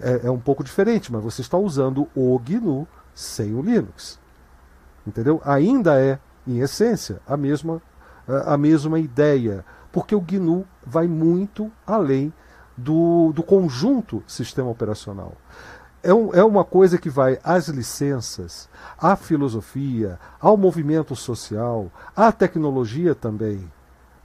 É, 0.00 0.26
é 0.26 0.30
um 0.30 0.38
pouco 0.38 0.64
diferente, 0.64 1.12
mas 1.12 1.22
você 1.22 1.40
está 1.40 1.56
usando 1.56 2.08
o 2.14 2.38
GNU 2.38 2.86
sem 3.14 3.54
o 3.54 3.62
Linux. 3.62 4.18
Entendeu? 5.06 5.40
Ainda 5.44 6.00
é, 6.00 6.18
em 6.46 6.58
essência, 6.58 7.20
a 7.26 7.36
mesma, 7.36 7.80
a 8.26 8.56
mesma 8.56 8.98
ideia, 8.98 9.64
porque 9.92 10.14
o 10.14 10.20
GNU 10.20 10.66
vai 10.84 11.06
muito 11.06 11.70
além 11.86 12.32
do, 12.76 13.32
do 13.32 13.42
conjunto 13.42 14.22
sistema 14.26 14.68
operacional. 14.68 15.32
É, 16.02 16.12
um, 16.12 16.34
é 16.34 16.44
uma 16.44 16.64
coisa 16.64 16.98
que 16.98 17.08
vai 17.08 17.38
às 17.42 17.68
licenças, 17.68 18.68
à 18.98 19.16
filosofia, 19.16 20.18
ao 20.38 20.56
movimento 20.56 21.16
social, 21.16 21.90
à 22.14 22.30
tecnologia 22.30 23.14
também. 23.14 23.70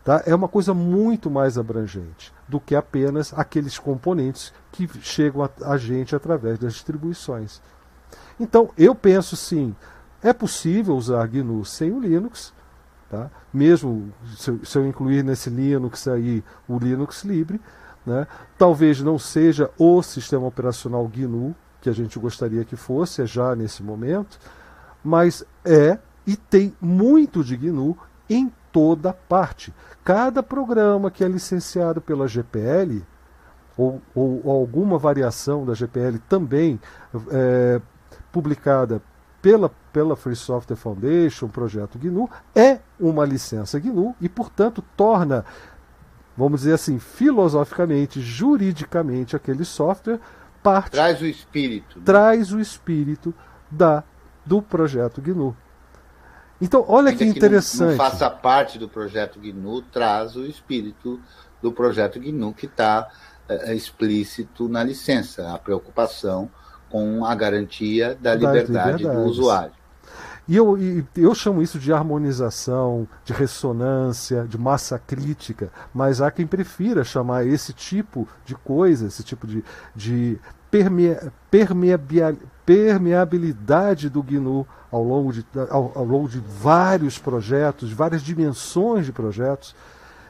Tá? 0.10 0.24
É 0.26 0.34
uma 0.34 0.48
coisa 0.48 0.74
muito 0.74 1.30
mais 1.30 1.56
abrangente 1.56 2.34
do 2.48 2.60
que 2.60 2.76
apenas 2.76 3.32
aqueles 3.38 3.78
componentes 3.78 4.52
que 4.72 4.90
chegam 5.04 5.44
a, 5.44 5.50
a 5.72 5.78
gente 5.78 6.16
através 6.16 6.58
das 6.58 6.74
distribuições. 6.74 7.62
Então, 8.40 8.72
eu 8.76 8.96
penso 8.96 9.36
sim, 9.36 9.76
é 10.24 10.34
possível 10.34 10.96
usar 10.96 11.28
GNU 11.28 11.64
sem 11.64 11.92
o 11.92 12.00
Linux, 12.00 12.52
tá? 13.08 13.30
mesmo 13.54 14.12
se 14.36 14.50
eu, 14.50 14.66
se 14.66 14.80
eu 14.80 14.88
incluir 14.88 15.24
nesse 15.24 15.52
Linux 15.52 16.08
aí 16.08 16.44
o 16.68 16.80
Linux 16.80 17.24
Libre, 17.24 17.62
né? 18.04 18.26
talvez 18.58 19.02
não 19.02 19.20
seja 19.20 19.70
o 19.78 20.02
sistema 20.02 20.48
operacional 20.48 21.08
GNU 21.08 21.56
que 21.80 21.88
a 21.88 21.94
gente 21.94 22.18
gostaria 22.18 22.66
que 22.66 22.76
fosse, 22.76 23.22
é 23.22 23.28
já 23.28 23.56
nesse 23.56 23.84
momento, 23.84 24.40
mas 25.04 25.46
é 25.64 26.00
e 26.26 26.36
tem 26.36 26.76
muito 26.82 27.44
de 27.44 27.56
GNU 27.56 27.96
em 28.28 28.52
toda 28.80 29.12
parte. 29.12 29.74
Cada 30.06 30.42
programa 30.42 31.12
que 31.12 31.22
é 31.22 31.28
licenciado 31.28 32.00
pela 32.00 32.30
GPL, 32.30 33.04
ou, 33.78 34.02
ou, 34.16 34.42
ou 34.46 34.52
alguma 34.52 34.98
variação 34.98 35.66
da 35.66 35.74
GPL 35.74 36.18
também 36.30 36.80
é, 37.30 37.82
publicada 38.32 39.02
pela, 39.42 39.70
pela 39.92 40.16
Free 40.16 40.36
Software 40.36 40.78
Foundation, 40.78 41.50
projeto 41.50 42.00
GNU, 42.00 42.30
é 42.56 42.80
uma 42.98 43.26
licença 43.26 43.78
GNU 43.78 44.16
e, 44.22 44.30
portanto, 44.30 44.82
torna, 44.96 45.44
vamos 46.38 46.62
dizer 46.62 46.76
assim, 46.76 47.00
filosoficamente, 47.00 48.22
juridicamente, 48.22 49.36
aquele 49.36 49.66
software 49.66 50.22
parte. 50.64 50.92
Traz 50.92 51.22
o 51.22 51.26
espírito. 51.26 52.00
Né? 52.00 52.06
Traz 52.06 52.54
o 52.54 52.62
espírito 52.62 53.34
da, 53.70 54.06
do 54.46 54.62
projeto 54.62 55.22
GNU. 55.22 55.54
Então, 56.62 56.84
olha 56.88 57.14
que 57.16 57.24
interessante. 57.24 57.78
Que 57.78 57.84
não, 57.84 57.92
não 57.92 57.98
faça 57.98 58.30
parte 58.30 58.78
do 58.78 58.90
projeto 58.90 59.40
GNU, 59.40 59.82
traz 59.84 60.36
o 60.36 60.46
espírito 60.46 61.20
do 61.62 61.72
projeto 61.72 62.20
GNU 62.20 62.54
que 62.54 62.66
está 62.66 63.10
é, 63.48 63.72
é, 63.72 63.76
explícito 63.76 64.68
na 64.68 64.84
licença, 64.84 65.54
a 65.54 65.58
preocupação 65.58 66.50
com 66.90 67.26
a 67.26 67.34
garantia 67.36 68.18
da 68.20 68.36
liberdade 68.36 69.04
do 69.04 69.22
usuário. 69.24 69.74
E 70.48 70.56
eu, 70.56 70.76
e 70.80 71.06
eu 71.16 71.36
chamo 71.36 71.62
isso 71.62 71.78
de 71.78 71.94
harmonização, 71.94 73.08
de 73.24 73.34
ressonância, 73.34 74.48
de 74.50 74.58
massa 74.58 74.98
crítica, 74.98 75.72
mas 75.94 76.22
há 76.22 76.32
quem 76.32 76.48
prefira 76.48 77.04
chamar 77.04 77.46
esse 77.46 77.72
tipo 77.72 78.28
de 78.44 78.56
coisa, 78.56 79.06
esse 79.06 79.24
tipo 79.24 79.46
de, 79.46 79.64
de 79.96 80.40
permea, 80.72 81.32
permeabilidade 81.52 82.40
permeabilidade 82.70 84.12
do 84.12 84.22
GNU 84.22 84.64
ao 84.92 85.04
longo 85.04 85.34
de, 85.34 85.44
ao, 85.72 85.92
ao 85.96 86.06
longo 86.06 86.30
de 86.30 86.40
vários 86.40 87.18
projetos, 87.18 87.92
várias 87.92 88.22
dimensões 88.22 89.08
de 89.08 89.12
projetos 89.12 89.76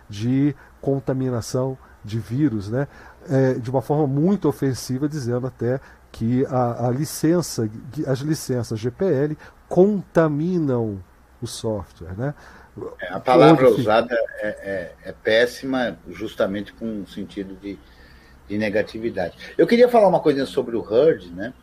de 0.09 0.55
contaminação 0.79 1.77
de 2.01 2.17
vírus, 2.17 2.69
né? 2.69 2.87
É, 3.29 3.55
de 3.55 3.69
uma 3.69 3.81
forma 3.81 4.07
muito 4.07 4.47
ofensiva, 4.47 5.09
dizendo 5.09 5.47
até 5.47 5.81
que 6.13 6.45
a, 6.45 6.87
a 6.87 6.91
licença, 6.91 7.69
as 8.07 8.19
licenças 8.19 8.79
GPL 8.79 9.35
contaminam 9.67 11.03
o 11.41 11.45
software. 11.45 12.17
Né? 12.17 12.33
É, 13.01 13.13
a 13.13 13.19
palavra 13.19 13.69
Onde 13.69 13.81
usada 13.81 14.15
é, 14.37 14.47
é, 14.47 15.09
é, 15.09 15.11
péssima, 15.11 15.99
justamente 16.09 16.71
com 16.71 16.85
um 16.85 17.05
sentido 17.05 17.53
de, 17.61 17.77
de, 18.47 18.57
negatividade. 18.57 19.37
Eu 19.57 19.67
queria 19.67 19.89
falar 19.89 20.07
uma 20.07 20.21
coisa 20.21 20.45
sobre 20.45 20.77
o 20.77 20.87
HERD, 20.89 21.31
né? 21.31 21.53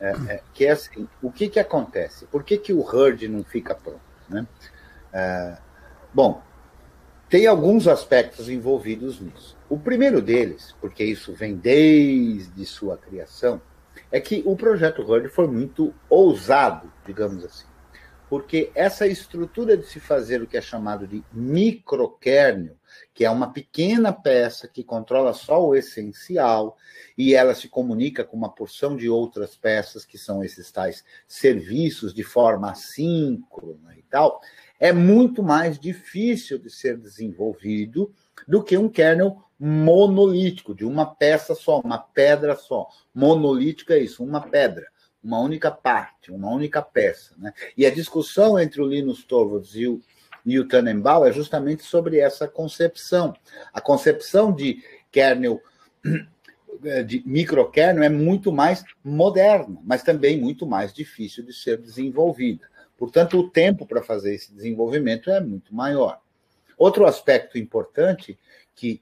É, 0.00 0.10
é, 0.28 0.42
que 0.52 0.66
é 0.66 0.72
assim, 0.72 1.08
o 1.22 1.30
que, 1.30 1.48
que 1.48 1.58
acontece? 1.58 2.26
Por 2.26 2.42
que, 2.42 2.58
que 2.58 2.72
o 2.72 2.82
HERD 2.82 3.28
não 3.28 3.44
fica 3.44 3.74
pronto? 3.74 4.00
Né? 4.28 4.46
É, 5.12 5.56
bom, 6.12 6.42
tem 7.28 7.46
alguns 7.46 7.86
aspectos 7.86 8.48
envolvidos 8.48 9.20
nisso. 9.20 9.56
O 9.68 9.78
primeiro 9.78 10.20
deles, 10.20 10.74
porque 10.80 11.04
isso 11.04 11.32
vem 11.32 11.56
desde 11.56 12.66
sua 12.66 12.96
criação, 12.96 13.60
é 14.10 14.20
que 14.20 14.42
o 14.44 14.56
projeto 14.56 15.02
HERD 15.02 15.28
foi 15.28 15.46
muito 15.46 15.94
ousado, 16.08 16.92
digamos 17.06 17.44
assim 17.44 17.66
porque 18.34 18.72
essa 18.74 19.06
estrutura 19.06 19.76
de 19.76 19.86
se 19.86 20.00
fazer 20.00 20.42
o 20.42 20.46
que 20.46 20.56
é 20.56 20.60
chamado 20.60 21.06
de 21.06 21.22
microkernel, 21.32 22.74
que 23.14 23.24
é 23.24 23.30
uma 23.30 23.52
pequena 23.52 24.12
peça 24.12 24.66
que 24.66 24.82
controla 24.82 25.32
só 25.32 25.64
o 25.64 25.76
essencial 25.76 26.76
e 27.16 27.32
ela 27.32 27.54
se 27.54 27.68
comunica 27.68 28.24
com 28.24 28.36
uma 28.36 28.52
porção 28.52 28.96
de 28.96 29.08
outras 29.08 29.56
peças 29.56 30.04
que 30.04 30.18
são 30.18 30.42
esses 30.42 30.70
tais 30.72 31.04
serviços 31.28 32.12
de 32.12 32.24
forma 32.24 32.72
assíncrona 32.72 33.96
e 33.96 34.02
tal, 34.02 34.40
é 34.80 34.92
muito 34.92 35.42
mais 35.42 35.78
difícil 35.78 36.58
de 36.58 36.68
ser 36.68 36.98
desenvolvido 36.98 38.12
do 38.48 38.62
que 38.62 38.76
um 38.76 38.88
kernel 38.88 39.40
monolítico, 39.58 40.74
de 40.74 40.84
uma 40.84 41.06
peça 41.06 41.54
só, 41.54 41.80
uma 41.80 41.98
pedra 41.98 42.56
só. 42.56 42.88
Monolítico 43.14 43.92
é 43.92 44.00
isso, 44.00 44.24
uma 44.24 44.40
pedra 44.40 44.92
uma 45.24 45.40
única 45.40 45.70
parte, 45.70 46.30
uma 46.30 46.50
única 46.50 46.82
peça. 46.82 47.34
Né? 47.38 47.54
E 47.78 47.86
a 47.86 47.90
discussão 47.90 48.58
entre 48.58 48.82
o 48.82 48.86
Linus 48.86 49.24
Torvalds 49.24 49.74
e 49.74 49.88
o, 49.88 50.02
e 50.44 50.58
o 50.58 50.68
Tannenbaum 50.68 51.24
é 51.24 51.32
justamente 51.32 51.82
sobre 51.82 52.18
essa 52.18 52.46
concepção. 52.46 53.34
A 53.72 53.80
concepção 53.80 54.52
de 54.52 54.82
kernel, 55.10 55.60
de 57.06 57.22
microkernel, 57.24 58.04
é 58.04 58.08
muito 58.08 58.52
mais 58.52 58.84
moderna, 59.02 59.78
mas 59.84 60.02
também 60.02 60.38
muito 60.38 60.66
mais 60.66 60.92
difícil 60.92 61.44
de 61.44 61.52
ser 61.52 61.78
desenvolvida. 61.78 62.68
Portanto, 62.96 63.38
o 63.38 63.48
tempo 63.48 63.86
para 63.86 64.02
fazer 64.02 64.34
esse 64.34 64.54
desenvolvimento 64.54 65.30
é 65.30 65.40
muito 65.40 65.74
maior. 65.74 66.20
Outro 66.76 67.06
aspecto 67.06 67.56
importante 67.56 68.38
que 68.74 69.00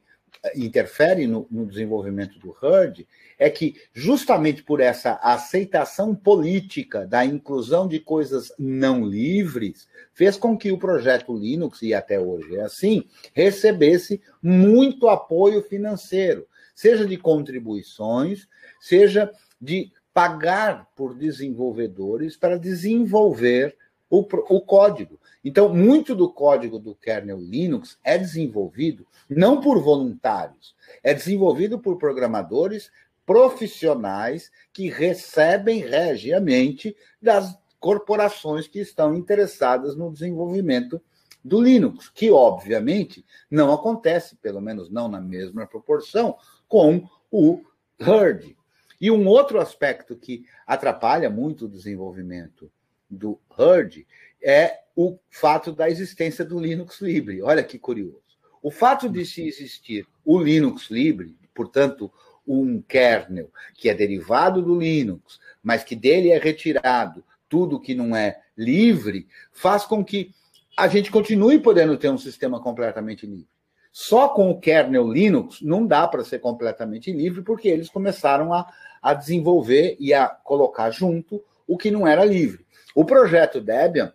interfere 0.55 1.27
no, 1.27 1.47
no 1.51 1.66
desenvolvimento 1.66 2.39
do 2.39 2.56
HERD 2.62 3.06
é 3.39 3.48
que, 3.48 3.77
justamente 3.93 4.62
por 4.62 4.81
essa 4.81 5.19
aceitação 5.23 6.14
política 6.14 7.06
da 7.06 7.24
inclusão 7.24 7.86
de 7.86 8.01
coisas 8.01 8.52
não 8.59 9.05
livres, 9.05 9.89
fez 10.12 10.36
com 10.36 10.56
que 10.56 10.73
o 10.73 10.78
projeto 10.78 11.36
Linux, 11.36 11.82
e 11.82 11.94
até 11.94 12.20
hoje 12.20 12.56
é 12.56 12.62
assim, 12.62 13.05
recebesse 13.32 14.20
muito 14.43 15.09
apoio 15.09 15.62
financeiro, 15.62 16.47
seja 16.74 17.06
de 17.06 17.16
contribuições, 17.16 18.48
seja 18.81 19.31
de 19.60 19.93
pagar 20.12 20.89
por 20.94 21.14
desenvolvedores 21.14 22.36
para 22.36 22.59
desenvolver 22.59 23.77
o, 24.12 24.18
o 24.55 24.60
código. 24.60 25.18
Então, 25.43 25.74
muito 25.74 26.14
do 26.14 26.30
código 26.30 26.78
do 26.78 26.94
kernel 26.94 27.39
Linux 27.39 27.98
é 28.05 28.18
desenvolvido 28.18 29.06
não 29.26 29.59
por 29.59 29.82
voluntários, 29.82 30.76
é 31.02 31.14
desenvolvido 31.14 31.78
por 31.78 31.97
programadores 31.97 32.90
profissionais 33.24 34.52
que 34.70 34.90
recebem 34.90 35.78
regiamente 35.78 36.94
das 37.22 37.59
corporações 37.80 38.68
que 38.68 38.80
estão 38.80 39.14
interessadas 39.14 39.97
no 39.97 40.12
desenvolvimento 40.12 41.01
do 41.43 41.59
Linux, 41.59 42.10
que 42.10 42.30
obviamente 42.30 43.24
não 43.51 43.72
acontece, 43.72 44.36
pelo 44.36 44.60
menos 44.60 44.90
não 44.90 45.09
na 45.09 45.22
mesma 45.22 45.66
proporção, 45.66 46.36
com 46.68 47.09
o 47.30 47.62
Herd. 47.98 48.55
E 49.01 49.10
um 49.10 49.26
outro 49.26 49.59
aspecto 49.59 50.14
que 50.14 50.44
atrapalha 50.66 51.30
muito 51.30 51.64
o 51.64 51.68
desenvolvimento 51.68 52.70
do 53.12 53.39
Herd 53.59 54.06
é 54.43 54.80
o 54.97 55.18
fato 55.30 55.72
da 55.72 55.89
existência 55.89 56.44
do 56.44 56.59
Linux 56.59 57.01
livre. 57.01 57.43
Olha 57.43 57.62
que 57.62 57.78
curioso. 57.78 58.22
O 58.62 58.70
fato 58.70 59.09
de 59.09 59.24
se 59.24 59.47
existir 59.47 60.06
o 60.24 60.39
Linux 60.39 60.90
livre, 60.90 61.36
portanto, 61.55 62.12
um 62.47 62.80
kernel 62.80 63.51
que 63.74 63.89
é 63.89 63.94
derivado 63.94 64.62
do 64.62 64.78
Linux, 64.78 65.39
mas 65.62 65.84
que 65.84 65.94
dele 65.94 66.30
é 66.30 66.39
retirado 66.39 67.24
tudo 67.48 67.80
que 67.80 67.94
não 67.94 68.16
é 68.16 68.40
livre, 68.56 69.28
faz 69.52 69.84
com 69.84 70.05
que 70.05 70.32
a 70.76 70.89
gente 70.89 71.10
continue 71.10 71.59
podendo 71.59 71.97
ter 71.97 72.09
um 72.09 72.18
sistema 72.18 72.60
completamente 72.60 73.26
livre. 73.26 73.48
Só 73.93 74.30
com 74.30 74.51
o 74.51 74.59
kernel 74.59 75.12
Linux 75.12 75.60
não 75.60 75.86
dá 75.86 76.09
para 76.09 76.24
ser 76.24 76.39
completamente 76.39 77.12
livre, 77.12 77.43
porque 77.43 77.68
eles 77.68 77.90
começaram 77.90 78.52
a, 78.52 78.66
a 79.02 79.12
desenvolver 79.12 79.97
e 80.01 80.14
a 80.14 80.26
colocar 80.28 80.90
junto 80.90 81.44
o 81.66 81.76
que 81.76 81.90
não 81.90 82.06
era 82.06 82.24
livre. 82.24 82.61
O 82.94 83.05
projeto 83.05 83.60
Debian, 83.60 84.12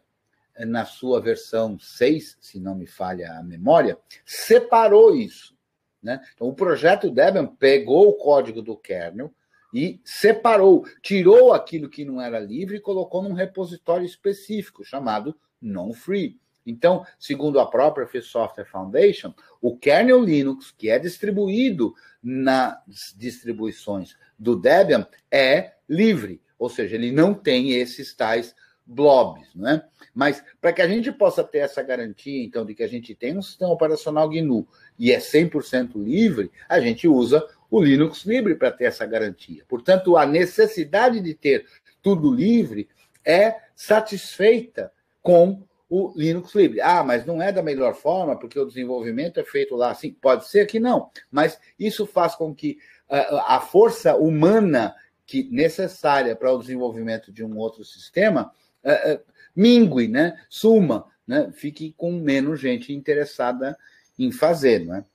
na 0.60 0.86
sua 0.86 1.22
versão 1.22 1.78
6, 1.80 2.38
se 2.40 2.60
não 2.60 2.76
me 2.76 2.88
falha 2.88 3.34
a 3.34 3.44
memória, 3.44 3.98
separou 4.26 5.16
isso. 5.16 5.56
Né? 6.02 6.22
Então, 6.34 6.48
o 6.48 6.54
projeto 6.54 7.10
Debian 7.10 7.45
pegou 7.45 8.10
o 8.10 8.14
código 8.14 8.62
do 8.62 8.76
kernel 8.76 9.34
e 9.74 9.99
separou, 10.04 10.86
tirou 11.02 11.54
aquilo 11.54 11.90
que 11.90 12.06
não 12.06 12.22
era 12.22 12.40
livre 12.40 12.78
e 12.78 12.82
colocou 12.82 13.22
num 13.22 13.34
repositório 13.34 14.06
específico 14.06 14.84
chamado 14.84 15.36
non-free. 15.62 16.40
Então, 16.66 17.06
segundo 17.18 17.60
a 17.60 17.66
própria 17.66 18.06
Free 18.08 18.22
Software 18.22 18.66
Foundation, 18.66 19.34
o 19.62 19.78
kernel 19.78 20.22
Linux, 20.22 20.74
que 20.78 20.90
é 20.90 20.99
distribuído 20.99 21.94
nas 22.22 23.14
distribuições 23.16 24.18
do 24.38 24.56
Debian, 24.56 25.08
é 25.32 25.76
livre, 25.88 26.41
ou 26.60 26.70
seja, 26.70 26.95
ele 26.95 27.12
não 27.12 27.34
tem 27.34 27.72
esses 27.72 28.14
tais 28.14 28.54
blobs, 28.88 29.53
né? 29.53 29.84
Mas 30.15 30.41
para 30.61 30.72
que 30.72 30.81
a 30.81 30.88
gente 30.88 31.11
possa 31.11 31.43
ter 31.43 31.59
essa 31.59 31.84
garantia, 31.84 32.43
então, 32.43 32.65
de 32.65 32.73
que 32.73 32.84
a 32.84 32.88
gente 32.88 33.14
tem 33.14 33.38
um 33.38 33.41
sistema 33.41 33.72
operacional 33.72 34.30
GNU 34.30 34.65
e 34.97 35.11
é 35.11 35.19
100% 35.19 36.01
livre, 36.01 36.51
a 36.69 36.80
gente 36.80 37.07
usa 37.07 37.45
o 37.69 37.81
Linux 37.81 38.23
livre 38.23 38.55
para 38.55 38.72
ter 38.72 38.85
essa 38.85 39.05
garantia. 39.05 39.64
Portanto, 39.68 40.15
a 40.15 40.26
necessidade 40.26 41.19
de 41.19 41.34
ter 41.34 41.65
tudo 42.01 42.34
livre 42.34 42.88
é 43.26 43.57
satisfeita 43.76 44.91
com 45.22 45.61
o 45.89 46.14
Linux 46.15 46.55
livre. 46.55 46.81
Ah, 46.81 47.03
mas 47.03 47.26
não 47.26 47.41
é 47.41 47.51
da 47.51 47.61
melhor 47.61 47.93
forma, 47.93 48.38
porque 48.38 48.59
o 48.59 48.65
desenvolvimento 48.65 49.39
é 49.39 49.43
feito 49.43 49.76
lá 49.76 49.91
assim. 49.91 50.11
Pode 50.14 50.47
ser 50.47 50.65
que 50.65 50.80
não, 50.80 51.09
mas 51.30 51.59
isso 51.77 52.05
faz 52.05 52.35
com 52.35 52.55
que 52.55 52.77
a 53.09 53.59
força 53.59 54.15
humana 54.15 54.95
que 55.26 55.43
necessária 55.51 56.35
para 56.35 56.51
o 56.51 56.59
desenvolvimento 56.59 57.31
de 57.31 57.43
um 57.43 57.57
outro 57.57 57.84
sistema 57.84 58.51
uh, 58.88 59.19
mingue, 59.55 60.07
né? 60.07 60.38
suma, 60.49 61.05
né? 61.27 61.51
fique 61.51 61.93
com 61.97 62.11
menos 62.19 62.59
gente 62.59 62.93
interessada 62.93 63.77
em 64.18 64.31
fazer. 64.31 64.85
Não 64.85 64.95
é? 64.95 65.05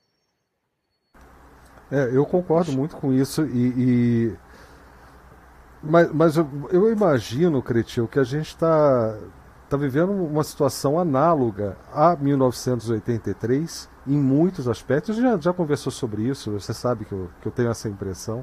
É, 1.93 2.09
eu 2.17 2.25
concordo 2.25 2.73
muito 2.73 2.97
com 2.97 3.13
isso 3.13 3.45
e, 3.45 3.75
e... 3.77 4.37
mas, 5.83 6.11
mas 6.11 6.37
eu, 6.39 6.49
eu, 6.71 6.91
imagino, 6.91 7.63
Cretil, 7.63 8.09
que 8.09 8.19
a 8.19 8.25
gente 8.25 8.47
está 8.47 9.15
tá 9.69 9.77
vivendo 9.77 10.11
uma 10.11 10.43
situação 10.43 10.99
análoga 10.99 11.77
a 11.93 12.17
1983 12.17 13.91
em 14.07 14.17
muitos 14.17 14.69
aspectos. 14.69 15.17
Já, 15.17 15.37
já 15.39 15.53
conversou 15.53 15.93
sobre 15.93 16.23
isso, 16.23 16.53
você 16.53 16.73
sabe 16.73 17.05
que 17.05 17.13
eu, 17.13 17.31
que 17.43 17.49
eu 17.49 17.53
tenho 17.53 17.71
essa 17.71 17.91
impressão. 17.91 18.43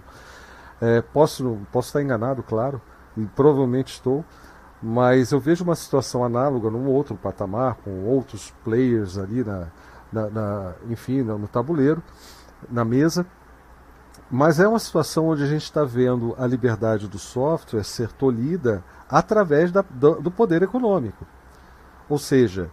É, 0.80 1.02
posso, 1.02 1.58
posso 1.72 1.88
estar 1.88 2.04
enganado, 2.04 2.44
claro, 2.44 2.80
e 3.18 3.26
provavelmente 3.26 3.94
estou, 3.94 4.24
mas 4.82 5.32
eu 5.32 5.40
vejo 5.40 5.64
uma 5.64 5.76
situação 5.76 6.24
análoga 6.24 6.70
num 6.70 6.88
outro 6.88 7.16
patamar, 7.16 7.76
com 7.84 8.06
outros 8.06 8.54
players 8.64 9.18
ali 9.18 9.44
na, 9.44 9.68
na, 10.12 10.30
na 10.30 10.74
enfim, 10.90 11.22
no, 11.22 11.48
tabuleiro, 11.48 12.02
na 12.70 12.86
mesa. 12.86 13.26
Mas 14.32 14.60
é 14.60 14.68
uma 14.68 14.80
situação 14.80 15.28
onde 15.28 15.44
a 15.44 15.48
gente 15.48 15.64
está 15.64 15.84
vendo 15.84 16.36
a 16.38 16.46
liberdade 16.46 17.08
do 17.08 17.18
software 17.18 17.84
ser 17.84 18.12
tolhida 18.12 18.84
através 19.10 19.72
da, 19.72 19.82
do, 19.82 20.22
do, 20.22 20.32
poder 20.32 20.62
econômico. 20.62 21.26
Ou 22.08 22.18
seja, 22.18 22.70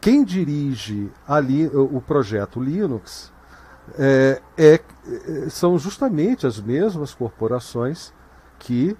quem 0.00 0.24
dirige 0.24 1.10
ali 1.26 1.66
o 1.66 2.00
projeto 2.00 2.60
Linux 2.60 3.32
é, 3.98 4.40
é, 4.56 4.80
são 5.48 5.78
justamente 5.78 6.46
as 6.46 6.60
mesmas 6.60 7.12
corporações 7.12 8.12
que 8.58 8.96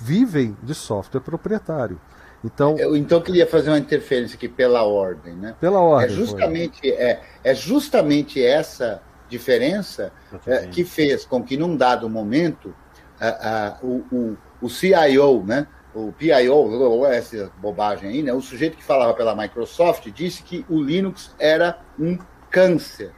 vivem 0.00 0.56
de 0.62 0.74
software 0.74 1.20
proprietário. 1.20 2.00
Então, 2.44 2.78
eu 2.78 2.96
então 2.96 3.20
queria 3.20 3.46
fazer 3.46 3.70
uma 3.70 3.78
interferência 3.78 4.36
aqui 4.36 4.48
pela 4.48 4.82
ordem, 4.82 5.34
né? 5.34 5.54
Pela 5.60 5.80
ordem. 5.80 6.06
É 6.06 6.10
justamente, 6.10 6.90
é, 6.90 7.20
é 7.44 7.54
justamente 7.54 8.42
essa 8.42 9.02
diferença 9.28 10.12
é, 10.46 10.66
que 10.66 10.84
fez 10.84 11.24
com 11.24 11.42
que, 11.42 11.56
num 11.56 11.76
dado 11.76 12.08
momento, 12.08 12.74
a, 13.20 13.28
a, 13.28 13.78
o, 13.82 14.04
o, 14.10 14.38
o 14.62 14.68
CIO, 14.70 15.44
né? 15.44 15.66
o 15.94 16.12
PIO, 16.12 17.04
essa 17.06 17.50
bobagem 17.58 18.08
aí, 18.08 18.22
né? 18.22 18.32
o 18.32 18.40
sujeito 18.40 18.76
que 18.76 18.84
falava 18.84 19.12
pela 19.14 19.34
Microsoft 19.34 20.08
disse 20.10 20.42
que 20.42 20.64
o 20.68 20.80
Linux 20.80 21.34
era 21.38 21.80
um 21.98 22.18
câncer. 22.50 23.12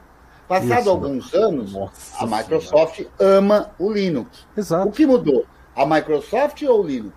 Passado 0.49 0.81
Isso. 0.81 0.91
alguns 0.91 1.35
anos, 1.35 1.73
Nossa 1.73 2.25
a 2.25 2.27
Microsoft 2.27 2.97
senhora. 2.97 3.15
ama 3.19 3.71
o 3.79 3.91
Linux. 3.91 4.47
Exato. 4.57 4.89
O 4.89 4.93
que 4.93 5.07
mudou? 5.07 5.47
A 5.75 5.87
Microsoft 5.87 6.63
ou 6.63 6.83
o 6.83 6.87
Linux? 6.87 7.15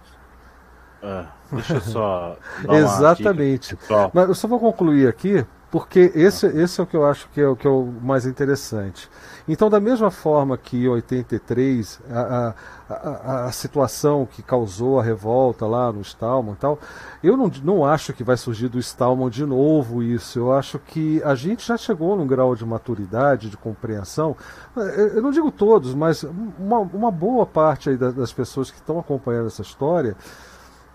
É, 1.04 1.26
deixa 1.52 1.74
eu 1.76 1.82
só. 1.82 2.38
Exatamente. 2.70 3.78
Mas 4.14 4.28
eu 4.28 4.36
só 4.36 4.48
vou 4.48 4.60
concluir 4.60 5.08
aqui, 5.08 5.46
porque 5.70 6.12
esse, 6.16 6.48
esse 6.48 6.80
é 6.80 6.84
o 6.84 6.88
que 6.88 6.96
eu 6.96 7.06
acho 7.06 7.30
que 7.30 7.42
é, 7.42 7.48
o, 7.48 7.56
que 7.56 7.68
é 7.68 7.70
o 7.70 7.86
mais 8.02 8.26
interessante. 8.26 9.10
Então, 9.48 9.70
da 9.70 9.80
mesma 9.80 10.10
forma 10.10 10.58
que 10.58 10.86
em 10.86 10.88
83, 10.88 12.02
a, 12.10 12.54
a, 12.90 13.46
a, 13.46 13.52
situação 13.52 14.26
que 14.26 14.42
causou 14.42 15.00
a 15.00 15.04
revolta 15.04 15.68
lá 15.68 15.92
no 15.92 16.02
Stallman 16.02 16.54
e 16.54 16.58
tal, 16.58 16.80
eu 17.24 17.38
não, 17.38 17.52
não 17.64 17.86
acho 17.86 18.12
que 18.12 18.24
vai 18.24 18.38
surgir 18.38 18.70
do 18.70 18.80
Stallman 18.80 19.30
de 19.30 19.46
novo 19.46 20.02
isso. 20.02 20.40
Eu 20.40 20.52
acho 20.52 20.80
que 20.80 21.22
a 21.24 21.36
gente 21.36 21.66
já 21.66 21.78
chegou 21.78 22.16
num 22.16 22.26
grau 22.26 22.56
de 22.56 22.66
maturidade, 22.66 23.52
de 23.52 23.58
compreensão. 23.58 24.36
Eu 24.76 25.22
não 25.22 25.30
digo 25.30 25.52
todos, 25.52 25.94
mas 25.94 26.24
uma, 26.24 26.80
uma 26.80 27.12
boa 27.12 27.46
parte 27.46 27.90
aí 27.92 27.98
das 27.98 28.34
pessoas 28.34 28.72
que 28.72 28.78
estão 28.78 28.98
acompanhando 28.98 29.48
essa 29.48 29.62
história. 29.62 30.16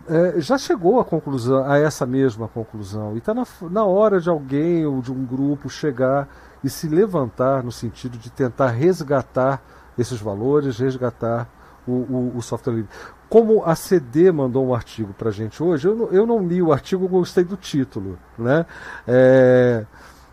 É, 0.08 0.40
já 0.40 0.58
chegou 0.58 0.98
à 0.98 1.04
conclusão, 1.04 1.64
a 1.64 1.78
essa 1.78 2.04
mesma 2.04 2.48
conclusão. 2.48 3.14
E 3.14 3.18
está 3.18 3.32
na, 3.32 3.46
na 3.70 3.84
hora 3.84 4.20
de 4.20 4.28
alguém 4.28 4.84
ou 4.84 5.00
de 5.00 5.12
um 5.12 5.24
grupo 5.24 5.68
chegar 5.70 6.26
e 6.62 6.70
se 6.70 6.88
levantar 6.88 7.62
no 7.62 7.72
sentido 7.72 8.18
de 8.18 8.30
tentar 8.30 8.68
resgatar 8.68 9.62
esses 9.98 10.20
valores, 10.20 10.78
resgatar 10.78 11.48
o, 11.86 11.92
o, 11.92 12.32
o 12.36 12.42
software 12.42 12.74
livre. 12.74 12.90
Como 13.28 13.64
a 13.64 13.74
CD 13.74 14.32
mandou 14.32 14.66
um 14.66 14.74
artigo 14.74 15.12
para 15.12 15.28
a 15.28 15.32
gente 15.32 15.62
hoje, 15.62 15.86
eu 15.86 15.94
não, 15.94 16.06
eu 16.08 16.26
não 16.26 16.46
li 16.46 16.60
o 16.60 16.72
artigo, 16.72 17.06
gostei 17.08 17.44
do 17.44 17.56
título, 17.56 18.18
né? 18.36 18.66
É, 19.06 19.86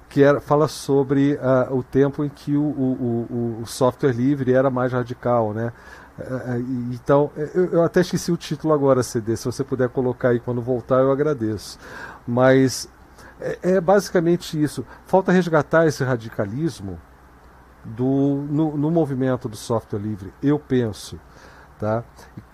que 0.09 0.23
era, 0.23 0.39
fala 0.39 0.67
sobre 0.67 1.33
uh, 1.35 1.75
o 1.75 1.83
tempo 1.83 2.23
em 2.23 2.29
que 2.29 2.55
o, 2.55 2.63
o, 2.63 3.59
o, 3.61 3.65
software 3.65 4.13
livre 4.13 4.53
era 4.53 4.69
mais 4.69 4.91
radical, 4.93 5.53
né? 5.53 5.71
É, 6.19 6.23
é, 6.23 6.59
então, 6.91 7.29
eu, 7.53 7.65
eu, 7.65 7.83
até 7.83 8.01
esqueci 8.01 8.31
o 8.31 8.37
título 8.37 8.73
agora, 8.73 9.03
CD. 9.03 9.35
Se 9.35 9.45
você 9.45 9.63
puder 9.63 9.89
colocar 9.89 10.29
aí 10.29 10.39
quando 10.39 10.61
voltar, 10.61 11.01
eu 11.01 11.11
agradeço. 11.11 11.77
Mas 12.25 12.89
é, 13.39 13.59
é 13.63 13.81
basicamente 13.81 14.61
isso. 14.61 14.85
Falta 15.05 15.31
resgatar 15.31 15.85
esse 15.87 16.03
radicalismo 16.03 16.99
do, 17.83 18.45
no, 18.49 18.77
no, 18.77 18.91
movimento 18.91 19.47
do 19.47 19.55
software 19.55 19.99
livre, 19.99 20.33
eu 20.43 20.59
penso, 20.59 21.19
tá? 21.79 22.03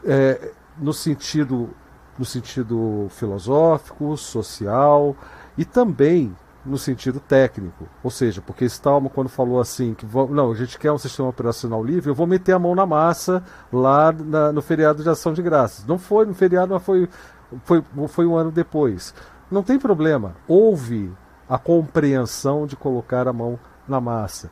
É, 0.05 0.51
no 0.77 0.93
sentido 0.93 1.69
no 2.17 2.25
sentido 2.25 3.07
filosófico, 3.09 4.15
social 4.17 5.15
e 5.57 5.65
também 5.65 6.35
no 6.65 6.77
sentido 6.77 7.19
técnico. 7.19 7.87
Ou 8.01 8.09
seja, 8.09 8.41
porque 8.41 8.65
Stallman, 8.65 9.09
quando 9.09 9.29
falou 9.29 9.59
assim, 9.59 9.93
que 9.93 10.05
não, 10.29 10.51
a 10.51 10.55
gente 10.55 10.79
quer 10.79 10.91
um 10.91 10.97
sistema 10.97 11.29
operacional 11.29 11.83
livre, 11.83 12.09
eu 12.09 12.15
vou 12.15 12.25
meter 12.25 12.53
a 12.53 12.59
mão 12.59 12.73
na 12.73 12.85
massa 12.85 13.43
lá 13.71 14.11
na, 14.11 14.51
no 14.51 14.61
feriado 14.61 15.03
de 15.03 15.09
ação 15.09 15.33
de 15.33 15.41
graças. 15.41 15.85
Não 15.85 15.97
foi 15.97 16.25
no 16.25 16.33
feriado, 16.33 16.73
mas 16.73 16.83
foi, 16.83 17.09
foi, 17.65 17.83
foi 18.07 18.25
um 18.25 18.35
ano 18.35 18.51
depois. 18.51 19.13
Não 19.51 19.63
tem 19.63 19.79
problema. 19.79 20.35
Houve 20.47 21.11
a 21.49 21.57
compreensão 21.57 22.65
de 22.65 22.75
colocar 22.75 23.27
a 23.27 23.33
mão 23.33 23.59
na 23.87 23.99
massa. 23.99 24.49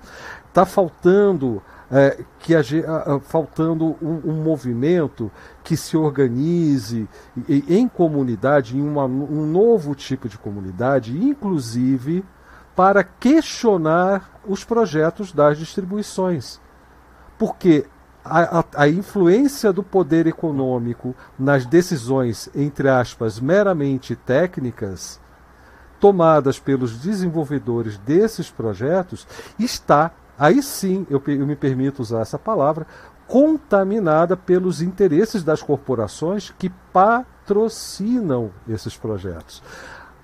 Está 0.47 0.65
faltando 0.65 1.61
é, 1.89 2.23
que 2.39 2.55
a, 2.55 2.59
a, 2.59 3.19
faltando 3.19 3.97
um, 4.01 4.21
um, 4.31 4.43
movimento 4.43 5.31
que 5.63 5.75
se 5.75 5.97
organize 5.97 7.07
em, 7.47 7.63
em 7.67 7.87
comunidade, 7.87 8.77
em 8.77 8.81
uma, 8.81 9.05
um 9.05 9.45
novo 9.45 9.95
tipo 9.95 10.29
de 10.29 10.37
comunidade, 10.37 11.17
inclusive 11.17 12.23
para 12.75 13.03
questionar 13.03 14.39
os 14.47 14.63
projetos 14.63 15.31
das 15.31 15.57
distribuições. 15.57 16.59
Porque 17.37 17.85
a, 18.23 18.63
a, 18.75 18.87
influência 18.87 19.73
do 19.73 19.81
poder 19.81 20.27
econômico 20.27 21.15
nas 21.37 21.65
decisões, 21.65 22.49
entre 22.55 22.87
aspas, 22.87 23.39
meramente 23.39 24.15
técnicas, 24.15 25.19
tomadas 25.99 26.59
pelos 26.59 26.99
desenvolvedores 26.99 27.97
desses 27.97 28.49
projetos, 28.49 29.27
está, 29.57 30.11
aí 30.37 30.61
sim, 30.61 31.05
eu, 31.09 31.21
eu 31.27 31.47
me 31.47 31.55
permito 31.55 32.01
usar 32.01 32.21
essa 32.21 32.37
palavra, 32.37 32.85
contaminada 33.27 34.35
pelos 34.35 34.81
interesses 34.81 35.43
das 35.43 35.61
corporações 35.61 36.53
que 36.57 36.69
patrocinam 36.91 38.51
esses 38.67 38.97
projetos. 38.97 39.63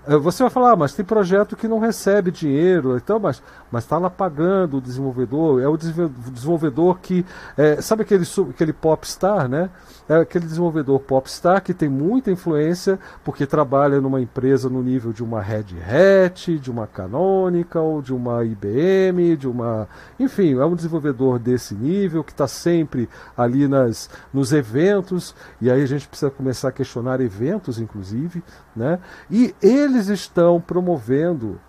É, 0.07 0.15
você 0.15 0.41
vai 0.41 0.49
falar, 0.49 0.71
ah, 0.71 0.75
mas 0.75 0.93
tem 0.93 1.05
projeto 1.05 1.55
que 1.55 1.67
não 1.67 1.79
recebe 1.79 2.31
dinheiro, 2.31 2.95
então, 2.95 3.19
mas 3.19 3.43
está 3.75 3.97
lá 3.97 4.09
pagando 4.09 4.77
o 4.77 4.81
desenvolvedor, 4.81 5.61
é 5.61 5.67
o 5.67 5.77
desenvolvedor 5.77 6.99
que. 6.99 7.25
É, 7.57 7.81
sabe 7.81 8.03
aquele, 8.03 8.23
aquele 8.49 8.73
popstar, 8.73 9.47
né? 9.47 9.69
É 10.07 10.15
aquele 10.15 10.45
desenvolvedor 10.45 10.99
popstar 11.01 11.61
que 11.61 11.73
tem 11.73 11.89
muita 11.89 12.31
influência 12.31 12.97
porque 13.25 13.45
trabalha 13.45 13.99
numa 13.99 14.21
empresa 14.21 14.69
no 14.69 14.81
nível 14.81 15.11
de 15.11 15.21
uma 15.21 15.41
Red 15.41 15.65
Hat, 15.85 16.57
de 16.57 16.71
uma 16.71 16.87
Canonical, 16.87 18.01
de 18.01 18.13
uma 18.13 18.45
IBM, 18.45 19.35
de 19.35 19.47
uma. 19.47 19.87
Enfim, 20.17 20.57
é 20.57 20.65
um 20.65 20.75
desenvolvedor 20.75 21.39
desse 21.39 21.75
nível 21.75 22.23
que 22.23 22.31
está 22.31 22.47
sempre 22.47 23.09
ali 23.35 23.67
nas, 23.67 24.09
nos 24.33 24.53
eventos, 24.53 25.35
e 25.59 25.69
aí 25.69 25.81
a 25.81 25.85
gente 25.85 26.07
precisa 26.07 26.31
começar 26.31 26.69
a 26.69 26.71
questionar 26.71 27.19
eventos, 27.19 27.79
inclusive, 27.79 28.41
né? 28.75 28.99
E 29.29 29.53
eles 29.61 30.07
estão 30.07 30.61
promovendo 30.61 31.59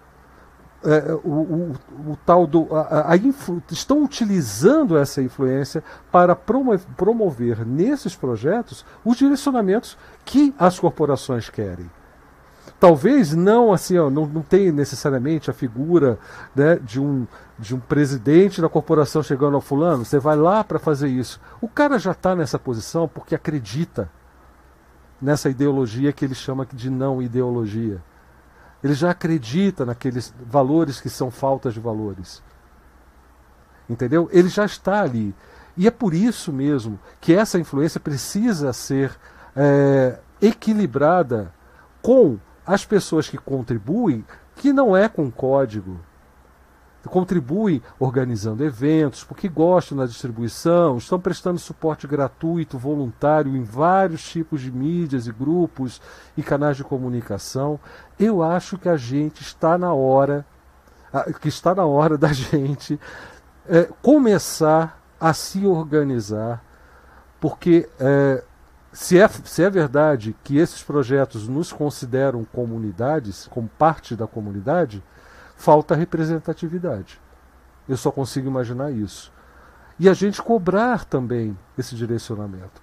é, 0.84 1.12
o, 1.24 1.28
o, 1.28 1.72
o, 2.12 2.18
tal 2.24 2.46
do. 2.46 2.74
A, 2.74 3.12
a 3.12 3.16
influ, 3.16 3.62
estão 3.70 4.04
utilizando 4.04 4.96
essa 4.96 5.20
influência 5.20 5.82
para 6.10 6.36
promover 6.36 7.66
nesses 7.66 8.14
projetos 8.14 8.84
os 9.04 9.16
direcionamentos 9.16 9.98
que 10.24 10.54
as 10.58 10.78
corporações 10.78 11.50
querem. 11.50 11.90
Talvez 12.78 13.34
não 13.34 13.72
assim, 13.72 13.98
ó, 13.98 14.08
não, 14.08 14.24
não 14.24 14.40
tem 14.40 14.70
necessariamente 14.70 15.50
a 15.50 15.52
figura 15.52 16.16
né, 16.54 16.76
de, 16.76 17.00
um, 17.00 17.26
de 17.58 17.74
um 17.74 17.80
presidente 17.80 18.60
da 18.60 18.68
corporação 18.68 19.20
chegando 19.20 19.56
ao 19.56 19.60
fulano, 19.60 20.04
você 20.04 20.18
vai 20.20 20.36
lá 20.36 20.62
para 20.62 20.78
fazer 20.78 21.08
isso. 21.08 21.40
O 21.60 21.66
cara 21.66 21.98
já 21.98 22.12
está 22.12 22.36
nessa 22.36 22.56
posição 22.56 23.08
porque 23.08 23.34
acredita 23.34 24.08
nessa 25.20 25.50
ideologia 25.50 26.12
que 26.12 26.24
ele 26.24 26.36
chama 26.36 26.64
de 26.72 26.88
não 26.88 27.20
ideologia. 27.20 28.00
Ele 28.82 28.94
já 28.94 29.10
acredita 29.10 29.84
naqueles 29.84 30.32
valores 30.40 31.00
que 31.00 31.10
são 31.10 31.30
faltas 31.30 31.74
de 31.74 31.80
valores. 31.80 32.42
Entendeu? 33.88 34.28
Ele 34.32 34.48
já 34.48 34.64
está 34.64 35.02
ali. 35.02 35.34
E 35.76 35.86
é 35.86 35.90
por 35.90 36.14
isso 36.14 36.52
mesmo 36.52 36.98
que 37.20 37.34
essa 37.34 37.58
influência 37.58 38.00
precisa 38.00 38.72
ser 38.72 39.16
é, 39.56 40.18
equilibrada 40.40 41.52
com 42.02 42.38
as 42.66 42.84
pessoas 42.84 43.28
que 43.28 43.38
contribuem, 43.38 44.24
que 44.56 44.72
não 44.72 44.96
é 44.96 45.08
com 45.08 45.30
código, 45.30 45.98
contribuem 47.06 47.80
organizando 47.98 48.64
eventos, 48.64 49.22
porque 49.22 49.48
gostam 49.48 49.98
da 49.98 50.06
distribuição, 50.06 50.98
estão 50.98 51.20
prestando 51.20 51.58
suporte 51.58 52.06
gratuito, 52.06 52.76
voluntário 52.78 53.56
em 53.56 53.62
vários 53.62 54.22
tipos 54.28 54.60
de 54.60 54.72
mídias 54.72 55.26
e 55.26 55.32
grupos 55.32 56.00
e 56.36 56.42
canais 56.42 56.76
de 56.76 56.84
comunicação. 56.84 57.78
Eu 58.18 58.42
acho 58.42 58.76
que 58.78 58.88
a 58.88 58.96
gente 58.96 59.42
está 59.42 59.78
na 59.78 59.92
hora, 59.92 60.44
que 61.40 61.48
está 61.48 61.74
na 61.74 61.84
hora 61.84 62.18
da 62.18 62.32
gente 62.32 62.98
é, 63.68 63.88
começar 64.02 65.00
a 65.20 65.32
se 65.32 65.66
organizar, 65.66 66.64
porque 67.40 67.88
é, 68.00 68.42
se, 68.92 69.20
é, 69.20 69.28
se 69.28 69.62
é 69.62 69.70
verdade 69.70 70.34
que 70.42 70.58
esses 70.58 70.82
projetos 70.82 71.48
nos 71.48 71.72
consideram 71.72 72.44
comunidades, 72.44 73.46
como 73.48 73.68
parte 73.68 74.16
da 74.16 74.26
comunidade, 74.26 75.02
falta 75.58 75.96
representatividade. 75.96 77.20
Eu 77.88 77.96
só 77.96 78.10
consigo 78.10 78.48
imaginar 78.48 78.92
isso. 78.92 79.32
E 79.98 80.08
a 80.08 80.14
gente 80.14 80.40
cobrar 80.40 81.04
também 81.04 81.58
esse 81.76 81.96
direcionamento. 81.96 82.80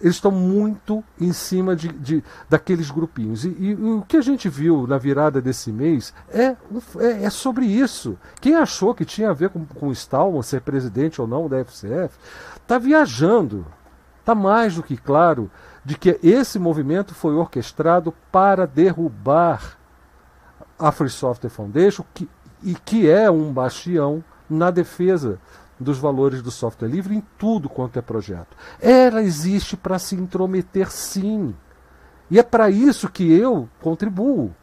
Eles 0.00 0.16
estão 0.16 0.30
muito 0.30 1.02
em 1.18 1.32
cima 1.32 1.74
de, 1.74 1.88
de 1.88 2.22
daqueles 2.48 2.90
grupinhos. 2.90 3.44
E, 3.44 3.48
e, 3.48 3.74
o 3.74 4.04
que 4.06 4.16
a 4.16 4.20
gente 4.20 4.48
viu 4.48 4.86
na 4.86 4.98
virada 4.98 5.40
desse 5.40 5.72
mês 5.72 6.14
é, 6.28 6.54
é, 6.98 7.24
é, 7.24 7.30
sobre 7.30 7.64
isso. 7.64 8.16
Quem 8.40 8.54
achou 8.54 8.94
que 8.94 9.04
tinha 9.04 9.30
a 9.30 9.34
ver 9.34 9.48
com, 9.48 9.64
com 9.64 9.88
o 9.88 9.92
Stallman 9.92 10.42
ser 10.42 10.60
presidente 10.60 11.20
ou 11.20 11.26
não 11.26 11.48
da 11.48 11.64
FCF, 11.64 12.16
está 12.56 12.78
viajando. 12.78 13.66
está 14.20 14.34
mais 14.34 14.76
do 14.76 14.82
que 14.82 14.96
claro 14.96 15.50
de 15.84 15.96
que 15.96 16.20
esse 16.22 16.58
movimento 16.58 17.14
foi 17.14 17.34
orquestrado 17.34 18.12
para 18.30 18.66
derrubar 18.66 19.76
a 20.78 20.92
Free 20.92 21.10
Software 21.10 21.50
Foundation 21.50 22.04
que, 22.12 22.28
e 22.62 22.74
que 22.74 23.08
é 23.08 23.30
um 23.30 23.52
bastião 23.52 24.22
na 24.48 24.70
defesa 24.70 25.38
dos 25.78 25.98
valores 25.98 26.42
do 26.42 26.50
software 26.50 26.88
livre 26.88 27.14
em 27.14 27.22
tudo 27.38 27.68
quanto 27.68 27.98
é 27.98 28.02
projeto. 28.02 28.56
Ela 28.80 29.22
existe 29.22 29.76
para 29.76 29.98
se 29.98 30.14
intrometer, 30.14 30.90
sim. 30.90 31.54
E 32.30 32.38
é 32.38 32.42
para 32.42 32.70
isso 32.70 33.08
que 33.08 33.30
eu 33.32 33.68
contribuo 33.80 34.54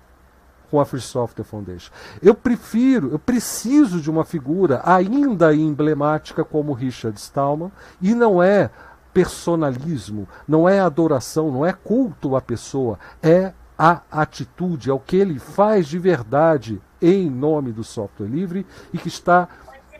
com 0.69 0.79
a 0.79 0.85
Free 0.85 1.01
Software 1.01 1.45
Foundation. 1.45 1.91
Eu 2.21 2.33
prefiro, 2.33 3.11
eu 3.11 3.19
preciso 3.19 4.01
de 4.01 4.09
uma 4.09 4.25
figura 4.25 4.81
ainda 4.83 5.53
emblemática 5.53 6.43
como 6.43 6.73
Richard 6.73 7.19
Stallman, 7.19 7.71
e 8.01 8.15
não 8.15 8.41
é 8.41 8.71
personalismo, 9.13 10.27
não 10.47 10.67
é 10.67 10.79
adoração, 10.79 11.51
não 11.51 11.63
é 11.63 11.71
culto 11.71 12.35
à 12.35 12.41
pessoa, 12.41 12.97
é 13.21 13.53
a 13.77 14.01
atitude, 14.11 14.89
é 14.89 14.93
o 14.93 14.99
que 14.99 15.15
ele 15.15 15.39
faz 15.39 15.87
de 15.87 15.97
verdade 15.97 16.81
em 17.01 17.29
nome 17.29 17.71
do 17.71 17.83
software 17.83 18.27
livre 18.27 18.65
e 18.93 18.97
que 18.97 19.07
está 19.07 19.47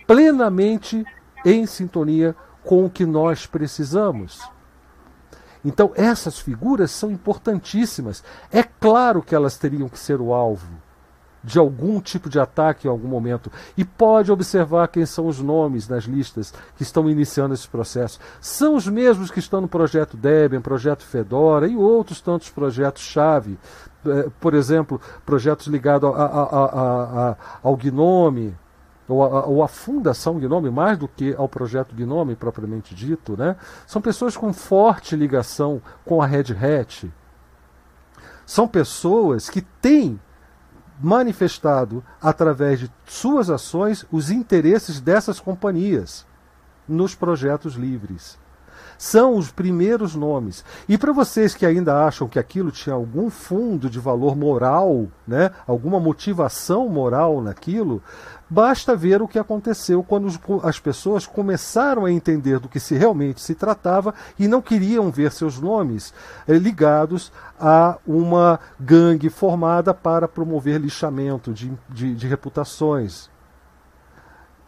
plenamente 0.05 1.03
em 1.45 1.65
sintonia 1.65 2.35
com 2.63 2.85
o 2.85 2.89
que 2.89 3.05
nós 3.05 3.45
precisamos. 3.45 4.41
Então, 5.65 5.91
essas 5.95 6.39
figuras 6.39 6.91
são 6.91 7.09
importantíssimas. 7.11 8.23
É 8.51 8.63
claro 8.63 9.21
que 9.21 9.33
elas 9.33 9.57
teriam 9.57 9.87
que 9.87 9.97
ser 9.99 10.19
o 10.19 10.33
alvo 10.33 10.82
de 11.43 11.59
algum 11.59 11.99
tipo 11.99 12.29
de 12.29 12.39
ataque 12.39 12.87
em 12.87 12.89
algum 12.89 13.07
momento. 13.07 13.51
E 13.75 13.83
pode 13.83 14.31
observar 14.31 14.87
quem 14.87 15.05
são 15.05 15.27
os 15.27 15.39
nomes 15.39 15.87
nas 15.87 16.05
listas 16.05 16.53
que 16.77 16.83
estão 16.83 17.09
iniciando 17.09 17.53
esse 17.53 17.67
processo. 17.67 18.19
São 18.39 18.75
os 18.75 18.87
mesmos 18.87 19.29
que 19.29 19.39
estão 19.39 19.59
no 19.59 19.67
projeto 19.67 20.15
Debian, 20.15 20.61
projeto 20.61 21.03
Fedora 21.03 21.67
e 21.67 21.75
outros 21.75 22.21
tantos 22.21 22.49
projetos-chave. 22.49 23.57
É, 24.05 24.29
por 24.39 24.53
exemplo, 24.53 24.99
projetos 25.25 25.67
ligados 25.67 26.09
a, 26.13 26.23
a, 26.23 27.29
a, 27.29 27.37
ao 27.61 27.75
Gnome, 27.75 28.55
ou 29.07 29.23
a, 29.23 29.45
ou 29.45 29.63
a, 29.63 29.67
fundação 29.67 30.39
Gnome, 30.39 30.69
mais 30.69 30.97
do 30.97 31.07
que 31.07 31.33
ao 31.37 31.47
projeto 31.47 31.95
Gnome 31.95 32.35
propriamente 32.35 32.95
dito, 32.95 33.37
né? 33.37 33.55
são 33.85 34.01
pessoas 34.01 34.35
com 34.35 34.51
forte 34.53 35.15
ligação 35.15 35.81
com 36.05 36.21
a 36.21 36.25
Red 36.25 36.53
Hat. 36.53 37.11
São 38.45 38.67
pessoas 38.67 39.49
que 39.49 39.61
têm 39.61 40.19
manifestado, 41.01 42.03
através 42.21 42.79
de 42.79 42.91
suas 43.05 43.49
ações, 43.49 44.05
os 44.11 44.29
interesses 44.29 44.99
dessas 44.99 45.39
companhias 45.39 46.25
nos 46.87 47.15
projetos 47.15 47.75
livres. 47.75 48.37
São 48.97 49.35
os 49.35 49.51
primeiros 49.51 50.15
nomes. 50.15 50.63
E 50.87 50.97
para 50.97 51.11
vocês 51.11 51.55
que 51.55 51.65
ainda 51.65 52.05
acham 52.05 52.27
que 52.27 52.39
aquilo 52.39 52.71
tinha 52.71 52.95
algum 52.95 53.29
fundo 53.29 53.89
de 53.89 53.99
valor 53.99 54.35
moral, 54.35 55.07
né, 55.27 55.51
alguma 55.67 55.99
motivação 55.99 56.87
moral 56.87 57.41
naquilo, 57.41 58.01
Basta 58.53 58.95
ver 58.95 59.19
o 59.19 59.27
que 59.27 59.39
aconteceu 59.39 60.03
quando 60.03 60.29
as 60.61 60.79
pessoas 60.79 61.25
começaram 61.25 62.05
a 62.05 62.11
entender 62.11 62.59
do 62.59 62.69
que 62.69 62.79
se 62.79 62.93
realmente 62.93 63.41
se 63.41 63.55
tratava 63.55 64.13
e 64.37 64.47
não 64.47 64.61
queriam 64.61 65.09
ver 65.09 65.31
seus 65.31 65.59
nomes 65.59 66.13
eh, 66.47 66.53
ligados 66.53 67.31
a 67.59 67.97
uma 68.05 68.59
gangue 68.79 69.27
formada 69.27 69.91
para 69.91 70.27
promover 70.27 70.79
lixamento 70.79 71.51
de, 71.51 71.71
de, 71.89 72.13
de 72.13 72.27
reputações. 72.27 73.27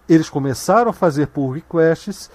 Eles 0.10 0.32
começaram 0.32 0.90
a 0.90 0.94
fazer 0.94 1.28
pull 1.28 1.52
requests 1.52 2.32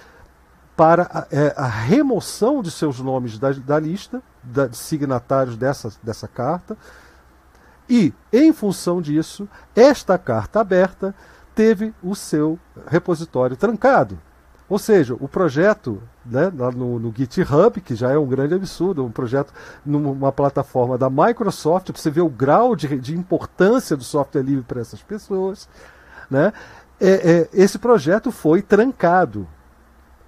para 0.75 1.03
a, 1.03 1.27
é, 1.31 1.53
a, 1.55 1.67
remoção 1.67 2.61
de 2.61 2.71
seus 2.71 2.99
nomes 2.99 3.37
da, 3.37 3.51
da 3.51 3.79
lista 3.79 4.21
da, 4.43 4.67
de 4.67 4.77
signatários 4.77 5.57
dessa, 5.57 5.91
dessa 6.01 6.27
carta. 6.27 6.77
E, 7.89 8.13
em 8.31 8.53
função 8.53 9.01
disso, 9.01 9.47
esta 9.75 10.17
carta 10.17 10.61
aberta 10.61 11.13
teve 11.53 11.93
o 12.01 12.15
seu 12.15 12.57
repositório 12.87 13.55
trancado. 13.55 14.17
Ou 14.69 14.79
seja, 14.79 15.13
o 15.19 15.27
projeto 15.27 16.01
né, 16.25 16.51
lá 16.57 16.71
no, 16.71 16.97
no, 16.97 17.13
GitHub, 17.13 17.81
que 17.81 17.93
já 17.93 18.11
é 18.11 18.17
um 18.17 18.25
grande 18.25 18.53
absurdo, 18.53 19.05
um 19.05 19.11
projeto 19.11 19.53
numa 19.85 20.31
plataforma 20.31 20.97
da 20.97 21.09
Microsoft, 21.09 21.91
para 21.91 22.01
você 22.01 22.09
ver 22.09 22.21
o 22.21 22.29
grau 22.29 22.75
de, 22.75 22.97
de 22.97 23.13
importância 23.13 23.97
do 23.97 24.03
software 24.03 24.43
livre 24.43 24.63
para 24.63 24.79
essas 24.79 25.03
pessoas, 25.03 25.67
né, 26.29 26.53
é, 27.01 27.09
é, 27.09 27.49
esse 27.51 27.77
projeto 27.79 28.31
foi 28.31 28.61
trancado, 28.61 29.47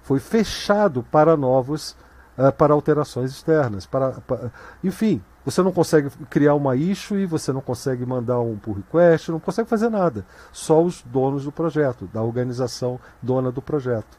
foi 0.04 0.20
fechado 0.20 1.02
para 1.02 1.36
novos, 1.36 1.96
uh, 2.38 2.52
para 2.52 2.72
alterações 2.72 3.30
externas. 3.32 3.86
Para, 3.86 4.12
para, 4.20 4.52
enfim, 4.82 5.20
você 5.44 5.62
não 5.62 5.72
consegue 5.72 6.10
criar 6.30 6.54
uma 6.54 6.76
issue, 6.76 7.26
você 7.26 7.52
não 7.52 7.62
consegue 7.62 8.04
mandar 8.06 8.38
um 8.40 8.56
pull 8.56 8.74
request, 8.74 9.30
não 9.30 9.40
consegue 9.40 9.68
fazer 9.68 9.88
nada. 9.88 10.24
Só 10.52 10.82
os 10.82 11.02
donos 11.02 11.44
do 11.44 11.50
projeto, 11.50 12.08
da 12.12 12.22
organização 12.22 13.00
dona 13.20 13.50
do 13.50 13.62
projeto. 13.62 14.18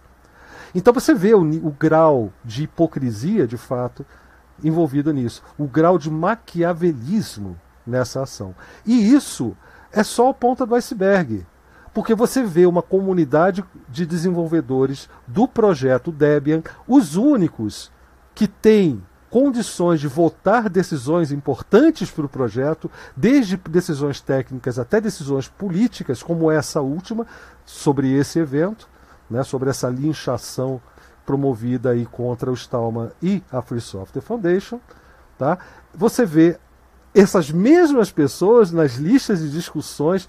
Então 0.74 0.94
você 0.94 1.14
vê 1.14 1.34
o, 1.36 1.42
o 1.42 1.72
grau 1.72 2.34
de 2.44 2.64
hipocrisia, 2.64 3.48
de 3.48 3.58
fato, 3.58 4.06
envolvido 4.64 5.14
nisso. 5.14 5.44
O 5.58 5.68
grau 5.68 6.00
de 6.00 6.10
maquiavelismo 6.10 7.60
nessa 7.86 8.24
ação. 8.24 8.56
E 8.86 9.14
isso 9.14 9.56
é 9.92 10.04
só 10.04 10.30
a 10.30 10.34
ponta 10.34 10.66
do 10.66 10.74
iceberg. 10.74 11.46
Porque 11.96 12.14
você 12.14 12.44
vê 12.44 12.66
uma 12.66 12.82
comunidade 12.82 13.64
de 13.88 14.06
desenvolvedores 14.06 15.10
do 15.26 15.48
projeto 15.48 16.12
Debian, 16.12 16.62
os 16.86 17.16
únicos 17.16 17.90
que 18.36 18.50
têm 18.50 19.02
condições 19.30 20.02
de 20.02 20.08
votar 20.10 20.70
decisões 20.70 21.32
importantes 21.32 22.12
para 22.12 22.26
o 22.26 22.30
projeto, 22.30 22.92
desde 23.16 23.56
decisões 23.56 24.20
técnicas 24.20 24.78
até 24.78 25.00
decisões 25.00 25.48
políticas, 25.48 26.22
como 26.22 26.52
essa 26.52 26.82
última, 26.82 27.26
sobre 27.64 28.12
esse 28.12 28.40
evento, 28.40 28.90
né, 29.30 29.42
sobre 29.44 29.70
essa 29.70 29.88
linchação 29.88 30.82
promovida 31.26 31.92
aí 31.92 32.06
contra 32.06 32.52
o 32.52 32.56
Stallman 32.56 33.10
e 33.24 33.42
a 33.50 33.62
Free 33.62 33.80
Software 33.80 34.22
Foundation. 34.22 34.82
Tá? 35.38 35.58
Você 35.94 36.26
vê 36.26 36.60
essas 37.14 37.50
mesmas 37.50 38.12
pessoas 38.12 38.70
nas 38.70 38.96
listas 38.96 39.40
de 39.40 39.50
discussões 39.50 40.28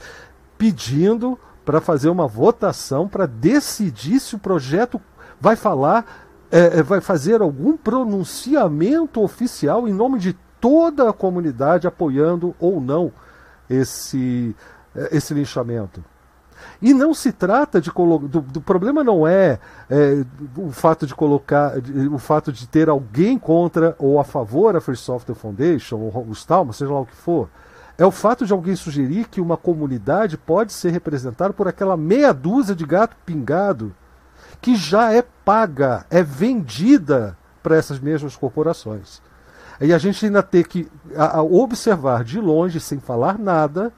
pedindo 0.57 1.37
para 1.67 1.81
fazer 1.81 2.09
uma 2.09 2.29
votação 2.29 3.09
para 3.09 3.27
decidir 3.27 4.21
se 4.21 4.37
o 4.37 4.39
projeto 4.39 4.99
vai 5.41 5.57
falar 5.57 6.25
é, 6.51 6.79
é, 6.79 6.83
vai 6.83 7.01
fazer 7.01 7.43
algum 7.43 7.77
pronunciamento 7.77 9.21
oficial 9.21 9.89
em 9.89 9.93
nome 9.93 10.21
de 10.21 10.33
toda 10.61 11.11
a 11.11 11.13
comunidade 11.13 11.89
apoiando 11.89 12.55
ou 12.61 12.81
não 12.81 13.13
esse, 13.69 14.55
é, 14.95 15.17
esse 15.17 15.35
linchamento. 15.35 16.03
E 16.81 16.95
não 16.95 17.13
se 17.13 17.33
trata 17.33 17.81
de 17.81 17.91
colocar. 17.91 18.29
Do, 18.29 18.41
do, 18.41 18.61
problema 18.61 19.03
não 19.03 19.27
é, 19.27 19.59
é, 19.91 20.25
o 20.57 20.71
fato 20.71 21.05
de 21.05 21.15
colocar. 21.15 21.81
De, 21.81 22.09
o 22.09 22.19
fato 22.19 22.53
de 22.53 22.67
ter 22.69 22.89
alguém 22.89 23.39
contra 23.39 23.97
ou 23.99 24.21
a 24.21 24.25
favor 24.25 24.77
a 24.77 24.81
Free 24.81 24.97
Software 24.97 25.35
Foundation, 25.35 25.97
ou 25.97 26.27
o 26.29 26.33
Stalma, 26.33 26.73
seja 26.73 26.93
lá 26.93 27.01
o 27.01 27.07
que 27.07 27.15
for. 27.15 27.49
É 27.99 28.05
o 28.05 28.11
fato 28.11 28.45
de 28.45 28.53
alguém 28.53 28.77
sugerir 28.77 29.27
que 29.29 29.41
uma 29.41 29.57
comunidade 29.57 30.37
pode 30.37 30.73
ser 30.73 30.91
representada 30.91 31.53
por 31.53 31.67
aquela 31.67 31.97
meia 31.97 32.33
dúzia 32.33 32.75
de 32.75 32.85
gato 32.85 33.17
pingado 33.25 33.95
que 34.61 34.77
já 34.77 35.13
é 35.13 35.23
paga, 35.23 36.05
é 36.11 36.23
vendida 36.23 37.37
para 37.63 37.77
essas 37.77 37.99
mesmas 37.99 38.37
corporações. 38.37 39.21
E 39.81 39.93
a 39.93 39.99
gente 39.99 40.25
ainda 40.25 40.43
tem 40.43 40.63
que 40.63 40.91
observar 41.51 42.25
de 42.25 42.41
longe, 42.41 42.81
sem 42.81 42.99
falar 42.99 43.39
nada, 43.39 43.93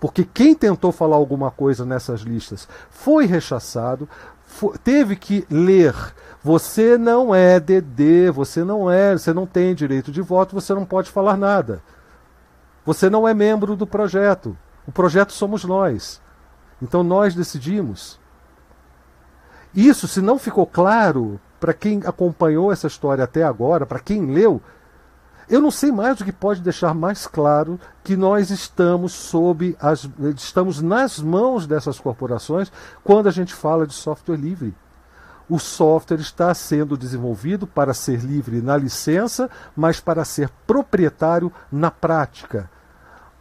porque 0.00 0.24
quem 0.24 0.54
tentou 0.54 0.92
falar 0.92 1.16
alguma 1.16 1.50
coisa 1.50 1.84
nessas 1.84 2.20
listas 2.20 2.68
foi 2.90 3.26
rechaçado, 3.26 4.08
foi, 4.44 4.76
teve 4.78 5.16
que 5.16 5.46
ler. 5.50 5.94
Você 6.42 6.98
não 6.98 7.34
é 7.34 7.58
DD, 7.58 8.30
você 8.30 8.62
não 8.64 8.90
é, 8.90 9.12
você 9.12 9.32
não 9.32 9.46
tem 9.46 9.74
direito 9.74 10.12
de 10.12 10.20
voto, 10.20 10.54
você 10.54 10.74
não 10.74 10.84
pode 10.84 11.10
falar 11.10 11.36
nada. 11.36 11.80
Você 12.86 13.10
não 13.10 13.26
é 13.26 13.34
membro 13.34 13.74
do 13.74 13.84
projeto. 13.84 14.56
O 14.86 14.92
projeto 14.92 15.32
somos 15.32 15.64
nós. 15.64 16.22
Então 16.80 17.02
nós 17.02 17.34
decidimos. 17.34 18.20
Isso, 19.74 20.06
se 20.06 20.20
não 20.20 20.38
ficou 20.38 20.64
claro 20.64 21.40
para 21.58 21.74
quem 21.74 22.00
acompanhou 22.06 22.70
essa 22.70 22.86
história 22.86 23.24
até 23.24 23.42
agora, 23.42 23.84
para 23.84 23.98
quem 23.98 24.32
leu, 24.32 24.62
eu 25.48 25.60
não 25.60 25.70
sei 25.70 25.90
mais 25.90 26.20
o 26.20 26.24
que 26.24 26.32
pode 26.32 26.60
deixar 26.60 26.94
mais 26.94 27.26
claro 27.26 27.78
que 28.04 28.16
nós 28.16 28.50
estamos 28.50 29.12
sob 29.12 29.76
as, 29.80 30.08
estamos 30.36 30.80
nas 30.80 31.18
mãos 31.18 31.66
dessas 31.66 31.98
corporações 31.98 32.70
quando 33.02 33.28
a 33.28 33.32
gente 33.32 33.52
fala 33.52 33.86
de 33.86 33.94
software 33.94 34.36
livre. 34.36 34.74
O 35.48 35.58
software 35.58 36.20
está 36.20 36.52
sendo 36.54 36.96
desenvolvido 36.96 37.66
para 37.66 37.94
ser 37.94 38.20
livre 38.20 38.60
na 38.60 38.76
licença, 38.76 39.50
mas 39.76 40.00
para 40.00 40.24
ser 40.24 40.50
proprietário 40.66 41.52
na 41.70 41.90
prática 41.90 42.70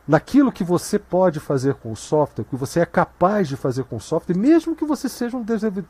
naquilo 0.07 0.52
que 0.52 0.64
você 0.64 0.99
pode 0.99 1.40
fazer 1.40 1.76
com 1.76 1.91
o 1.91 1.95
software, 1.95 2.45
que 2.45 2.56
você 2.56 2.80
é 2.80 2.86
capaz 2.86 3.48
de 3.48 3.56
fazer 3.56 3.84
com 3.86 3.95
o 3.95 4.02
software, 4.02 4.36
mesmo 4.38 4.76
que 4.76 4.86
você 4.86 5.10
seja 5.10 5.36
um 5.36 5.45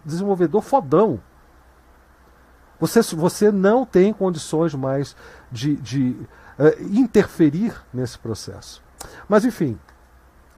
desenvolvedor 0.05 0.61
fodão. 0.61 1.19
Você, 2.79 3.01
você 3.15 3.51
não 3.51 3.85
tem 3.85 4.13
condições 4.13 4.73
mais 4.73 5.15
de, 5.51 5.75
de 5.77 6.17
uh, 6.59 6.81
interferir 6.81 7.73
nesse 7.93 8.17
processo. 8.17 8.81
Mas, 9.27 9.45
enfim, 9.45 9.77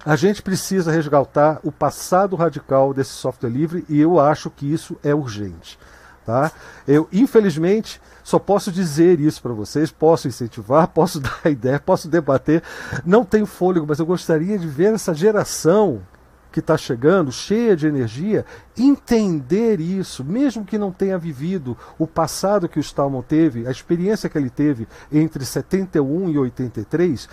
a 0.06 0.16
gente 0.16 0.42
precisa 0.42 0.92
resgatar 0.92 1.60
o 1.64 1.72
passado 1.72 2.36
radical 2.36 2.94
desse 2.94 3.12
software 3.12 3.50
livre 3.50 3.86
e 3.90 4.00
eu 4.00 4.20
acho 4.20 4.50
que 4.50 4.72
isso 4.72 4.98
é 5.04 5.14
urgente. 5.14 5.78
Tá? 6.26 6.52
Eu, 6.88 7.08
infelizmente, 7.12 8.02
só 8.28 8.38
posso 8.38 8.74
dizer 8.74 9.22
isso 9.22 9.42
para 9.42 9.54
vocês, 9.54 9.90
posso 9.90 10.28
incentivar, 10.28 10.86
posso 10.92 11.18
dar 11.18 11.50
ideia, 11.50 11.80
posso 11.80 12.10
debater. 12.10 12.62
Não 13.06 13.24
tenho 13.24 13.46
fôlego, 13.46 13.86
mas 13.88 14.00
eu 14.00 14.06
gostaria 14.06 14.60
de 14.60 14.68
ver 14.68 14.94
essa 14.94 15.14
geração 15.14 16.02
que 16.52 16.60
está 16.60 16.76
chegando, 16.76 17.32
cheia 17.32 17.74
de 17.74 17.88
energia, 17.88 18.46
entender 18.78 19.80
isso, 19.80 20.26
mesmo 20.26 20.66
que 20.66 20.78
não 20.78 20.92
tenha 20.92 21.18
vivido 21.18 21.78
o 21.98 22.06
passado 22.06 22.68
que 22.68 22.80
o 22.80 22.82
Stallman 22.82 23.22
teve, 23.22 23.66
a 23.66 23.72
experiência 23.72 24.28
que 24.28 24.38
ele 24.38 24.50
teve 24.50 24.90
entre 25.10 25.46
71 25.46 26.30
e 26.30 26.38
83, 26.38 27.30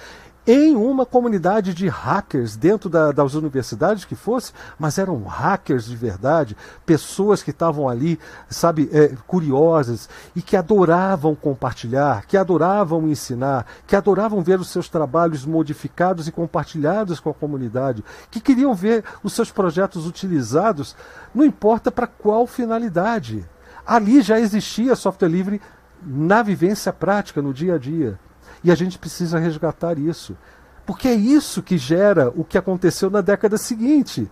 em 0.47 0.77
uma 0.77 1.07
comunidade 1.07 1.73
de 1.73 1.89
hackers 1.89 2.55
dentro 2.57 2.91
da, 2.91 3.13
das 3.13 3.35
universidades 3.35 4.05
que 4.05 4.15
fosse, 4.15 4.53
mas 4.79 4.99
eram 4.99 5.23
hackers 5.25 5.87
de 5.87 5.97
verdade, 5.97 6.57
pessoas 6.85 7.43
que 7.43 7.51
estavam 7.51 7.89
ali, 7.89 8.19
sabe, 8.49 8.91
é, 8.93 9.15
curiosas 9.27 10.09
e 10.37 10.43
que 10.43 10.57
adoravam 10.57 11.35
compartilhar, 11.35 12.27
que 12.27 12.37
adoravam 12.37 13.09
ensinar, 13.09 13.67
que 13.87 13.97
adoravam 13.97 14.43
ver 14.43 14.61
os 14.61 14.69
seus 14.69 14.89
trabalhos 14.89 15.47
modificados 15.47 16.29
e 16.29 16.33
compartilhados 16.33 17.21
com 17.21 17.31
a 17.31 17.35
comunidade, 17.35 18.05
que 18.31 18.41
queriam 18.41 18.75
ver 18.75 19.03
os 19.23 19.33
seus 19.33 19.51
projetos 19.51 20.07
utilizados, 20.07 20.95
não 21.35 21.45
importa 21.45 21.91
para 21.91 22.07
qual 22.07 22.47
finalidade. 22.47 23.45
Ali 23.87 24.21
já 24.21 24.39
existia 24.39 24.95
software 24.95 25.29
livre 25.29 25.61
na 26.03 26.43
vivência 26.43 26.93
prática, 26.93 27.41
no 27.41 27.53
dia 27.53 27.75
a 27.75 27.79
dia. 27.79 28.19
E 28.65 28.73
a 28.73 28.75
gente 28.75 28.99
precisa 28.99 29.39
resgatar 29.39 29.99
isso. 29.99 30.35
Porque 30.87 31.09
é 31.09 31.15
isso 31.15 31.63
que 31.63 31.79
gera 31.79 32.31
o 32.37 32.45
que 32.45 32.59
aconteceu 32.59 33.09
na 33.09 33.23
década 33.23 33.57
seguinte, 33.57 34.29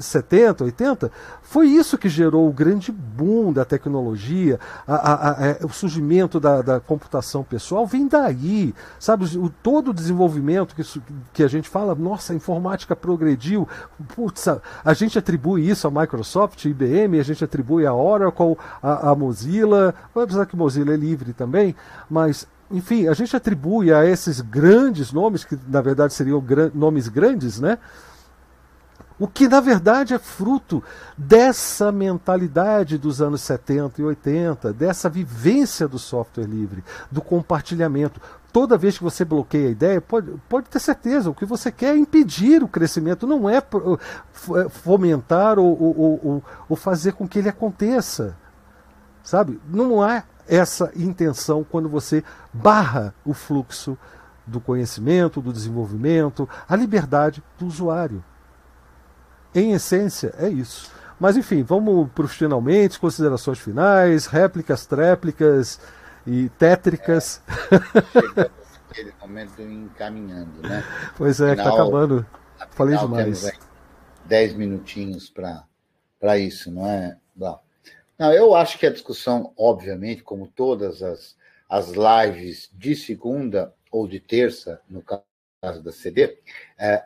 70, 0.00 0.64
80. 0.64 1.10
Foi 1.40 1.68
isso 1.68 1.96
que 1.96 2.08
gerou 2.08 2.48
o 2.48 2.52
grande 2.52 2.90
boom 2.90 3.52
da 3.52 3.64
tecnologia, 3.64 4.58
a, 4.88 4.94
a, 4.94 5.30
a, 5.30 5.46
é, 5.46 5.58
o 5.62 5.68
surgimento 5.68 6.40
da, 6.40 6.62
da, 6.62 6.80
computação 6.80 7.44
pessoal 7.44 7.86
vem 7.86 8.08
daí. 8.08 8.74
Sabe, 8.98 9.24
o, 9.38 9.48
todo 9.48 9.92
o 9.92 9.94
desenvolvimento 9.94 10.74
que, 10.74 10.82
que 11.32 11.44
a 11.44 11.48
gente 11.48 11.68
fala, 11.68 11.94
nossa, 11.94 12.32
a 12.32 12.36
informática 12.36 12.96
progrediu. 12.96 13.68
Putz, 14.16 14.48
a, 14.48 14.94
gente 14.94 15.16
atribui 15.16 15.68
isso 15.68 15.86
à 15.86 15.90
Microsoft, 15.92 16.64
IBM, 16.64 17.20
a 17.20 17.24
gente 17.24 17.44
atribui 17.44 17.86
a 17.86 17.94
Oracle, 17.94 18.56
a, 18.82 19.10
a 19.10 19.14
Mozilla, 19.14 19.94
apesar 20.12 20.44
que 20.46 20.56
Mozilla 20.56 20.94
é 20.94 20.96
livre 20.96 21.32
também, 21.32 21.76
mas 22.10 22.48
enfim, 22.74 23.06
a 23.06 23.14
gente 23.14 23.36
atribui 23.36 23.92
a 23.92 24.04
esses 24.04 24.40
grandes 24.40 25.12
nomes, 25.12 25.44
que 25.44 25.56
na 25.68 25.80
verdade 25.80 26.12
seriam 26.12 26.40
gran 26.40 26.70
nomes 26.74 27.06
grandes, 27.08 27.60
né? 27.60 27.78
O 29.16 29.28
que 29.28 29.46
na 29.46 29.60
verdade 29.60 30.12
é 30.12 30.18
fruto 30.18 30.82
dessa 31.16 31.92
mentalidade 31.92 32.98
dos 32.98 33.22
anos 33.22 33.42
70 33.42 34.02
e 34.02 34.04
80, 34.04 34.72
dessa 34.72 35.08
vivência 35.08 35.86
do 35.86 36.00
software 36.00 36.46
livre, 36.46 36.82
do 37.12 37.22
compartilhamento. 37.22 38.20
Toda 38.52 38.76
vez 38.76 38.98
que 38.98 39.04
você 39.04 39.24
bloqueia 39.24 39.68
a 39.68 39.70
ideia, 39.70 40.00
pode, 40.00 40.32
pode 40.48 40.68
ter 40.68 40.80
certeza, 40.80 41.30
o 41.30 41.34
que 41.34 41.44
você 41.44 41.70
quer 41.70 41.94
é 41.94 41.98
impedir 41.98 42.60
o 42.62 42.68
crescimento, 42.68 43.24
não 43.24 43.48
é 43.48 43.62
fomentar 44.68 45.60
ou, 45.60 45.80
ou, 45.80 46.20
ou, 46.24 46.44
ou 46.68 46.76
fazer 46.76 47.12
com 47.12 47.28
que 47.28 47.38
ele 47.38 47.48
aconteça. 47.48 48.36
Sabe? 49.22 49.60
Não 49.68 50.06
é 50.06 50.24
essa 50.48 50.90
intenção 50.96 51.64
quando 51.64 51.88
você 51.88 52.22
barra 52.52 53.14
o 53.24 53.32
fluxo 53.32 53.96
do 54.46 54.60
conhecimento, 54.60 55.40
do 55.40 55.52
desenvolvimento, 55.52 56.48
a 56.68 56.76
liberdade 56.76 57.42
do 57.58 57.66
usuário. 57.66 58.22
Em 59.54 59.72
essência, 59.72 60.34
é 60.36 60.48
isso. 60.48 60.90
Mas 61.18 61.36
enfim, 61.36 61.62
vamos 61.62 62.10
para 62.12 62.24
os 62.24 62.32
finalmente, 62.32 62.98
considerações 62.98 63.58
finais, 63.58 64.26
réplicas, 64.26 64.84
tréplicas 64.84 65.80
e 66.26 66.48
tétricas. 66.50 67.40
É, 68.36 68.50
aquele 68.90 69.14
momento 69.20 69.62
encaminhando, 69.62 70.60
né? 70.62 70.84
Pois 71.16 71.40
é, 71.40 71.52
está 71.52 71.68
acabando. 71.68 72.26
Falei 72.70 72.96
demais. 72.96 73.50
Dez 74.24 74.54
minutinhos 74.54 75.30
para 75.30 76.38
isso, 76.38 76.70
não 76.70 76.86
é, 76.86 77.16
Blau? 77.34 77.63
Não, 78.24 78.32
eu 78.32 78.54
acho 78.54 78.78
que 78.78 78.86
a 78.86 78.90
discussão, 78.90 79.52
obviamente, 79.54 80.22
como 80.22 80.46
todas 80.46 81.02
as, 81.02 81.36
as 81.68 81.92
lives 81.92 82.70
de 82.72 82.96
segunda 82.96 83.74
ou 83.92 84.08
de 84.08 84.18
terça, 84.18 84.80
no 84.88 85.02
caso 85.02 85.82
da 85.82 85.92
CD, 85.92 86.38
é, 86.78 87.04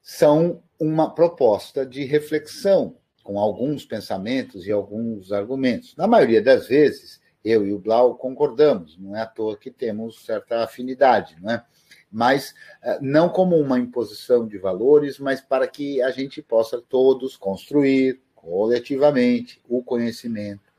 são 0.00 0.62
uma 0.78 1.12
proposta 1.12 1.84
de 1.84 2.04
reflexão, 2.04 2.96
com 3.24 3.36
alguns 3.36 3.84
pensamentos 3.84 4.64
e 4.64 4.70
alguns 4.70 5.32
argumentos. 5.32 5.96
Na 5.96 6.06
maioria 6.06 6.40
das 6.40 6.68
vezes, 6.68 7.20
eu 7.44 7.66
e 7.66 7.72
o 7.72 7.78
Blau 7.80 8.14
concordamos, 8.14 8.96
não 8.96 9.16
é 9.16 9.22
à 9.22 9.26
toa 9.26 9.56
que 9.56 9.72
temos 9.72 10.24
certa 10.24 10.62
afinidade, 10.62 11.36
não 11.40 11.50
é? 11.50 11.64
Mas 12.08 12.54
é, 12.80 13.00
não 13.00 13.28
como 13.28 13.56
uma 13.56 13.76
imposição 13.76 14.46
de 14.46 14.56
valores, 14.56 15.18
mas 15.18 15.40
para 15.40 15.66
que 15.66 16.00
a 16.00 16.12
gente 16.12 16.40
possa 16.40 16.80
todos 16.80 17.36
construir, 17.36 18.22
coletivamente 18.40 19.60
o 19.68 19.82
conhecimento, 19.82 20.72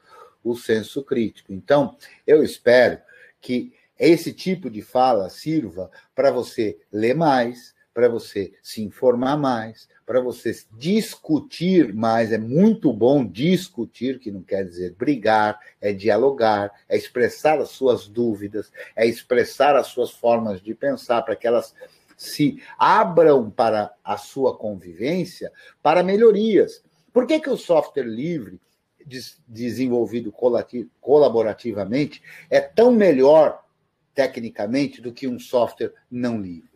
o 0.44 0.56
senso 0.56 1.04
crítico. 1.04 1.52
Então, 1.52 1.98
eu 2.26 2.44
espero 2.44 3.00
que 3.42 3.74
esse 3.98 4.32
tipo 4.32 4.70
de 4.70 4.82
fala 4.82 5.30
sirva 5.30 5.92
para 6.16 6.32
você 6.32 6.80
ler 6.92 7.14
mais, 7.14 7.76
para 7.94 8.08
você 8.08 8.54
se 8.64 8.82
informar 8.82 9.36
mais, 9.36 9.90
para 10.06 10.22
você 10.22 10.56
discutir 10.78 11.94
mais. 11.94 12.32
É 12.32 12.38
muito 12.38 12.94
bom 12.94 13.26
discutir, 13.26 14.20
que 14.20 14.32
não 14.32 14.42
quer 14.42 14.64
dizer 14.64 14.96
brigar, 14.98 15.60
é 15.82 15.92
dialogar, 15.92 16.72
é 16.88 16.96
expressar 16.96 17.60
as 17.60 17.72
suas 17.72 18.08
dúvidas, 18.08 18.72
é 18.96 19.06
expressar 19.06 19.76
as 19.76 19.88
suas 19.88 20.12
formas 20.12 20.62
de 20.62 20.74
pensar 20.74 21.22
para 21.24 21.36
que 21.36 21.46
elas 21.46 21.76
se 22.16 22.62
abram 22.78 23.50
para 23.50 23.94
a 24.04 24.18
sua 24.18 24.56
convivência 24.58 25.52
para 25.82 26.04
melhorias. 26.04 26.84
Por 27.14 27.26
que, 27.26 27.40
que 27.40 27.50
o 27.50 27.58
software 27.58 28.04
livre, 28.04 28.60
desenvolvido 29.48 30.34
colaborativamente, 31.02 32.22
é 32.50 32.60
tão 32.60 32.92
melhor 32.92 33.64
tecnicamente 34.14 35.02
do 35.02 35.14
que 35.14 35.28
um 35.28 35.40
software 35.40 35.94
não 36.10 36.42
livre? 36.42 36.70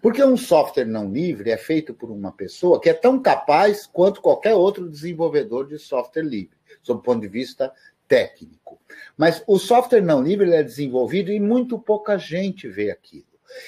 Porque 0.00 0.22
um 0.22 0.36
software 0.36 0.84
não 0.84 1.10
livre 1.10 1.50
é 1.50 1.56
feito 1.56 1.92
por 1.92 2.10
uma 2.10 2.30
pessoa 2.32 2.80
que 2.80 2.88
é 2.88 2.94
tão 2.94 3.20
capaz 3.20 3.86
quanto 3.86 4.20
qualquer 4.20 4.54
outro 4.54 4.88
desenvolvedor 4.88 5.66
de 5.66 5.78
software 5.78 6.22
livre, 6.22 6.56
sob 6.82 7.00
o 7.00 7.02
ponto 7.02 7.20
de 7.20 7.28
vista 7.28 7.72
técnico. 8.06 8.80
Mas 9.16 9.42
o 9.46 9.58
software 9.58 10.00
não 10.00 10.22
livre 10.22 10.52
é 10.52 10.62
desenvolvido 10.62 11.32
e 11.32 11.40
muito 11.40 11.78
pouca 11.78 12.16
gente 12.16 12.68
vê 12.68 12.90
aquilo. 12.90 13.26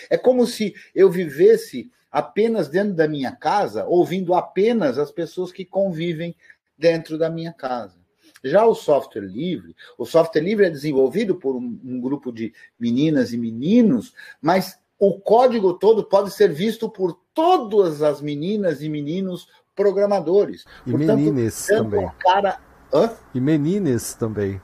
É 0.09 0.17
como 0.17 0.47
se 0.47 0.75
eu 0.95 1.11
vivesse 1.11 1.91
apenas 2.11 2.69
dentro 2.69 2.95
da 2.95 3.07
minha 3.07 3.33
casa, 3.33 3.85
ouvindo 3.87 4.35
apenas 4.35 4.99
as 4.99 5.11
pessoas 5.11 5.53
que 5.53 5.65
convivem 5.65 6.35
dentro 6.77 7.19
da 7.19 7.31
minha 7.31 7.53
casa. 7.53 7.99
Já 8.43 8.65
o 8.65 8.75
software 8.75 9.23
livre, 9.23 9.77
o 9.99 10.07
software 10.07 10.43
livre 10.43 10.67
é 10.67 10.71
desenvolvido 10.71 11.35
por 11.35 11.55
um, 11.55 11.79
um 11.85 12.01
grupo 12.01 12.33
de 12.33 12.53
meninas 12.79 13.33
e 13.33 13.37
meninos, 13.37 14.15
mas 14.41 14.79
o 14.99 15.19
código 15.21 15.75
todo 15.75 16.05
pode 16.05 16.31
ser 16.31 16.53
visto 16.53 16.89
por 16.89 17.19
todas 17.35 18.03
as 18.03 18.21
meninas 18.21 18.83
e 18.83 18.89
meninos 18.89 19.49
programadores. 19.75 20.65
E 20.87 20.91
Portanto, 20.91 21.19
menines 21.19 21.67
também. 21.67 22.11
Cara... 22.19 22.59
Hã? 22.93 23.11
E 23.35 23.41
menines 23.41 24.15
também. 24.15 24.61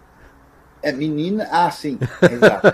É 0.87 0.93
menina, 0.93 1.49
ah, 1.51 1.69
sim, 1.69 1.99
exato. 2.31 2.69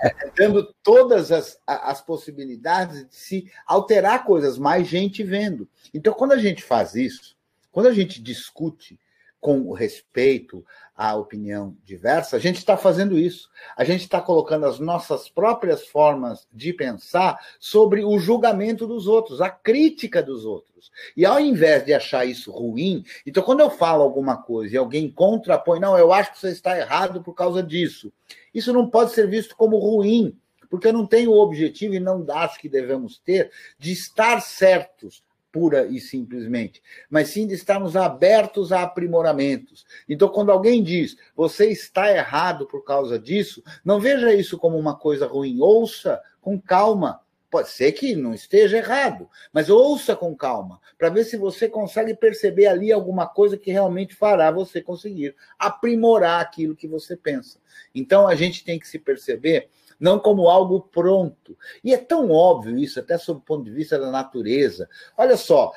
é, 0.00 0.30
dando 0.34 0.74
todas 0.82 1.30
as, 1.30 1.60
as 1.66 2.00
possibilidades 2.00 3.06
de 3.06 3.14
se 3.14 3.52
alterar 3.66 4.24
coisas, 4.24 4.56
mais 4.56 4.88
gente 4.88 5.22
vendo. 5.22 5.68
Então, 5.92 6.14
quando 6.14 6.32
a 6.32 6.38
gente 6.38 6.62
faz 6.62 6.94
isso, 6.94 7.36
quando 7.70 7.88
a 7.88 7.92
gente 7.92 8.22
discute 8.22 8.98
com 9.40 9.72
respeito 9.72 10.64
à 10.94 11.16
opinião 11.16 11.74
diversa, 11.82 12.36
a 12.36 12.38
gente 12.38 12.58
está 12.58 12.76
fazendo 12.76 13.18
isso. 13.18 13.48
A 13.74 13.84
gente 13.84 14.02
está 14.02 14.20
colocando 14.20 14.66
as 14.66 14.78
nossas 14.78 15.30
próprias 15.30 15.86
formas 15.86 16.46
de 16.52 16.74
pensar 16.74 17.40
sobre 17.58 18.04
o 18.04 18.18
julgamento 18.18 18.86
dos 18.86 19.06
outros, 19.06 19.40
a 19.40 19.48
crítica 19.48 20.22
dos 20.22 20.44
outros. 20.44 20.90
E 21.16 21.24
ao 21.24 21.40
invés 21.40 21.84
de 21.84 21.94
achar 21.94 22.26
isso 22.26 22.52
ruim, 22.52 23.02
então 23.26 23.42
quando 23.42 23.60
eu 23.60 23.70
falo 23.70 24.02
alguma 24.02 24.36
coisa 24.36 24.74
e 24.74 24.78
alguém 24.78 25.10
contrapõe, 25.10 25.80
não, 25.80 25.96
eu 25.96 26.12
acho 26.12 26.32
que 26.32 26.38
você 26.38 26.50
está 26.50 26.78
errado 26.78 27.22
por 27.22 27.34
causa 27.34 27.62
disso. 27.62 28.12
Isso 28.52 28.72
não 28.72 28.88
pode 28.90 29.12
ser 29.12 29.26
visto 29.26 29.56
como 29.56 29.78
ruim, 29.78 30.36
porque 30.68 30.88
eu 30.88 30.92
não 30.92 31.06
tenho 31.06 31.30
o 31.30 31.40
objetivo 31.40 31.94
e 31.94 32.00
não 32.00 32.26
acho 32.28 32.60
que 32.60 32.68
devemos 32.68 33.18
ter 33.18 33.50
de 33.78 33.90
estar 33.90 34.40
certos 34.40 35.22
pura 35.52 35.86
e 35.86 36.00
simplesmente, 36.00 36.82
mas 37.08 37.28
sim 37.28 37.46
de 37.46 37.54
estarmos 37.54 37.96
abertos 37.96 38.72
a 38.72 38.82
aprimoramentos. 38.82 39.84
Então, 40.08 40.28
quando 40.28 40.50
alguém 40.50 40.82
diz 40.82 41.16
você 41.34 41.66
está 41.66 42.10
errado 42.10 42.66
por 42.66 42.84
causa 42.84 43.18
disso, 43.18 43.62
não 43.84 44.00
veja 44.00 44.32
isso 44.32 44.58
como 44.58 44.78
uma 44.78 44.96
coisa 44.96 45.26
ruim, 45.26 45.60
ouça 45.60 46.20
com 46.40 46.60
calma. 46.60 47.20
Pode 47.50 47.68
ser 47.68 47.90
que 47.90 48.14
não 48.14 48.32
esteja 48.32 48.76
errado, 48.76 49.28
mas 49.52 49.68
ouça 49.68 50.14
com 50.14 50.36
calma, 50.36 50.80
para 50.96 51.08
ver 51.08 51.24
se 51.24 51.36
você 51.36 51.68
consegue 51.68 52.14
perceber 52.14 52.66
ali 52.66 52.92
alguma 52.92 53.26
coisa 53.26 53.58
que 53.58 53.72
realmente 53.72 54.14
fará 54.14 54.52
você 54.52 54.80
conseguir 54.80 55.34
aprimorar 55.58 56.40
aquilo 56.40 56.76
que 56.76 56.86
você 56.86 57.16
pensa. 57.16 57.58
Então 57.92 58.28
a 58.28 58.36
gente 58.36 58.62
tem 58.64 58.78
que 58.78 58.86
se 58.86 59.00
perceber 59.00 59.68
não 60.00 60.18
como 60.18 60.48
algo 60.48 60.80
pronto. 60.80 61.56
E 61.84 61.92
é 61.92 61.98
tão 61.98 62.30
óbvio 62.30 62.78
isso, 62.78 62.98
até 62.98 63.18
sob 63.18 63.40
o 63.40 63.44
ponto 63.44 63.64
de 63.64 63.70
vista 63.70 63.98
da 63.98 64.10
natureza. 64.10 64.88
Olha 65.16 65.36
só, 65.36 65.72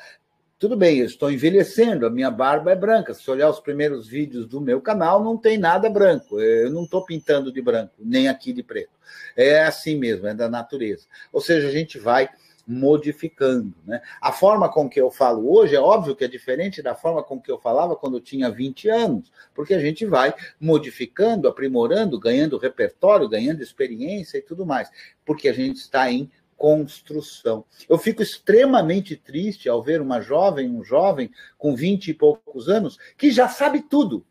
tudo 0.58 0.76
bem, 0.76 0.98
eu 0.98 1.04
estou 1.04 1.30
envelhecendo, 1.30 2.06
a 2.06 2.10
minha 2.10 2.30
barba 2.30 2.72
é 2.72 2.76
branca. 2.76 3.12
Se 3.12 3.30
olhar 3.30 3.50
os 3.50 3.60
primeiros 3.60 4.08
vídeos 4.08 4.46
do 4.46 4.60
meu 4.62 4.80
canal, 4.80 5.22
não 5.22 5.36
tem 5.36 5.58
nada 5.58 5.90
branco. 5.90 6.40
Eu 6.40 6.70
não 6.70 6.84
estou 6.84 7.04
pintando 7.04 7.52
de 7.52 7.60
branco, 7.60 7.92
nem 7.98 8.28
aqui 8.28 8.52
de 8.52 8.62
preto. 8.62 8.92
É 9.36 9.62
assim 9.62 9.96
mesmo, 9.96 10.26
é 10.26 10.32
da 10.32 10.48
natureza. 10.48 11.06
Ou 11.30 11.40
seja, 11.40 11.68
a 11.68 11.70
gente 11.70 11.98
vai 11.98 12.30
modificando. 12.66 13.74
Né? 13.84 14.00
A 14.20 14.32
forma 14.32 14.68
com 14.68 14.88
que 14.88 15.00
eu 15.00 15.10
falo 15.10 15.52
hoje 15.52 15.76
é 15.76 15.80
óbvio 15.80 16.16
que 16.16 16.24
é 16.24 16.28
diferente 16.28 16.82
da 16.82 16.94
forma 16.94 17.22
com 17.22 17.40
que 17.40 17.50
eu 17.50 17.58
falava 17.58 17.96
quando 17.96 18.16
eu 18.16 18.20
tinha 18.20 18.50
20 18.50 18.88
anos, 18.88 19.32
porque 19.54 19.74
a 19.74 19.80
gente 19.80 20.06
vai 20.06 20.34
modificando, 20.60 21.48
aprimorando, 21.48 22.18
ganhando 22.18 22.58
repertório, 22.58 23.28
ganhando 23.28 23.62
experiência 23.62 24.38
e 24.38 24.42
tudo 24.42 24.64
mais, 24.64 24.90
porque 25.24 25.48
a 25.48 25.52
gente 25.52 25.76
está 25.76 26.10
em 26.10 26.30
construção. 26.56 27.64
Eu 27.88 27.98
fico 27.98 28.22
extremamente 28.22 29.16
triste 29.16 29.68
ao 29.68 29.82
ver 29.82 30.00
uma 30.00 30.20
jovem, 30.20 30.70
um 30.70 30.82
jovem 30.82 31.30
com 31.58 31.74
20 31.74 32.08
e 32.08 32.14
poucos 32.14 32.68
anos, 32.68 32.98
que 33.18 33.30
já 33.30 33.48
sabe 33.48 33.82
tudo. 33.82 34.24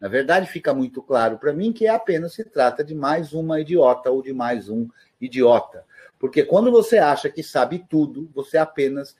Na 0.00 0.06
verdade, 0.06 0.46
fica 0.46 0.72
muito 0.72 1.02
claro 1.02 1.38
para 1.38 1.52
mim 1.52 1.72
que 1.72 1.88
apenas 1.88 2.34
se 2.34 2.44
trata 2.44 2.84
de 2.84 2.94
mais 2.94 3.32
uma 3.32 3.60
idiota 3.60 4.10
ou 4.10 4.22
de 4.22 4.32
mais 4.32 4.68
um 4.68 4.88
idiota. 5.20 5.84
Porque 6.18 6.42
quando 6.42 6.70
você 6.70 6.98
acha 6.98 7.30
que 7.30 7.42
sabe 7.42 7.84
tudo, 7.88 8.28
você 8.34 8.58
apenas 8.58 9.14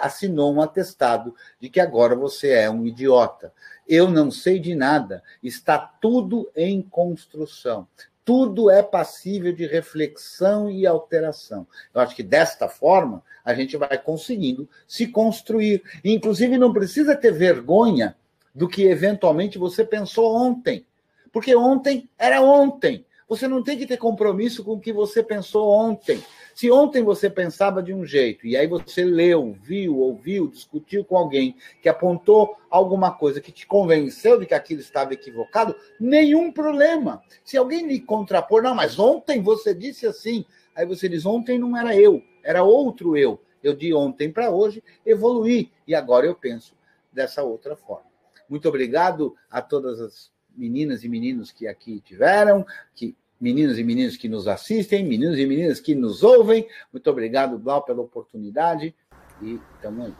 assinou 0.00 0.52
um 0.52 0.60
atestado 0.60 1.34
de 1.60 1.68
que 1.68 1.78
agora 1.78 2.16
você 2.16 2.50
é 2.50 2.70
um 2.70 2.84
idiota. 2.86 3.52
Eu 3.88 4.10
não 4.10 4.30
sei 4.30 4.58
de 4.58 4.74
nada. 4.74 5.22
Está 5.42 5.78
tudo 5.78 6.50
em 6.56 6.82
construção. 6.82 7.86
Tudo 8.24 8.70
é 8.70 8.82
passível 8.82 9.52
de 9.52 9.66
reflexão 9.66 10.70
e 10.70 10.86
alteração. 10.86 11.66
Eu 11.94 12.00
acho 12.00 12.14
que 12.14 12.22
desta 12.22 12.68
forma 12.68 13.22
a 13.44 13.54
gente 13.54 13.76
vai 13.76 13.96
conseguindo 13.98 14.68
se 14.86 15.06
construir. 15.06 15.82
inclusive, 16.04 16.58
não 16.58 16.72
precisa 16.72 17.16
ter 17.16 17.32
vergonha 17.32 18.16
do 18.54 18.68
que 18.68 18.84
eventualmente 18.84 19.58
você 19.58 19.84
pensou 19.84 20.34
ontem. 20.34 20.84
Porque 21.32 21.54
ontem 21.54 22.08
era 22.18 22.42
ontem. 22.42 23.04
Você 23.30 23.46
não 23.46 23.62
tem 23.62 23.78
que 23.78 23.86
ter 23.86 23.96
compromisso 23.96 24.64
com 24.64 24.72
o 24.72 24.80
que 24.80 24.92
você 24.92 25.22
pensou 25.22 25.70
ontem. 25.70 26.20
Se 26.52 26.68
ontem 26.68 27.04
você 27.04 27.30
pensava 27.30 27.80
de 27.80 27.94
um 27.94 28.04
jeito 28.04 28.44
e 28.44 28.56
aí 28.56 28.66
você 28.66 29.04
leu, 29.04 29.56
viu, 29.62 29.98
ouviu, 29.98 30.48
discutiu 30.48 31.04
com 31.04 31.16
alguém 31.16 31.54
que 31.80 31.88
apontou 31.88 32.56
alguma 32.68 33.12
coisa 33.12 33.40
que 33.40 33.52
te 33.52 33.68
convenceu 33.68 34.36
de 34.36 34.46
que 34.46 34.52
aquilo 34.52 34.80
estava 34.80 35.14
equivocado, 35.14 35.76
nenhum 36.00 36.50
problema. 36.50 37.22
Se 37.44 37.56
alguém 37.56 37.86
lhe 37.86 38.00
contrapor, 38.00 38.64
não, 38.64 38.74
mas 38.74 38.98
ontem 38.98 39.40
você 39.40 39.72
disse 39.72 40.08
assim, 40.08 40.44
aí 40.74 40.84
você 40.84 41.08
diz: 41.08 41.24
ontem 41.24 41.56
não 41.56 41.76
era 41.76 41.96
eu, 41.96 42.20
era 42.42 42.64
outro 42.64 43.16
eu. 43.16 43.40
Eu 43.62 43.76
de 43.76 43.94
ontem 43.94 44.32
para 44.32 44.50
hoje 44.50 44.82
evoluí 45.06 45.70
e 45.86 45.94
agora 45.94 46.26
eu 46.26 46.34
penso 46.34 46.74
dessa 47.12 47.44
outra 47.44 47.76
forma. 47.76 48.10
Muito 48.48 48.68
obrigado 48.68 49.36
a 49.48 49.62
todas 49.62 50.00
as 50.00 50.32
meninas 50.56 51.04
e 51.04 51.08
meninos 51.08 51.52
que 51.52 51.68
aqui 51.68 52.00
tiveram, 52.00 52.66
que 52.94 53.16
meninos 53.40 53.78
e 53.78 53.84
meninas 53.84 54.16
que 54.16 54.28
nos 54.28 54.46
assistem, 54.46 55.04
meninos 55.04 55.38
e 55.38 55.46
meninas 55.46 55.80
que 55.80 55.94
nos 55.94 56.22
ouvem. 56.22 56.68
Muito 56.92 57.08
obrigado, 57.10 57.58
Blau, 57.58 57.82
pela 57.82 58.02
oportunidade 58.02 58.94
e 59.40 59.58
tamo 59.80 60.04
aí. 60.04 60.14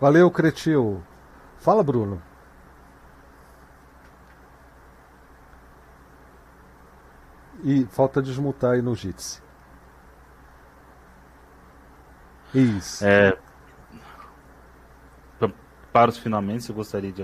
Valeu, 0.00 0.30
Cretil. 0.30 1.02
Fala, 1.58 1.82
Bruno. 1.82 2.22
E 7.62 7.84
falta 7.86 8.22
desmutar 8.22 8.72
aí 8.72 8.82
no 8.82 8.94
Jitsi. 8.94 9.42
Isso. 12.54 13.04
É, 13.04 13.36
para 15.92 16.10
os 16.10 16.18
finalmente, 16.18 16.68
eu 16.68 16.74
gostaria 16.74 17.12
de 17.12 17.22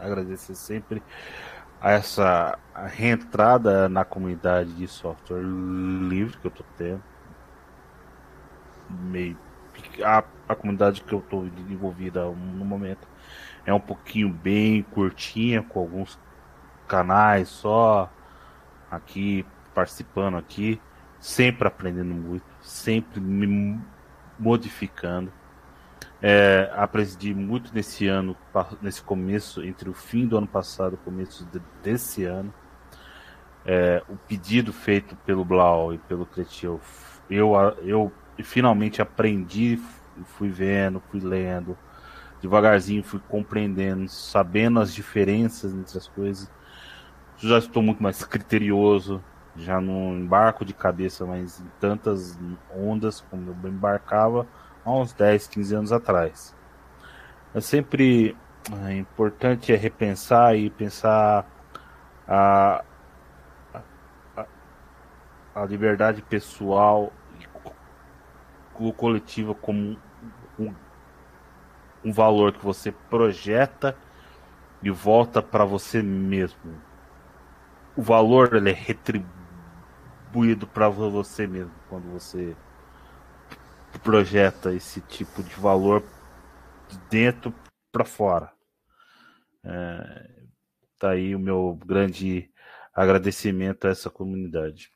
agradecer 0.00 0.54
sempre 0.54 1.02
essa 1.90 2.58
reentrada 2.86 3.88
na 3.88 4.04
comunidade 4.04 4.72
de 4.74 4.86
software 4.86 5.42
livre 5.42 6.36
que 6.38 6.46
eu 6.46 6.50
estou 6.50 6.66
tendo. 6.76 7.02
Meio 8.88 9.36
a, 10.04 10.24
a 10.48 10.54
comunidade 10.54 11.02
que 11.02 11.12
eu 11.12 11.18
estou 11.18 11.46
envolvida 11.46 12.24
no 12.24 12.64
momento 12.64 13.06
é 13.64 13.72
um 13.72 13.80
pouquinho 13.80 14.28
bem 14.28 14.82
curtinha, 14.82 15.62
com 15.62 15.80
alguns 15.80 16.18
canais 16.86 17.48
só 17.48 18.10
aqui 18.90 19.46
participando 19.74 20.36
aqui, 20.36 20.80
sempre 21.18 21.66
aprendendo 21.66 22.14
muito, 22.14 22.44
sempre 22.60 23.20
me 23.20 23.80
modificando. 24.38 25.32
É, 26.24 26.70
aprendi 26.76 27.34
muito 27.34 27.74
nesse 27.74 28.06
ano, 28.06 28.36
nesse 28.80 29.02
começo, 29.02 29.60
entre 29.64 29.90
o 29.90 29.92
fim 29.92 30.24
do 30.24 30.38
ano 30.38 30.46
passado 30.46 30.92
e 30.92 30.94
o 30.94 30.98
começo 30.98 31.44
de, 31.46 31.60
desse 31.82 32.24
ano. 32.24 32.54
É, 33.66 34.00
o 34.08 34.16
pedido 34.16 34.72
feito 34.72 35.16
pelo 35.26 35.44
Blau 35.44 35.92
e 35.92 35.98
pelo 35.98 36.24
Cretil, 36.24 36.80
eu, 37.28 37.54
eu 37.82 38.12
finalmente 38.44 39.02
aprendi, 39.02 39.80
fui 40.24 40.48
vendo, 40.48 41.02
fui 41.10 41.20
lendo, 41.20 41.76
devagarzinho 42.40 43.02
fui 43.02 43.20
compreendendo, 43.28 44.08
sabendo 44.08 44.78
as 44.80 44.94
diferenças 44.94 45.74
entre 45.74 45.98
as 45.98 46.06
coisas. 46.06 46.50
Já 47.38 47.58
estou 47.58 47.82
muito 47.82 48.00
mais 48.00 48.24
criterioso, 48.24 49.22
já 49.56 49.80
não 49.80 50.16
embarco 50.16 50.64
de 50.64 50.72
cabeça 50.72 51.26
mais 51.26 51.60
em 51.60 51.66
tantas 51.80 52.38
ondas 52.76 53.20
como 53.20 53.56
eu 53.62 53.68
embarcava 53.68 54.46
há 54.84 54.90
uns 54.90 55.12
10, 55.12 55.46
15 55.48 55.74
anos 55.74 55.92
atrás. 55.92 56.54
É 57.54 57.60
sempre 57.60 58.36
importante 58.96 59.72
é 59.72 59.76
repensar 59.76 60.56
e 60.56 60.70
pensar 60.70 61.46
a, 62.26 62.84
a, 64.36 64.46
a 65.54 65.64
liberdade 65.64 66.22
pessoal 66.22 67.12
e 67.38 67.46
coletiva 68.92 69.54
como 69.54 69.98
um, 70.58 70.74
um 72.04 72.12
valor 72.12 72.52
que 72.52 72.64
você 72.64 72.90
projeta 72.92 73.96
e 74.82 74.90
volta 74.90 75.42
para 75.42 75.64
você 75.64 76.02
mesmo. 76.02 76.80
O 77.96 78.02
valor 78.02 78.54
ele 78.54 78.70
é 78.70 78.72
retribuído 78.72 80.66
para 80.72 80.88
você 80.88 81.46
mesmo 81.46 81.72
quando 81.88 82.10
você 82.10 82.56
projeta 83.98 84.72
esse 84.72 85.00
tipo 85.00 85.42
de 85.42 85.54
valor 85.54 86.02
de 86.88 86.98
dentro 87.10 87.54
para 87.90 88.04
fora. 88.04 88.50
É, 89.64 90.30
tá 90.98 91.10
aí 91.10 91.34
o 91.34 91.38
meu 91.38 91.78
grande 91.84 92.50
agradecimento 92.94 93.86
a 93.86 93.90
essa 93.90 94.10
comunidade. 94.10 94.90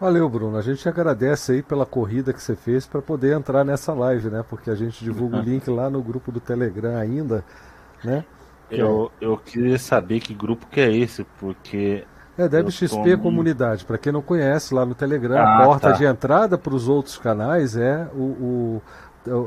Valeu, 0.00 0.28
Bruno. 0.28 0.56
A 0.56 0.62
gente 0.62 0.88
agradece 0.88 1.52
aí 1.52 1.62
pela 1.62 1.86
corrida 1.86 2.32
que 2.32 2.42
você 2.42 2.56
fez 2.56 2.86
para 2.86 3.00
poder 3.00 3.36
entrar 3.36 3.64
nessa 3.64 3.92
live, 3.94 4.28
né? 4.28 4.44
Porque 4.48 4.70
a 4.70 4.74
gente 4.74 5.04
divulga 5.04 5.38
o 5.38 5.40
link 5.42 5.68
lá 5.70 5.88
no 5.88 6.02
grupo 6.02 6.32
do 6.32 6.40
Telegram 6.40 6.96
ainda, 6.96 7.44
né? 8.02 8.24
Eu, 8.70 9.12
eu 9.20 9.36
queria 9.36 9.78
saber 9.78 10.20
que 10.20 10.34
grupo 10.34 10.66
que 10.66 10.80
é 10.80 10.94
esse, 10.94 11.24
porque 11.38 12.04
é, 12.36 12.48
DebXP 12.48 13.16
Comunidade. 13.18 13.84
Para 13.84 13.98
quem 13.98 14.12
não 14.12 14.22
conhece, 14.22 14.74
lá 14.74 14.84
no 14.84 14.94
Telegram, 14.94 15.38
ah, 15.38 15.62
a 15.62 15.64
porta 15.66 15.90
tá. 15.90 15.96
de 15.96 16.04
entrada 16.04 16.58
para 16.58 16.74
os 16.74 16.88
outros 16.88 17.16
canais 17.16 17.76
é 17.76 18.08
o, 18.12 18.22
o, 18.22 18.82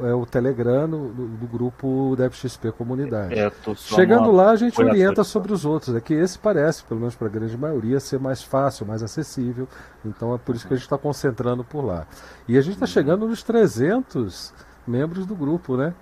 é 0.07 0.14
o 0.14 0.26
Telegram 0.26 0.89
do, 0.89 1.09
do 1.09 1.47
grupo 1.47 2.15
DebXP 2.18 2.72
Comunidade. 2.72 3.38
É, 3.38 3.51
Chegando 3.76 4.31
lá, 4.31 4.51
a 4.51 4.55
gente 4.55 4.81
orienta 4.81 5.23
sobre 5.23 5.51
os 5.51 5.65
outros. 5.65 5.95
É 5.95 6.01
que 6.01 6.14
esse 6.14 6.39
parece, 6.39 6.84
pelo 6.84 6.99
menos 6.99 7.15
para 7.15 7.27
a 7.27 7.31
grande 7.31 7.57
maioria, 7.57 7.99
ser 7.99 8.19
mais 8.19 8.41
fácil, 8.41 8.85
mais 8.85 9.03
acessível. 9.03 9.68
Então 10.05 10.34
é 10.34 10.38
por 10.38 10.55
isso 10.55 10.65
que 10.65 10.73
a 10.73 10.77
gente 10.77 10.85
está 10.85 10.97
concentrando 10.97 11.64
por 11.64 11.84
lá. 11.84 12.07
E 12.47 12.57
a 12.57 12.61
gente 12.61 12.76
está 12.76 12.85
chegando 12.85 13.27
nos 13.27 13.43
300 13.43 14.53
membros 14.88 15.26
do 15.26 15.35
grupo, 15.35 15.76
né? 15.76 15.93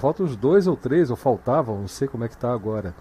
Faltam 0.00 0.24
uns 0.24 0.34
dois 0.34 0.66
ou 0.66 0.74
três, 0.74 1.10
ou 1.10 1.16
faltavam, 1.16 1.78
não 1.78 1.86
sei 1.86 2.08
como 2.08 2.24
é 2.24 2.28
que 2.28 2.32
está 2.32 2.50
agora 2.50 2.94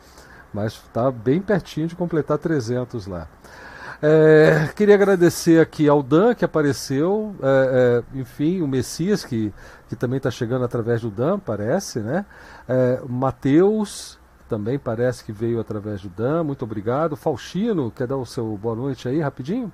mas 0.53 0.73
está 0.73 1.09
bem 1.11 1.41
pertinho 1.41 1.87
de 1.87 1.95
completar 1.95 2.37
300 2.37 3.07
lá. 3.07 3.27
É, 4.03 4.67
queria 4.75 4.95
agradecer 4.95 5.61
aqui 5.61 5.87
ao 5.87 6.01
Dan 6.01 6.33
que 6.33 6.43
apareceu, 6.43 7.35
é, 7.41 8.03
é, 8.15 8.19
enfim, 8.19 8.61
o 8.61 8.67
Messias 8.67 9.23
que, 9.23 9.53
que 9.87 9.95
também 9.95 10.17
está 10.17 10.31
chegando 10.31 10.65
através 10.65 11.01
do 11.01 11.11
Dan, 11.11 11.37
parece, 11.37 11.99
né? 11.99 12.25
É, 12.67 12.99
Matheus 13.07 14.19
também 14.49 14.79
parece 14.79 15.23
que 15.23 15.31
veio 15.31 15.59
através 15.59 16.01
do 16.01 16.09
Dan, 16.09 16.43
muito 16.43 16.65
obrigado. 16.65 17.15
Faustino, 17.15 17.91
quer 17.91 18.07
dar 18.07 18.17
o 18.17 18.25
seu 18.25 18.57
boa 18.57 18.75
noite 18.75 19.07
aí 19.07 19.21
rapidinho? 19.21 19.71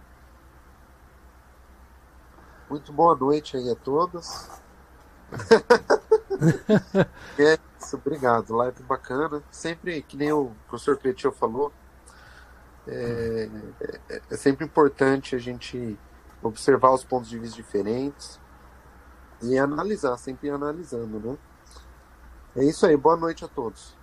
Muito 2.70 2.92
boa 2.92 3.16
noite 3.16 3.56
aí 3.56 3.72
a 3.72 3.76
todos. 3.76 4.50
é 7.40 7.58
isso, 7.80 7.96
obrigado. 7.96 8.56
Live 8.56 8.84
bacana. 8.84 9.42
Sempre, 9.52 10.02
que 10.02 10.18
nem 10.18 10.32
o 10.32 10.52
professor 10.68 10.98
Cretil 10.98 11.32
falou, 11.32 11.72
é, 12.88 13.50
é, 13.82 14.22
é, 14.32 14.38
sempre 14.38 14.66
importante 14.66 15.36
a 15.36 15.40
gente 15.40 15.98
observar 16.42 16.94
os 16.94 17.04
pontos 17.04 17.30
de 17.30 17.38
vista 17.38 17.56
diferentes 17.56 18.40
e 19.42 19.58
analisar, 19.58 20.18
sempre 20.18 20.50
analisando, 20.50 21.20
né? 21.20 21.38
É 22.56 22.64
isso 22.64 22.86
aí, 22.86 22.96
boa 22.96 23.18
noite 23.18 23.44
a 23.44 23.48
todos. 23.48 23.96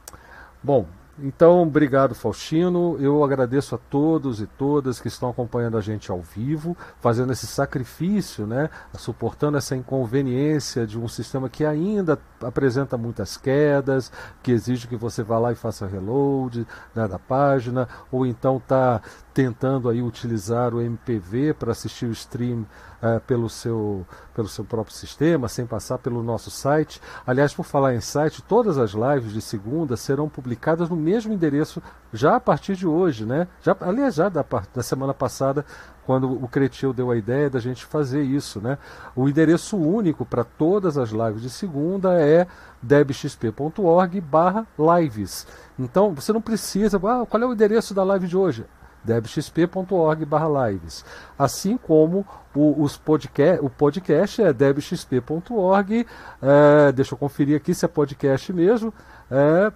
Bom, 0.62 0.86
então, 1.18 1.62
obrigado, 1.62 2.14
Faustino. 2.14 2.96
Eu 3.00 3.22
agradeço 3.22 3.74
a 3.74 3.78
todos 3.78 4.40
e 4.40 4.46
todas 4.46 5.00
que 5.00 5.08
estão 5.08 5.30
acompanhando 5.30 5.76
a 5.76 5.80
gente 5.80 6.10
ao 6.10 6.20
vivo, 6.20 6.76
fazendo 7.00 7.32
esse 7.32 7.46
sacrifício, 7.46 8.46
né, 8.46 8.68
suportando 8.94 9.56
essa 9.56 9.76
inconveniência 9.76 10.86
de 10.86 10.98
um 10.98 11.06
sistema 11.06 11.48
que 11.48 11.64
ainda 11.64 12.18
apresenta 12.44 12.96
muitas 12.96 13.36
quedas, 13.36 14.12
que 14.42 14.52
exige 14.52 14.86
que 14.86 14.96
você 14.96 15.22
vá 15.22 15.38
lá 15.38 15.52
e 15.52 15.54
faça 15.54 15.86
reload 15.86 16.66
né, 16.94 17.08
da 17.08 17.18
página, 17.18 17.88
ou 18.10 18.26
então 18.26 18.58
está 18.58 19.00
tentando 19.32 19.88
aí 19.88 20.00
utilizar 20.00 20.72
o 20.72 20.80
MPV 20.80 21.54
para 21.54 21.72
assistir 21.72 22.06
o 22.06 22.12
stream 22.12 22.60
uh, 23.02 23.20
pelo, 23.26 23.50
seu, 23.50 24.06
pelo 24.32 24.46
seu 24.46 24.64
próprio 24.64 24.94
sistema, 24.94 25.48
sem 25.48 25.66
passar 25.66 25.98
pelo 25.98 26.22
nosso 26.22 26.50
site. 26.50 27.00
Aliás, 27.26 27.52
por 27.52 27.64
falar 27.64 27.94
em 27.94 28.00
site, 28.00 28.40
todas 28.42 28.78
as 28.78 28.92
lives 28.92 29.32
de 29.32 29.42
segunda 29.42 29.96
serão 29.96 30.28
publicadas 30.28 30.88
no 30.88 30.96
mesmo 30.96 31.32
endereço 31.32 31.82
já 32.12 32.36
a 32.36 32.40
partir 32.40 32.76
de 32.76 32.86
hoje, 32.86 33.26
né? 33.26 33.48
Já, 33.60 33.76
aliás, 33.80 34.14
já 34.14 34.28
da, 34.28 34.44
da 34.72 34.82
semana 34.82 35.12
passada, 35.12 35.66
quando 36.06 36.30
o 36.30 36.46
Cretil 36.48 36.92
deu 36.92 37.10
a 37.10 37.16
ideia 37.16 37.48
da 37.48 37.58
gente 37.58 37.84
fazer 37.84 38.22
isso, 38.22 38.60
né? 38.60 38.78
O 39.16 39.28
endereço 39.28 39.76
único 39.76 40.24
para 40.24 40.44
todas 40.44 40.98
as 40.98 41.10
lives 41.10 41.42
de 41.42 41.50
segunda 41.50 42.20
é 42.20 42.46
debxp.org 42.82 44.20
barra 44.20 44.66
lives. 44.78 45.46
Então, 45.78 46.14
você 46.14 46.32
não 46.32 46.40
precisa, 46.40 46.98
ah, 46.98 47.26
qual 47.26 47.42
é 47.42 47.46
o 47.46 47.52
endereço 47.52 47.94
da 47.94 48.04
live 48.04 48.26
de 48.26 48.36
hoje? 48.36 48.64
debxp.org/lives. 49.04 51.04
Assim 51.38 51.76
como 51.76 52.26
o, 52.54 52.82
os 52.82 52.96
podcast, 52.96 53.62
o 53.64 53.68
podcast 53.68 54.42
é 54.42 54.52
debxp.org. 54.52 56.06
É, 56.40 56.92
deixa 56.92 57.14
eu 57.14 57.18
conferir 57.18 57.56
aqui 57.56 57.74
se 57.74 57.84
é 57.84 57.88
podcast 57.88 58.52
mesmo. 58.52 58.94
É, 59.30 59.70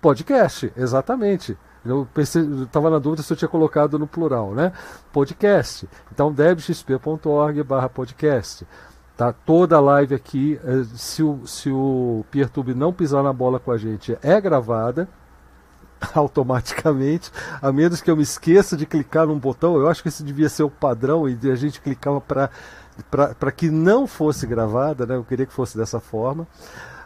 podcast, 0.00 0.72
exatamente. 0.76 1.58
Eu 1.84 2.08
estava 2.16 2.88
na 2.90 2.98
dúvida 2.98 3.22
se 3.22 3.32
eu 3.32 3.36
tinha 3.36 3.48
colocado 3.48 3.98
no 3.98 4.06
plural, 4.06 4.54
né? 4.54 4.72
Podcast. 5.12 5.88
Então, 6.12 6.32
debxp.org/podcast. 6.32 8.66
Tá 9.16 9.32
toda 9.32 9.76
a 9.76 9.80
live 9.80 10.14
aqui, 10.14 10.60
é, 10.64 10.84
se 10.96 11.22
o, 11.22 11.46
se 11.46 11.70
o 11.70 12.24
PeerTube 12.30 12.74
não 12.74 12.92
pisar 12.92 13.22
na 13.22 13.32
bola 13.32 13.60
com 13.60 13.70
a 13.70 13.76
gente, 13.76 14.18
é 14.22 14.40
gravada 14.40 15.08
automaticamente, 16.14 17.30
a 17.60 17.70
menos 17.70 18.00
que 18.00 18.10
eu 18.10 18.16
me 18.16 18.22
esqueça 18.22 18.76
de 18.76 18.86
clicar 18.86 19.26
num 19.26 19.38
botão. 19.38 19.76
Eu 19.76 19.88
acho 19.88 20.02
que 20.02 20.08
esse 20.08 20.22
devia 20.22 20.48
ser 20.48 20.62
o 20.62 20.70
padrão 20.70 21.28
e 21.28 21.36
a 21.50 21.54
gente 21.54 21.80
clicava 21.80 22.20
para 22.20 23.52
que 23.52 23.70
não 23.70 24.06
fosse 24.06 24.46
gravada, 24.46 25.04
né? 25.04 25.16
Eu 25.16 25.24
queria 25.24 25.46
que 25.46 25.52
fosse 25.52 25.76
dessa 25.76 26.00
forma. 26.00 26.46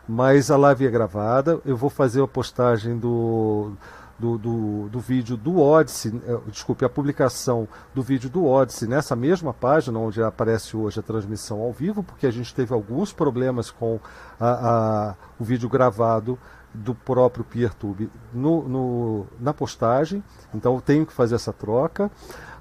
Mas 0.06 0.51
a 0.51 0.56
live 0.56 0.86
é 0.86 0.90
gravada. 0.90 1.60
Eu 1.64 1.76
vou 1.76 1.90
fazer 1.90 2.22
a 2.22 2.28
postagem 2.28 2.98
do, 2.98 3.72
do, 4.19 4.39
do, 4.39 4.89
do, 4.89 5.01
vídeo 5.01 5.36
do 5.36 5.61
Odyssey, 5.61 6.20
eh, 6.27 6.39
desculpe, 6.49 6.85
a 6.85 6.89
publicação 6.89 7.66
do 7.95 8.03
vídeo 8.03 8.31
do 8.31 8.47
Odyssey 8.47 8.89
nessa 8.89 9.16
mesma 9.16 9.53
página 9.53 9.99
onde 9.99 10.23
aparece 10.23 10.77
hoje 10.77 11.01
a 11.01 11.03
transmissão 11.03 11.61
ao 11.61 11.73
vivo, 11.73 12.03
porque 12.03 12.27
a 12.27 12.31
gente 12.31 12.55
teve 12.55 12.73
alguns 12.73 13.12
problemas 13.12 13.70
com 13.70 13.99
a, 14.39 14.49
a, 14.49 15.15
o 15.39 15.45
vídeo 15.45 15.69
gravado 15.69 16.39
do 16.73 16.95
próprio 16.95 17.45
PeerTube 17.45 18.11
no, 18.32 18.69
no, 18.69 19.27
na 19.39 19.55
postagem, 19.55 20.23
então 20.53 20.74
eu 20.74 20.81
tenho 20.81 21.07
que 21.07 21.12
fazer 21.12 21.36
essa 21.36 21.53
troca, 21.53 22.11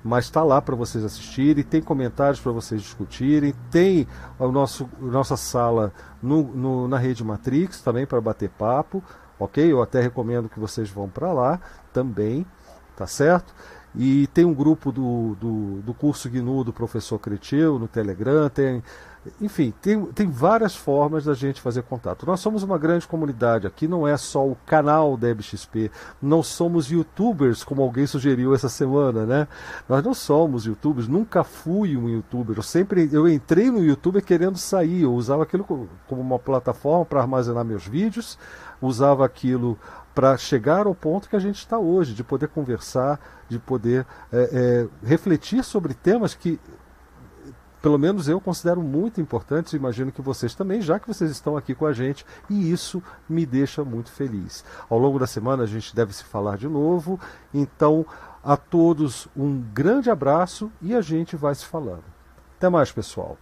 mas 0.04 0.26
está 0.26 0.44
lá 0.44 0.62
para 0.62 0.76
vocês 0.76 1.04
assistirem, 1.04 1.64
tem 1.64 1.82
comentários 1.82 2.40
para 2.40 2.52
vocês 2.52 2.82
discutirem, 2.82 3.56
tem 3.72 4.08
o 4.38 4.52
nosso 4.52 4.88
nossa 5.00 5.38
sala 5.38 5.92
no, 6.22 6.44
no, 6.44 6.88
na 6.88 6.98
rede 6.98 7.24
Matrix 7.24 7.82
também 7.82 8.06
para 8.06 8.22
bater 8.22 8.50
papo, 8.50 9.04
ok? 9.44 9.72
Eu 9.72 9.82
até 9.82 10.02
recomendo 10.02 10.50
que 10.50 10.60
vocês 10.60 10.90
vão 10.90 11.10
para 11.10 11.32
lá 11.32 11.60
também, 11.92 12.46
tá 12.96 13.08
certo? 13.08 13.54
E 13.96 14.28
tem 14.28 14.44
um 14.44 14.54
grupo 14.54 14.92
do, 14.92 15.36
do, 15.40 15.82
do 15.82 15.94
curso 15.94 16.30
GNU 16.30 16.64
do 16.64 16.74
professor 16.74 17.20
Cretil 17.20 17.78
no 17.78 17.88
Telegram, 17.88 18.50
tem 18.50 18.82
enfim, 19.40 19.74
tem, 19.82 20.06
tem 20.08 20.30
várias 20.30 20.76
formas 20.76 21.24
da 21.24 21.34
gente 21.34 21.62
fazer 21.62 21.84
contato. 21.84 22.26
Nós 22.26 22.40
somos 22.40 22.62
uma 22.62 22.78
grande 22.78 23.08
comunidade, 23.08 23.66
aqui 23.66 23.88
não 23.88 24.08
é 24.08 24.18
só 24.18 24.46
o 24.46 24.58
canal 24.66 25.16
da 25.16 25.30
EBXP, 25.30 25.90
não 26.22 26.44
somos 26.44 26.92
youtubers, 26.92 27.64
como 27.64 27.82
alguém 27.82 28.06
sugeriu 28.06 28.54
essa 28.54 28.68
semana, 28.68 29.26
né? 29.26 29.48
Nós 29.88 30.04
não 30.04 30.14
somos 30.14 30.66
youtubers, 30.66 31.08
nunca 31.08 31.44
fui 31.44 31.96
um 31.96 32.10
youtuber. 32.10 32.58
Eu 32.58 32.64
sempre 32.64 33.10
eu 33.14 33.28
entrei 33.30 33.72
no 33.72 33.84
YouTube 33.84 34.22
querendo 34.22 34.58
sair, 34.58 35.04
eu 35.04 35.14
usava 35.14 35.44
aquilo 35.44 35.64
como 36.08 36.22
uma 36.22 36.40
plataforma 36.40 37.06
para 37.06 37.22
armazenar 37.22 37.64
meus 37.64 37.88
vídeos, 37.88 38.38
usava 38.86 39.26
aquilo 39.26 39.78
para 40.14 40.38
chegar 40.38 40.86
ao 40.86 40.94
ponto 40.94 41.28
que 41.28 41.36
a 41.36 41.40
gente 41.40 41.58
está 41.58 41.78
hoje, 41.78 42.14
de 42.14 42.24
poder 42.24 42.48
conversar, 42.50 43.20
de 43.50 43.58
poder 43.58 44.06
é, 44.32 44.88
é, 45.02 45.08
refletir 45.08 45.64
sobre 45.64 45.94
temas 45.94 46.36
que 46.36 46.60
pelo 47.82 48.00
menos 48.00 48.30
eu 48.30 48.40
considero 48.40 48.82
muito 48.82 49.20
importantes, 49.20 49.74
imagino 49.74 50.10
que 50.10 50.22
vocês 50.22 50.56
também, 50.56 50.82
já 50.82 50.98
que 50.98 51.06
vocês 51.06 51.30
estão 51.30 51.58
aqui 51.58 51.76
com 51.76 51.86
a 51.86 51.92
gente, 51.92 52.26
e 52.50 52.72
isso 52.72 53.04
me 53.28 53.46
deixa 53.46 53.84
muito 53.84 54.10
feliz. 54.10 54.64
Ao 54.90 54.98
longo 54.98 55.20
da 55.20 55.28
semana 55.28 55.64
a 55.64 55.68
gente 55.68 55.94
deve 55.94 56.14
se 56.14 56.24
falar 56.24 56.58
de 56.58 56.70
novo, 56.70 57.20
então 57.54 58.06
a 58.42 58.56
todos 58.56 59.28
um 59.36 59.60
grande 59.60 60.10
abraço 60.10 60.72
e 60.82 60.96
a 60.96 61.02
gente 61.02 61.36
vai 61.36 61.54
se 61.54 61.66
falando. 61.66 62.06
Até 62.58 62.70
mais, 62.70 62.90
pessoal. 62.90 63.38